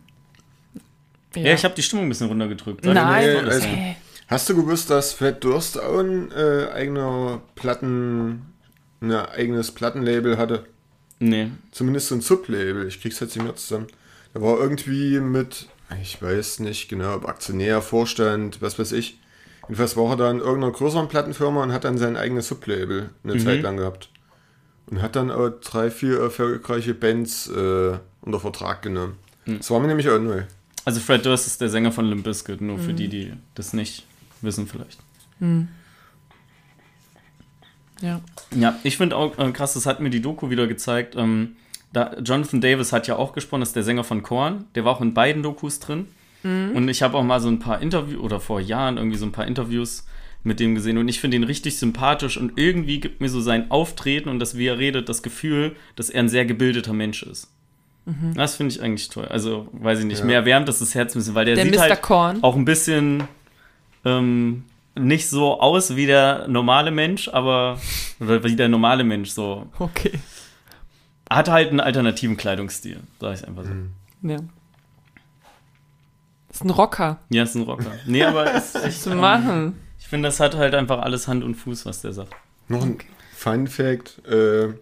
Ja, 1.35 1.53
ich 1.53 1.63
habe 1.63 1.73
die 1.73 1.81
Stimmung 1.81 2.05
ein 2.05 2.09
bisschen 2.09 2.27
runtergedrückt. 2.27 2.85
Sag 2.85 2.93
Nein. 2.93 3.45
das 3.45 3.55
also-. 3.55 3.67
Äh, 3.67 3.95
Hast 4.27 4.47
du 4.47 4.55
gewusst, 4.55 4.89
dass 4.89 5.11
Fat 5.11 5.43
Durst 5.43 5.77
auch 5.77 5.99
ein 5.99 6.31
äh, 6.31 6.67
eigener 6.71 7.41
Platten, 7.55 8.53
ein 9.01 9.11
eigenes 9.11 9.71
Plattenlabel 9.73 10.37
hatte? 10.37 10.65
Nee. 11.21 11.51
Zumindest 11.71 12.07
so 12.07 12.15
ein 12.15 12.21
Sublabel. 12.21 12.87
Ich 12.87 12.99
krieg's 12.99 13.19
jetzt 13.19 13.35
nicht 13.35 13.45
mehr 13.45 13.55
zusammen. 13.55 13.87
Da 14.33 14.41
war 14.41 14.59
irgendwie 14.59 15.19
mit, 15.19 15.67
ich 16.01 16.21
weiß 16.21 16.59
nicht 16.59 16.89
genau, 16.89 17.15
ob 17.15 17.27
Aktionär, 17.27 17.81
Vorstand, 17.81 18.61
was 18.61 18.79
weiß 18.79 18.91
ich. 18.93 19.19
Jedenfalls 19.63 19.95
war 19.95 20.09
er 20.11 20.17
da 20.17 20.31
in 20.31 20.39
irgendeiner 20.39 20.73
größeren 20.73 21.07
Plattenfirma 21.07 21.61
und 21.61 21.71
hat 21.71 21.83
dann 21.83 21.99
sein 21.99 22.17
eigenes 22.17 22.47
Sublabel 22.47 23.11
eine 23.23 23.37
Zeit 23.37 23.61
lang 23.61 23.77
gehabt. 23.77 24.09
Und 24.87 25.01
hat 25.01 25.15
dann 25.15 25.29
auch 25.29 25.49
drei, 25.49 25.91
vier 25.91 26.19
erfolgreiche 26.19 26.95
Bands 26.95 27.47
äh, 27.47 27.97
unter 28.21 28.39
Vertrag 28.39 28.81
genommen. 28.81 29.17
Das 29.45 29.69
war 29.69 29.79
mir 29.79 29.87
nämlich 29.87 30.09
auch 30.09 30.19
neu. 30.19 30.43
Also 30.85 30.99
Fred 30.99 31.23
Durst 31.25 31.45
ist 31.45 31.61
der 31.61 31.69
Sänger 31.69 31.91
von 31.91 32.05
Limp 32.05 32.23
Bizkit, 32.23 32.61
nur 32.61 32.79
für 32.79 32.93
die, 32.93 33.07
die 33.07 33.33
das 33.53 33.73
nicht 33.73 34.05
wissen 34.41 34.65
vielleicht. 34.65 34.99
Ja. 38.01 38.21
Ja, 38.55 38.75
ich 38.83 38.97
finde 38.97 39.15
auch 39.15 39.37
äh, 39.37 39.51
krass, 39.51 39.73
das 39.73 39.85
hat 39.85 39.99
mir 39.99 40.09
die 40.09 40.21
Doku 40.21 40.49
wieder 40.49 40.67
gezeigt. 40.67 41.15
Ähm, 41.17 41.55
da, 41.93 42.15
Jonathan 42.23 42.61
Davis 42.61 42.91
hat 42.93 43.07
ja 43.07 43.15
auch 43.17 43.33
gesprochen, 43.33 43.61
das 43.61 43.69
ist 43.69 43.75
der 43.75 43.83
Sänger 43.83 44.03
von 44.03 44.23
Korn. 44.23 44.65
Der 44.75 44.85
war 44.85 44.93
auch 44.95 45.01
in 45.01 45.13
beiden 45.13 45.43
Dokus 45.43 45.79
drin. 45.79 46.07
Und 46.43 46.87
ich 46.89 47.03
habe 47.03 47.15
auch 47.19 47.23
mal 47.23 47.39
so 47.39 47.49
ein 47.49 47.59
paar 47.59 47.83
Interviews, 47.83 48.19
oder 48.19 48.39
vor 48.39 48.59
Jahren 48.59 48.97
irgendwie 48.97 49.17
so 49.19 49.27
ein 49.27 49.31
paar 49.31 49.45
Interviews 49.45 50.07
mit 50.43 50.59
dem 50.59 50.73
gesehen. 50.73 50.97
Und 50.97 51.07
ich 51.07 51.19
finde 51.19 51.37
ihn 51.37 51.43
richtig 51.43 51.77
sympathisch 51.77 52.35
und 52.35 52.53
irgendwie 52.57 52.99
gibt 52.99 53.21
mir 53.21 53.29
so 53.29 53.39
sein 53.41 53.69
Auftreten 53.69 54.27
und 54.27 54.39
das, 54.39 54.57
wie 54.57 54.65
er 54.65 54.79
redet, 54.79 55.07
das 55.07 55.21
Gefühl, 55.21 55.75
dass 55.95 56.09
er 56.09 56.21
ein 56.23 56.29
sehr 56.29 56.45
gebildeter 56.45 56.93
Mensch 56.93 57.21
ist. 57.21 57.47
Das 58.33 58.55
finde 58.55 58.73
ich 58.73 58.81
eigentlich 58.81 59.09
toll. 59.09 59.25
Also, 59.25 59.67
weiß 59.73 59.99
ich 59.99 60.05
nicht, 60.05 60.21
Ja. 60.21 60.25
mehr 60.25 60.43
wärmt 60.45 60.67
das 60.67 60.79
das 60.79 60.95
Herz 60.95 61.13
ein 61.13 61.19
bisschen, 61.19 61.35
weil 61.35 61.45
der, 61.45 61.53
Der 61.53 61.65
sieht 61.65 61.75
Mr. 61.75 61.81
halt 61.81 62.01
Korn. 62.01 62.39
auch 62.41 62.55
ein 62.55 62.65
bisschen 62.65 63.25
ähm, 64.03 64.63
nicht 64.95 65.29
so 65.29 65.59
aus 65.59 65.95
wie 65.95 66.05
der 66.05 66.47
normale 66.47 66.91
Mensch, 66.91 67.29
aber 67.29 67.79
wie 68.19 68.55
der 68.55 68.69
normale 68.69 69.03
Mensch 69.03 69.29
so. 69.31 69.67
Okay. 69.79 70.19
Hat 71.29 71.49
halt 71.49 71.69
einen 71.69 71.79
alternativen 71.79 72.35
Kleidungsstil, 72.37 72.99
sag 73.19 73.35
ich 73.35 73.47
einfach 73.47 73.63
so. 73.63 73.71
Ja. 74.27 74.37
Das 76.47 76.57
ist 76.57 76.63
ein 76.65 76.69
Rocker. 76.69 77.19
Ja, 77.29 77.43
ist 77.43 77.55
ein 77.55 77.61
Rocker. 77.63 77.91
Nee, 78.05 78.23
aber 78.23 78.53
ist 78.53 78.75
echt, 78.83 79.01
Zu 79.03 79.15
machen. 79.15 79.79
ich 79.97 80.07
finde, 80.07 80.27
das 80.27 80.41
hat 80.41 80.55
halt 80.55 80.75
einfach 80.75 81.01
alles 81.01 81.27
Hand 81.27 81.43
und 81.43 81.55
Fuß, 81.55 81.85
was 81.85 82.01
der 82.01 82.11
sagt. 82.11 82.33
Noch 82.67 82.83
ein 82.83 82.97
Fun 83.33 83.67
Fact, 83.67 84.25
äh, 84.27 84.73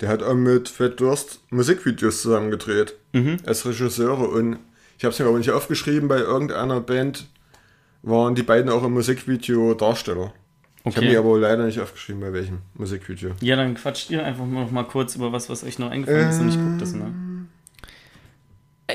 der 0.00 0.08
hat 0.08 0.22
auch 0.22 0.34
mit 0.34 0.68
Fat 0.68 1.00
Durst 1.00 1.40
Musikvideos 1.50 2.22
zusammengedreht. 2.22 2.94
Mhm. 3.12 3.38
Als 3.44 3.66
Regisseure 3.66 4.28
und 4.28 4.58
ich 4.98 5.04
habe 5.04 5.12
es 5.12 5.18
mir 5.18 5.26
aber 5.26 5.38
nicht 5.38 5.50
aufgeschrieben, 5.50 6.08
bei 6.08 6.18
irgendeiner 6.18 6.80
Band 6.80 7.26
waren 8.02 8.34
die 8.34 8.42
beiden 8.42 8.70
auch 8.70 8.82
im 8.84 8.92
Musikvideo 8.94 9.74
Darsteller. 9.74 10.32
Ich 10.84 10.96
habe 10.96 11.06
mir 11.06 11.18
Okay. 11.18 11.28
aber 11.28 11.38
leider 11.38 11.64
nicht 11.64 11.80
aufgeschrieben, 11.80 12.20
bei 12.20 12.32
welchem 12.32 12.58
Musikvideo. 12.74 13.32
Ja, 13.40 13.56
dann 13.56 13.74
quatscht 13.74 14.08
ihr 14.10 14.24
einfach 14.24 14.46
noch 14.46 14.70
mal 14.70 14.84
kurz 14.84 15.16
über 15.16 15.32
was, 15.32 15.50
was 15.50 15.64
euch 15.64 15.80
noch 15.80 15.90
eingefallen 15.90 16.30
ist 16.30 16.38
und 16.40 16.48
ich 16.48 16.54
guck 16.54 16.78
das 16.78 16.94
mal. 16.94 17.10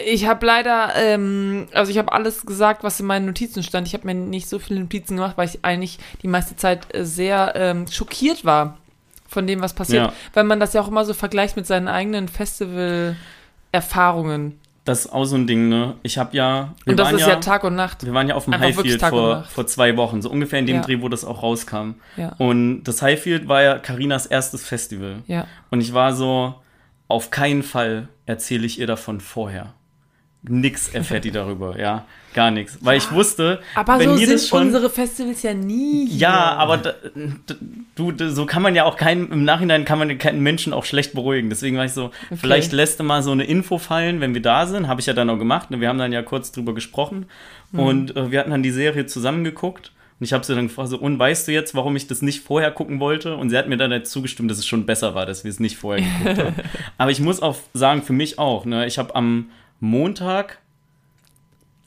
Ich 0.05 0.25
habe 0.25 0.45
leider, 0.45 0.95
ähm, 0.95 1.67
also 1.73 1.91
ich 1.91 1.97
habe 1.97 2.13
alles 2.13 2.45
gesagt, 2.45 2.81
was 2.85 2.97
in 3.01 3.07
meinen 3.07 3.25
Notizen 3.25 3.61
stand. 3.61 3.87
Ich 3.87 3.93
habe 3.93 4.07
mir 4.07 4.13
nicht 4.13 4.47
so 4.47 4.57
viele 4.57 4.79
Notizen 4.79 5.17
gemacht, 5.17 5.37
weil 5.37 5.49
ich 5.49 5.65
eigentlich 5.65 5.99
die 6.21 6.29
meiste 6.29 6.55
Zeit 6.55 6.95
äh, 6.95 7.03
sehr 7.03 7.51
ähm, 7.57 7.85
schockiert 7.87 8.45
war 8.45 8.77
von 9.27 9.45
dem, 9.47 9.59
was 9.59 9.73
passiert. 9.73 10.05
Ja. 10.05 10.13
Weil 10.33 10.45
man 10.45 10.61
das 10.61 10.71
ja 10.71 10.79
auch 10.79 10.87
immer 10.87 11.03
so 11.03 11.13
vergleicht 11.13 11.57
mit 11.57 11.67
seinen 11.67 11.89
eigenen 11.89 12.29
Festival-Erfahrungen. 12.29 14.60
Das 14.83 15.05
ist 15.05 15.13
auch 15.13 15.25
so 15.25 15.35
ein 15.35 15.45
Ding, 15.45 15.69
ne? 15.69 15.95
Ich 16.01 16.17
habe 16.17 16.35
ja. 16.35 16.73
Und 16.87 16.97
das 16.97 17.11
ist 17.11 17.21
ja, 17.21 17.35
Tag 17.35 17.63
und 17.63 17.75
Nacht. 17.75 18.03
Wir 18.03 18.13
waren 18.13 18.27
ja 18.27 18.33
auf 18.33 18.45
dem 18.45 18.53
Einfach 18.53 18.83
Highfield 18.83 19.01
vor, 19.01 19.43
vor 19.43 19.67
zwei 19.67 19.95
Wochen, 19.95 20.23
so 20.23 20.29
ungefähr 20.31 20.57
in 20.57 20.65
dem 20.65 20.77
Ja. 20.77 20.81
Dreh, 20.81 21.01
wo 21.01 21.09
das 21.09 21.23
auch 21.23 21.43
rauskam. 21.43 21.91
Ja. 22.17 22.33
Und 22.39 22.83
das 22.85 23.01
Highfield 23.03 23.47
war 23.47 23.61
ja 23.61 23.77
Karinas 23.77 24.25
erstes 24.25 24.65
Festival. 24.65 25.17
Ja. 25.27 25.45
Und 25.69 25.81
ich 25.81 25.93
war 25.93 26.13
so, 26.13 26.55
auf 27.07 27.29
keinen 27.29 27.61
Fall 27.61 28.07
erzähle 28.25 28.65
ich 28.65 28.79
ihr 28.79 28.87
davon 28.87 29.21
vorher. 29.21 29.73
Nix 30.43 30.87
erfährt 30.89 31.23
die 31.25 31.31
darüber, 31.31 31.77
ja. 31.79 32.05
Gar 32.33 32.49
nichts. 32.51 32.77
Weil 32.81 32.97
ich 32.97 33.11
wusste, 33.11 33.59
Aber 33.75 33.99
wenn 33.99 34.07
so 34.07 34.15
mir 34.15 34.19
sind 34.25 34.33
das 34.35 34.47
schon. 34.47 34.67
unsere 34.67 34.89
Festivals 34.89 35.43
ja 35.43 35.53
nie. 35.53 36.07
hier. 36.07 36.17
Ja, 36.19 36.53
aber 36.55 36.77
da, 36.77 36.93
d- 37.13 37.55
du, 37.95 38.13
d- 38.13 38.29
so 38.29 38.45
kann 38.45 38.61
man 38.61 38.73
ja 38.73 38.85
auch 38.85 38.95
keinen, 38.95 39.29
im 39.33 39.43
Nachhinein 39.43 39.83
kann 39.83 39.99
man 39.99 40.17
keinen 40.17 40.39
Menschen 40.39 40.71
auch 40.71 40.85
schlecht 40.85 41.13
beruhigen. 41.13 41.49
Deswegen 41.49 41.75
war 41.75 41.83
ich 41.83 41.91
so, 41.91 42.11
vielleicht 42.33 42.71
lässt 42.71 43.01
du 43.01 43.03
mal 43.03 43.21
so 43.21 43.31
eine 43.31 43.43
Info 43.43 43.77
fallen, 43.79 44.21
wenn 44.21 44.33
wir 44.33 44.41
da 44.41 44.65
sind. 44.65 44.87
Habe 44.87 45.01
ich 45.01 45.07
ja 45.07 45.13
dann 45.13 45.29
auch 45.29 45.37
gemacht. 45.37 45.67
Wir 45.71 45.89
haben 45.89 45.99
dann 45.99 46.13
ja 46.13 46.21
kurz 46.21 46.53
drüber 46.53 46.73
gesprochen. 46.73 47.25
Hm. 47.73 47.79
Und 47.79 48.15
äh, 48.15 48.31
wir 48.31 48.39
hatten 48.39 48.51
dann 48.51 48.63
die 48.63 48.71
Serie 48.71 49.05
zusammengeguckt. 49.07 49.91
Und 50.21 50.23
ich 50.23 50.31
habe 50.31 50.45
sie 50.45 50.55
dann 50.55 50.67
gefragt, 50.69 50.87
so, 50.87 50.99
und 50.99 51.19
weißt 51.19 51.49
du 51.49 51.51
jetzt, 51.51 51.75
warum 51.75 51.97
ich 51.97 52.07
das 52.07 52.21
nicht 52.21 52.45
vorher 52.45 52.71
gucken 52.71 53.01
wollte? 53.01 53.35
Und 53.35 53.49
sie 53.49 53.57
hat 53.57 53.67
mir 53.67 53.75
dann 53.75 53.91
dazu 53.91 54.09
zugestimmt, 54.13 54.49
dass 54.49 54.57
es 54.59 54.65
schon 54.67 54.85
besser 54.85 55.15
war, 55.15 55.25
dass 55.25 55.43
wir 55.43 55.49
es 55.49 55.59
nicht 55.59 55.75
vorher 55.75 56.05
geguckt 56.23 56.39
haben. 56.45 56.55
Aber 56.97 57.11
ich 57.11 57.19
muss 57.19 57.41
auch 57.41 57.57
sagen, 57.73 58.03
für 58.03 58.13
mich 58.13 58.39
auch. 58.39 58.63
Ne? 58.63 58.85
Ich 58.87 58.97
habe 58.97 59.15
am 59.15 59.49
Montag, 59.81 60.59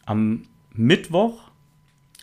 am 0.05 0.42
Mittwoch, 0.72 1.40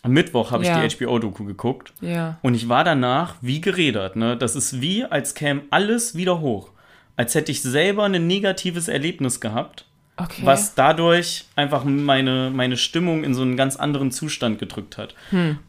am 0.02 0.12
Mittwoch 0.12 0.50
habe 0.52 0.64
Ja. 0.64 0.84
ich 0.84 0.96
die 0.98 1.04
HBO-Doku 1.06 1.44
geguckt. 1.44 1.92
Ja. 2.00 2.38
Und 2.42 2.54
ich 2.54 2.68
war 2.68 2.84
danach 2.84 3.36
wie 3.40 3.60
gerädert. 3.60 4.14
Ne? 4.16 4.36
Das 4.36 4.54
ist 4.54 4.80
wie, 4.80 5.04
als 5.04 5.34
käme 5.34 5.62
alles 5.70 6.14
wieder 6.14 6.40
hoch. 6.40 6.70
Als 7.16 7.34
hätte 7.34 7.50
ich 7.52 7.62
selber 7.62 8.04
ein 8.04 8.26
negatives 8.26 8.88
Erlebnis 8.88 9.40
gehabt, 9.40 9.86
Okay. 10.16 10.42
was 10.44 10.74
dadurch 10.74 11.46
einfach 11.56 11.84
meine, 11.84 12.50
meine 12.54 12.76
Stimmung 12.76 13.24
in 13.24 13.34
so 13.34 13.42
einen 13.42 13.56
ganz 13.56 13.76
anderen 13.76 14.10
Zustand 14.12 14.58
gedrückt 14.58 14.98
hat. 14.98 15.14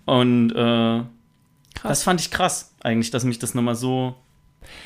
Und 0.06 0.52
äh, 0.52 1.02
das 1.84 2.04
fand 2.04 2.20
ich 2.20 2.30
krass, 2.30 2.74
eigentlich, 2.84 3.10
dass 3.12 3.24
mich 3.24 3.40
das 3.40 3.54
nochmal 3.56 3.76
so. 3.76 4.16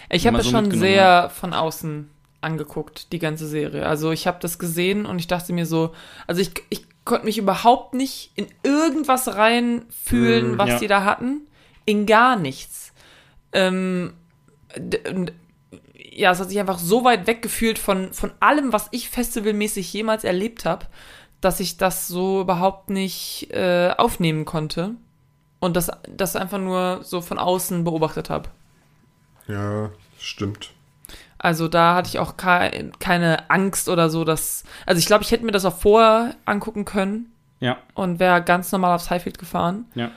Ich 0.10 0.28
habe 0.28 0.38
es 0.38 0.46
so 0.46 0.52
schon 0.52 0.72
sehr 0.72 1.30
von 1.32 1.54
außen 1.54 2.10
angeguckt, 2.42 3.12
die 3.12 3.20
ganze 3.20 3.48
Serie. 3.48 3.86
Also 3.86 4.12
ich 4.12 4.28
habe 4.28 4.38
das 4.42 4.60
gesehen 4.60 5.06
und 5.06 5.20
ich 5.20 5.28
dachte 5.28 5.54
mir 5.54 5.66
so, 5.66 5.94
also 6.28 6.42
ich, 6.42 6.52
ich 6.70 6.86
konnte 7.04 7.26
mich 7.26 7.38
überhaupt 7.38 7.94
nicht 7.94 8.32
in 8.36 8.48
irgendwas 8.64 9.36
reinfühlen, 9.36 10.56
Mm, 10.56 10.58
was 10.58 10.70
ja. 10.70 10.80
die 10.80 10.88
da 10.88 11.04
hatten. 11.04 11.48
In 11.86 12.06
gar 12.06 12.36
nichts. 12.36 12.94
Ähm, 13.54 14.14
ja, 15.94 16.32
es 16.32 16.40
hat 16.40 16.50
sich 16.50 16.60
einfach 16.60 16.80
so 16.80 17.04
weit 17.04 17.28
weggefühlt 17.28 17.80
von, 17.80 18.14
von 18.14 18.32
allem, 18.40 18.74
was 18.74 18.90
ich 18.92 19.10
festivalmäßig 19.10 19.92
jemals 19.94 20.24
erlebt 20.24 20.66
habe, 20.66 20.88
dass 21.42 21.60
ich 21.60 21.78
das 21.78 22.08
so 22.08 22.42
überhaupt 22.42 22.90
nicht 22.90 23.50
äh, 23.52 23.94
aufnehmen 23.98 24.46
konnte. 24.46 24.96
Und 25.60 25.76
das, 25.76 25.90
das 26.08 26.36
einfach 26.36 26.60
nur 26.60 27.04
so 27.04 27.22
von 27.22 27.40
außen 27.40 27.84
beobachtet 27.84 28.30
habe. 28.30 28.50
Ja, 29.48 29.92
stimmt. 30.20 30.72
Also 31.40 31.68
da 31.68 31.96
hatte 31.96 32.10
ich 32.10 32.20
auch 32.20 32.38
kei 32.38 32.90
keine 33.00 33.50
Angst 33.50 33.90
oder 33.90 34.10
so, 34.10 34.24
dass. 34.24 34.64
Also 34.86 35.00
ich 35.00 35.06
glaube, 35.06 35.24
ich 35.24 35.32
hätte 35.32 35.46
mir 35.46 35.52
das 35.52 35.66
auch 35.66 35.78
vorher 35.78 36.36
angucken 36.46 36.86
können 36.86 37.32
Ja, 37.60 37.78
und 37.94 38.20
wäre 38.20 38.42
ganz 38.44 38.72
normal 38.72 38.96
aufs 38.96 39.10
Highfield 39.10 39.38
gefahren, 39.38 39.86
ja. 39.96 40.12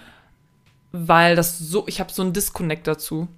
weil 0.93 1.37
das 1.37 1.59
so, 1.59 1.85
ich 1.87 2.01
habe 2.01 2.13
so 2.13 2.23
einen 2.23 2.33
Disconnect 2.33 2.87
dazu. 2.87 3.29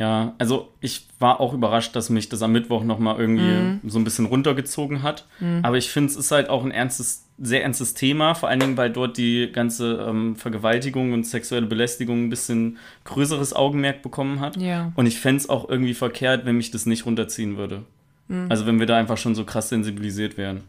Ja, 0.00 0.34
also 0.38 0.70
ich 0.80 1.06
war 1.18 1.40
auch 1.40 1.52
überrascht, 1.52 1.94
dass 1.94 2.08
mich 2.08 2.30
das 2.30 2.40
am 2.40 2.52
Mittwoch 2.52 2.82
nochmal 2.84 3.20
irgendwie 3.20 3.78
so 3.86 3.98
ein 3.98 4.04
bisschen 4.04 4.24
runtergezogen 4.24 5.02
hat. 5.02 5.26
Aber 5.62 5.76
ich 5.76 5.90
finde, 5.90 6.10
es 6.10 6.16
ist 6.16 6.30
halt 6.30 6.48
auch 6.48 6.64
ein 6.64 6.70
ernstes, 6.70 7.26
sehr 7.38 7.62
ernstes 7.62 7.92
Thema, 7.92 8.34
vor 8.34 8.48
allen 8.48 8.60
Dingen, 8.60 8.76
weil 8.78 8.88
dort 8.88 9.18
die 9.18 9.50
ganze 9.52 10.06
ähm, 10.08 10.36
Vergewaltigung 10.36 11.12
und 11.12 11.26
sexuelle 11.26 11.66
Belästigung 11.66 12.24
ein 12.24 12.30
bisschen 12.30 12.78
größeres 13.04 13.52
Augenmerk 13.52 14.00
bekommen 14.00 14.40
hat. 14.40 14.56
Ja. 14.56 14.90
Und 14.94 15.04
ich 15.04 15.20
fände 15.20 15.42
es 15.42 15.50
auch 15.50 15.68
irgendwie 15.68 15.92
verkehrt, 15.92 16.46
wenn 16.46 16.56
mich 16.56 16.70
das 16.70 16.86
nicht 16.86 17.04
runterziehen 17.04 17.58
würde. 17.58 17.82
Also 18.48 18.64
wenn 18.64 18.78
wir 18.78 18.86
da 18.86 18.96
einfach 18.96 19.18
schon 19.18 19.34
so 19.34 19.44
krass 19.44 19.70
sensibilisiert 19.70 20.38
wären. 20.38 20.62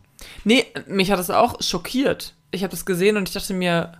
Nee, 0.43 0.65
mich 0.88 1.11
hat 1.11 1.19
das 1.19 1.29
auch 1.29 1.61
schockiert. 1.61 2.34
Ich 2.49 2.63
habe 2.63 2.71
das 2.71 2.86
gesehen 2.86 3.17
und 3.17 3.29
ich 3.29 3.34
dachte 3.34 3.53
mir, 3.53 3.93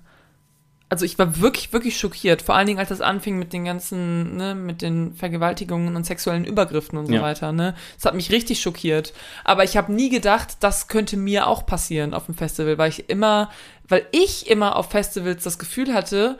also 0.92 1.06
ich 1.06 1.18
war 1.18 1.40
wirklich, 1.40 1.72
wirklich 1.72 1.98
schockiert. 1.98 2.42
Vor 2.42 2.54
allen 2.54 2.68
Dingen, 2.68 2.78
als 2.80 2.90
das 2.90 3.00
anfing 3.00 3.40
mit 3.40 3.54
den 3.54 3.64
ganzen, 3.64 4.36
ne, 4.36 4.56
mit 4.56 4.82
den 4.82 5.14
Vergewaltigungen 5.14 5.96
und 5.96 6.06
sexuellen 6.06 6.44
Übergriffen 6.44 6.98
und 7.00 7.06
so 7.08 7.14
Ja. 7.14 7.22
weiter, 7.22 7.54
ne. 7.54 7.76
Das 7.96 8.04
hat 8.04 8.14
mich 8.14 8.30
richtig 8.30 8.62
schockiert. 8.62 9.14
Aber 9.46 9.64
ich 9.64 9.78
habe 9.78 9.94
nie 9.94 10.10
gedacht, 10.10 10.58
das 10.60 10.90
könnte 10.90 11.16
mir 11.16 11.48
auch 11.48 11.66
passieren 11.66 12.14
auf 12.14 12.26
dem 12.26 12.36
Festival, 12.36 12.78
weil 12.78 12.90
ich 12.90 13.10
immer, 13.10 13.50
weil 13.88 14.06
ich 14.12 14.50
immer 14.50 14.76
auf 14.76 14.92
Festivals 14.92 15.46
das 15.46 15.58
Gefühl 15.58 15.94
hatte, 15.94 16.38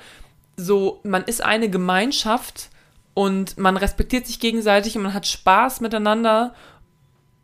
so, 0.58 1.00
man 1.04 1.24
ist 1.24 1.42
eine 1.42 1.70
Gemeinschaft 1.70 2.72
und 3.14 3.58
man 3.58 3.78
respektiert 3.78 4.28
sich 4.28 4.42
gegenseitig 4.42 4.98
und 4.98 5.04
man 5.04 5.14
hat 5.14 5.28
Spaß 5.28 5.80
miteinander 5.80 6.54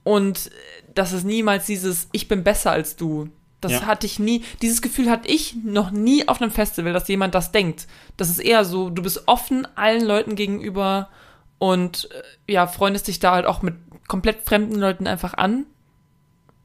und 0.03 0.51
das 0.93 1.14
ist 1.14 1.24
niemals 1.24 1.66
dieses 1.68 2.10
Ich 2.12 2.28
bin 2.28 2.43
besser 2.43 2.72
als 2.72 2.97
du. 2.97 3.30
Das 3.62 3.72
Ja. 3.72 3.82
hatte 3.88 4.05
ich 4.05 4.20
nie, 4.20 4.43
dieses 4.62 4.82
Gefühl 4.84 5.10
hatte 5.10 5.28
ich 5.28 5.55
noch 5.64 5.89
nie 5.91 6.28
auf 6.28 6.41
einem 6.41 6.51
Festival, 6.51 6.93
dass 6.93 7.08
jemand 7.08 7.34
das 7.34 7.51
denkt. 7.51 7.88
Das 8.16 8.30
ist 8.30 8.39
eher 8.39 8.66
so, 8.66 8.89
du 8.89 9.01
bist 9.01 9.24
offen 9.28 9.68
allen 9.76 10.05
Leuten 10.05 10.36
gegenüber 10.36 11.10
und 11.58 12.08
äh, 12.47 12.51
ja, 12.53 12.68
freundest 12.68 13.08
dich 13.08 13.20
da 13.20 13.32
halt 13.32 13.45
auch 13.47 13.62
mit 13.64 13.76
komplett 14.08 14.43
fremden 14.45 14.76
Leuten 14.76 15.08
einfach 15.08 15.34
an. 15.34 15.66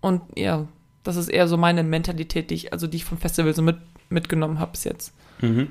Und 0.03 0.21
ja, 0.37 0.67
das 1.03 1.17
ist 1.17 1.29
eher 1.29 1.49
so 1.49 1.57
meine 1.57 1.83
Mentalität, 1.83 2.51
die 2.51 2.55
ich, 2.57 2.73
also 2.73 2.87
die 2.87 2.99
ich 2.99 3.05
vom 3.05 3.19
Festival 3.19 3.55
so 3.55 3.63
mit, 3.63 3.79
mitgenommen 4.11 4.59
habe 4.59 4.73
bis 4.73 4.85
jetzt. 4.85 5.15
Mhm. 5.41 5.71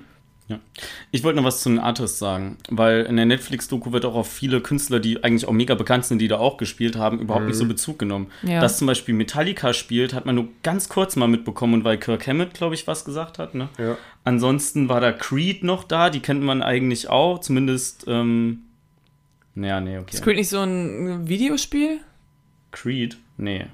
Ja. 0.52 0.60
Ich 1.12 1.24
wollte 1.24 1.38
noch 1.38 1.46
was 1.46 1.62
zu 1.62 1.70
den 1.70 1.80
Artists 1.80 2.20
sagen, 2.20 2.58
weil 2.70 3.04
in 3.04 3.16
der 3.16 3.26
Netflix-Doku 3.26 3.94
wird 3.94 4.04
auch 4.06 4.16
auf 4.16 4.30
viele 4.30 4.60
Künstler, 4.60 5.00
die 5.00 5.24
eigentlich 5.24 5.48
auch 5.48 5.54
mega 5.54 5.76
bekannt 5.76 6.06
sind, 6.06 6.20
die 6.20 6.28
da 6.28 6.40
auch 6.40 6.58
gespielt 6.58 6.98
haben, 6.98 7.20
überhaupt 7.20 7.46
nicht 7.46 7.56
so 7.56 7.66
Bezug 7.66 8.00
genommen. 8.00 8.28
Ja. 8.44 8.60
Dass 8.60 8.78
zum 8.78 8.88
Beispiel 8.88 9.16
Metallica 9.16 9.74
spielt, 9.74 10.14
hat 10.14 10.26
man 10.26 10.36
nur 10.36 10.50
ganz 10.64 10.90
kurz 10.90 11.16
mal 11.16 11.28
mitbekommen 11.28 11.76
und 11.76 11.84
weil 11.86 11.98
Kirk 11.98 12.28
Hammett, 12.28 12.54
glaube 12.54 12.76
ich, 12.76 12.86
was 12.86 13.06
gesagt 13.06 13.40
hat. 13.40 13.56
Ne? 13.56 13.70
Ja. 13.78 13.98
Ansonsten 14.26 14.90
war 14.90 15.00
da 15.00 15.14
Creed 15.14 15.64
noch 15.64 15.86
da, 15.86 16.10
die 16.10 16.20
kennt 16.20 16.44
man 16.44 16.62
eigentlich 16.62 17.10
auch, 17.10 17.40
zumindest. 17.40 18.06
Ähm, 18.08 18.64
naja, 19.56 19.80
nee, 19.80 19.98
okay. 19.98 20.14
Ist 20.14 20.24
Creed 20.24 20.36
nicht 20.36 20.50
so 20.50 20.60
ein 20.60 21.28
Videospiel? 21.30 22.00
Creed? 22.72 23.18
Nee. 23.38 23.68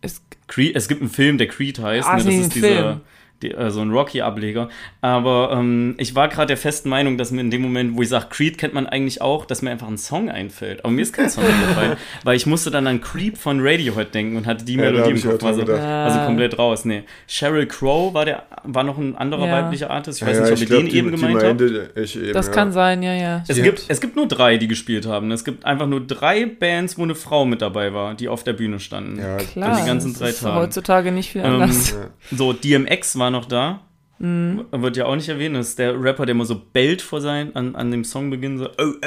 Ist, 0.00 0.22
Creed, 0.46 0.76
es 0.76 0.86
gibt 0.88 1.00
einen 1.00 1.10
Film, 1.10 1.38
der 1.38 1.48
Creed 1.48 1.80
heißt. 1.80 2.08
Ah, 2.08 2.14
ne? 2.14 2.18
ist 2.18 2.26
Das 2.26 2.34
ist 2.34 2.44
ein 2.44 2.50
dieser, 2.50 2.68
Film. 2.68 3.00
Die, 3.42 3.52
äh, 3.52 3.70
so 3.70 3.80
ein 3.80 3.90
Rocky-Ableger. 3.90 4.68
Aber 5.00 5.50
ähm, 5.52 5.94
ich 5.98 6.14
war 6.14 6.28
gerade 6.28 6.48
der 6.48 6.56
festen 6.56 6.88
Meinung, 6.88 7.16
dass 7.18 7.30
mir 7.30 7.40
in 7.40 7.50
dem 7.50 7.62
Moment, 7.62 7.96
wo 7.96 8.02
ich 8.02 8.08
sage, 8.08 8.26
Creed 8.30 8.58
kennt 8.58 8.74
man 8.74 8.86
eigentlich 8.86 9.22
auch, 9.22 9.44
dass 9.44 9.62
mir 9.62 9.70
einfach 9.70 9.88
ein 9.88 9.98
Song 9.98 10.28
einfällt. 10.30 10.84
Aber 10.84 10.92
mir 10.92 11.02
ist 11.02 11.12
kein 11.12 11.30
Song 11.30 11.44
eingefallen, 11.44 11.96
weil 12.24 12.36
ich 12.36 12.46
musste 12.46 12.70
dann 12.70 12.86
an 12.86 13.00
Creep 13.00 13.36
von 13.38 13.60
Radiohead 13.60 14.14
denken 14.14 14.36
und 14.36 14.46
hatte 14.46 14.64
die 14.64 14.74
Ja, 14.74 14.82
Melodie 14.90 15.10
im 15.12 15.22
Kopf. 15.22 15.42
Also, 15.44 15.62
also 15.64 16.18
komplett 16.26 16.58
raus. 16.58 16.84
Nee. 16.84 17.02
Sheryl 17.26 17.66
Crow 17.66 18.12
war, 18.14 18.24
der, 18.24 18.42
war 18.64 18.84
noch 18.84 18.98
ein 18.98 19.16
anderer 19.16 19.46
Ja. 19.46 19.52
weiblicher 19.52 19.90
Artist. 19.90 20.20
Ich 20.20 20.26
weiß 20.28 20.36
ja, 20.36 20.42
nicht, 20.42 20.50
ob 20.52 20.56
ich 20.56 20.62
ihr 20.62 20.66
glaub, 20.68 20.80
den 20.80 20.88
die, 20.90 20.96
eben 20.96 21.10
die 21.12 21.16
gemeint 21.16 21.60
ich 21.96 22.16
eben. 22.16 22.32
das 22.32 22.46
ja. 22.46 22.52
kann 22.52 22.72
sein, 22.72 23.02
ja, 23.02 23.14
ja. 23.14 23.44
Es 23.48 23.60
gibt, 23.62 23.84
es 23.88 24.00
gibt 24.00 24.16
nur 24.16 24.28
drei, 24.28 24.56
die 24.58 24.68
gespielt 24.68 25.06
haben. 25.06 25.30
Es 25.30 25.44
gibt 25.44 25.64
einfach 25.64 25.86
nur 25.86 26.00
drei 26.06 26.46
Bands, 26.46 26.98
wo 26.98 27.02
eine 27.02 27.14
Frau 27.14 27.44
mit 27.44 27.62
dabei 27.62 27.92
war, 27.94 28.14
die 28.14 28.28
auf 28.28 28.44
der 28.44 28.52
Bühne 28.52 28.80
standen. 28.80 29.18
Ja, 29.18 29.36
Klar, 29.36 29.80
die 29.80 29.86
ganzen 29.86 30.12
das 30.12 30.20
drei 30.20 30.28
ist 30.30 30.42
Tage. 30.42 30.56
heutzutage 30.60 31.12
nicht 31.12 31.30
viel 31.32 31.42
Ähm, 31.42 31.62
anders. 31.62 31.92
Ja. 31.92 32.36
So, 32.36 32.52
DMX 32.52 33.18
war 33.18 33.29
noch 33.30 33.46
da. 33.46 33.80
Mhm. 34.18 34.66
Wird 34.70 34.96
ja 34.96 35.06
auch 35.06 35.16
nicht 35.16 35.28
erwähnt. 35.28 35.56
Das 35.56 35.68
ist 35.68 35.78
der 35.78 36.00
Rapper, 36.00 36.26
der 36.26 36.34
immer 36.34 36.44
so 36.44 36.60
bellt 36.72 37.00
vor 37.02 37.20
sein, 37.20 37.56
an, 37.56 37.74
an 37.74 37.90
dem 37.90 38.04
Songbeginn 38.04 38.58
so, 38.58 38.68
oh, 38.68 38.92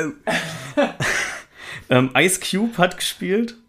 oh. 0.75 0.81
ähm, 1.89 2.09
Ice 2.17 2.39
Cube 2.39 2.77
hat 2.77 2.97
gespielt. 2.97 3.51
Äh, 3.51 3.59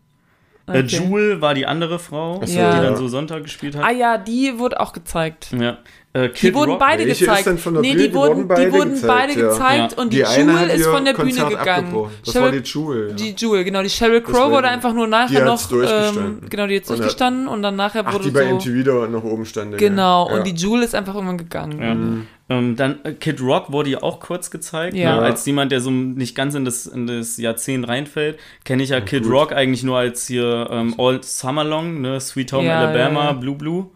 Okay. 0.66 0.86
Jewel 0.86 1.42
war 1.42 1.52
die 1.52 1.66
andere 1.66 1.98
Frau, 1.98 2.40
Ach 2.42 2.46
die 2.46 2.54
ja. 2.54 2.80
dann 2.82 2.96
so 2.96 3.06
Sonntag 3.06 3.42
gespielt 3.42 3.76
Ah 3.76 3.88
hat. 3.88 3.96
ja, 3.98 4.16
die 4.16 4.58
wurde 4.58 4.80
auch 4.80 4.94
gezeigt. 4.94 5.50
Ja. 5.52 5.76
Äh, 6.16 6.28
Kid 6.28 6.42
Die 6.50 6.54
wurden 6.54 6.70
Rock, 6.70 6.78
beide 6.78 6.98
Welche 7.00 7.10
ist 7.10 7.18
gezeigt. 7.28 7.46
denn 7.46 7.58
von 7.58 7.74
der 7.74 7.82
nee, 7.82 7.88
Bühne? 7.92 8.02
die 8.04 8.08
Die 8.08 8.14
wurden, 8.14 8.36
wurden 8.36 8.48
beide 8.48 8.66
die 8.66 8.72
wurden 8.72 8.90
gezeigt, 8.94 9.06
beide 9.12 9.32
ja. 9.40 9.48
gezeigt 9.48 9.92
Ja. 9.96 9.98
und 10.02 10.12
die, 10.12 10.16
Die 10.18 10.22
Jewel 10.40 10.70
ist 10.70 10.86
von 10.86 11.04
der 11.04 11.14
Konzert 11.14 11.48
Bühne 11.48 11.58
gegangen. 11.58 11.86
abgebrochen. 11.86 12.12
Das 12.24 12.34
Cheryl- 12.34 12.40
war 12.42 12.52
die 12.52 12.58
Jewel. 12.58 13.08
Ja. 13.08 13.14
Die 13.16 13.34
Jewel, 13.36 13.64
genau. 13.64 13.82
Die 13.82 13.90
Sheryl 13.90 14.20
Crow 14.20 14.50
wurde 14.52 14.68
einfach 14.68 14.92
nur 14.94 15.06
nachher 15.08 15.40
Die 15.40 15.44
noch, 15.44 15.60
ähm, 15.62 15.68
durchgestanden. 15.70 16.48
genau, 16.48 16.66
die 16.68 16.74
jetzt 16.74 16.88
durchgestanden 16.90 17.48
und 17.48 17.62
dann 17.62 17.74
nachher 17.74 18.04
Ach, 18.06 18.12
wurde 18.12 18.24
die 18.26 18.30
bei 18.30 18.48
so, 18.48 18.54
MTV 18.54 18.84
da 18.84 19.06
noch 19.08 19.24
oben 19.24 19.44
stand. 19.44 19.76
genau, 19.76 20.28
ja. 20.30 20.36
und 20.36 20.46
die 20.46 20.54
Jewel 20.54 20.82
ist 20.84 20.94
einfach 20.94 21.14
irgendwann 21.16 21.38
gegangen. 21.38 21.80
Ja. 21.80 22.56
Ähm, 22.56 22.76
dann 22.76 22.98
äh, 23.04 23.12
Kid 23.14 23.40
Rock 23.40 23.72
wurde 23.72 23.90
ja 23.90 24.02
auch 24.04 24.20
kurz 24.20 24.52
gezeigt. 24.52 24.94
Ja. 24.94 25.16
Ne? 25.16 25.22
Als 25.22 25.44
jemand, 25.46 25.72
der 25.72 25.80
so 25.80 25.90
nicht 25.90 26.36
ganz 26.36 26.54
in 26.54 26.64
das, 26.64 26.86
in 26.86 27.06
das 27.08 27.38
Jahrzehnt 27.38 27.88
reinfällt, 27.88 28.38
kenne 28.64 28.82
ich 28.84 28.90
ja 28.90 29.00
Kid 29.00 29.24
gut. 29.24 29.32
Rock 29.32 29.52
eigentlich 29.52 29.82
nur 29.82 29.96
als 29.98 30.26
hier 30.28 30.68
ähm, 30.70 30.94
All 30.98 31.22
Summer 31.24 31.64
Long, 31.64 32.02
ne? 32.02 32.20
Sweet 32.20 32.52
Home 32.52 32.66
Ja, 32.68 32.80
Alabama, 32.86 33.20
ja, 33.20 33.26
ja. 33.28 33.32
Blue 33.32 33.56
Blue. 33.56 33.86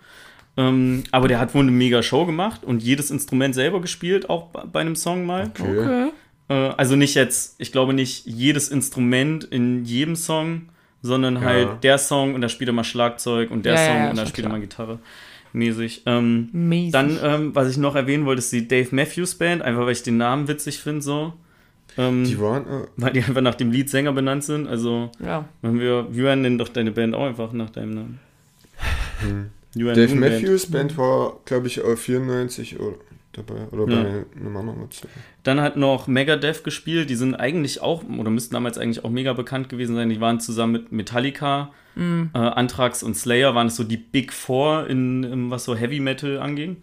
Ähm, 0.59 1.05
aber 1.13 1.29
der 1.29 1.39
hat 1.39 1.55
wohl 1.55 1.63
eine 1.63 1.71
mega 1.71 2.03
Show 2.03 2.27
gemacht 2.27 2.65
und 2.65 2.83
jedes 2.83 3.13
Instrument 3.13 3.55
selber 3.55 3.81
gespielt, 3.81 4.29
auch 4.29 4.47
bei, 4.47 4.81
einem 4.81 4.97
Song 4.97 5.25
mal. 5.25 5.53
Okay. 5.55 5.79
Okay. 5.79 6.09
Äh, 6.49 6.55
also 6.77 6.97
nicht 6.97 7.15
jetzt, 7.15 7.55
ich 7.59 7.71
glaube 7.71 7.95
nicht 7.95 8.27
jedes 8.27 8.69
Instrument 8.69 9.45
in 9.45 9.85
jedem 9.85 10.17
Song, 10.17 10.63
sondern 11.01 11.45
halt 11.45 11.85
der 11.85 11.97
Song 11.97 12.35
und 12.35 12.41
da 12.41 12.49
spielt 12.49 12.69
er 12.69 12.73
mal 12.73 12.83
Schlagzeug 12.83 13.53
und 13.53 13.65
der 13.65 13.75
Ja, 13.75 13.81
ja, 13.81 13.87
Song 13.87 13.97
ja, 13.97 14.11
und 14.11 14.19
da 14.19 14.27
spielt 14.27 14.47
er 14.47 14.51
mal 14.51 14.61
Gitarre. 14.61 14.99
Mäßig. 15.53 16.03
Ähm, 16.07 16.49
Mäßig. 16.51 16.93
dann, 16.93 17.19
ähm, 17.23 17.55
was 17.55 17.71
ich 17.71 17.77
noch 17.77 17.95
erwähnen 17.95 18.27
wollte, 18.27 18.41
ist 18.41 18.53
die 18.53 18.67
Dave 18.67 18.89
Matthews 18.91 19.37
Band, 19.37 19.63
einfach 19.63 19.83
weil 19.83 19.93
ich 19.93 20.03
den 20.03 20.17
Namen 20.17 20.49
witzig 20.49 20.81
finde, 20.81 21.03
so. 21.03 21.35
Ähm, 21.97 22.25
Die 22.25 22.39
waren. 22.41 22.65
Äh, 22.65 22.87
weil 22.97 23.13
die 23.13 23.21
einfach 23.21 23.43
nach 23.43 23.55
dem 23.55 23.71
Leadsänger 23.71 24.13
benannt 24.13 24.43
sind. 24.43 24.67
Also, 24.67 25.11
ja. 25.25 25.45
wir, 25.63 26.09
wir 26.11 26.35
nennen 26.35 26.59
doch 26.59 26.69
deine 26.69 26.91
Band 26.91 27.15
auch 27.15 27.27
einfach 27.27 27.53
nach 27.53 27.71
deinem 27.71 27.95
Namen. 27.95 28.21
And 29.23 29.51
Dave 29.75 29.95
Band. 30.09 30.21
Matthews 30.21 30.67
Band 30.71 30.97
war, 30.99 31.37
glaube 31.45 31.67
ich, 31.67 31.83
auf 31.83 32.01
94 32.01 32.81
oder 32.81 32.97
dabei. 33.33 33.55
Oder 33.71 33.93
Ja. 33.95 34.03
bei 34.03 34.41
einem 34.41 34.57
anderen. 34.57 34.89
Dann 35.45 35.61
hat 35.61 35.77
noch 35.77 36.07
Megadeth 36.07 36.65
gespielt. 36.65 37.09
Die 37.11 37.15
sind 37.15 37.35
eigentlich 37.35 37.81
auch, 37.83 38.03
oder 38.19 38.31
müssten 38.31 38.55
damals 38.55 38.79
eigentlich 38.79 39.05
auch 39.05 39.11
mega 39.11 39.33
bekannt 39.35 39.69
gewesen 39.69 39.95
sein. 39.95 40.09
Die 40.09 40.21
waren 40.21 40.41
zusammen 40.41 40.73
mit 40.73 40.93
Metallica, 40.93 41.71
Mhm. 41.95 42.31
äh, 42.35 42.39
Anthrax 42.39 43.03
und 43.03 43.17
Slayer, 43.17 43.55
waren 43.55 43.67
es 43.69 43.77
so 43.77 43.85
die 43.85 43.97
Big 43.97 44.33
Four, 44.33 44.87
in, 44.89 45.23
in, 45.25 45.51
was 45.51 45.65
so 45.65 45.75
Heavy 45.77 46.01
Metal 46.01 46.39
anging. 46.39 46.79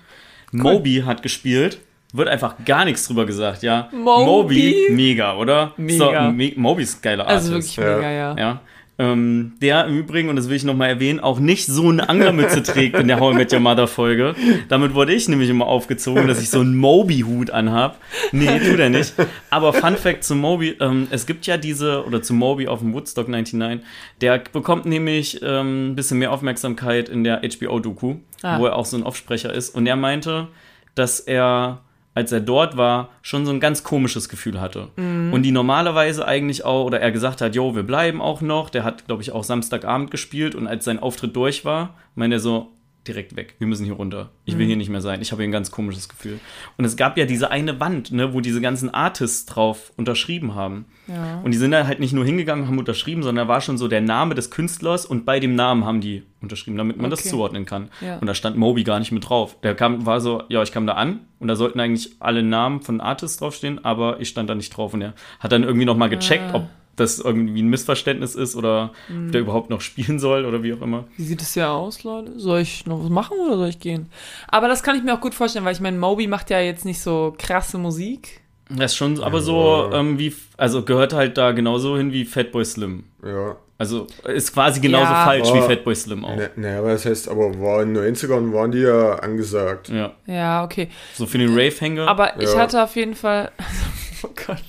Moby 0.52 1.04
hat 1.06 1.22
gespielt. 1.24 1.80
Wird 2.14 2.30
einfach 2.30 2.56
gar 2.64 2.86
nichts 2.86 3.08
drüber 3.08 3.26
gesagt, 3.26 3.62
ja. 3.62 3.90
Moby? 3.92 4.88
mega, 4.92 5.36
oder? 5.36 5.74
Mega. 5.76 6.28
So, 6.28 6.32
me 6.32 6.54
Moby 6.56 6.84
ist 6.84 7.00
ein 7.00 7.02
geiler 7.02 7.28
Also 7.28 7.52
Artist. 7.54 7.76
wirklich 7.78 7.86
Ja. 7.90 7.96
mega, 7.98 8.12
ja. 8.12 8.36
Ja. 8.38 8.62
Ähm, 8.98 9.54
der 9.62 9.86
im 9.88 9.98
Übrigen, 9.98 10.30
und 10.30 10.38
das 10.38 10.48
will 10.48 10.56
ich 10.56 10.64
nochmal 10.64 10.88
erwähnen, 10.90 11.20
auch 11.20 11.38
nicht 11.40 11.66
so 11.66 11.90
eine 11.90 12.08
Anglermütze 12.08 12.64
trägt 12.64 12.98
in 12.98 13.10
der 13.10 13.20
How 13.20 13.34
I 13.34 13.38
Met 13.38 13.52
Your 13.52 13.60
Mother 13.60 13.88
Folge. 13.88 14.36
Damit 14.70 14.94
wurde 14.94 15.14
ich 15.14 15.28
nämlich 15.28 15.50
immer 15.50 15.66
aufgezogen, 15.68 16.28
dass 16.28 16.42
ich 16.42 16.50
so 16.50 16.62
einen 16.62 16.78
Moby-Hut 16.78 17.52
anhab. 17.52 18.00
Nee, 18.32 18.60
tut 18.60 18.80
er 18.80 18.90
nicht. 18.90 19.14
Aber 19.50 19.74
Fun 19.74 19.98
Fact 19.98 20.24
zu 20.24 20.34
Moby, 20.36 20.78
ähm, 20.80 21.08
es 21.12 21.26
gibt 21.26 21.46
ja 21.46 21.58
diese, 21.58 22.06
oder 22.06 22.22
zu 22.22 22.34
Moby 22.34 22.68
auf 22.68 22.80
dem 22.80 22.94
Woodstock 22.94 23.28
99, 23.28 23.86
der 24.22 24.38
bekommt 24.54 24.86
nämlich 24.86 25.42
ähm, 25.44 25.92
ein 25.92 25.96
bisschen 25.96 26.20
mehr 26.20 26.32
Aufmerksamkeit 26.32 27.10
in 27.10 27.26
der 27.26 27.42
HBO-Doku, 27.42 28.16
Ah. 28.44 28.60
wo 28.60 28.66
er 28.68 28.76
auch 28.78 28.86
so 28.86 28.96
ein 28.96 29.04
Offsprecher 29.04 29.54
ist. 29.54 29.76
Und 29.76 29.88
er 29.88 29.96
meinte, 29.98 30.48
dass 30.94 31.20
er 31.20 31.82
als 32.16 32.32
er 32.32 32.40
dort 32.40 32.78
war, 32.78 33.10
schon 33.22 33.46
so 33.46 33.52
ein 33.52 33.60
ganz 33.60 33.84
komisches 33.84 34.30
Gefühl 34.30 34.60
hatte. 34.60 34.88
Und 35.32 35.44
die 35.44 35.52
normalerweise 35.52 36.26
eigentlich 36.28 36.66
auch, 36.66 36.86
oder 36.86 37.00
er 37.00 37.12
gesagt 37.12 37.42
hat, 37.42 37.56
jo, 37.56 37.76
wir 37.76 37.84
bleiben 37.84 38.22
auch 38.22 38.42
noch. 38.42 38.70
Der 38.72 38.84
hat, 38.84 39.06
glaube 39.06 39.22
ich, 39.22 39.32
auch 39.34 39.44
Samstagabend 39.44 40.10
gespielt 40.10 40.56
und 40.56 40.66
als 40.66 40.86
sein 40.86 40.98
Auftritt 40.98 41.36
durch 41.36 41.66
war, 41.66 41.96
meinte 42.16 42.38
er 42.38 42.40
so, 42.40 42.72
direkt 43.08 43.36
weg, 43.36 43.56
wir 43.60 43.68
müssen 43.68 43.86
hier 43.86 43.94
runter. 43.94 44.30
Ich 44.46 44.58
will 44.58 44.66
hier 44.66 44.76
nicht 44.76 44.90
mehr 44.90 45.02
sein. 45.02 45.22
Ich 45.22 45.32
habe 45.32 45.42
hier 45.42 45.50
ein 45.50 45.52
ganz 45.52 45.72
komisches 45.72 46.10
Gefühl. 46.10 46.40
Und 46.78 46.86
es 46.86 46.96
gab 46.98 47.18
ja 47.18 47.26
diese 47.26 47.52
eine 47.52 47.80
Wand, 47.80 48.12
ne, 48.12 48.34
wo 48.34 48.42
diese 48.42 48.62
ganzen 48.62 48.94
Artists 48.94 49.46
drauf 49.46 49.92
unterschrieben 49.96 50.56
haben. 50.56 50.86
Ja. 51.08 51.40
Und 51.44 51.52
die 51.52 51.58
sind 51.58 51.72
da 51.72 51.86
halt 51.88 52.00
nicht 52.00 52.14
nur 52.14 52.26
hingegangen 52.26 52.64
und 52.64 52.70
haben 52.72 52.80
unterschrieben, 52.80 53.24
sondern 53.24 53.48
da 53.48 53.54
war 53.54 53.62
schon 53.62 53.78
so 53.78 53.88
der 53.88 54.02
Name 54.02 54.34
des 54.36 54.50
Künstlers 54.52 55.06
und 55.06 55.26
bei 55.26 55.40
dem 55.40 55.56
Namen 55.56 55.86
haben 55.86 56.02
die 56.02 56.24
unterschrieben, 56.42 56.78
damit 56.78 56.98
man 56.98 57.10
das 57.10 57.20
Okay. 57.22 57.30
zuordnen 57.30 57.66
kann. 57.66 57.90
Ja. 58.02 58.18
Und 58.18 58.28
da 58.28 58.36
stand 58.36 58.58
Moby 58.58 58.84
gar 58.84 59.00
nicht 59.00 59.12
mit 59.12 59.28
drauf. 59.30 59.58
Der 59.62 59.76
kam, 59.76 60.06
war 60.06 60.20
so, 60.22 60.44
ja, 60.50 60.62
ich 60.64 60.72
kam 60.72 60.86
da 60.88 60.94
an 60.94 61.22
und 61.40 61.48
da 61.48 61.56
sollten 61.56 61.80
eigentlich 61.80 62.12
alle 62.20 62.44
Namen 62.44 62.82
von 62.82 63.02
Artists 63.02 63.38
draufstehen, 63.38 63.84
aber 63.86 64.20
ich 64.20 64.30
stand 64.30 64.50
da 64.50 64.56
nicht 64.56 64.70
drauf 64.76 64.94
und 64.94 65.02
er 65.02 65.14
hat 65.40 65.52
dann 65.52 65.64
irgendwie 65.64 65.86
nochmal 65.86 66.10
gecheckt, 66.10 66.46
Ah. 66.54 66.56
ob 66.58 66.68
das 66.96 67.20
irgendwie 67.20 67.62
ein 67.62 67.68
Missverständnis 67.70 68.36
ist 68.36 68.56
oder 68.56 68.92
Mhm. 69.10 69.26
ob 69.28 69.32
der 69.34 69.42
überhaupt 69.42 69.70
noch 69.70 69.82
spielen 69.82 70.20
soll 70.20 70.46
oder 70.46 70.64
wie 70.64 70.74
auch 70.74 70.82
immer. 70.82 71.06
Wie 71.18 71.24
sieht 71.24 71.42
es 71.42 71.56
ja 71.56 71.72
aus, 71.74 72.04
Leute? 72.04 72.40
Soll 72.40 72.62
ich 72.62 72.86
noch 72.86 73.04
was 73.04 73.10
machen 73.10 73.38
oder 73.46 73.58
soll 73.58 73.70
ich 73.70 73.80
gehen? 73.80 74.10
Aber 74.48 74.68
das 74.68 74.82
kann 74.84 74.96
ich 74.96 75.04
mir 75.04 75.14
auch 75.14 75.22
gut 75.22 75.36
vorstellen, 75.36 75.66
weil 75.66 75.74
ich 75.74 75.82
meine, 75.82 75.98
Moby 75.98 76.28
macht 76.28 76.50
ja 76.50 76.60
jetzt 76.60 76.86
nicht 76.86 77.02
so 77.02 77.36
krasse 77.38 77.78
Musik. 77.78 78.42
Das 78.70 78.94
ist 78.94 78.98
schon 78.98 79.22
aber 79.22 79.42
so, 79.42 79.90
ähm, 79.94 80.18
wie, 80.18 80.34
also 80.58 80.84
gehört 80.84 81.14
halt 81.14 81.38
da 81.38 81.52
genauso 81.52 81.98
hin 81.98 82.12
wie 82.12 82.26
Fatboy 82.26 82.66
Slim. 82.66 83.04
Ja. 83.24 83.58
Also 83.78 84.08
ist 84.24 84.54
quasi 84.54 84.80
genauso 84.80 85.12
Ja. 85.12 85.26
falsch 85.26 85.54
wie 85.54 85.58
Oh. 85.60 85.62
Fatboy 85.64 85.94
Slim 85.94 86.24
auch. 86.24 86.36
Ne, 86.36 86.50
Naja, 86.56 86.80
aber 86.80 86.94
das 86.94 87.06
heißt, 87.06 87.28
aber 87.30 87.60
war 87.60 87.84
in 87.84 87.94
den 87.94 88.04
90ern 88.16 88.54
waren 88.54 88.72
die 88.72 88.80
ja 88.80 89.16
angesagt. 89.20 89.90
Ja, 89.90 90.14
Ja, 90.26 90.64
okay. 90.64 90.88
so 91.14 91.26
für 91.28 91.38
den 91.38 91.50
Rave-Hänger. 91.50 92.08
Aber 92.08 92.42
ich 92.42 92.54
Ja. 92.54 92.58
hatte 92.58 92.82
auf 92.82 92.96
jeden 92.96 93.16
Fall. 93.16 93.52
oh 94.24 94.30
Gott. 94.48 94.64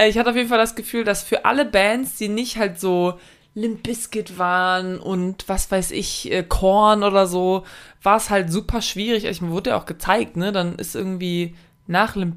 Äh, 0.00 0.08
Ich 0.08 0.18
hatte 0.18 0.30
auf 0.30 0.36
jeden 0.36 0.48
Fall 0.48 0.58
das 0.58 0.74
Gefühl, 0.74 1.04
dass 1.04 1.22
für 1.22 1.44
alle 1.44 1.64
Bands, 1.64 2.16
die 2.16 2.28
nicht 2.28 2.56
halt 2.56 2.80
so 2.80 3.18
Limp 3.54 3.82
Bizkit 3.82 4.38
waren 4.38 4.98
und 5.00 5.48
was 5.48 5.70
weiß 5.70 5.90
ich, 5.90 6.30
äh, 6.30 6.44
Korn 6.44 7.02
oder 7.02 7.26
so, 7.26 7.64
war 8.02 8.16
es 8.16 8.30
halt 8.30 8.50
super 8.52 8.80
schwierig. 8.80 9.24
Ich 9.24 9.42
mir 9.42 9.50
wurde 9.50 9.70
ja 9.70 9.76
auch 9.76 9.86
gezeigt, 9.86 10.36
ne? 10.36 10.52
Dann 10.52 10.76
ist 10.76 10.94
irgendwie 10.94 11.56
nach 11.88 12.14
Limp, 12.14 12.36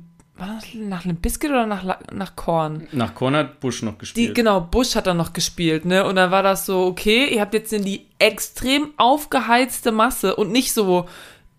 nach 0.73 1.05
Limp 1.05 1.21
Bizkit 1.21 1.51
oder 1.51 1.67
nach, 1.67 1.83
nach 2.11 2.35
Korn? 2.35 2.87
Nach 2.91 3.13
Korn 3.13 3.35
hat 3.35 3.59
Bush 3.59 3.83
noch 3.83 3.93
Die, 3.93 3.97
gespielt. 3.99 4.33
genau, 4.35 4.59
Bush 4.61 4.95
hat 4.95 5.05
dann 5.05 5.17
noch 5.17 5.33
gespielt, 5.33 5.85
ne? 5.85 6.03
Und 6.05 6.15
dann 6.15 6.31
war 6.31 6.41
das 6.41 6.65
so, 6.65 6.83
okay, 6.87 7.27
ihr 7.33 7.41
habt 7.41 7.53
jetzt 7.53 7.71
in 7.71 7.85
die 7.85 8.07
extrem 8.17 8.89
aufgeheizte 8.97 9.91
Masse 9.91 10.35
und 10.35 10.51
nicht 10.51 10.73
so, 10.73 11.07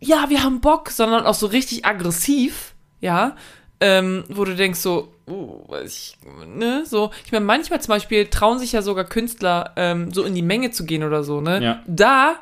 ja, 0.01 0.29
wir 0.29 0.43
haben 0.43 0.61
Bock, 0.61 0.91
sondern 0.91 1.25
auch 1.27 1.35
so 1.35 1.47
richtig 1.47 1.87
aggressiv, 1.87 2.75
ja? 3.01 3.37
Ähm, 3.81 4.25
wo 4.29 4.45
du 4.45 4.55
denkst 4.55 4.79
so, 4.81 5.09
uh, 5.29 5.59
ich, 5.85 6.17
ne, 6.47 6.85
so. 6.87 7.11
Ich 7.27 7.33
meine, 7.33 7.45
manchmal 7.45 7.81
zum 7.81 7.93
Beispiel 7.93 8.27
trauen 8.27 8.59
sich 8.59 8.73
ja 8.73 8.83
sogar 8.83 9.05
Künstler, 9.05 9.73
ähm, 9.77 10.13
so 10.13 10.23
in 10.25 10.35
die 10.35 10.43
Menge 10.43 10.71
zu 10.71 10.85
gehen 10.87 11.03
oder 11.03 11.25
so, 11.25 11.41
ne? 11.41 11.63
Ja. 11.63 11.83
Da, 11.87 12.37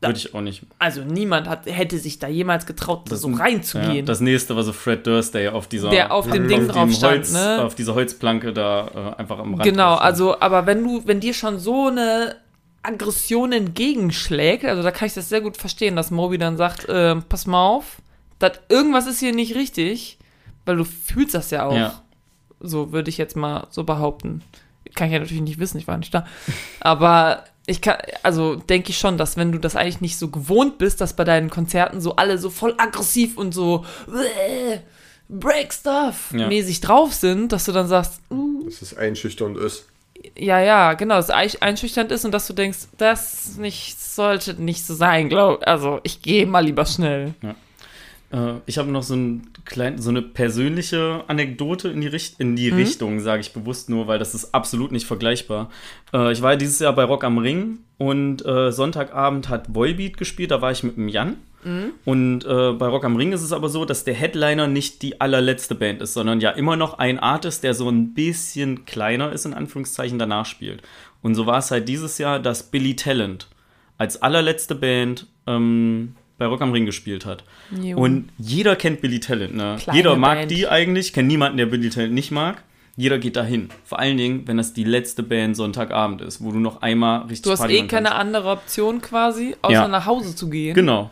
Würde 0.00 0.18
ich 0.18 0.34
auch 0.34 0.40
nicht. 0.40 0.64
also 0.80 1.02
niemand 1.04 1.48
hat, 1.48 1.66
hätte 1.66 1.96
sich 1.98 2.18
da 2.18 2.26
jemals 2.26 2.66
getraut, 2.66 3.02
Das- 3.08 3.20
so 3.20 3.30
Ja, 3.30 3.36
reinzugehen. 3.36 4.04
das 4.04 4.20
nächste 4.20 4.56
war 4.56 4.64
so 4.64 4.72
Fred 4.72 5.06
Durst, 5.06 5.34
der 5.34 5.42
ja 5.42 5.52
auf 5.52 5.68
dieser 5.68 5.90
Der 5.90 6.12
auf 6.12 6.28
dem 6.28 6.48
Ding 6.48 6.68
auf 6.68 6.74
drauf 6.74 6.92
stand, 6.92 7.12
Holz, 7.18 7.32
ne? 7.32 7.62
auf 7.62 7.76
dieser 7.76 7.94
Holzplanke 7.94 8.52
da 8.52 9.14
äh, 9.16 9.20
einfach 9.20 9.38
am 9.38 9.54
Rand. 9.54 9.62
Genau, 9.62 9.94
also, 9.94 10.40
aber 10.40 10.66
wenn 10.66 10.82
du, 10.82 11.02
wenn 11.06 11.20
dir 11.20 11.32
schon 11.32 11.60
so 11.60 11.86
eine 11.86 12.34
Aggression 12.82 13.52
entgegenschlägt, 13.52 14.64
also 14.64 14.82
da 14.82 14.90
kann 14.90 15.06
ich 15.06 15.14
das 15.14 15.28
sehr 15.28 15.40
gut 15.40 15.56
verstehen, 15.56 15.94
dass 15.94 16.10
Moby 16.10 16.36
dann 16.38 16.56
sagt, 16.56 16.88
äh, 16.88 17.14
pass 17.16 17.46
mal 17.46 17.64
auf, 17.64 17.98
dat, 18.42 18.60
irgendwas 18.68 19.06
ist 19.06 19.20
hier 19.20 19.32
nicht 19.34 19.54
richtig, 19.54 20.18
weil 20.64 20.76
du 20.76 20.84
fühlst 20.84 21.34
das 21.34 21.50
ja 21.50 21.66
auch. 21.66 21.76
Ja. 21.76 22.02
So 22.60 22.92
würde 22.92 23.10
ich 23.10 23.18
jetzt 23.18 23.36
mal 23.36 23.66
so 23.70 23.84
behaupten. 23.84 24.42
Kann 24.94 25.08
ich 25.08 25.12
ja 25.14 25.18
natürlich 25.20 25.42
nicht 25.42 25.58
wissen, 25.58 25.78
ich 25.78 25.88
war 25.88 25.96
nicht 25.96 26.12
da. 26.14 26.26
Aber 26.80 27.44
ich 27.66 27.80
kann, 27.80 27.96
also 28.22 28.56
denke 28.56 28.90
ich 28.90 28.98
schon, 28.98 29.16
dass 29.18 29.36
wenn 29.36 29.52
du 29.52 29.58
das 29.58 29.76
eigentlich 29.76 30.00
nicht 30.00 30.18
so 30.18 30.28
gewohnt 30.28 30.78
bist, 30.78 31.00
dass 31.00 31.14
bei 31.14 31.24
deinen 31.24 31.48
Konzerten 31.50 32.00
so 32.00 32.16
alle 32.16 32.38
so 32.38 32.50
voll 32.50 32.74
aggressiv 32.78 33.36
und 33.38 33.52
so 33.54 33.84
äh, 34.08 34.78
Break 35.28 35.72
Stuff 35.72 36.32
Ja. 36.36 36.48
mäßig 36.48 36.80
drauf 36.80 37.14
sind, 37.14 37.52
dass 37.52 37.64
du 37.64 37.72
dann 37.72 37.86
sagst, 37.88 38.20
uh, 38.30 38.64
Dass 38.64 38.82
es 38.82 38.96
einschüchternd 38.96 39.56
ist. 39.56 39.86
ja, 40.36 40.60
ja, 40.60 40.92
genau, 40.94 41.14
dass 41.16 41.30
es 41.30 41.62
einschüchternd 41.62 42.12
ist 42.12 42.24
und 42.24 42.32
dass 42.32 42.46
du 42.46 42.52
denkst, 42.52 42.78
das 42.98 43.56
nicht, 43.56 43.98
sollte 44.00 44.54
nicht 44.60 44.84
so 44.84 44.94
sein, 44.94 45.28
glaub. 45.28 45.66
Also, 45.66 46.00
ich 46.02 46.20
gehe 46.20 46.46
mal 46.46 46.64
lieber 46.64 46.84
schnell. 46.84 47.34
Äh, 48.32 48.54
ich 48.66 48.78
habe 48.78 48.90
noch 48.90 49.02
so, 49.02 49.14
ein 49.14 49.48
klein, 49.64 49.98
so 49.98 50.10
eine 50.10 50.22
persönliche 50.22 51.24
Anekdote 51.28 51.88
in 51.88 52.00
die, 52.00 52.08
Richt 52.08 52.40
in 52.40 52.52
Mhm. 52.52 52.56
die 52.56 52.68
Richtung, 52.70 53.20
sage 53.20 53.40
ich 53.40 53.52
bewusst 53.52 53.90
nur, 53.90 54.06
weil 54.06 54.18
das 54.18 54.34
ist 54.34 54.54
absolut 54.54 54.92
nicht 54.92 55.06
vergleichbar. 55.06 55.70
Äh, 56.12 56.32
ich 56.32 56.42
war 56.42 56.52
ja 56.52 56.56
dieses 56.56 56.78
Jahr 56.78 56.94
bei 56.94 57.04
Rock 57.04 57.24
am 57.24 57.38
Ring 57.38 57.78
und 57.98 58.44
äh, 58.44 58.72
Sonntagabend 58.72 59.48
hat 59.48 59.74
Volbeat 59.74 60.16
gespielt, 60.16 60.50
da 60.50 60.60
war 60.60 60.72
ich 60.72 60.82
mit 60.82 60.96
dem 60.96 61.08
Jan. 61.08 61.36
Mhm. 61.64 61.92
Und 62.04 62.44
äh, 62.44 62.72
bei 62.72 62.86
Rock 62.88 63.04
am 63.04 63.14
Ring 63.14 63.32
ist 63.32 63.42
es 63.42 63.52
aber 63.52 63.68
so, 63.68 63.84
dass 63.84 64.02
der 64.02 64.14
Headliner 64.14 64.66
nicht 64.66 65.02
die 65.02 65.20
allerletzte 65.20 65.76
Band 65.76 66.02
ist, 66.02 66.12
sondern 66.14 66.40
ja 66.40 66.50
immer 66.50 66.74
noch 66.76 66.98
ein 66.98 67.20
Artist, 67.20 67.62
der 67.62 67.74
so 67.74 67.88
ein 67.88 68.14
bisschen 68.14 68.84
kleiner 68.84 69.30
ist, 69.32 69.46
in 69.46 69.54
Anführungszeichen, 69.54 70.18
danach 70.18 70.46
spielt. 70.46 70.82
Und 71.22 71.36
so 71.36 71.46
war 71.46 71.58
es 71.58 71.70
halt 71.70 71.88
dieses 71.88 72.18
Jahr, 72.18 72.40
dass 72.40 72.64
Billy 72.64 72.96
Talent 72.96 73.46
als 73.96 74.20
allerletzte 74.22 74.74
Band 74.74 75.28
ähm, 75.46 76.16
bei 76.38 76.46
Rock 76.46 76.60
am 76.62 76.72
Ring 76.72 76.86
gespielt 76.86 77.24
hat. 77.26 77.44
Jo. 77.70 77.96
Und 77.98 78.30
jeder 78.38 78.76
kennt 78.76 79.00
Billy 79.00 79.20
Talent, 79.20 79.54
ne? 79.54 79.76
Kleine 79.80 79.96
Jeder 79.96 80.16
mag 80.16 80.38
Band. 80.38 80.50
die 80.50 80.66
eigentlich, 80.68 81.12
kennt 81.12 81.28
niemanden, 81.28 81.56
der 81.58 81.66
Billy 81.66 81.90
Talent 81.90 82.14
nicht 82.14 82.30
mag. 82.30 82.62
Jeder 82.96 83.18
geht 83.18 83.36
dahin. 83.36 83.70
Vor 83.84 83.98
allen 84.00 84.16
Dingen, 84.18 84.46
wenn 84.46 84.58
das 84.58 84.74
die 84.74 84.84
letzte 84.84 85.22
Band 85.22 85.56
Sonntagabend 85.56 86.20
ist, 86.20 86.42
wo 86.44 86.52
du 86.52 86.58
noch 86.58 86.82
einmal 86.82 87.20
richtig 87.22 87.42
Du 87.42 87.50
hast 87.52 87.60
Party 87.60 87.76
eh 87.76 87.86
keine 87.86 88.08
kannst. 88.08 88.20
andere 88.20 88.50
Option 88.50 89.00
quasi, 89.00 89.56
außer 89.62 89.72
Ja. 89.72 89.88
nach 89.88 90.04
Hause 90.06 90.34
zu 90.36 90.50
gehen. 90.50 90.74
Genau. 90.74 91.10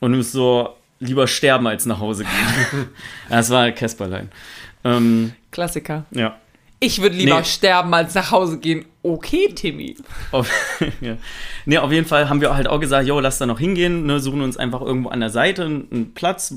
Und 0.00 0.12
du 0.12 0.16
musst 0.18 0.32
so 0.32 0.70
lieber 1.00 1.26
sterben, 1.26 1.66
als 1.66 1.84
nach 1.86 2.00
Hause 2.00 2.24
gehen. 2.24 2.86
das 3.28 3.50
war 3.50 3.70
Casperlein. 3.72 4.30
Ähm, 4.84 5.32
Klassiker. 5.50 6.04
ja. 6.12 6.36
Ich 6.80 7.02
würde 7.02 7.16
lieber 7.16 7.38
Nee. 7.40 7.44
sterben, 7.44 7.92
als 7.92 8.14
nach 8.14 8.30
Hause 8.30 8.58
gehen. 8.60 8.84
Okay, 9.02 9.48
Timmy. 9.54 9.96
Auf, 10.30 10.48
ja. 11.00 11.16
Nee, 11.66 11.78
auf 11.78 11.90
jeden 11.90 12.06
Fall 12.06 12.28
haben 12.28 12.40
wir 12.40 12.54
halt 12.54 12.68
auch 12.68 12.78
gesagt, 12.78 13.06
jo, 13.08 13.18
lass 13.18 13.38
da 13.38 13.46
noch 13.46 13.58
hingehen, 13.58 14.06
ne, 14.06 14.20
suchen 14.20 14.42
uns 14.42 14.56
einfach 14.56 14.80
irgendwo 14.82 15.08
an 15.08 15.18
der 15.18 15.30
Seite 15.30 15.64
einen 15.64 15.88
einen 15.90 16.14
Platz, 16.14 16.54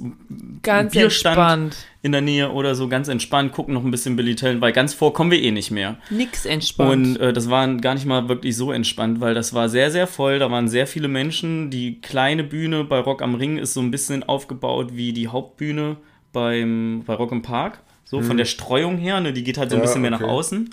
Ganz 0.61 0.93
Bierstand. 0.93 1.38
entspannt. 1.38 1.77
in 2.03 2.11
der 2.11 2.22
Nähe 2.22 2.52
oder 2.52 2.76
so, 2.76 2.88
ganz 2.88 3.07
entspannt, 3.07 3.52
gucken 3.52 3.73
noch 3.73 3.84
ein 3.84 3.89
bisschen 3.89 4.15
Billy 4.15 4.35
Talent, 4.35 4.61
weil 4.61 4.73
ganz 4.73 4.93
vor 4.93 5.11
kommen 5.14 5.31
wir 5.31 5.41
eh 5.41 5.49
nicht 5.52 5.72
mehr. 5.72 5.98
Nix 6.11 6.45
entspannt. 6.45 6.91
Und 6.91 7.18
äh, 7.18 7.34
das 7.34 7.49
war 7.49 7.68
gar 7.77 7.95
nicht 7.95 8.06
mal 8.06 8.27
wirklich 8.30 8.56
so 8.56 8.72
entspannt, 8.72 9.22
weil 9.22 9.34
das 9.34 9.53
war 9.56 9.69
sehr, 9.69 9.89
sehr 9.89 10.06
voll. 10.06 10.38
Da 10.39 10.52
waren 10.52 10.68
sehr 10.68 10.85
viele 10.88 11.07
Menschen. 11.07 11.72
Die 11.72 11.99
kleine 12.02 12.43
Bühne 12.43 12.84
bei 12.84 12.99
Rock 12.99 13.22
am 13.23 13.34
Ring 13.35 13.57
ist 13.57 13.73
so 13.73 13.80
ein 13.81 13.89
bisschen 13.91 14.22
aufgebaut 14.23 14.89
wie 14.93 15.14
die 15.14 15.30
Hauptbühne 15.30 15.98
beim, 16.31 17.03
bei 17.06 17.14
Rock 17.15 17.31
im 17.31 17.41
Park. 17.41 17.80
So 18.11 18.21
von 18.21 18.38
der 18.38 18.45
Streuung 18.45 18.97
her, 18.97 19.19
ne, 19.21 19.31
die 19.33 19.43
geht 19.43 19.57
halt 19.57 19.69
so 19.69 19.75
ein 19.77 19.79
Ja, 19.79 19.85
bisschen 19.85 20.01
mehr 20.01 20.11
nach 20.11 20.21
okay. 20.21 20.29
außen. 20.29 20.69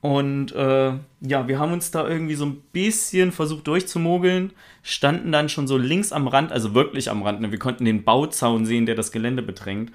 Und 0.00 0.52
äh, 0.52 0.92
ja, 1.22 1.48
wir 1.48 1.58
haben 1.58 1.72
uns 1.72 1.90
da 1.90 2.06
irgendwie 2.08 2.36
so 2.36 2.46
ein 2.46 2.62
bisschen 2.72 3.32
versucht 3.32 3.66
durchzumogeln, 3.66 4.52
standen 4.84 5.32
dann 5.32 5.48
schon 5.48 5.66
so 5.66 5.76
links 5.76 6.12
am 6.12 6.28
Rand, 6.28 6.52
also 6.52 6.72
wirklich 6.72 7.10
am 7.10 7.22
Rand. 7.24 7.40
Ne? 7.40 7.50
Wir 7.50 7.58
konnten 7.58 7.84
den 7.84 8.04
Bauzaun 8.04 8.64
sehen, 8.64 8.86
der 8.86 8.94
das 8.94 9.10
Gelände 9.10 9.42
bedrängt. 9.42 9.90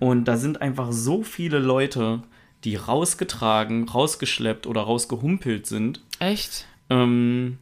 Und 0.00 0.24
da 0.24 0.36
sind 0.36 0.60
einfach 0.62 0.90
so 0.90 1.22
viele 1.22 1.60
Leute, 1.60 2.22
die 2.64 2.74
rausgetragen, 2.74 3.88
rausgeschleppt 3.88 4.66
oder 4.66 4.80
rausgehumpelt 4.80 5.66
sind. 5.66 6.00
Echt? 6.18 6.66
Ähm, 6.90 7.58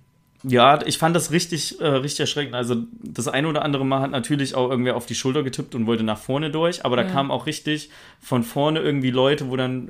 Ja, 0.46 0.78
ich 0.84 0.98
fand 0.98 1.16
das 1.16 1.30
richtig, 1.30 1.80
äh, 1.80 1.86
richtig 1.86 2.20
erschreckend. 2.20 2.54
Also 2.54 2.76
das 3.02 3.28
eine 3.28 3.48
oder 3.48 3.62
andere 3.64 3.86
Mal 3.86 4.00
hat 4.00 4.10
natürlich 4.10 4.54
auch 4.54 4.68
irgendwer 4.68 4.94
auf 4.94 5.06
die 5.06 5.14
Schulter 5.14 5.42
getippt 5.42 5.74
und 5.74 5.86
wollte 5.86 6.02
nach 6.04 6.18
vorne 6.18 6.50
durch, 6.50 6.84
aber 6.84 6.96
da 6.96 7.02
Ja. 7.02 7.08
kamen 7.08 7.30
auch 7.30 7.46
richtig 7.46 7.88
von 8.20 8.42
vorne 8.42 8.80
irgendwie 8.80 9.10
Leute, 9.10 9.48
wo 9.50 9.56
dann 9.56 9.88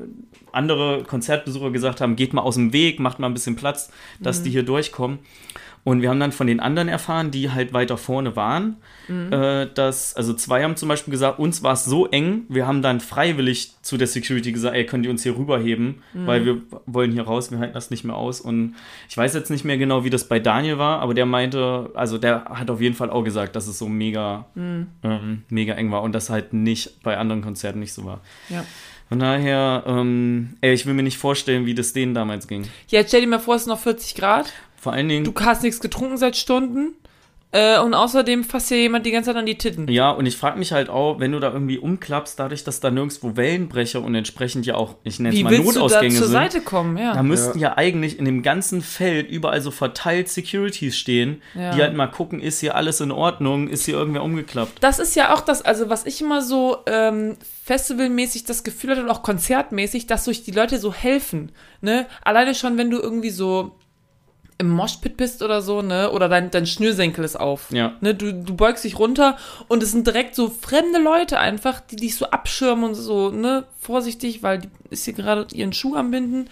andere 0.53 1.03
Konzertbesucher 1.03 1.73
gesagt 1.73 2.01
haben, 2.01 2.15
geht 2.15 2.33
mal 2.35 2.43
aus 2.43 2.55
dem 2.55 2.73
Weg, 2.73 3.01
macht 3.01 3.19
mal 3.19 3.27
ein 3.27 3.35
bisschen 3.35 3.57
Platz, 3.57 3.91
dass 4.21 4.41
Mhm. 4.41 4.45
die 4.45 4.51
hier 4.51 4.63
durchkommen. 4.63 5.19
Und 5.85 6.01
wir 6.01 6.09
haben 6.09 6.19
dann 6.19 6.33
von 6.33 6.47
den 6.47 6.61
anderen 6.61 6.89
erfahren, 6.89 7.31
die 7.31 7.51
halt 7.51 7.75
weiter 7.75 7.99
vorne 7.99 8.37
waren, 8.37 8.77
Mhm. 9.07 9.31
äh, 9.35 9.67
dass, 9.75 10.17
also 10.17 10.33
zwei 10.33 10.63
haben 10.65 10.77
zum 10.77 10.89
Beispiel 10.89 11.13
gesagt, 11.13 11.39
uns 11.39 11.63
war 11.63 11.75
es 11.75 11.85
so 11.85 12.07
eng, 12.07 12.45
wir 12.49 12.67
haben 12.67 12.81
dann 12.81 13.01
freiwillig 13.01 13.73
zu 13.83 13.99
der 13.99 14.07
Security 14.07 14.51
gesagt, 14.51 14.75
ey, 14.75 14.87
könnt 14.87 15.05
ihr 15.05 15.11
uns 15.11 15.23
hier 15.25 15.37
rüberheben, 15.37 16.03
Mhm. 16.15 16.27
weil 16.27 16.45
wir 16.47 16.63
wollen 16.87 17.13
hier 17.13 17.25
raus, 17.25 17.51
wir 17.51 17.59
halten 17.59 17.75
das 17.75 17.91
nicht 17.91 18.03
mehr 18.03 18.17
aus. 18.17 18.41
Und 18.41 18.77
ich 19.11 19.17
weiß 19.19 19.35
jetzt 19.35 19.51
nicht 19.51 19.67
mehr 19.67 19.77
genau, 19.77 20.05
wie 20.05 20.11
das 20.11 20.25
bei 20.27 20.39
Daniel 20.41 20.79
war, 20.79 21.01
aber 21.01 21.13
der 21.13 21.27
meinte, 21.27 21.91
also 21.95 22.17
der 22.17 22.47
hat 22.47 22.71
auf 22.71 22.81
jeden 22.81 22.95
Fall 22.95 23.11
auch 23.11 23.23
gesagt, 23.23 23.55
dass 23.55 23.67
es 23.67 23.79
so 23.79 23.87
mega, 23.87 24.47
Mhm. 24.55 24.87
ähm, 25.03 25.43
mega 25.51 25.75
eng 25.75 25.91
war 25.93 26.01
und 26.03 26.15
das 26.15 26.31
halt 26.31 26.55
nicht 26.55 27.03
bei 27.03 27.19
anderen 27.19 27.43
Konzerten 27.43 27.81
nicht 27.81 27.93
so 27.93 28.07
war. 28.07 28.21
Ja. 28.49 28.65
Von 29.11 29.19
daher, 29.19 29.85
ähm, 29.87 30.57
ey, 30.63 30.73
ich 30.73 30.87
will 30.87 30.95
mir 30.95 31.03
nicht 31.03 31.19
vorstellen, 31.19 31.67
wie 31.67 31.75
das 31.75 31.93
denen 31.93 32.15
damals 32.15 32.49
ging. 32.49 32.65
Jetzt 32.89 33.09
stell 33.09 33.21
dir 33.21 33.27
mal 33.27 33.39
vor, 33.39 33.57
es 33.57 33.65
sind 33.65 33.71
noch 33.71 33.79
40 33.79 34.15
Grad. 34.15 34.51
Vor 34.85 34.93
allen 34.93 35.09
Dingen. 35.09 35.25
Du 35.25 35.33
hast 35.41 35.63
nichts 35.63 35.81
getrunken 35.81 36.19
seit 36.19 36.37
Stunden. 36.37 36.95
Äh, 37.53 37.79
und 37.79 37.95
außerdem 37.95 38.43
fasst 38.43 38.71
dir 38.71 38.79
jemand 38.79 39.07
die 39.07 39.13
ganze 39.13 39.31
Zeit 39.31 39.37
an 39.37 39.47
die 39.47 39.57
Titten. 39.57 39.87
Ja, 39.89 40.11
und 40.11 40.27
ich 40.27 40.37
frage 40.37 40.59
mich 40.59 40.73
halt 40.73 40.91
auch, 40.91 41.21
wenn 41.21 41.31
du 41.31 41.39
da 41.39 41.53
irgendwie 41.53 41.79
umklappst, 41.79 42.37
dadurch, 42.37 42.65
dass 42.65 42.81
da 42.81 42.91
nirgendwo 42.91 43.37
Wellenbrecher 43.37 44.03
und 44.03 44.15
entsprechend 44.17 44.67
ja 44.67 44.75
auch, 44.75 44.97
ich 45.05 45.21
nenne 45.21 45.33
es 45.33 45.39
Wie 45.39 45.45
mal 45.45 45.53
willst 45.53 45.69
du 45.69 45.73
da 45.75 45.81
Notausgänge 45.81 46.15
zur 46.17 46.27
sind, 46.27 46.33
Seite 46.33 46.61
kommen? 46.63 46.99
Ja. 46.99 47.15
da 47.15 47.23
müssten 47.23 47.61
ja. 47.61 47.79
eigentlich 47.79 48.19
in 48.19 48.25
dem 48.25 48.43
ganzen 48.43 48.83
Feld 48.83 49.31
überall 49.31 49.61
so 49.63 49.71
verteilt 49.71 50.29
Securities 50.29 50.99
stehen, 50.99 51.41
Ja. 51.55 51.77
die 51.77 51.81
halt 51.81 51.95
mal 51.95 52.09
gucken, 52.09 52.41
ist 52.41 52.59
hier 52.59 52.75
alles 52.75 53.01
in 53.01 53.13
Ordnung, 53.13 53.69
ist 53.69 53.85
hier 53.85 53.95
irgendwer 53.95 54.25
umgeklappt. 54.25 54.83
Das 54.83 54.99
ist 54.99 55.15
ja 55.15 55.33
auch 55.33 55.41
das, 55.41 55.63
also 55.63 55.89
was 55.89 56.07
ich 56.07 56.21
immer 56.21 56.43
so 56.43 56.79
ähm, 56.87 57.37
festivalmäßig 57.63 58.43
das 58.43 58.65
Gefühl 58.65 58.91
hatte 58.91 59.05
und 59.05 59.11
auch 59.11 59.23
konzertmäßig, 59.23 60.09
dass 60.09 60.25
durch 60.25 60.43
die 60.43 60.51
Leute 60.51 60.79
so 60.79 60.93
helfen. 60.93 61.53
Ne? 61.81 62.07
Alleine 62.25 62.57
schon, 62.57 62.79
wenn 62.79 62.91
du 62.91 62.99
irgendwie 62.99 63.31
so 63.31 63.77
im 64.59 64.71
Moshpit 64.71 65.17
bist 65.17 65.43
oder 65.43 65.63
so, 65.63 65.83
ne? 65.83 66.11
Oder 66.11 66.29
dein, 66.29 66.51
dein 66.51 66.67
Schnürsenkel 66.67 67.25
ist 67.25 67.37
auf. 67.39 67.71
Ja. 67.71 67.93
Ne? 68.01 68.15
Du, 68.15 68.33
du 68.33 68.55
beugst 68.55 68.85
dich 68.85 68.99
runter 68.99 69.37
und 69.69 69.83
es 69.83 69.93
sind 69.93 70.07
direkt 70.07 70.35
so 70.35 70.49
fremde 70.49 71.01
Leute 71.01 71.39
einfach, 71.39 71.81
die 71.81 71.97
dich 71.97 72.17
so 72.17 72.27
abschirmen 72.27 72.85
und 72.85 72.95
so, 72.95 73.31
ne, 73.31 73.65
vorsichtig, 73.81 74.43
weil 74.43 74.59
die 74.61 74.69
ist 74.91 75.05
hier 75.05 75.15
gerade 75.15 75.47
ihren 75.55 75.73
Schuh 75.73 75.97
am 75.97 76.11
Binden. 76.11 76.49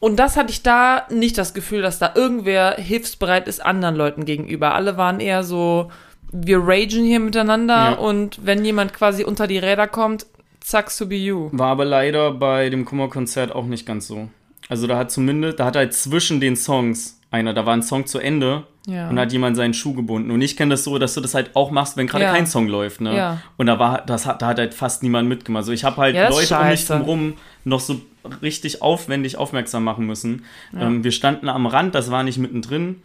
Und 0.00 0.16
das 0.16 0.36
hatte 0.36 0.50
ich 0.50 0.62
da 0.62 1.06
nicht 1.10 1.38
das 1.38 1.54
Gefühl, 1.54 1.80
dass 1.80 1.98
da 1.98 2.12
irgendwer 2.14 2.74
hilfsbereit 2.76 3.46
ist 3.48 3.64
anderen 3.64 3.94
Leuten 3.94 4.24
gegenüber. 4.24 4.74
Alle 4.74 4.96
waren 4.96 5.20
eher 5.20 5.44
so, 5.44 5.90
wir 6.32 6.58
ragen 6.58 7.04
hier 7.04 7.20
miteinander 7.20 7.74
Ja. 7.74 7.92
und 7.92 8.44
wenn 8.44 8.64
jemand 8.64 8.92
quasi 8.92 9.24
unter 9.24 9.46
die 9.46 9.58
Räder 9.58 9.86
kommt, 9.86 10.26
sucks 10.62 10.98
to 10.98 11.06
be 11.06 11.14
you. 11.16 11.48
War 11.52 11.68
aber 11.68 11.84
leider 11.84 12.32
bei 12.32 12.68
dem 12.68 12.84
Kummerkonzert 12.84 13.52
auch 13.54 13.64
nicht 13.66 13.86
ganz 13.86 14.06
so. 14.08 14.28
Also 14.68 14.86
da 14.86 14.96
hat 14.98 15.10
zumindest, 15.10 15.60
da 15.60 15.66
hat 15.66 15.76
halt 15.76 15.94
zwischen 15.94 16.40
den 16.40 16.56
Songs 16.56 17.20
einer, 17.34 17.52
da 17.52 17.66
war 17.66 17.74
ein 17.74 17.82
Song 17.82 18.06
zu 18.06 18.18
Ende 18.18 18.64
Ja. 18.86 19.08
und 19.10 19.16
da 19.16 19.22
hat 19.22 19.32
jemand 19.32 19.56
seinen 19.56 19.74
Schuh 19.74 19.92
gebunden. 19.94 20.30
Und 20.30 20.40
ich 20.40 20.56
kenne 20.56 20.70
das 20.74 20.84
so, 20.84 20.98
dass 20.98 21.14
du 21.14 21.20
das 21.20 21.34
halt 21.34 21.54
auch 21.54 21.70
machst, 21.70 21.96
wenn 21.96 22.06
gerade 22.06 22.24
Ja. 22.24 22.32
kein 22.32 22.46
Song 22.46 22.68
läuft, 22.68 23.00
ne? 23.00 23.16
Ja. 23.16 23.42
Und 23.56 23.66
da 23.66 23.78
war, 23.78 24.02
das 24.02 24.24
hat, 24.26 24.40
da 24.42 24.46
hat 24.48 24.58
halt 24.58 24.72
fast 24.74 25.02
niemand 25.02 25.28
mitgemacht. 25.28 25.60
Also 25.62 25.72
ich 25.72 25.84
habe 25.84 25.96
halt 25.98 26.14
Leute 26.16 26.56
um 26.58 26.68
mich 26.68 26.86
drumherum 26.86 27.32
noch 27.64 27.80
so 27.80 28.00
richtig 28.42 28.80
aufwendig 28.82 29.36
aufmerksam 29.36 29.84
machen 29.84 30.06
müssen. 30.06 30.44
Ähm, 30.78 31.04
wir 31.04 31.12
standen 31.12 31.48
am 31.48 31.66
Rand, 31.66 31.94
das 31.94 32.10
war 32.10 32.22
nicht 32.22 32.38
mittendrin. 32.38 33.02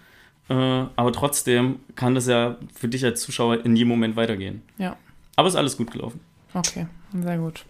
Äh, 0.49 0.53
aber 0.95 1.11
trotzdem 1.14 1.80
kann 1.95 2.15
das 2.15 2.26
ja 2.27 2.56
für 2.76 2.88
dich 2.88 3.03
als 3.06 3.22
Zuschauer 3.22 3.64
in 3.65 3.76
jedem 3.76 3.89
Moment 3.89 4.15
weitergehen. 4.15 4.61
Ja. 4.77 4.95
Aber 5.35 5.47
ist 5.47 5.56
alles 5.56 5.77
gut 5.77 5.91
gelaufen. 5.91 6.19
Okay, 6.53 6.88
sehr 7.14 7.38
gut. 7.38 7.65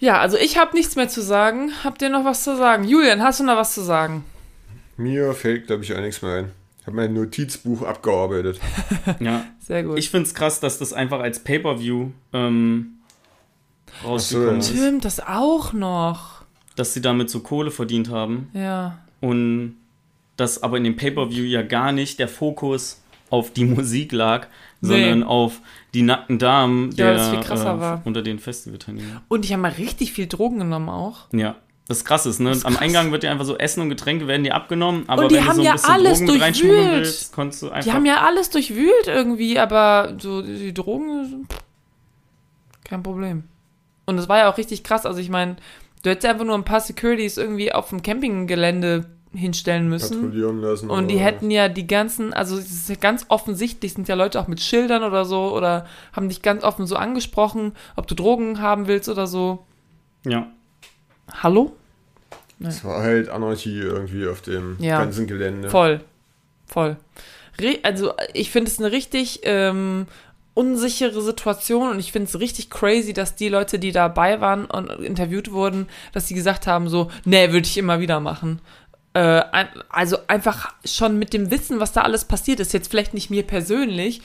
Ja, 0.00 0.18
also 0.18 0.36
ich 0.36 0.58
habe 0.58 0.76
nichts 0.76 0.96
mehr 0.96 1.08
zu 1.08 1.22
sagen. 1.22 1.70
Habt 1.84 2.02
ihr 2.02 2.08
noch 2.08 2.24
was 2.24 2.42
zu 2.42 2.56
sagen? 2.56 2.82
Julian, 2.84 3.22
hast 3.22 3.38
du 3.38 3.44
noch 3.44 3.56
was 3.56 3.72
zu 3.72 3.82
sagen? 3.82 4.24
Mir 4.96 5.32
fällt, 5.34 5.66
glaube 5.66 5.84
ich, 5.84 5.94
auch 5.94 6.00
nichts 6.00 6.22
mehr 6.22 6.36
ein. 6.38 6.50
Ich 6.80 6.86
habe 6.86 6.96
mein 6.96 7.14
Notizbuch 7.14 7.82
abgearbeitet. 7.82 8.60
Ja. 9.20 9.44
Sehr 9.60 9.84
gut. 9.84 9.98
Ich 9.98 10.10
finde 10.10 10.26
es 10.26 10.34
krass, 10.34 10.58
dass 10.60 10.78
das 10.78 10.92
einfach 10.92 11.20
als 11.20 11.42
Pay-Per-View 11.44 12.10
ähm, 12.32 12.98
rausgekommen 14.04 14.60
so, 14.60 14.72
ist. 14.72 14.78
Stimmt, 14.80 15.04
das 15.04 15.20
auch 15.20 15.72
noch. 15.72 16.42
Dass 16.76 16.94
sie 16.94 17.00
damit 17.00 17.30
so 17.30 17.40
Kohle 17.40 17.70
verdient 17.70 18.10
haben. 18.10 18.48
Ja. 18.54 18.98
Und 19.20 19.76
dass 20.36 20.62
aber 20.62 20.78
in 20.78 20.84
dem 20.84 20.96
Pay-Per-View 20.96 21.44
ja 21.44 21.62
gar 21.62 21.92
nicht 21.92 22.18
der 22.18 22.28
Fokus 22.28 23.00
auf 23.30 23.52
die 23.52 23.64
Musik 23.66 24.12
lag, 24.12 24.46
Nee. 24.80 24.88
sondern 24.88 25.22
auf 25.22 25.60
die 25.94 26.02
nackten 26.02 26.40
Damen 26.40 26.90
Ja, 26.90 26.96
der, 26.96 27.06
weil 27.06 27.14
das 27.14 27.30
viel 27.30 27.40
krasser 27.40 27.74
äh, 27.76 27.80
war. 27.80 28.02
unter 28.04 28.22
den 28.22 28.40
Festivalteilnehmern. 28.40 29.20
Und 29.28 29.44
ich 29.44 29.52
habe 29.52 29.62
mal 29.62 29.70
richtig 29.72 30.12
viel 30.12 30.26
Drogen 30.26 30.58
genommen 30.58 30.88
auch. 30.88 31.28
Ja. 31.32 31.54
Das 31.92 31.98
ist 31.98 32.04
krass 32.06 32.24
ist, 32.24 32.40
ne? 32.40 32.50
ist 32.50 32.64
Am 32.64 32.72
krass. 32.72 32.82
Eingang 32.82 33.12
wird 33.12 33.22
dir 33.22 33.30
einfach 33.30 33.44
so 33.44 33.58
Essen 33.58 33.82
und 33.82 33.90
Getränke 33.90 34.26
werden 34.26 34.44
dir 34.44 34.54
abgenommen, 34.54 35.04
aber 35.08 35.24
Und 35.24 35.30
die 35.30 35.36
wenn 35.36 35.46
haben 35.46 35.56
du 35.56 35.56
so 35.56 35.60
ein 35.60 35.66
ja 35.66 35.72
bisschen 35.74 35.94
alles 35.94 36.18
Drogen 36.18 36.32
mit 36.32 36.42
reinschmuggeln 36.42 36.78
durchwühlt. 36.80 37.04
willst, 37.04 37.32
konntest 37.32 37.62
du 37.62 37.68
einfach. 37.68 37.84
Die 37.84 37.92
haben 37.92 38.06
ja 38.06 38.24
alles 38.24 38.48
durchwühlt 38.50 39.06
irgendwie, 39.06 39.58
aber 39.58 40.14
so 40.18 40.40
die 40.40 40.72
Drogen, 40.72 41.46
kein 42.84 43.02
Problem. 43.02 43.44
Und 44.06 44.18
es 44.18 44.28
war 44.28 44.38
ja 44.38 44.50
auch 44.50 44.56
richtig 44.56 44.82
krass. 44.84 45.04
Also 45.04 45.20
ich 45.20 45.28
meine, 45.28 45.56
du 46.02 46.10
hättest 46.10 46.26
einfach 46.26 46.46
nur 46.46 46.54
ein 46.54 46.64
paar 46.64 46.80
Securities 46.80 47.36
irgendwie 47.36 47.72
auf 47.72 47.90
dem 47.90 48.02
Campinggelände 48.02 49.04
hinstellen 49.34 49.88
müssen. 49.88 50.22
Patrouillieren 50.22 50.60
lassen. 50.60 50.90
Und 50.90 51.08
die 51.08 51.18
hätten 51.18 51.50
ja 51.50 51.68
die 51.68 51.86
ganzen, 51.86 52.32
also 52.32 52.56
es 52.56 52.70
ist 52.70 52.88
ja 52.88 52.96
ganz 52.96 53.26
offensichtlich, 53.28 53.94
sind 53.94 54.08
ja 54.08 54.14
Leute 54.14 54.40
auch 54.40 54.48
mit 54.48 54.60
Schildern 54.60 55.02
oder 55.04 55.24
so 55.24 55.54
oder 55.54 55.86
haben 56.12 56.28
dich 56.28 56.42
ganz 56.42 56.64
offen 56.64 56.86
so 56.86 56.96
angesprochen, 56.96 57.72
ob 57.96 58.06
du 58.06 58.14
Drogen 58.14 58.60
haben 58.60 58.86
willst 58.88 59.08
oder 59.08 59.26
so. 59.26 59.66
ja. 60.24 60.46
Hallo? 61.42 61.72
Es 62.66 62.84
war 62.84 63.02
halt 63.02 63.28
Anarchie 63.28 63.78
irgendwie 63.78 64.26
auf 64.26 64.40
dem 64.42 64.76
Ja. 64.80 64.98
ganzen 65.00 65.26
Gelände. 65.26 65.68
Voll. 65.70 66.00
Voll. 66.66 66.96
Re 67.60 67.78
also 67.82 68.14
ich 68.32 68.50
finde 68.50 68.70
es 68.70 68.78
eine 68.78 68.92
richtig 68.92 69.40
ähm, 69.44 70.06
unsichere 70.54 71.20
Situation 71.22 71.90
und 71.90 71.98
ich 71.98 72.12
finde 72.12 72.28
es 72.28 72.38
richtig 72.40 72.70
crazy, 72.70 73.12
dass 73.12 73.34
die 73.36 73.48
Leute, 73.48 73.78
die 73.78 73.92
dabei 73.92 74.40
waren 74.40 74.64
und 74.66 74.88
interviewt 75.02 75.50
wurden, 75.52 75.86
dass 76.12 76.28
sie 76.28 76.34
gesagt 76.34 76.66
haben 76.66 76.88
so, 76.88 77.10
nee, 77.24 77.52
würde 77.52 77.66
ich 77.66 77.76
immer 77.78 78.00
wieder 78.00 78.20
machen. 78.20 78.60
Äh, 79.14 79.42
also 79.90 80.16
einfach 80.28 80.72
schon 80.84 81.18
mit 81.18 81.32
dem 81.34 81.50
Wissen, 81.50 81.80
was 81.80 81.92
da 81.92 82.02
alles 82.02 82.24
passiert 82.24 82.60
ist, 82.60 82.72
jetzt 82.72 82.90
vielleicht 82.90 83.12
nicht 83.14 83.28
mir 83.30 83.42
persönlich, 83.42 84.22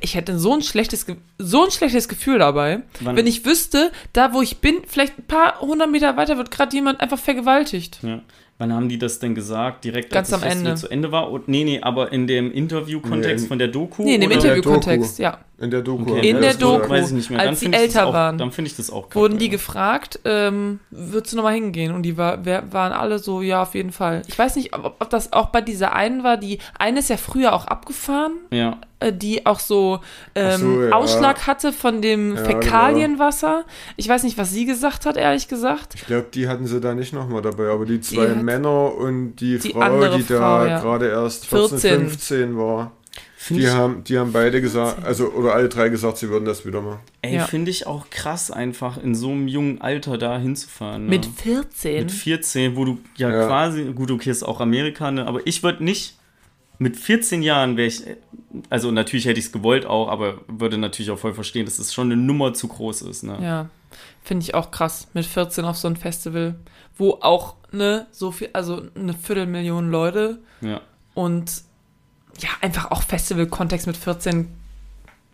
ich 0.00 0.14
hätte 0.14 0.38
so 0.38 0.54
ein 0.54 0.62
schlechtes, 0.62 1.06
so 1.38 1.64
ein 1.64 1.70
schlechtes 1.70 2.08
Gefühl 2.08 2.38
dabei, 2.38 2.80
Wann- 3.00 3.16
wenn 3.16 3.26
ich 3.26 3.44
wüsste, 3.44 3.90
da 4.12 4.32
wo 4.32 4.42
ich 4.42 4.58
bin, 4.58 4.76
vielleicht 4.86 5.18
ein 5.18 5.24
paar 5.24 5.60
hundert 5.60 5.90
Meter 5.90 6.16
weiter 6.16 6.36
wird 6.36 6.50
gerade 6.50 6.74
jemand 6.74 7.00
einfach 7.00 7.18
vergewaltigt. 7.18 7.98
Ja. 8.02 8.20
Wann 8.60 8.72
haben 8.72 8.88
die 8.88 8.98
das 8.98 9.20
denn 9.20 9.36
gesagt? 9.36 9.84
Direkt 9.84 10.10
Ganz 10.10 10.32
als 10.32 10.40
das 10.40 10.42
am 10.42 10.48
Festival 10.48 10.68
Ende. 10.70 10.80
zu 10.80 10.88
Ende 10.88 11.12
war? 11.12 11.30
Und, 11.30 11.46
nee, 11.46 11.62
nee, 11.62 11.80
aber 11.80 12.10
in 12.10 12.26
dem 12.26 12.50
Interview-Kontext 12.50 13.44
Nee, 13.44 13.48
von 13.48 13.58
der 13.60 13.68
Doku? 13.68 14.02
Nee, 14.02 14.16
in 14.16 14.20
dem 14.20 14.32
Interviewkontext, 14.32 15.20
ja. 15.20 15.38
In 15.60 15.70
der 15.70 15.82
Doku. 15.82 16.10
Okay, 16.16 16.28
In 16.30 16.36
die 16.36 16.42
der 16.42 16.54
Doku. 16.54 16.88
Weiß 16.88 17.06
ich 17.08 17.12
nicht 17.14 17.30
mehr. 17.30 17.38
als 17.38 17.60
Dann 17.60 17.72
sie 17.72 17.78
älter 17.78 18.08
auch, 18.08 18.12
waren, 18.12 18.36
Dann 18.36 18.50
finde 18.50 18.70
ich 18.72 18.76
das 18.76 18.90
auch 18.90 19.02
kacke, 19.10 19.14
wurden 19.20 19.38
die 19.38 19.44
ja. 19.46 19.50
gefragt, 19.52 20.18
ähm, 20.24 20.80
würdest 20.90 21.32
du 21.32 21.36
nochmal 21.36 21.54
hingehen? 21.54 21.92
Und 21.94 22.02
die 22.02 22.16
war, 22.16 22.44
wer, 22.44 22.72
waren 22.72 22.90
alle 22.90 23.20
so, 23.20 23.42
ja, 23.42 23.62
auf 23.62 23.76
jeden 23.76 23.92
Fall. 23.92 24.22
Ich 24.26 24.36
weiß 24.36 24.56
nicht, 24.56 24.74
ob, 24.74 24.96
ob 24.98 25.08
das 25.10 25.32
auch 25.32 25.50
bei 25.50 25.60
dieser 25.60 25.92
einen 25.92 26.24
war, 26.24 26.36
die 26.36 26.58
eine 26.80 26.98
ist 26.98 27.10
ja 27.10 27.16
früher 27.16 27.52
auch 27.52 27.64
abgefahren, 27.66 28.32
Ja, 28.50 28.78
die 29.12 29.46
auch 29.46 29.60
so, 29.60 30.00
ähm, 30.34 30.60
so, 30.60 30.82
ja. 30.82 30.90
Ausschlag 30.92 31.46
hatte 31.46 31.72
von 31.72 32.02
dem 32.02 32.34
Ja, 32.36 32.44
Fäkalienwasser. 32.44 33.64
Ich 33.96 34.08
weiß 34.08 34.22
nicht, 34.24 34.38
was 34.38 34.50
sie 34.50 34.64
gesagt 34.66 35.06
hat, 35.06 35.16
ehrlich 35.16 35.48
gesagt. 35.48 35.94
Ich 35.94 36.06
glaube, 36.06 36.26
die 36.34 36.48
hatten 36.48 36.66
sie 36.66 36.80
da 36.80 36.94
nicht 36.94 37.12
nochmal 37.12 37.42
dabei, 37.42 37.68
aber 37.70 37.86
die 37.86 38.00
zwei 38.00 38.28
hat- 38.30 38.42
Männer 38.42 38.94
und 38.94 39.36
die, 39.36 39.58
Die 39.58 39.70
Frau, 39.72 39.80
andere 39.80 40.16
die 40.18 40.26
da 40.26 40.66
ja. 40.66 40.80
gerade 40.80 41.08
erst 41.08 41.46
14, 41.46 41.78
14. 41.78 42.00
15 42.08 42.56
war, 42.58 42.92
Find 43.36 43.60
die 43.60 43.68
haben, 43.70 44.02
die 44.04 44.18
haben 44.18 44.32
beide 44.32 44.60
gesagt, 44.60 45.04
also 45.06 45.28
oder 45.28 45.54
alle 45.54 45.68
drei 45.68 45.88
gesagt, 45.90 46.18
sie 46.18 46.28
würden 46.28 46.44
das 46.44 46.66
wieder 46.66 46.80
machen. 46.82 46.98
ey, 47.22 47.36
Ja. 47.36 47.44
finde 47.46 47.70
ich 47.70 47.86
auch 47.86 48.10
krass, 48.10 48.50
einfach 48.50 49.00
in 49.02 49.14
so 49.14 49.30
einem 49.30 49.46
jungen 49.46 49.80
Alter 49.80 50.18
da 50.18 50.38
hinzufahren. 50.38 51.04
Ne? 51.04 51.10
Mit 51.10 51.24
14. 51.26 52.00
Mit 52.02 52.10
14, 52.12 52.74
wo 52.76 52.84
du 52.84 52.98
ja, 53.16 53.30
Ja. 53.30 53.46
quasi, 53.46 53.84
gut, 53.94 54.10
okay, 54.10 54.30
ist 54.30 54.42
auch 54.42 54.60
Amerika, 54.60 55.10
ne? 55.12 55.24
aber 55.26 55.40
ich 55.46 55.62
würde 55.62 55.84
nicht, 55.84 56.17
mit 56.78 56.96
14 56.96 57.42
Jahren 57.42 57.76
wäre 57.76 57.88
ich, 57.88 58.04
also 58.70 58.90
natürlich 58.90 59.26
hätte 59.26 59.38
ich 59.40 59.46
es 59.46 59.52
gewollt 59.52 59.86
auch, 59.86 60.08
aber 60.08 60.40
würde 60.46 60.78
natürlich 60.78 61.10
auch 61.10 61.18
voll 61.18 61.34
verstehen, 61.34 61.64
dass 61.64 61.78
es 61.78 61.92
schon 61.92 62.12
eine 62.12 62.20
Nummer 62.20 62.54
zu 62.54 62.68
groß 62.68 63.02
ist. 63.02 63.24
Ne? 63.24 63.38
Ja, 63.42 63.70
finde 64.22 64.44
ich 64.44 64.54
auch 64.54 64.70
krass. 64.70 65.08
Mit 65.12 65.26
14 65.26 65.64
auf 65.64 65.76
so 65.76 65.88
ein 65.88 65.96
Festival, 65.96 66.54
wo 66.96 67.18
auch, 67.20 67.56
ne, 67.72 68.06
so 68.12 68.30
viel, 68.30 68.50
also 68.52 68.82
eine 68.94 69.14
Viertelmillion 69.14 69.90
Leute 69.90 70.40
Ja. 70.60 70.80
Und 71.14 71.62
ja, 72.38 72.48
einfach 72.60 72.90
auch 72.90 73.02
Festival-Kontext 73.02 73.86
mit 73.86 73.96
14 73.96 74.48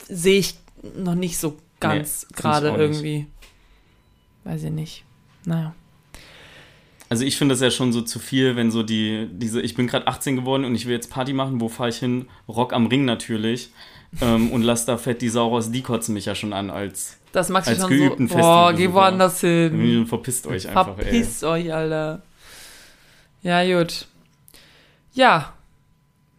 sehe 0.08 0.38
ich 0.38 0.54
noch 0.96 1.14
nicht 1.14 1.38
so 1.38 1.58
ganz 1.80 2.26
Nee, 2.30 2.36
gerade 2.36 2.68
irgendwie. 2.68 3.26
Weiß 4.44 4.62
ich 4.62 4.70
nicht. 4.70 5.04
Naja. 5.44 5.74
Also 7.14 7.24
ich 7.26 7.36
finde 7.36 7.52
das 7.52 7.60
ja 7.60 7.70
schon 7.70 7.92
so 7.92 8.02
zu 8.02 8.18
viel, 8.18 8.56
wenn 8.56 8.72
so 8.72 8.82
die, 8.82 9.28
diese, 9.30 9.60
ich 9.60 9.76
bin 9.76 9.86
gerade 9.86 10.08
18 10.08 10.34
geworden 10.34 10.64
und 10.64 10.74
ich 10.74 10.86
will 10.86 10.94
jetzt 10.94 11.12
Party 11.12 11.32
machen, 11.32 11.60
wo 11.60 11.68
fahre 11.68 11.90
ich 11.90 11.98
hin? 11.98 12.26
Rock 12.48 12.72
am 12.72 12.88
Ring 12.88 13.04
natürlich. 13.04 13.70
ähm, 14.20 14.50
und 14.50 14.62
lass 14.62 14.84
da 14.84 14.96
fett 14.96 15.22
die 15.22 15.28
Sau 15.28 15.50
raus, 15.50 15.70
die 15.70 15.82
kotzen 15.82 16.12
mich 16.12 16.24
ja 16.24 16.34
schon 16.34 16.52
an 16.52 16.70
als, 16.70 17.18
Das 17.30 17.50
magst 17.50 17.68
du 17.68 17.74
als 17.74 17.82
schon 17.82 17.90
geübten 17.90 18.26
so. 18.26 18.34
Boah, 18.34 18.72
geh 18.72 18.92
woanders 18.92 19.40
hin. 19.42 20.06
Verpisst 20.08 20.48
euch 20.48 20.66
einfach, 20.66 20.98
ey. 20.98 21.04
Verpisst 21.04 21.44
euch, 21.44 21.72
Alter. 21.72 22.22
Ja, 23.44 23.78
gut. 23.78 24.08
Ja. 25.12 25.52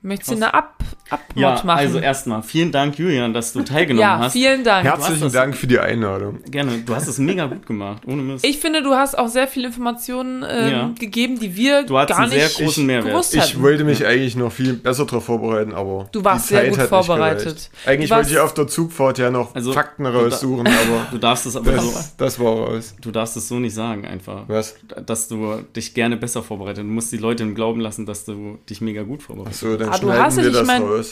Möchtest 0.01 0.31
du 0.31 0.35
eine 0.35 0.53
Ab 0.53 0.83
Abmod 1.15 1.41
Ja, 1.41 1.51
machen? 1.63 1.69
also 1.79 1.99
erstmal 1.99 2.43
vielen 2.43 2.71
Dank, 2.71 2.97
Julian, 2.97 3.33
dass 3.33 3.51
du 3.53 3.61
teilgenommen 3.63 4.01
ja, 4.01 4.19
hast. 4.19 4.33
vielen 4.33 4.63
Dank. 4.63 4.87
hast 4.87 4.99
Herzlichen 4.99 5.23
das- 5.23 5.33
Dank 5.33 5.55
für 5.55 5.67
die 5.67 5.79
Einladung. 5.79 6.39
Gerne, 6.49 6.77
du 6.85 6.95
hast 6.95 7.07
es 7.07 7.17
mega 7.17 7.45
gut 7.47 7.65
gemacht, 7.65 8.03
ohne 8.05 8.21
Mist. 8.21 8.45
Ich 8.45 8.59
finde, 8.59 8.81
du 8.83 8.93
hast 8.93 9.17
auch 9.17 9.27
sehr 9.27 9.47
viele 9.47 9.67
Informationen 9.67 10.45
ähm, 10.47 10.71
Ja. 10.71 10.91
gegeben, 10.99 11.39
die 11.39 11.55
wir 11.55 11.83
Du 11.83 11.97
hattest 11.97 12.17
gar 12.17 12.23
einen 12.25 12.31
sehr 12.33 12.43
nicht 12.45 12.57
großen 12.57 12.85
Mehrwert. 12.85 13.11
gewusst 13.13 13.35
Ich 13.35 13.61
wollte 13.61 13.83
mich 13.83 14.05
eigentlich 14.05 14.35
noch 14.35 14.51
viel 14.51 14.73
besser 14.73 15.05
darauf 15.05 15.25
vorbereiten, 15.25 15.73
aber 15.73 16.07
Du 16.11 16.23
warst 16.23 16.49
die 16.49 16.53
sehr 16.55 16.69
gut 16.69 16.77
nicht 16.77 16.87
vorbereitet. 16.89 17.69
Eigentlich 17.85 18.11
wollte 18.11 18.29
ich 18.31 18.39
auf 18.39 18.53
der 18.53 18.67
Zugfahrt 18.67 19.17
ja 19.17 19.29
noch 19.31 19.53
Also, 19.55 19.73
Fakten 19.73 20.05
raussuchen, 20.05 20.67
aber 20.67 21.07
Du 21.11 21.17
darfst 21.17 21.45
es 21.45 21.55
aber 21.55 21.79
so, 21.79 21.91
das, 21.91 22.15
das 22.17 22.39
war 22.39 22.53
raus. 22.53 22.95
du 23.01 23.11
darfst 23.11 23.37
es 23.37 23.47
so 23.47 23.55
nicht 23.59 23.73
sagen, 23.73 24.05
einfach. 24.05 24.43
Was? 24.47 24.75
Dass 25.05 25.27
du 25.27 25.59
dich 25.75 25.93
gerne 25.93 26.17
besser 26.17 26.41
vorbereitet. 26.43 26.79
Du 26.83 26.87
musst 26.89 27.11
die 27.11 27.17
Leute 27.17 27.43
im 27.43 27.55
Glauben 27.55 27.79
lassen, 27.81 28.05
dass 28.05 28.25
du 28.25 28.57
dich 28.69 28.81
mega 28.81 29.03
gut 29.03 29.21
vorbereitet. 29.23 29.55
So, 29.55 29.75
dann 29.77 29.89
Ah, 29.89 29.97
du 29.97 30.11
hast 30.11 30.37
wir 30.37 30.51
das 30.51 30.65
mein- 30.65 30.81
raus. 30.83 31.04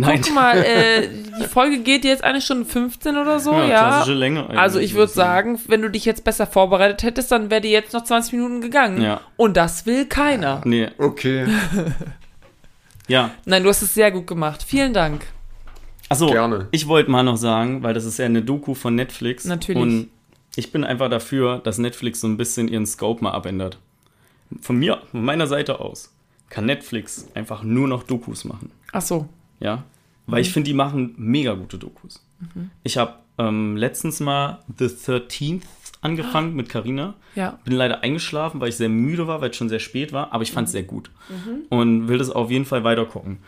Nein, 0.00 0.20
Guck 0.22 0.34
mal, 0.34 0.58
äh, 0.58 1.08
die 1.40 1.46
Folge 1.46 1.80
geht 1.80 2.04
jetzt 2.04 2.22
eine 2.22 2.40
Stunde 2.40 2.64
15 2.64 3.16
oder 3.16 3.40
so, 3.40 3.52
ja, 3.52 3.64
ja. 3.66 3.78
klassische 3.88 4.14
Länge. 4.14 4.44
eigentlich, 4.44 4.58
Also 4.58 4.78
ich 4.78 4.94
würde 4.94 5.12
sagen, 5.12 5.58
wenn 5.66 5.82
du 5.82 5.90
dich 5.90 6.04
jetzt 6.04 6.22
besser 6.22 6.46
vorbereitet 6.46 7.02
hättest, 7.02 7.32
dann 7.32 7.50
wäre 7.50 7.60
die 7.60 7.70
jetzt 7.70 7.92
noch 7.92 8.04
20 8.04 8.34
Minuten 8.34 8.60
gegangen. 8.60 9.02
Ja. 9.02 9.20
Und 9.36 9.56
das 9.56 9.86
will 9.86 10.06
keiner. 10.06 10.60
Nee, 10.64 10.88
Okay, 10.98 11.46
ja. 13.08 13.30
Nein, 13.44 13.64
du 13.64 13.68
hast 13.68 13.82
es 13.82 13.94
sehr 13.94 14.12
gut 14.12 14.28
gemacht. 14.28 14.62
Vielen 14.64 14.92
Dank. 14.92 15.26
Achso, 16.08 16.28
Gerne. 16.28 16.68
ich 16.70 16.86
wollte 16.86 17.10
mal 17.10 17.22
noch 17.22 17.36
sagen, 17.36 17.82
weil 17.82 17.92
das 17.92 18.04
ist 18.04 18.18
ja 18.18 18.26
eine 18.26 18.42
Doku 18.42 18.74
von 18.74 18.94
Netflix. 18.94 19.44
Natürlich. 19.44 19.82
Und 19.82 20.10
ich 20.56 20.72
bin 20.72 20.84
einfach 20.84 21.10
dafür, 21.10 21.58
dass 21.58 21.78
Netflix 21.78 22.20
so 22.20 22.26
ein 22.28 22.36
bisschen 22.36 22.68
ihren 22.68 22.86
Scope 22.86 23.22
mal 23.22 23.32
abändert. 23.32 23.78
Von 24.62 24.76
mir, 24.76 25.02
von 25.10 25.24
meiner 25.24 25.46
Seite 25.46 25.80
aus, 25.80 26.14
kann 26.50 26.66
Netflix 26.66 27.26
einfach 27.34 27.62
nur 27.62 27.88
noch 27.88 28.02
Dokus 28.02 28.44
machen. 28.44 28.70
Ach 28.92 29.02
so. 29.02 29.28
Ja, 29.60 29.84
weil 30.26 30.42
ich 30.42 30.52
finde, 30.52 30.68
die 30.68 30.74
machen 30.74 31.14
mega 31.16 31.54
gute 31.54 31.78
Dokus. 31.78 32.22
Ich 32.82 32.98
habe 32.98 33.14
ähm, 33.38 33.76
letztens 33.76 34.20
mal 34.20 34.58
The 34.78 34.84
13th 34.84 35.62
angefangen 36.00 36.54
mit 36.54 36.68
Carina. 36.68 37.14
Ja. 37.34 37.58
Bin 37.64 37.74
leider 37.74 38.02
eingeschlafen, 38.02 38.60
weil 38.60 38.68
ich 38.68 38.76
sehr 38.76 38.88
müde 38.88 39.26
war, 39.26 39.40
weil 39.40 39.50
es 39.50 39.56
schon 39.56 39.68
sehr 39.68 39.78
spät 39.80 40.12
war, 40.12 40.32
aber 40.32 40.42
ich 40.42 40.52
fand 40.52 40.66
es 40.66 40.72
sehr 40.72 40.82
gut. 40.82 41.10
Und 41.70 42.08
will 42.08 42.18
das 42.18 42.30
auf 42.30 42.50
jeden 42.50 42.66
Fall 42.66 42.84
weiter 42.84 43.06
gucken. 43.06 43.38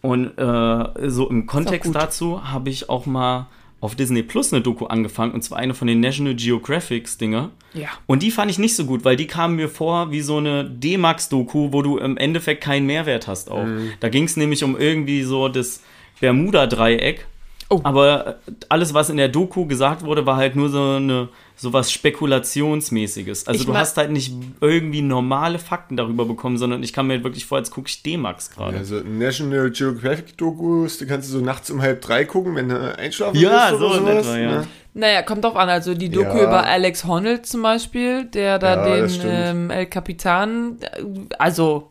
Und 0.00 0.38
äh, 0.38 1.10
so 1.10 1.28
im 1.28 1.46
Kontext 1.46 1.92
dazu 1.94 2.44
habe 2.44 2.70
ich 2.70 2.88
auch 2.88 3.06
mal 3.06 3.48
auf 3.80 3.94
Disney 3.94 4.22
Plus 4.22 4.52
eine 4.52 4.62
Doku 4.62 4.86
angefangen, 4.86 5.32
und 5.32 5.42
zwar 5.42 5.58
eine 5.58 5.74
von 5.74 5.86
den 5.86 6.00
National 6.00 6.34
Geographics 6.34 7.16
Dinger. 7.18 7.50
Ja. 7.74 7.88
Und 8.06 8.22
die 8.22 8.30
fand 8.30 8.50
ich 8.50 8.58
nicht 8.58 8.74
so 8.74 8.84
gut, 8.84 9.04
weil 9.04 9.16
die 9.16 9.26
kamen 9.26 9.56
mir 9.56 9.68
vor 9.68 10.10
wie 10.10 10.20
so 10.20 10.38
eine 10.38 10.64
D-Max-Doku, 10.64 11.72
wo 11.72 11.82
du 11.82 11.98
im 11.98 12.16
Endeffekt 12.16 12.62
keinen 12.62 12.86
Mehrwert 12.86 13.28
hast 13.28 13.50
auch. 13.50 13.66
Da 14.00 14.08
ging 14.08 14.24
es 14.24 14.36
nämlich 14.36 14.64
um 14.64 14.76
irgendwie 14.76 15.22
so 15.22 15.48
das 15.48 15.82
Bermuda-Dreieck. 16.20 17.26
Oh. 17.70 17.80
Aber 17.84 18.26
äh, 18.26 18.34
alles, 18.70 18.94
was 18.94 19.10
in 19.10 19.18
der 19.18 19.28
Doku 19.28 19.66
gesagt 19.66 20.02
wurde, 20.02 20.24
war 20.24 20.36
halt 20.36 20.56
nur 20.56 20.70
so 20.70 20.80
eine 20.96 21.28
sowas 21.56 21.92
Spekulationsmäßiges. 21.92 23.46
Also 23.46 23.60
Ich 23.60 23.66
du 23.66 23.76
hast 23.76 23.96
halt 23.96 24.10
nicht 24.10 24.32
irgendwie 24.60 25.02
normale 25.02 25.58
Fakten 25.58 25.96
darüber 25.96 26.24
bekommen, 26.24 26.56
sondern 26.58 26.82
ich 26.82 26.92
kam 26.92 27.08
mir 27.08 27.14
halt 27.14 27.24
wirklich 27.24 27.46
vor, 27.46 27.58
als 27.58 27.70
gucke 27.70 27.88
ich 27.88 28.02
D-Max 28.02 28.50
gerade. 28.50 28.76
Also 28.78 29.00
National 29.00 29.70
Geographic 29.70 30.36
Dokus, 30.38 30.98
die 30.98 31.06
kannst 31.06 31.28
du 31.32 31.38
so 31.38 31.44
nachts 31.44 31.70
um 31.70 31.82
halb 31.82 32.00
drei 32.00 32.24
gucken, 32.24 32.54
wenn 32.54 32.68
du 32.68 32.96
einschlafen 32.96 33.38
Ja, 33.38 33.68
willst 33.70 33.82
oder 33.82 33.92
so 33.94 33.98
in 34.00 34.06
sowas, 34.06 34.26
etwa, 34.26 34.38
ja. 34.38 34.50
ne? 34.60 34.66
Naja, 34.94 35.22
kommt 35.22 35.44
drauf 35.44 35.56
an. 35.56 35.68
Also 35.68 35.94
die 35.94 36.08
Doku 36.08 36.36
Ja. 36.38 36.44
über 36.44 36.64
Alex 36.64 37.04
Honnold 37.04 37.46
zum 37.46 37.62
Beispiel, 37.62 38.24
der 38.24 38.58
da 38.58 38.86
Ja, 38.88 39.00
das 39.00 39.18
den 39.18 39.28
ähm, 39.30 39.70
El 39.70 39.86
Capitan, 39.86 40.78
äh, 40.80 41.02
also 41.38 41.88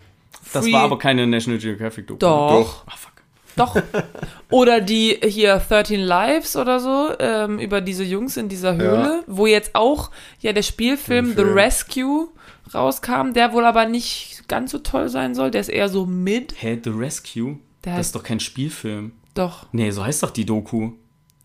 Das 0.53 0.63
Free- 0.65 0.73
war 0.73 0.81
aber 0.83 0.97
keine 0.97 1.27
National 1.27 1.59
Geographic 1.59 2.07
Doku. 2.07 2.19
Doch. 2.19 2.51
Doch. 2.51 2.83
Ah, 2.87 2.93
fuck. 2.97 3.11
Doch. 3.57 3.75
Oder 4.49 4.79
die 4.79 5.19
hier 5.23 5.57
13 5.57 5.99
Lives 5.99 6.55
oder 6.55 6.79
so, 6.79 7.09
ähm, 7.19 7.59
über 7.59 7.81
diese 7.81 8.03
Jungs 8.05 8.38
in 8.38 8.47
dieser 8.47 8.75
Höhle, 8.77 9.23
wo 9.27 9.45
jetzt 9.45 9.71
auch 9.75 10.11
ja 10.39 10.53
der 10.53 10.61
Spielfilm 10.61 11.34
The. 11.35 11.41
Rescue 11.41 12.29
rauskam, 12.73 13.34
der 13.34 13.51
wohl 13.53 13.65
aber 13.65 13.85
nicht 13.85 14.47
ganz 14.47 14.71
so 14.71 14.79
toll 14.79 15.09
sein 15.09 15.35
soll. 15.35 15.51
Der 15.51 15.61
ist 15.61 15.69
eher 15.69 15.89
so 15.89 16.05
mid. 16.05 16.53
Hä, 16.57 16.79
The 16.81 16.91
Rescue? 16.91 17.57
Der 17.84 17.93
das 17.93 17.97
heißt 17.99 18.07
ist 18.09 18.15
doch 18.15 18.23
kein 18.23 18.39
Spielfilm. 18.39 19.11
doch. 19.34 19.65
Nee, 19.71 19.91
so 19.91 20.05
heißt 20.05 20.23
doch 20.23 20.31
die 20.31 20.45
Doku. 20.45 20.91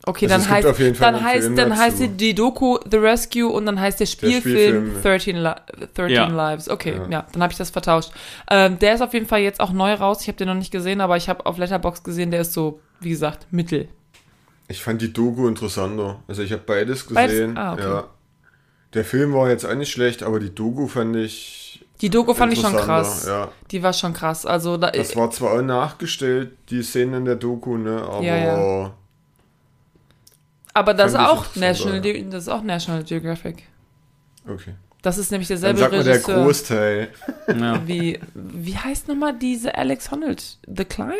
Okay, 0.05 0.25
Also 0.29 0.37
dann 0.45 0.49
heißt, 0.53 0.67
auf 0.67 0.79
jeden 0.79 0.95
Fall 0.95 1.13
dann 1.13 1.23
heißt, 1.23 1.51
dann 1.55 1.77
heißt 1.77 1.99
die, 1.99 2.07
die 2.09 2.35
Doku 2.35 2.77
The 2.89 2.97
Rescue 2.97 3.47
und 3.49 3.65
dann 3.65 3.79
heißt 3.79 4.01
der 4.01 4.05
Spielfilm, 4.05 4.87
Spielfilm. 4.99 5.01
13, 5.01 5.37
Li 5.37 5.49
13 5.93 6.09
Ja. 6.15 6.27
Lives. 6.27 6.69
Okay, 6.69 6.95
ja, 6.97 7.09
Ja. 7.09 7.27
dann 7.31 7.41
habe 7.41 7.51
ich 7.53 7.57
das 7.57 7.69
vertauscht. 7.69 8.11
Ähm, 8.51 8.77
der 8.79 8.95
ist 8.95 9.01
auf 9.01 9.13
jeden 9.13 9.27
Fall 9.27 9.39
jetzt 9.39 9.61
auch 9.61 9.71
neu 9.71 9.93
raus. 9.93 10.19
Ich 10.21 10.27
habe 10.27 10.37
den 10.37 10.49
noch 10.49 10.55
nicht 10.55 10.71
gesehen, 10.71 10.99
aber 10.99 11.15
ich 11.15 11.29
habe 11.29 11.45
auf 11.45 11.57
Letterbox 11.57 12.03
gesehen, 12.03 12.31
der 12.31 12.41
ist 12.41 12.51
so, 12.53 12.81
wie 12.99 13.09
gesagt, 13.11 13.47
mittel. 13.51 13.87
Ich 14.67 14.81
fand 14.81 15.01
die 15.01 15.13
Doku 15.13 15.47
interessanter. 15.47 16.19
Also 16.27 16.41
ich 16.41 16.51
habe 16.51 16.63
beides 16.65 17.05
Beides? 17.07 17.31
gesehen. 17.31 17.57
Ah, 17.57 17.73
okay. 17.73 17.81
ja. 17.83 18.03
Der 18.93 19.05
Film 19.05 19.33
war 19.33 19.49
jetzt 19.49 19.65
auch 19.65 19.73
nicht 19.75 19.91
schlecht, 19.91 20.21
aber 20.21 20.39
die 20.39 20.53
Doku 20.53 20.87
fand 20.87 21.15
ich. 21.15 21.85
Die 22.01 22.09
Doku 22.09 22.33
fand 22.33 22.51
ich 22.53 22.59
schon 22.59 22.75
krass. 22.75 23.25
Ja. 23.25 23.49
Die 23.71 23.81
war 23.81 23.93
schon 23.93 24.11
krass. 24.13 24.45
Also 24.45 24.75
da, 24.77 24.91
Das 24.91 25.15
war 25.15 25.31
zwar 25.31 25.53
auch 25.53 25.61
nachgestellt, 25.61 26.51
die 26.69 26.83
Szenen 26.83 27.13
in 27.15 27.25
der 27.25 27.35
Doku, 27.35 27.77
ne? 27.77 28.01
Aber 28.01 28.21
Ja, 28.21 28.35
ja. 28.37 28.93
Aber 30.73 30.93
das 30.93 31.15
auch 31.15 31.55
National, 31.55 31.95
ja. 31.97 32.01
Ge- 32.01 32.25
das 32.29 32.43
ist 32.43 32.49
auch 32.49 32.63
National 32.63 33.03
Geographic. 33.03 33.63
okay. 34.47 34.73
Das 35.01 35.17
ist 35.17 35.31
nämlich 35.31 35.49
Dann 35.49 35.59
derselbe 35.59 35.79
sagt 35.81 35.91
man 35.93 36.03
der 36.05 36.13
Regisseur. 36.13 36.43
Großteil. 36.45 37.07
Ja. 37.59 37.81
wie, 37.87 38.19
wie 38.35 38.77
heißt 38.77 39.09
nochmal 39.09 39.37
diese 39.37 39.75
Alex 39.75 40.09
Honnold? 40.11 40.59
The 40.65 40.85
Climb? 40.85 41.11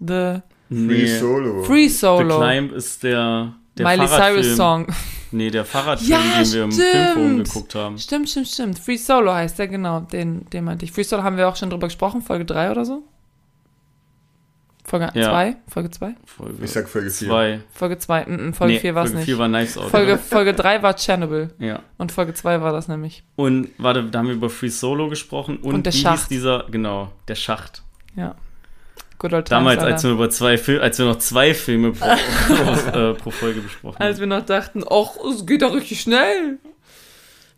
The 0.00 0.40
Free 0.70 1.06
Solo. 1.06 1.62
Free 1.64 1.88
The 1.88 1.94
Solo. 1.94 2.38
Climb 2.40 2.72
ist 2.72 3.02
der, 3.02 3.52
der 3.76 3.86
Miley 3.86 4.08
Fahrradfilm. 4.08 4.42
Cyrus 4.42 4.56
Song. 4.56 4.86
Nee, 5.32 5.50
der 5.50 5.66
Fahrradfilm, 5.66 6.10
Ja, 6.10 6.42
den 6.42 6.52
wir 6.52 6.62
im 6.64 6.72
Filmforum 6.72 7.44
geguckt 7.44 7.74
haben. 7.74 7.98
Stimmt, 7.98 8.30
stimmt, 8.30 8.48
stimmt. 8.48 8.78
Free 8.78 8.96
Solo 8.96 9.34
heißt 9.34 9.58
der, 9.58 9.68
genau. 9.68 10.00
Den, 10.00 10.46
den 10.48 10.64
meinte 10.64 10.86
ich. 10.86 10.92
Free 10.92 11.02
Solo 11.02 11.22
haben 11.22 11.36
wir 11.36 11.46
auch 11.46 11.56
schon 11.56 11.68
drüber 11.68 11.88
gesprochen, 11.88 12.22
Folge 12.22 12.46
3 12.46 12.70
oder 12.70 12.86
so. 12.86 13.02
Folge 14.88 15.10
Ja. 15.14 15.30
2? 15.30 15.56
Folge 15.68 15.90
2? 15.90 16.14
Folge 16.24 16.64
Ich 16.64 16.70
sag 16.70 16.88
Folge 16.88 17.10
4. 17.10 17.28
zwei. 17.28 17.60
Folge 17.72 17.98
2. 17.98 18.24
Mm, 18.26 18.48
mm, 18.48 18.52
Folge 18.54 18.74
Nee, 18.74 18.80
4 18.80 18.94
war 18.94 19.02
es 19.04 19.10
Folge 19.10 19.18
nicht. 19.18 19.24
4 19.26 19.38
war 19.38 19.48
Knives 19.48 19.78
Out. 19.78 19.90
Folge, 19.90 20.18
Folge 20.30 20.54
3 20.54 20.82
war 20.82 20.94
Chernobyl. 20.96 21.48
Ja. 21.58 21.80
Und 21.98 22.12
Folge 22.12 22.34
2 22.34 22.60
war 22.60 22.72
das 22.72 22.86
nämlich. 22.86 23.24
Und 23.34 23.68
warte, 23.78 24.04
da 24.04 24.20
haben 24.20 24.28
wir 24.28 24.34
über 24.34 24.48
Free 24.48 24.68
Solo 24.68 25.08
gesprochen 25.08 25.56
und, 25.56 25.74
Und 25.74 25.86
der 25.86 25.92
wie 25.92 25.96
hieß 25.96 26.02
Schacht. 26.04 26.30
dieser, 26.30 26.64
genau, 26.70 27.10
der 27.26 27.34
Schacht. 27.34 27.82
Ja. 28.14 28.36
Good 29.18 29.32
old 29.32 29.46
times, 29.46 29.48
Damals, 29.58 29.78
als 29.82 30.04
wir 30.04 30.10
über 30.10 30.28
zwei 30.30 30.58
Filme, 30.58 30.82
als 30.82 30.98
wir 30.98 31.06
noch 31.06 31.16
zwei 31.18 31.54
Filme 31.54 31.92
pro, 31.92 32.06
pro, 32.46 32.98
äh, 32.98 33.14
pro 33.14 33.30
Folge 33.30 33.62
besprochen 33.62 33.96
Als 33.98 34.16
haben. 34.16 34.20
wir 34.30 34.38
noch 34.38 34.44
dachten, 34.46 34.84
ach, 34.88 35.16
es 35.32 35.46
geht 35.46 35.62
doch 35.62 35.74
richtig 35.74 36.02
schnell. 36.02 36.58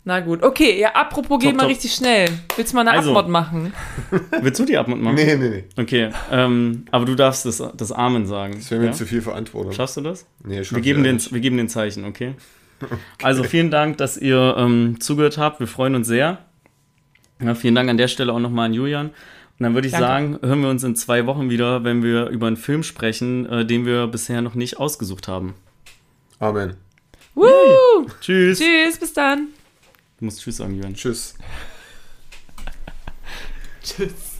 Na 0.08 0.20
gut, 0.20 0.42
okay, 0.42 0.80
ja, 0.80 0.92
apropos 0.94 1.38
geht 1.38 1.50
Top, 1.50 1.56
mal 1.58 1.62
top. 1.64 1.70
richtig 1.72 1.92
schnell. 1.92 2.30
Willst 2.56 2.72
du 2.72 2.76
mal 2.76 2.88
eine 2.88 2.92
Also. 2.96 3.10
Abmod 3.10 3.28
machen? 3.28 3.74
Willst 4.40 4.58
du 4.58 4.64
die 4.64 4.78
Abmod 4.78 4.98
machen? 4.98 5.16
Nee, 5.16 5.36
nee, 5.36 5.48
nee. 5.50 5.64
Okay, 5.76 6.08
ähm, 6.32 6.86
aber 6.90 7.04
du 7.04 7.14
darfst 7.14 7.44
das, 7.44 7.62
das 7.76 7.92
Amen 7.92 8.24
sagen. 8.24 8.54
Das 8.54 8.70
wäre 8.70 8.80
mir 8.80 8.86
ja? 8.86 8.92
zu 8.92 9.04
viel 9.04 9.20
Verantwortung. 9.20 9.74
Schaffst 9.74 9.98
du 9.98 10.00
das? 10.00 10.24
Nee, 10.42 10.64
schaff 10.64 10.76
Wir 10.76 10.80
geben, 10.80 11.04
den, 11.04 11.16
nicht. 11.16 11.30
wir 11.30 11.40
geben 11.42 11.58
den 11.58 11.68
Zeichen, 11.68 12.04
okay? 12.06 12.32
Also 13.22 13.44
vielen 13.44 13.70
Dank, 13.70 13.98
dass 13.98 14.16
ihr 14.16 14.54
ähm, 14.56 14.98
zugehört 14.98 15.36
habt. 15.36 15.60
Wir 15.60 15.66
freuen 15.66 15.94
uns 15.94 16.06
sehr. 16.06 16.38
Ja, 17.42 17.54
vielen 17.54 17.74
Dank 17.74 17.90
an 17.90 17.98
der 17.98 18.08
Stelle 18.08 18.32
auch 18.32 18.40
nochmal 18.40 18.64
an 18.64 18.72
Julian. 18.72 19.08
Und 19.08 19.14
dann 19.58 19.74
würde 19.74 19.88
ich 19.88 19.92
Danke. 19.92 20.06
sagen, 20.06 20.38
hören 20.40 20.62
wir 20.62 20.70
uns 20.70 20.84
in 20.84 20.96
zwei 20.96 21.26
Wochen 21.26 21.50
wieder, 21.50 21.84
wenn 21.84 22.02
wir 22.02 22.28
über 22.28 22.46
einen 22.46 22.56
Film 22.56 22.82
sprechen, 22.82 23.44
äh, 23.44 23.66
den 23.66 23.84
wir 23.84 24.06
bisher 24.06 24.40
noch 24.40 24.54
nicht 24.54 24.78
ausgesucht 24.78 25.28
haben. 25.28 25.52
Amen. 26.38 26.76
Woo! 27.34 27.44
Tschüss. 28.22 28.58
Tschüss, 28.58 28.98
bis 28.98 29.12
dann. 29.12 29.48
Du 30.18 30.24
musst 30.24 30.42
Tschüss 30.42 30.50
sagen, 30.52 30.74
Jörn. 30.74 30.94
Tschüss. 30.94 31.34
Tschüss. 33.82 34.38